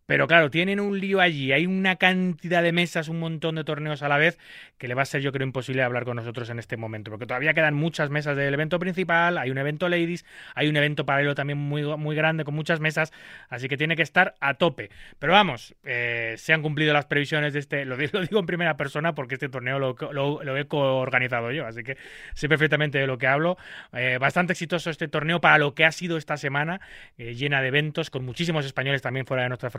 Pero 0.10 0.26
claro, 0.26 0.50
tienen 0.50 0.80
un 0.80 1.00
lío 1.00 1.22
allí, 1.22 1.52
hay 1.52 1.68
una 1.68 1.98
cantidad 1.98 2.64
de 2.64 2.72
mesas, 2.72 3.10
un 3.10 3.20
montón 3.20 3.54
de 3.54 3.64
torneos 3.64 4.02
a 4.02 4.08
la 4.10 4.18
vez, 4.18 4.40
que 4.80 4.88
le 4.88 4.96
va 4.96 5.04
a 5.04 5.06
ser 5.06 5.22
yo 5.22 5.32
creo 5.32 5.46
imposible 5.46 5.84
hablar 5.84 6.04
con 6.04 6.16
nosotros 6.16 6.50
en 6.50 6.58
este 6.58 6.78
momento, 6.78 7.12
porque 7.12 7.28
todavía 7.28 7.54
quedan 7.54 7.76
muchas 7.76 8.10
mesas 8.10 8.36
del 8.36 8.52
evento 8.52 8.80
principal, 8.80 9.38
hay 9.38 9.52
un 9.52 9.60
evento 9.60 9.88
Ladies, 9.88 10.26
hay 10.56 10.68
un 10.68 10.76
evento 10.78 11.06
paralelo 11.06 11.36
también 11.36 11.60
muy, 11.60 11.84
muy 11.84 12.16
grande 12.16 12.44
con 12.44 12.56
muchas 12.56 12.80
mesas, 12.80 13.14
así 13.50 13.68
que 13.68 13.78
tiene 13.78 13.96
que 13.96 14.02
estar 14.02 14.34
a 14.40 14.56
tope. 14.56 14.90
Pero 15.20 15.34
vamos, 15.34 15.76
eh, 15.84 16.34
se 16.40 16.54
han 16.54 16.64
cumplido 16.64 16.92
las 16.92 17.06
previsiones 17.06 17.54
de 17.54 17.60
este, 17.60 17.86
lo, 17.86 17.96
di- 17.96 18.08
lo 18.12 18.22
digo 18.22 18.40
en 18.40 18.48
primera 18.48 18.78
persona 18.78 19.14
porque 19.14 19.36
este 19.36 19.48
torneo 19.48 19.78
lo, 19.78 20.58
he 20.58 20.66
coorganizado 20.66 21.52
yo, 21.52 21.68
así 21.68 21.84
que 21.84 21.98
sé 22.34 22.50
perfectamente 22.50 22.98
de 22.98 23.06
lo 23.06 23.20
que 23.20 23.28
hablo. 23.28 23.58
Eh, 23.94 24.18
bastante 24.20 24.54
exitoso 24.54 24.90
este 24.90 25.08
torneo 25.08 25.40
para 25.40 25.60
lo 25.60 25.76
que 25.76 25.86
ha 25.86 25.92
sido 25.92 26.18
esta 26.18 26.36
semana, 26.36 26.82
eh, 27.20 27.36
llena 27.36 27.62
de 27.62 27.68
eventos, 27.68 28.10
con 28.10 28.26
muchísimos 28.26 28.66
españoles 28.66 29.04
también 29.04 29.28
fuera 29.28 29.44
de 29.44 29.50
nuestras 29.50 29.72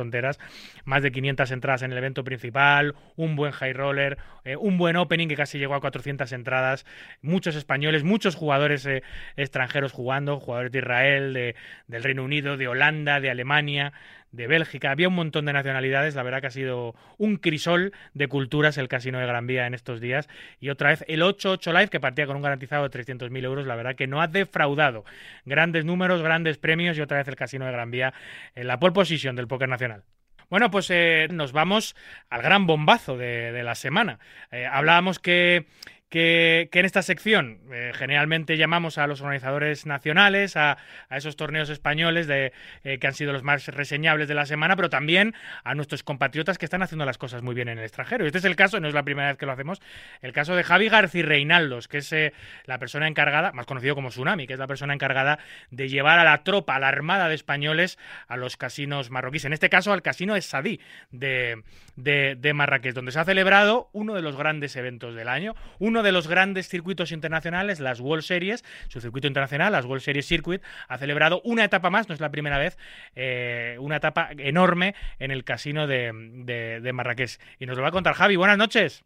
más 0.85 1.03
de 1.03 1.13
500 1.13 1.51
entradas 1.51 1.83
en 1.83 1.93
el 1.93 1.99
evento 1.99 2.25
principal, 2.25 2.95
un 3.17 3.37
buen 3.37 3.53
high 3.53 3.73
roller, 3.73 4.19
eh, 4.45 4.57
un 4.57 4.79
buen 4.79 4.97
opening 4.97 5.29
que 5.29 5.37
casi 5.37 5.59
llegó 5.59 5.75
a 5.75 5.81
400 5.81 6.31
entradas, 6.33 6.87
muchos 7.23 7.57
españoles, 7.57 8.05
muchos 8.05 8.35
jugadores 8.35 8.85
eh, 8.87 9.03
extranjeros 9.37 9.93
jugando, 9.93 10.41
jugadores 10.41 10.73
de 10.73 10.79
Israel, 10.79 11.33
de- 11.35 11.55
del 11.87 12.03
Reino 12.03 12.25
Unido, 12.25 12.57
de 12.57 12.69
Holanda, 12.69 13.21
de 13.21 13.31
Alemania, 13.31 13.93
de 14.33 14.47
Bélgica, 14.47 14.91
había 14.91 15.09
un 15.09 15.15
montón 15.15 15.45
de 15.45 15.53
nacionalidades, 15.53 16.15
la 16.15 16.23
verdad 16.23 16.41
que 16.41 16.47
ha 16.49 16.51
sido 16.51 16.95
un 17.19 17.37
crisol 17.37 17.93
de 18.15 18.29
culturas 18.29 18.79
el 18.79 18.89
Casino 18.89 19.19
de 19.19 19.27
Gran 19.27 19.47
Vía 19.47 19.67
en 19.67 19.75
estos 19.75 20.01
días 20.01 20.29
y 20.61 20.71
otra 20.71 20.91
vez 20.91 21.05
el 21.09 21.23
8-8 21.23 21.73
Live 21.73 21.89
que 21.89 22.01
partía 22.01 22.27
con 22.27 22.37
un 22.37 22.43
garantizado 22.43 22.89
de 22.89 23.05
300.000 23.05 23.45
euros, 23.45 23.67
la 23.67 23.77
verdad 23.77 23.97
que 23.97 24.07
no 24.07 24.21
ha 24.21 24.27
defraudado 24.27 25.05
grandes 25.45 25.85
números, 25.85 26.23
grandes 26.23 26.59
premios 26.59 26.97
y 26.97 27.01
otra 27.01 27.19
vez 27.19 27.29
el 27.29 27.37
Casino 27.37 27.67
de 27.67 27.73
Gran 27.73 27.91
Vía 27.91 28.15
en 28.55 28.67
la 28.67 28.79
pole 28.79 28.93
position 28.93 29.37
del 29.37 29.49
póker 29.49 29.69
nacional. 29.69 30.05
Bueno, 30.51 30.69
pues 30.73 30.91
eh, 30.91 31.29
nos 31.31 31.53
vamos 31.53 31.95
al 32.29 32.43
gran 32.43 32.67
bombazo 32.67 33.17
de, 33.17 33.63
la 33.63 33.77
semana. 33.77 34.19
Eh, 34.51 34.67
hablábamos 34.67 35.21
que, 35.21 35.67
que, 36.11 36.69
en 36.73 36.85
esta 36.85 37.03
sección 37.03 37.61
eh, 37.73 37.93
generalmente 37.95 38.57
llamamos 38.57 38.99
a 38.99 39.07
los 39.07 39.21
organizadores 39.21 39.87
nacionales, 39.87 40.57
a, 40.57 40.77
esos 41.11 41.37
torneos 41.37 41.71
españoles 41.71 42.27
eh, 42.29 42.53
que 42.83 43.07
han 43.07 43.15
sido 43.15 43.33
los 43.33 43.43
más 43.43 43.67
reseñables 43.69 44.29
de 44.29 44.35
la 44.35 44.45
semana, 44.45 44.77
pero 44.77 44.91
también 44.91 45.35
a 45.65 45.75
nuestros 45.75 46.03
compatriotas 46.03 46.59
que 46.59 46.67
están 46.67 46.83
haciendo 46.83 47.05
las 47.05 47.17
cosas 47.17 47.43
muy 47.43 47.55
bien 47.55 47.69
en 47.69 47.79
el 47.79 47.85
extranjero. 47.85 48.27
Este 48.27 48.39
es 48.39 48.45
el 48.45 48.57
caso, 48.57 48.81
no 48.81 48.89
es 48.89 48.95
la 48.95 49.05
primera 49.05 49.29
vez 49.29 49.39
que 49.39 49.47
lo 49.47 49.53
hacemos, 49.53 49.81
el 50.21 50.33
caso 50.33 50.57
de 50.57 50.65
Javi 50.65 50.89
García 50.89 51.25
Reinaldos, 51.25 51.87
que 51.87 51.99
es 51.99 52.13
eh, 52.13 52.33
la 52.67 52.79
persona 52.79 53.07
encargada, 53.07 53.53
más 53.53 53.67
conocido 53.67 53.95
como 53.95 54.09
Tsunami, 54.09 54.47
que 54.47 54.55
es 54.55 54.59
la 54.59 54.67
persona 54.67 54.93
encargada 54.93 55.39
de 55.71 55.89
llevar 55.89 56.19
a 56.19 56.25
la 56.25 56.43
tropa, 56.43 56.75
a 56.75 56.81
la 56.81 56.89
armada 56.89 57.29
de 57.29 57.37
españoles 57.37 57.99
a 58.27 58.37
los 58.37 58.57
casinos 58.57 59.11
marroquíes. 59.11 59.45
En 59.45 59.53
este 59.53 59.71
caso, 59.71 59.93
al 59.93 60.03
casino 60.03 60.35
de 60.35 60.43
Sadí 60.43 60.81
de, 61.13 61.63
de, 61.95 62.37
de 62.37 62.53
Marrakech, 62.53 62.95
donde 62.95 63.13
se 63.13 63.21
ha 63.21 63.25
celebrado 63.25 63.91
uno 63.93 64.15
de 64.15 64.23
los 64.23 64.37
grandes 64.37 64.75
eventos 64.75 65.15
del 65.15 65.29
año, 65.29 65.55
uno 65.79 66.00
de 66.03 66.13
los 66.13 66.29
grandes 66.29 66.69
circuitos 66.69 67.13
internacionales, 67.13 67.81
las 67.81 68.01
World 68.01 68.25
Series, 68.25 68.65
su 68.89 69.01
circuito 69.01 69.27
internacional, 69.27 69.73
las 69.73 69.85
World 69.85 70.03
Series 70.03 70.27
Circuit, 70.27 70.63
ha 70.89 70.99
celebrado 70.99 71.41
una 71.45 71.65
etapa 71.65 71.91
más, 71.91 72.09
no 72.09 72.15
es 72.15 72.21
la 72.21 72.31
primera 72.31 72.59
vez, 72.59 72.79
eh, 73.15 73.77
una 73.81 73.97
etapa 73.97 74.31
enorme 74.37 74.95
en 75.19 75.31
el 75.31 75.45
casino 75.45 75.87
de, 75.87 76.13
de, 76.15 76.81
de 76.81 76.93
Marrakech. 76.93 77.39
Y 77.59 77.67
nos 77.67 77.77
lo 77.77 77.83
va 77.83 77.89
a 77.89 77.93
contar 77.93 78.15
Javi. 78.15 78.37
Buenas 78.37 78.59
noches. 78.59 79.05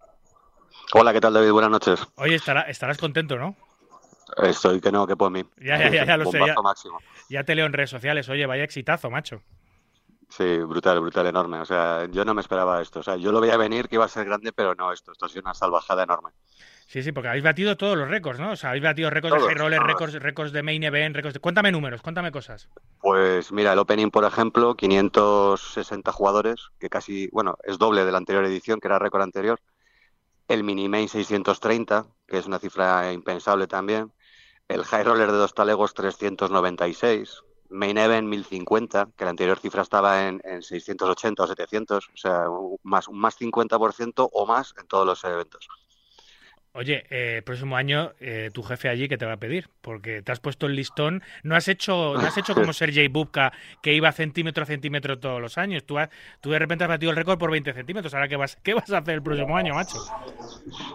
Hola, 0.92 1.12
¿qué 1.12 1.20
tal 1.20 1.32
David? 1.32 1.50
Buenas 1.50 1.70
noches. 1.70 2.06
Oye, 2.16 2.34
estará, 2.34 2.62
estarás 2.62 2.98
contento, 2.98 3.36
¿no? 3.36 3.56
Estoy 4.42 4.80
que 4.80 4.90
no, 4.90 5.06
que 5.06 5.16
por 5.16 5.30
mí. 5.30 5.44
Ya, 5.58 5.78
ya, 5.78 5.88
ya, 5.90 6.04
ya 6.04 6.16
lo 6.16 6.30
sé. 6.30 6.40
Ya 7.28 7.44
te 7.44 7.54
leo 7.54 7.66
en 7.66 7.72
redes 7.72 7.90
sociales. 7.90 8.28
Oye, 8.28 8.46
vaya 8.46 8.64
exitazo, 8.64 9.10
macho. 9.10 9.42
Sí, 10.36 10.58
brutal, 10.58 10.98
brutal, 10.98 11.28
enorme. 11.28 11.60
O 11.60 11.64
sea, 11.64 12.08
yo 12.10 12.24
no 12.24 12.34
me 12.34 12.40
esperaba 12.40 12.82
esto. 12.82 12.98
O 12.98 13.02
sea, 13.04 13.14
yo 13.14 13.30
lo 13.30 13.40
veía 13.40 13.56
venir 13.56 13.88
que 13.88 13.94
iba 13.94 14.04
a 14.04 14.08
ser 14.08 14.24
grande, 14.24 14.52
pero 14.52 14.74
no 14.74 14.92
esto. 14.92 15.12
Esto 15.12 15.26
ha 15.26 15.28
sido 15.28 15.42
una 15.42 15.54
salvajada 15.54 16.02
enorme. 16.02 16.30
Sí, 16.88 17.04
sí, 17.04 17.12
porque 17.12 17.28
habéis 17.28 17.44
batido 17.44 17.76
todos 17.76 17.96
los 17.96 18.08
récords, 18.08 18.40
¿no? 18.40 18.50
O 18.50 18.56
sea, 18.56 18.70
habéis 18.70 18.82
batido 18.82 19.10
récords 19.10 19.32
de 19.34 19.38
Todos, 19.38 19.54
roller, 19.54 19.80
récords, 19.80 20.14
récords 20.14 20.50
de 20.50 20.64
main 20.64 20.82
event, 20.82 21.14
récords 21.14 21.34
de... 21.34 21.40
Cuéntame 21.40 21.70
números, 21.70 22.02
cuéntame 22.02 22.32
cosas. 22.32 22.68
Pues 23.00 23.52
mira, 23.52 23.74
el 23.74 23.78
Opening, 23.78 24.10
por 24.10 24.24
ejemplo, 24.24 24.74
560 24.74 26.10
jugadores, 26.10 26.70
que 26.80 26.88
casi, 26.88 27.28
bueno, 27.28 27.56
es 27.62 27.78
doble 27.78 28.04
de 28.04 28.10
la 28.10 28.18
anterior 28.18 28.44
edición, 28.44 28.80
que 28.80 28.88
era 28.88 28.98
récord 28.98 29.22
anterior. 29.22 29.60
El 30.48 30.64
Mini 30.64 30.88
Main 30.88 31.08
630, 31.08 32.06
que 32.26 32.38
es 32.38 32.46
una 32.46 32.58
cifra 32.58 33.12
impensable 33.12 33.68
también. 33.68 34.12
El 34.66 34.84
High 34.84 35.04
Roller 35.04 35.30
de 35.30 35.38
dos 35.38 35.54
talegos 35.54 35.94
396. 35.94 37.44
Main 37.74 37.98
Event 37.98 38.28
1050, 38.28 39.10
que 39.16 39.24
la 39.24 39.30
anterior 39.30 39.58
cifra 39.58 39.82
estaba 39.82 40.28
en, 40.28 40.40
en 40.44 40.62
680 40.62 41.42
o 41.42 41.46
700, 41.46 42.08
o 42.08 42.16
sea, 42.16 42.48
un 42.48 42.78
más, 42.84 43.08
un 43.08 43.18
más 43.18 43.36
50% 43.40 44.28
o 44.32 44.46
más 44.46 44.74
en 44.78 44.86
todos 44.86 45.04
los 45.04 45.24
eventos. 45.24 45.68
Oye, 46.76 47.04
eh, 47.08 47.36
el 47.36 47.44
próximo 47.44 47.76
año 47.76 48.10
eh, 48.18 48.50
tu 48.52 48.64
jefe 48.64 48.88
allí 48.88 49.08
que 49.08 49.16
te 49.16 49.24
va 49.24 49.34
a 49.34 49.36
pedir, 49.36 49.68
porque 49.80 50.22
te 50.22 50.32
has 50.32 50.40
puesto 50.40 50.66
el 50.66 50.74
listón, 50.74 51.22
no 51.44 51.54
has 51.54 51.68
hecho, 51.68 52.14
no 52.14 52.26
has 52.26 52.36
hecho 52.36 52.52
como 52.56 52.72
Sergei 52.72 53.06
Bubka 53.06 53.52
que 53.80 53.92
iba 53.94 54.10
centímetro 54.10 54.64
a 54.64 54.66
centímetro 54.66 55.20
todos 55.20 55.40
los 55.40 55.56
años. 55.56 55.84
Tú, 55.84 55.98
has- 56.00 56.08
tú 56.40 56.50
de 56.50 56.58
repente 56.58 56.82
has 56.82 56.88
batido 56.88 57.10
el 57.10 57.16
récord 57.16 57.38
por 57.38 57.52
20 57.52 57.72
centímetros. 57.74 58.12
Ahora 58.12 58.26
qué 58.26 58.34
vas, 58.34 58.56
qué 58.64 58.74
vas 58.74 58.90
a 58.92 58.98
hacer 58.98 59.14
el 59.14 59.22
próximo 59.22 59.56
año, 59.56 59.72
macho. 59.72 59.98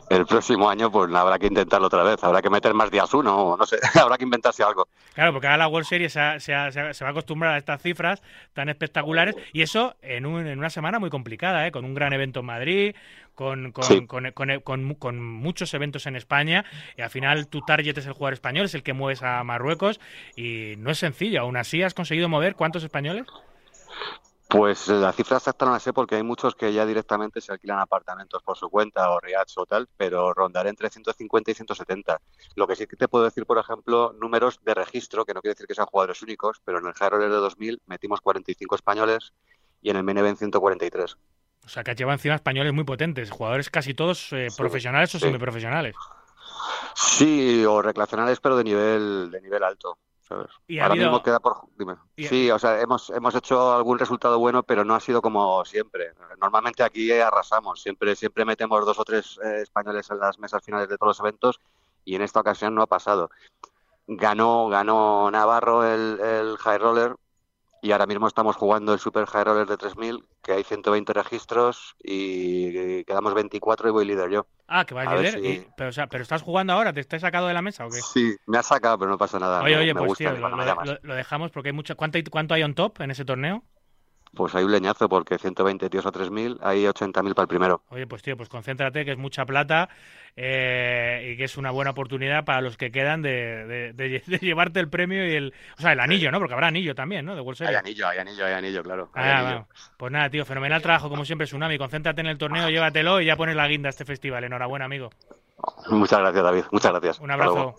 El 0.10 0.26
próximo 0.26 0.70
año, 0.70 0.92
pues 0.92 1.14
habrá 1.14 1.40
que 1.40 1.48
intentarlo 1.48 1.88
otra 1.88 2.04
vez, 2.04 2.22
habrá 2.26 2.42
que 2.42 2.50
meter 2.50 2.74
más 2.74 2.92
días 2.92 3.14
uno, 3.14 3.38
o 3.38 3.56
no 3.58 3.66
sé, 3.66 3.78
habrá 4.02 4.18
que 4.18 4.26
inventarse 4.26 4.62
algo. 4.64 4.90
Claro, 5.14 5.32
porque 5.32 5.48
ahora 5.48 5.60
la 5.60 5.68
World 5.70 5.88
Series 5.88 6.12
se, 6.12 6.20
ha- 6.20 6.40
se 6.42 6.54
ha- 6.54 6.74
se 6.74 6.82
ha- 6.82 6.94
se 6.94 7.06
va 7.06 7.10
a 7.10 7.12
acostumbrar 7.12 7.54
a 7.54 7.58
estas 7.58 7.82
cifras 7.82 8.22
tan 8.52 8.68
espectaculares 8.68 9.34
y 9.54 9.62
eso 9.62 9.96
en, 10.02 10.26
un- 10.26 10.46
en 10.46 10.60
una 10.60 10.70
semana 10.70 11.00
muy 11.00 11.10
complicada, 11.10 11.66
¿eh? 11.68 11.72
con 11.72 11.86
un 11.86 11.94
gran 11.94 12.12
evento 12.12 12.42
en 12.42 12.48
Madrid, 12.48 12.96
con, 13.40 13.72
con, 13.72 13.86
Sí. 13.86 14.06
con- 14.06 15.24
muchos 15.24 15.74
eventos 15.74 16.06
en 16.08 16.18
España 16.18 16.66
y 16.98 17.02
al 17.02 17.10
final 17.10 17.48
tu 17.48 17.62
target 17.62 17.98
es 17.98 18.06
el 18.06 18.12
jugador 18.12 18.34
español, 18.34 18.66
es 18.66 18.76
el 18.76 18.84
que 18.84 18.92
mueves 18.92 19.24
a 19.24 19.42
Marruecos 19.46 20.02
y 20.36 20.74
no 20.78 20.92
es 20.92 21.00
sencillo. 21.00 21.40
Aún 21.40 21.56
así 21.56 21.82
has 21.82 21.94
conseguido 21.94 22.28
mover 22.28 22.56
cuántos 22.56 22.84
españoles? 22.84 23.26
Pues 24.50 24.90
eh, 24.90 24.94
la 24.96 25.14
cifra 25.14 25.38
exacta 25.38 25.64
no 25.66 25.72
la 25.72 25.80
sé 25.80 25.94
porque 25.94 26.16
hay 26.16 26.24
muchos 26.24 26.54
que 26.54 26.74
ya 26.74 26.86
directamente 26.86 27.40
se 27.40 27.54
alquilan 27.54 27.80
apartamentos 27.80 28.44
por 28.44 28.58
su 28.58 28.70
cuenta 28.70 29.10
o 29.12 29.22
riads 29.22 29.58
o 29.58 29.66
tal, 29.66 29.88
pero 29.96 30.34
rondaré 30.34 30.70
entre 30.70 30.90
150 30.90 31.52
y 31.52 31.54
170. 31.54 32.20
Lo 32.56 32.68
que 32.68 32.76
sí 32.76 32.88
que 32.88 32.98
te 32.98 33.08
puedo 33.08 33.24
decir, 33.24 33.46
por 33.46 33.58
ejemplo, 33.58 34.12
números 34.20 34.60
de 34.66 34.74
registro, 34.74 35.24
que 35.24 35.34
no 35.34 35.42
quiere 35.42 35.54
decir 35.54 35.66
que 35.68 35.76
sean 35.76 35.88
jugadores 35.88 36.22
únicos, 36.24 36.60
pero 36.66 36.80
en 36.80 36.88
el 36.88 36.94
Roller 36.94 37.30
de 37.30 37.38
2000 37.38 37.80
metimos 37.86 38.20
45 38.20 38.76
españoles 38.76 39.32
y 39.82 39.92
en 39.92 39.96
el 39.96 40.04
Main 40.04 40.18
Event 40.18 40.40
143. 40.40 41.16
O 41.66 41.70
sea, 41.70 41.84
que 41.84 41.92
has 41.92 41.98
llevado 41.98 42.16
encima 42.16 42.36
españoles 42.36 42.74
muy 42.74 42.84
potentes, 42.84 43.30
jugadores 43.30 43.70
casi 43.70 43.94
todos 43.94 44.32
eh, 44.34 44.48
profesionales 44.58 45.14
o 45.16 45.20
sí. 45.20 45.26
semiprofesionales. 45.26 45.96
Sí, 46.96 47.64
o 47.66 47.82
recreacionales, 47.82 48.40
pero 48.40 48.58
de 48.58 48.64
nivel, 48.64 49.30
de 49.32 49.42
nivel 49.42 49.64
alto. 49.64 49.98
¿sabes? 50.22 50.48
Y 50.68 50.78
ha 50.80 50.84
Ahora 50.84 50.94
habido- 50.94 51.08
mismo 51.10 51.24
queda 51.24 51.40
por. 51.40 51.58
Dime. 51.78 51.96
Sí, 52.18 52.52
o 52.52 52.60
sea, 52.60 52.80
hemos, 52.82 53.10
hemos 53.10 53.34
hecho 53.36 53.74
algún 53.76 53.98
resultado 53.98 54.38
bueno, 54.38 54.62
pero 54.64 54.84
no 54.86 54.94
ha 54.96 55.00
sido 55.00 55.22
como 55.22 55.64
siempre. 55.66 56.12
Normalmente 56.40 56.84
aquí 56.84 57.12
arrasamos, 57.12 57.82
siempre, 57.82 58.16
siempre 58.16 58.46
metemos 58.46 58.86
dos 58.86 59.00
o 59.00 59.04
tres 59.06 59.40
eh, 59.44 59.62
españoles 59.64 60.10
en 60.12 60.20
las 60.20 60.38
mesas 60.40 60.64
finales 60.64 60.88
de 60.88 60.98
todos 60.98 61.18
los 61.18 61.20
eventos 61.20 61.60
y 62.06 62.16
en 62.16 62.22
esta 62.22 62.40
ocasión 62.42 62.76
no 62.76 62.84
ha 62.84 62.88
pasado. 62.88 63.32
Ganó, 64.08 64.68
ganó 64.70 65.30
Navarro 65.32 65.84
el, 65.86 66.20
el 66.20 66.58
High 66.58 66.78
Roller 66.80 67.16
y 67.82 67.92
ahora 67.92 68.06
mismo 68.06 68.28
estamos 68.28 68.56
jugando 68.56 68.94
el 68.94 69.00
Super 69.00 69.26
High 69.26 69.44
Roller 69.44 69.68
de 69.68 69.78
3000, 69.78 70.26
que 70.44 70.54
hay 70.54 70.64
120 70.64 71.14
registros 71.14 71.96
y 72.04 73.04
quedamos 73.06 73.34
24 73.34 73.90
y 73.90 73.92
voy 73.92 74.06
líder 74.06 74.30
yo. 74.30 74.48
Ah, 74.68 74.86
que 74.86 74.94
vas 74.94 75.08
A 75.08 75.16
líder. 75.16 75.34
si- 75.34 75.48
y- 75.48 75.68
pero, 75.76 75.90
o 75.90 75.94
sea, 75.94 76.08
pero 76.08 76.22
estás 76.22 76.42
jugando 76.42 76.74
ahora, 76.74 76.94
¿te 76.94 77.00
estás 77.00 77.22
sacado 77.22 77.48
de 77.48 77.54
la 77.54 77.62
mesa 77.62 77.86
o 77.86 77.90
qué? 77.90 78.02
Sí, 78.02 78.36
me 78.46 78.58
ha 78.58 78.64
sacado, 78.64 79.00
pero 79.00 79.10
no 79.12 79.18
pasa 79.18 79.40
nada. 79.40 79.64
Oye, 79.64 79.76
me- 79.76 79.82
oye, 79.82 79.94
me 79.94 80.00
pues 80.02 80.10
gusta 80.10 80.32
tío, 80.32 80.40
lo, 80.40 80.50
lo- 80.50 80.66
llamas. 80.66 80.88
lo- 80.88 81.00
lo 81.02 81.16
dejamos 81.16 81.52
porque 81.52 81.70
hay 81.70 81.74
mucho. 81.74 81.96
¿Cuánto 81.96 82.18
hay, 82.18 82.24
¿Cuánto 82.24 82.54
hay 82.54 82.64
on 82.64 82.76
top 82.76 83.02
en 83.02 83.12
ese 83.12 83.26
torneo? 83.26 83.64
Pues 84.36 84.54
hay 84.54 84.64
un 84.64 84.72
leñazo 84.72 85.10
porque 85.10 85.38
120 85.40 85.90
tíos 85.90 86.06
a 86.06 86.12
3.000, 86.12 86.60
hay 86.62 86.84
80.000 86.86 87.34
para 87.34 87.44
el 87.44 87.48
primero. 87.48 87.82
Oye, 87.90 88.06
pues 88.06 88.22
tío, 88.22 88.38
pues 88.38 88.48
concéntrate, 88.48 89.04
que 89.04 89.12
es 89.14 89.18
mucha 89.18 89.44
plata 89.46 89.90
eh, 90.36 91.32
y 91.34 91.38
que 91.38 91.46
es 91.46 91.58
una 91.58 91.72
buena 91.72 91.92
oportunidad 91.92 92.46
para 92.46 92.62
los 92.62 92.78
que 92.78 92.92
quedan 92.92 93.22
de, 93.24 93.66
de- 93.66 93.94
de- 93.94 94.24
de 94.28 94.38
llevarte 94.38 94.80
el 94.80 94.88
premio 94.90 95.28
y 95.28 95.34
el. 95.36 95.54
O 95.78 95.82
sea, 95.82 95.94
el 95.94 96.00
anillo, 96.00 96.32
¿no? 96.32 96.38
Porque 96.40 96.54
habrá 96.54 96.68
anillo 96.68 96.94
también, 96.94 97.26
¿no? 97.26 97.36
De 97.36 97.42
World 97.42 97.62
Hay 97.64 97.76
anillo, 97.76 98.08
hay 98.08 98.20
anillo, 98.20 98.46
hay 98.46 98.54
anillo, 98.54 98.84
claro. 98.84 99.10
hay 99.14 99.30
Ah, 99.30 99.40
anillo. 99.40 99.54
vamos. 99.68 99.94
Pues 99.98 100.12
nada, 100.12 100.30
tío, 100.30 100.46
fenomenal 100.46 100.82
trabajo 100.82 101.10
como 101.10 101.26
siempre, 101.26 101.48
Tsunami. 101.48 101.78
Concéntrate 101.78 102.22
en 102.22 102.28
el 102.28 102.38
torneo, 102.38 102.70
llévatelo 102.70 103.20
y 103.22 103.26
ya 103.26 103.36
pones 103.36 103.56
la 103.56 103.68
guinda 103.68 103.90
a 103.90 103.92
este 103.92 104.06
festival. 104.06 104.44
Enhorabuena, 104.44 104.86
amigo. 104.86 105.10
Muchas 105.90 106.20
gracias, 106.20 106.44
David. 106.44 106.64
Muchas 106.72 106.92
gracias. 106.92 107.20
Un 107.20 107.32
abrazo. 107.32 107.76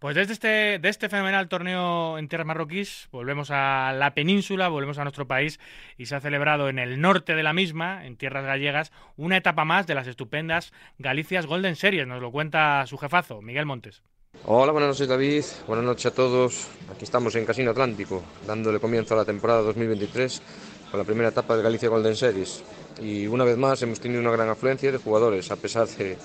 Pues 0.00 0.16
desde 0.16 0.32
este, 0.32 0.78
de 0.78 0.88
este 0.88 1.10
fenomenal 1.10 1.50
torneo 1.50 2.16
en 2.16 2.26
tierras 2.26 2.46
marroquíes, 2.46 3.08
volvemos 3.12 3.50
a 3.50 3.92
la 3.92 4.14
península, 4.14 4.68
volvemos 4.68 4.96
a 4.96 5.02
nuestro 5.02 5.26
país 5.28 5.60
y 5.98 6.06
se 6.06 6.16
ha 6.16 6.20
celebrado 6.20 6.70
en 6.70 6.78
el 6.78 7.02
norte 7.02 7.34
de 7.34 7.42
la 7.42 7.52
misma, 7.52 8.06
en 8.06 8.16
tierras 8.16 8.46
gallegas, 8.46 8.92
una 9.18 9.36
etapa 9.36 9.66
más 9.66 9.86
de 9.86 9.94
las 9.94 10.06
estupendas 10.06 10.72
Galicias 10.98 11.44
Golden 11.44 11.76
Series. 11.76 12.06
Nos 12.06 12.22
lo 12.22 12.32
cuenta 12.32 12.86
su 12.86 12.96
jefazo, 12.96 13.42
Miguel 13.42 13.66
Montes. 13.66 14.02
Hola, 14.46 14.72
buenas 14.72 14.88
noches 14.88 15.06
David, 15.06 15.44
buenas 15.66 15.84
noches 15.84 16.06
a 16.06 16.14
todos. 16.14 16.68
Aquí 16.90 17.04
estamos 17.04 17.34
en 17.34 17.44
Casino 17.44 17.72
Atlántico, 17.72 18.22
dándole 18.46 18.80
comienzo 18.80 19.12
a 19.12 19.18
la 19.18 19.26
temporada 19.26 19.60
2023 19.60 20.42
con 20.90 20.98
la 20.98 21.04
primera 21.04 21.28
etapa 21.28 21.58
de 21.58 21.62
Galicia 21.62 21.90
Golden 21.90 22.16
Series. 22.16 22.64
Y 23.00 23.26
una 23.26 23.44
vez 23.44 23.56
más 23.56 23.80
hemos 23.82 23.98
tenido 23.98 24.20
una 24.20 24.30
gran 24.30 24.48
afluencia 24.50 24.92
de 24.92 24.98
jugadores, 24.98 25.50
a 25.50 25.56
pesar 25.56 25.88
de 25.88 26.18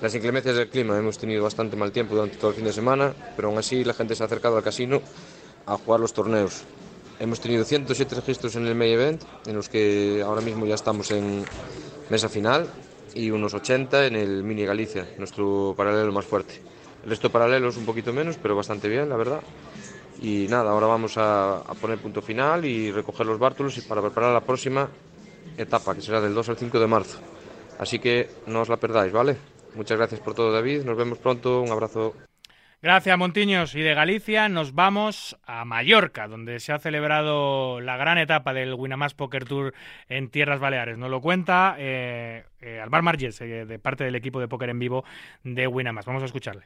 las 0.00 0.14
inclemencias 0.14 0.54
del 0.54 0.68
clima. 0.68 0.96
Hemos 0.96 1.18
tenido 1.18 1.42
bastante 1.42 1.76
mal 1.76 1.90
tiempo 1.90 2.14
durante 2.14 2.36
todo 2.36 2.50
el 2.50 2.56
fin 2.56 2.64
de 2.64 2.72
semana, 2.72 3.12
pero 3.34 3.48
aún 3.48 3.58
así 3.58 3.82
la 3.82 3.94
gente 3.94 4.14
se 4.14 4.22
ha 4.22 4.26
acercado 4.26 4.56
al 4.56 4.62
casino 4.62 5.02
a 5.66 5.76
jugar 5.76 5.98
los 5.98 6.12
torneos. 6.12 6.62
Hemos 7.18 7.40
tenido 7.40 7.64
107 7.64 8.14
registros 8.14 8.54
en 8.54 8.66
el 8.66 8.76
May 8.76 8.92
Event, 8.92 9.22
en 9.46 9.56
los 9.56 9.68
que 9.68 10.22
ahora 10.24 10.40
mismo 10.40 10.66
ya 10.66 10.76
estamos 10.76 11.10
en 11.10 11.44
mesa 12.08 12.28
final, 12.28 12.66
y 13.12 13.30
unos 13.30 13.52
80 13.52 14.06
en 14.06 14.14
el 14.14 14.44
Mini 14.44 14.64
Galicia, 14.64 15.08
nuestro 15.18 15.74
paralelo 15.76 16.12
más 16.12 16.24
fuerte. 16.24 16.62
El 17.02 17.10
resto 17.10 17.28
de 17.28 17.32
paralelos 17.32 17.76
un 17.76 17.84
poquito 17.84 18.12
menos, 18.12 18.36
pero 18.40 18.54
bastante 18.54 18.88
bien, 18.88 19.08
la 19.08 19.16
verdad. 19.16 19.40
Y 20.22 20.46
nada, 20.48 20.70
ahora 20.70 20.86
vamos 20.86 21.18
a, 21.18 21.56
a 21.58 21.74
poner 21.74 21.98
punto 21.98 22.22
final 22.22 22.64
y 22.64 22.92
recoger 22.92 23.26
los 23.26 23.38
bártulos 23.38 23.76
y 23.78 23.80
para 23.80 24.00
preparar 24.00 24.32
la 24.32 24.42
próxima 24.42 24.88
etapa, 25.56 25.94
que 25.94 26.00
será 26.00 26.20
del 26.20 26.34
2 26.34 26.48
al 26.48 26.56
5 26.56 26.80
de 26.80 26.86
marzo. 26.86 27.18
Así 27.78 27.98
que 27.98 28.28
no 28.46 28.60
os 28.60 28.68
la 28.68 28.76
perdáis, 28.76 29.12
¿vale? 29.12 29.36
Muchas 29.74 29.96
gracias 29.96 30.20
por 30.20 30.34
todo, 30.34 30.52
David. 30.52 30.84
Nos 30.84 30.96
vemos 30.96 31.18
pronto. 31.18 31.62
Un 31.62 31.70
abrazo. 31.70 32.14
Gracias, 32.82 33.18
Montiños. 33.18 33.74
Y 33.74 33.82
de 33.82 33.94
Galicia 33.94 34.48
nos 34.48 34.74
vamos 34.74 35.38
a 35.44 35.66
Mallorca, 35.66 36.28
donde 36.28 36.60
se 36.60 36.72
ha 36.72 36.78
celebrado 36.78 37.78
la 37.80 37.98
gran 37.98 38.16
etapa 38.16 38.54
del 38.54 38.72
Winamax 38.72 39.12
Poker 39.12 39.44
Tour 39.44 39.74
en 40.08 40.30
Tierras 40.30 40.60
Baleares. 40.60 40.96
Nos 40.96 41.10
lo 41.10 41.20
cuenta 41.20 41.76
eh, 41.78 42.44
eh, 42.60 42.80
Alvar 42.80 43.02
Marges, 43.02 43.38
eh, 43.42 43.66
de 43.66 43.78
parte 43.78 44.04
del 44.04 44.14
equipo 44.14 44.40
de 44.40 44.48
póker 44.48 44.70
en 44.70 44.78
vivo 44.78 45.04
de 45.44 45.66
Winamax. 45.66 46.06
Vamos 46.06 46.22
a 46.22 46.26
escucharle. 46.26 46.62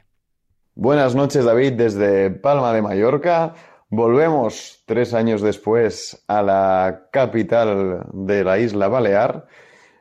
Buenas 0.73 1.15
noches, 1.15 1.43
David, 1.43 1.73
desde 1.73 2.31
Palma 2.31 2.71
de 2.71 2.81
Mallorca. 2.81 3.53
Volvemos 3.89 4.81
tres 4.87 5.13
años 5.13 5.41
después 5.41 6.23
a 6.27 6.41
la 6.41 7.07
capital 7.11 8.05
de 8.13 8.43
la 8.43 8.57
isla 8.57 8.87
Balear 8.87 9.45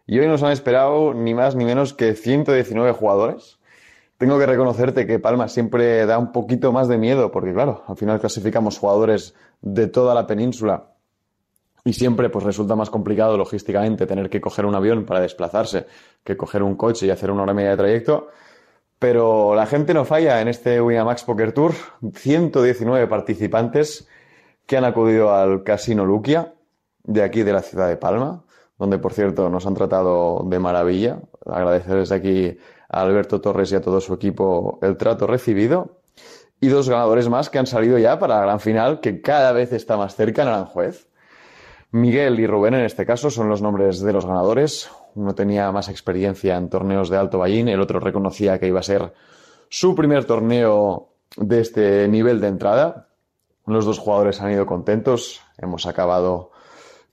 y 0.06 0.18
hoy 0.18 0.26
nos 0.26 0.42
han 0.42 0.52
esperado 0.52 1.12
ni 1.12 1.34
más 1.34 1.54
ni 1.54 1.66
menos 1.66 1.92
que 1.92 2.14
119 2.14 2.92
jugadores. 2.92 3.58
Tengo 4.16 4.38
que 4.38 4.46
reconocerte 4.46 5.06
que 5.06 5.18
Palma 5.18 5.48
siempre 5.48 6.06
da 6.06 6.18
un 6.18 6.32
poquito 6.32 6.72
más 6.72 6.88
de 6.88 6.96
miedo 6.96 7.30
porque, 7.30 7.52
claro, 7.52 7.84
al 7.86 7.96
final 7.96 8.20
clasificamos 8.20 8.78
jugadores 8.78 9.34
de 9.60 9.86
toda 9.86 10.14
la 10.14 10.26
península 10.26 10.94
y 11.84 11.92
siempre 11.92 12.30
pues 12.30 12.44
resulta 12.44 12.74
más 12.76 12.88
complicado 12.88 13.36
logísticamente 13.36 14.06
tener 14.06 14.30
que 14.30 14.40
coger 14.40 14.64
un 14.64 14.74
avión 14.74 15.04
para 15.04 15.20
desplazarse 15.20 15.86
que 16.24 16.38
coger 16.38 16.62
un 16.62 16.76
coche 16.76 17.06
y 17.06 17.10
hacer 17.10 17.30
una 17.30 17.42
hora 17.42 17.52
y 17.52 17.56
media 17.56 17.70
de 17.72 17.76
trayecto. 17.76 18.28
Pero 19.04 19.54
la 19.54 19.66
gente 19.66 19.92
no 19.92 20.06
falla 20.06 20.40
en 20.40 20.48
este 20.48 20.80
Winamax 20.80 21.24
Poker 21.24 21.52
Tour. 21.52 21.74
119 22.14 23.06
participantes 23.06 24.08
que 24.64 24.78
han 24.78 24.86
acudido 24.86 25.34
al 25.34 25.62
Casino 25.62 26.06
Luquia, 26.06 26.54
de 27.02 27.22
aquí 27.22 27.42
de 27.42 27.52
la 27.52 27.60
ciudad 27.60 27.86
de 27.86 27.98
Palma, 27.98 28.44
donde 28.78 28.96
por 28.96 29.12
cierto 29.12 29.50
nos 29.50 29.66
han 29.66 29.74
tratado 29.74 30.42
de 30.46 30.58
maravilla. 30.58 31.18
Agradecer 31.44 31.96
desde 31.96 32.14
aquí 32.14 32.58
a 32.88 33.02
Alberto 33.02 33.42
Torres 33.42 33.70
y 33.72 33.74
a 33.74 33.82
todo 33.82 34.00
su 34.00 34.14
equipo 34.14 34.78
el 34.80 34.96
trato 34.96 35.26
recibido. 35.26 35.98
Y 36.58 36.68
dos 36.68 36.88
ganadores 36.88 37.28
más 37.28 37.50
que 37.50 37.58
han 37.58 37.66
salido 37.66 37.98
ya 37.98 38.18
para 38.18 38.36
la 38.36 38.42
gran 38.44 38.60
final, 38.60 39.00
que 39.00 39.20
cada 39.20 39.52
vez 39.52 39.74
está 39.74 39.98
más 39.98 40.16
cerca 40.16 40.40
en 40.40 40.48
Aranjuez. 40.48 41.08
Miguel 41.90 42.40
y 42.40 42.46
Rubén, 42.46 42.72
en 42.72 42.86
este 42.86 43.04
caso, 43.04 43.28
son 43.28 43.50
los 43.50 43.60
nombres 43.60 44.00
de 44.00 44.14
los 44.14 44.24
ganadores. 44.24 44.88
Uno 45.14 45.34
tenía 45.34 45.70
más 45.72 45.88
experiencia 45.88 46.56
en 46.56 46.68
torneos 46.68 47.08
de 47.08 47.16
alto 47.16 47.38
ballín, 47.38 47.68
el 47.68 47.80
otro 47.80 48.00
reconocía 48.00 48.58
que 48.58 48.66
iba 48.66 48.80
a 48.80 48.84
ser 48.84 49.12
su 49.68 49.94
primer 49.94 50.24
torneo 50.24 51.08
de 51.36 51.60
este 51.60 52.08
nivel 52.08 52.40
de 52.40 52.48
entrada. 52.48 53.08
Los 53.66 53.84
dos 53.84 53.98
jugadores 53.98 54.40
han 54.40 54.52
ido 54.52 54.66
contentos. 54.66 55.40
Hemos 55.58 55.86
acabado 55.86 56.50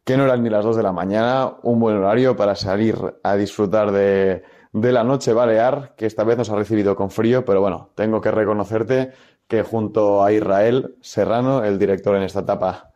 que 0.04 0.18
no 0.18 0.26
eran 0.26 0.44
ni 0.44 0.50
las 0.50 0.66
2 0.66 0.76
de 0.78 0.84
la 0.84 0.92
mañana, 0.92 1.54
un 1.62 1.80
buen 1.80 1.98
horario 1.98 2.36
para 2.36 2.56
salir 2.56 2.96
a 3.24 3.36
disfrutar 3.36 3.92
de, 3.92 4.44
de 4.74 4.92
la 4.92 5.04
noche 5.04 5.34
balear, 5.34 5.94
que 5.96 6.06
esta 6.06 6.24
vez 6.24 6.38
nos 6.38 6.50
ha 6.50 6.56
recibido 6.56 6.96
con 6.96 7.12
frío, 7.12 7.46
pero 7.46 7.62
bueno, 7.62 7.92
tengo 7.96 8.20
que 8.20 8.32
reconocerte 8.32 9.12
que 9.48 9.64
junto 9.64 10.24
a 10.24 10.32
Israel 10.32 10.96
Serrano, 11.02 11.64
el 11.64 11.78
director 11.78 12.16
en 12.16 12.24
esta 12.24 12.40
etapa 12.40 12.92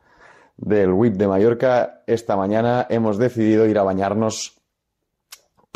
del 0.57 0.91
WIP 0.91 1.15
de 1.15 1.27
Mallorca, 1.27 2.01
esta 2.07 2.35
mañana 2.37 2.87
hemos 2.89 3.17
decidido 3.17 3.67
ir 3.67 3.77
a 3.77 3.83
bañarnos 3.83 4.61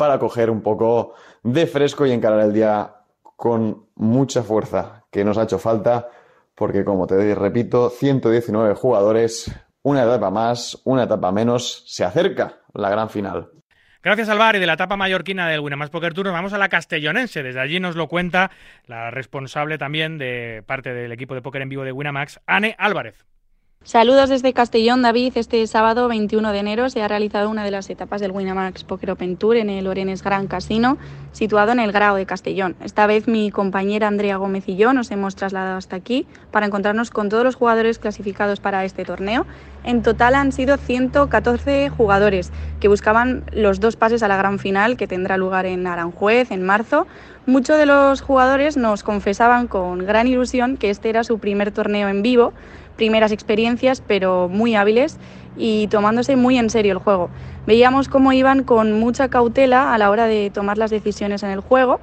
para 0.00 0.18
coger 0.18 0.48
un 0.48 0.62
poco 0.62 1.12
de 1.42 1.66
fresco 1.66 2.06
y 2.06 2.12
encarar 2.12 2.40
el 2.40 2.54
día 2.54 2.90
con 3.36 3.84
mucha 3.96 4.42
fuerza, 4.42 5.04
que 5.12 5.22
nos 5.26 5.36
ha 5.36 5.42
hecho 5.42 5.58
falta, 5.58 6.08
porque 6.54 6.86
como 6.86 7.06
te 7.06 7.34
repito, 7.34 7.90
119 7.90 8.76
jugadores, 8.76 9.54
una 9.82 10.04
etapa 10.04 10.30
más, 10.30 10.80
una 10.84 11.02
etapa 11.02 11.30
menos, 11.32 11.84
se 11.86 12.02
acerca 12.02 12.60
la 12.72 12.88
gran 12.88 13.10
final. 13.10 13.50
Gracias 14.02 14.30
al 14.30 14.38
bar 14.38 14.56
y 14.56 14.58
de 14.58 14.66
la 14.66 14.72
etapa 14.72 14.96
mallorquina 14.96 15.46
del 15.50 15.60
Winamax 15.60 15.90
Poker 15.90 16.14
Tour, 16.14 16.24
nos 16.24 16.32
vamos 16.32 16.54
a 16.54 16.58
la 16.58 16.70
castellonense. 16.70 17.42
Desde 17.42 17.60
allí 17.60 17.78
nos 17.78 17.94
lo 17.94 18.08
cuenta 18.08 18.50
la 18.86 19.10
responsable 19.10 19.76
también 19.76 20.16
de 20.16 20.64
parte 20.66 20.94
del 20.94 21.12
equipo 21.12 21.34
de 21.34 21.42
póker 21.42 21.60
en 21.60 21.68
vivo 21.68 21.84
de 21.84 21.92
Winamax, 21.92 22.40
Anne 22.46 22.74
Álvarez. 22.78 23.26
Saludos 23.82 24.28
desde 24.28 24.52
Castellón, 24.52 25.00
David. 25.00 25.32
Este 25.36 25.66
sábado 25.66 26.06
21 26.06 26.52
de 26.52 26.58
enero 26.58 26.90
se 26.90 27.02
ha 27.02 27.08
realizado 27.08 27.48
una 27.48 27.64
de 27.64 27.70
las 27.70 27.88
etapas 27.88 28.20
del 28.20 28.30
Winamax 28.30 28.84
Poker 28.84 29.12
Open 29.12 29.38
Tour 29.38 29.56
en 29.56 29.70
el 29.70 29.86
Orenes 29.86 30.22
Gran 30.22 30.48
Casino, 30.48 30.98
situado 31.32 31.72
en 31.72 31.80
el 31.80 31.90
Grao 31.90 32.14
de 32.16 32.26
Castellón. 32.26 32.76
Esta 32.84 33.06
vez 33.06 33.26
mi 33.26 33.50
compañera 33.50 34.06
Andrea 34.06 34.36
Gómez 34.36 34.68
y 34.68 34.76
yo 34.76 34.92
nos 34.92 35.10
hemos 35.10 35.34
trasladado 35.34 35.78
hasta 35.78 35.96
aquí 35.96 36.26
para 36.50 36.66
encontrarnos 36.66 37.10
con 37.10 37.30
todos 37.30 37.42
los 37.42 37.56
jugadores 37.56 37.98
clasificados 37.98 38.60
para 38.60 38.84
este 38.84 39.06
torneo. 39.06 39.46
En 39.82 40.02
total 40.02 40.34
han 40.34 40.52
sido 40.52 40.76
114 40.76 41.88
jugadores 41.88 42.52
que 42.80 42.88
buscaban 42.88 43.44
los 43.50 43.80
dos 43.80 43.96
pases 43.96 44.22
a 44.22 44.28
la 44.28 44.36
gran 44.36 44.58
final 44.58 44.98
que 44.98 45.08
tendrá 45.08 45.38
lugar 45.38 45.64
en 45.64 45.86
Aranjuez 45.86 46.50
en 46.50 46.62
marzo. 46.62 47.06
Muchos 47.46 47.78
de 47.78 47.86
los 47.86 48.20
jugadores 48.20 48.76
nos 48.76 49.02
confesaban 49.02 49.66
con 49.66 50.00
gran 50.06 50.26
ilusión 50.26 50.76
que 50.76 50.90
este 50.90 51.08
era 51.08 51.24
su 51.24 51.38
primer 51.38 51.72
torneo 51.72 52.08
en 52.08 52.20
vivo 52.20 52.52
primeras 52.96 53.32
experiencias, 53.32 54.02
pero 54.06 54.48
muy 54.48 54.74
hábiles 54.74 55.18
y 55.56 55.88
tomándose 55.88 56.36
muy 56.36 56.58
en 56.58 56.70
serio 56.70 56.92
el 56.92 56.98
juego. 56.98 57.30
Veíamos 57.66 58.08
cómo 58.08 58.32
iban 58.32 58.64
con 58.64 58.98
mucha 58.98 59.28
cautela 59.28 59.94
a 59.94 59.98
la 59.98 60.10
hora 60.10 60.26
de 60.26 60.50
tomar 60.50 60.78
las 60.78 60.90
decisiones 60.90 61.42
en 61.42 61.50
el 61.50 61.60
juego, 61.60 62.00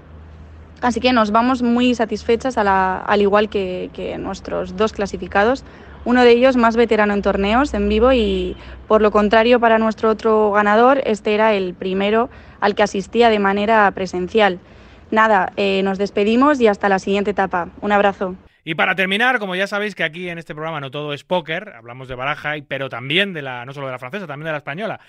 así 0.82 1.00
que 1.00 1.14
nos 1.14 1.32
vamos 1.32 1.62
muy 1.62 1.96
satisfechas, 1.96 2.58
al 2.58 3.22
igual 3.22 3.50
que, 3.50 3.90
que 3.94 4.18
nuestros 4.18 4.76
dos 4.76 4.94
clasificados. 4.94 5.64
Uno 6.06 6.24
de 6.24 6.32
ellos 6.32 6.56
más 6.56 6.78
veterano 6.78 7.14
en 7.14 7.22
torneos 7.22 7.74
en 7.74 7.90
vivo 7.90 8.14
y 8.14 8.56
por 8.88 9.02
lo 9.02 9.12
contrario 9.12 9.60
para 9.60 9.78
nuestro 9.78 10.10
otro 10.10 10.52
ganador, 10.52 11.02
este 11.04 11.34
era 11.34 11.54
el 11.54 11.74
primero 11.74 12.30
al 12.62 12.76
que 12.76 12.84
asistía 12.84 13.30
de 13.30 13.40
manera 13.40 13.92
presencial. 13.92 14.60
Nada, 15.12 15.52
eh, 15.58 15.82
nos 15.84 15.98
despedimos 15.98 16.62
y 16.62 16.68
hasta 16.68 16.90
la 16.90 17.00
siguiente 17.00 17.32
etapa. 17.32 17.70
Un 17.82 17.92
abrazo. 17.92 18.36
Y 18.68 18.76
para 18.76 18.96
terminar, 18.96 19.40
como 19.40 19.56
ya 19.56 19.66
sabéis 19.66 19.96
que 19.96 20.04
aquí 20.04 20.28
en 20.28 20.40
este 20.40 20.54
programa 20.54 20.82
no 20.82 20.92
todo 20.92 21.14
es 21.14 21.24
póker, 21.24 21.72
hablamos 21.74 22.10
de 22.10 22.16
baraja, 22.16 22.56
pero 22.68 22.90
también 22.90 23.32
de 23.32 23.42
la, 23.42 23.64
no 23.64 23.72
solo 23.72 23.86
de 23.86 23.94
la 23.94 23.98
francesa, 23.98 24.28
también 24.28 24.48
de 24.48 24.52
la 24.52 24.58
española. 24.58 25.00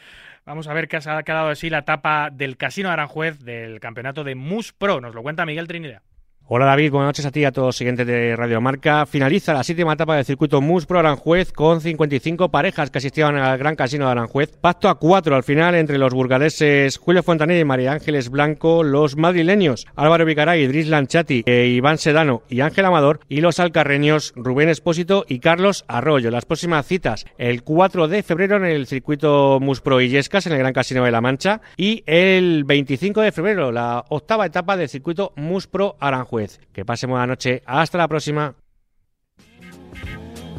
Vamos 0.46 0.68
a 0.68 0.74
ver 0.74 0.86
qué 0.86 0.98
ha 0.98 1.22
quedado 1.24 1.48
así 1.48 1.68
la 1.68 1.78
etapa 1.78 2.30
del 2.30 2.56
Casino 2.56 2.88
de 2.88 2.92
Aranjuez 2.92 3.40
del 3.40 3.80
campeonato 3.80 4.22
de 4.22 4.36
Mus 4.36 4.72
Pro. 4.72 5.00
Nos 5.00 5.12
lo 5.12 5.24
cuenta 5.24 5.44
Miguel 5.44 5.66
Trinidad. 5.66 6.02
Hola 6.50 6.64
David, 6.64 6.92
buenas 6.92 7.08
noches 7.08 7.26
a 7.26 7.30
ti 7.30 7.40
y 7.40 7.44
a 7.44 7.52
todos 7.52 7.66
los 7.66 7.76
siguientes 7.76 8.06
de 8.06 8.34
Radio 8.34 8.58
Marca. 8.62 9.04
Finaliza 9.04 9.52
la 9.52 9.62
séptima 9.62 9.92
etapa 9.92 10.16
del 10.16 10.24
circuito 10.24 10.62
MUS 10.62 10.86
Pro 10.86 10.98
Aranjuez 10.98 11.52
con 11.52 11.82
55 11.82 12.48
parejas 12.48 12.90
que 12.90 12.96
asistían 12.96 13.36
al 13.36 13.58
Gran 13.58 13.76
Casino 13.76 14.06
de 14.06 14.12
Aranjuez. 14.12 14.56
Pacto 14.58 14.88
a 14.88 14.98
cuatro 14.98 15.36
al 15.36 15.42
final 15.42 15.74
entre 15.74 15.98
los 15.98 16.14
burgaleses 16.14 16.96
Julio 16.96 17.22
Fontané 17.22 17.58
y 17.58 17.66
María 17.66 17.92
Ángeles 17.92 18.30
Blanco, 18.30 18.82
los 18.82 19.18
madrileños 19.18 19.86
Álvaro 19.94 20.24
Vicaray, 20.24 20.62
Idris 20.62 20.88
Lanchati, 20.88 21.42
eh, 21.44 21.66
Iván 21.66 21.98
Sedano 21.98 22.40
y 22.48 22.62
Ángel 22.62 22.86
Amador 22.86 23.20
y 23.28 23.42
los 23.42 23.60
alcarreños 23.60 24.32
Rubén 24.34 24.70
Espósito 24.70 25.26
y 25.28 25.40
Carlos 25.40 25.84
Arroyo. 25.86 26.30
Las 26.30 26.46
próximas 26.46 26.86
citas 26.86 27.26
el 27.36 27.62
4 27.62 28.08
de 28.08 28.22
febrero 28.22 28.56
en 28.56 28.64
el 28.64 28.86
circuito 28.86 29.58
MUS 29.60 29.82
Pro 29.82 30.00
Illescas 30.00 30.46
en 30.46 30.54
el 30.54 30.60
Gran 30.60 30.72
Casino 30.72 31.04
de 31.04 31.10
La 31.10 31.20
Mancha 31.20 31.60
y 31.76 32.04
el 32.06 32.64
25 32.64 33.20
de 33.20 33.32
febrero 33.32 33.70
la 33.70 34.02
octava 34.08 34.46
etapa 34.46 34.78
del 34.78 34.88
circuito 34.88 35.34
MUS 35.36 35.66
Pro 35.66 35.96
Aranjuez. 36.00 36.37
Que 36.72 36.84
pasemos 36.84 37.14
buena 37.14 37.26
noche. 37.26 37.62
Hasta 37.66 37.98
la 37.98 38.08
próxima. 38.08 38.54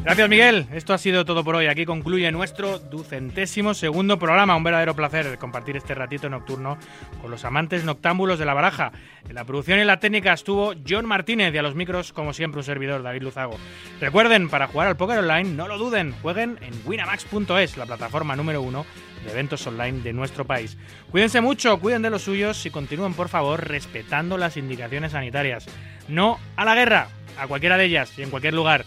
Gracias, 0.02 0.30
Miguel. 0.30 0.66
Esto 0.72 0.94
ha 0.94 0.98
sido 0.98 1.26
todo 1.26 1.44
por 1.44 1.56
hoy. 1.56 1.66
Aquí 1.66 1.84
concluye 1.84 2.32
nuestro 2.32 2.78
ducentésimo 2.78 3.74
segundo 3.74 4.18
programa. 4.18 4.56
Un 4.56 4.64
verdadero 4.64 4.96
placer 4.96 5.36
compartir 5.36 5.76
este 5.76 5.94
ratito 5.94 6.30
nocturno 6.30 6.78
con 7.20 7.30
los 7.30 7.44
amantes 7.44 7.84
noctámbulos 7.84 8.38
de 8.38 8.46
la 8.46 8.54
baraja. 8.54 8.92
En 9.28 9.34
la 9.34 9.44
producción 9.44 9.78
y 9.78 9.84
la 9.84 10.00
técnica 10.00 10.32
estuvo 10.32 10.72
John 10.88 11.04
Martínez 11.04 11.54
y 11.54 11.58
a 11.58 11.62
los 11.62 11.74
micros, 11.74 12.14
como 12.14 12.32
siempre, 12.32 12.60
un 12.60 12.64
servidor, 12.64 13.02
David 13.02 13.22
Luzago. 13.22 13.58
Recuerden, 14.00 14.48
para 14.48 14.68
jugar 14.68 14.88
al 14.88 14.96
póker 14.96 15.18
online, 15.18 15.50
no 15.50 15.68
lo 15.68 15.76
duden, 15.76 16.12
jueguen 16.22 16.58
en 16.62 16.72
winamax.es, 16.86 17.76
la 17.76 17.84
plataforma 17.84 18.34
número 18.34 18.62
uno 18.62 18.86
de 19.24 19.30
eventos 19.32 19.66
online 19.66 20.00
de 20.00 20.12
nuestro 20.12 20.46
país. 20.46 20.76
Cuídense 21.10 21.40
mucho, 21.40 21.78
cuiden 21.80 22.02
de 22.02 22.10
los 22.10 22.22
suyos 22.22 22.64
y 22.66 22.70
continúen, 22.70 23.14
por 23.14 23.28
favor, 23.28 23.66
respetando 23.66 24.38
las 24.38 24.56
indicaciones 24.56 25.12
sanitarias. 25.12 25.66
No 26.08 26.38
a 26.56 26.64
la 26.64 26.74
guerra, 26.74 27.08
a 27.38 27.46
cualquiera 27.46 27.76
de 27.76 27.84
ellas 27.86 28.12
y 28.18 28.22
en 28.22 28.30
cualquier 28.30 28.54
lugar. 28.54 28.84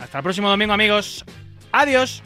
Hasta 0.00 0.18
el 0.18 0.22
próximo 0.22 0.48
domingo, 0.48 0.72
amigos. 0.72 1.24
Adiós. 1.72 2.22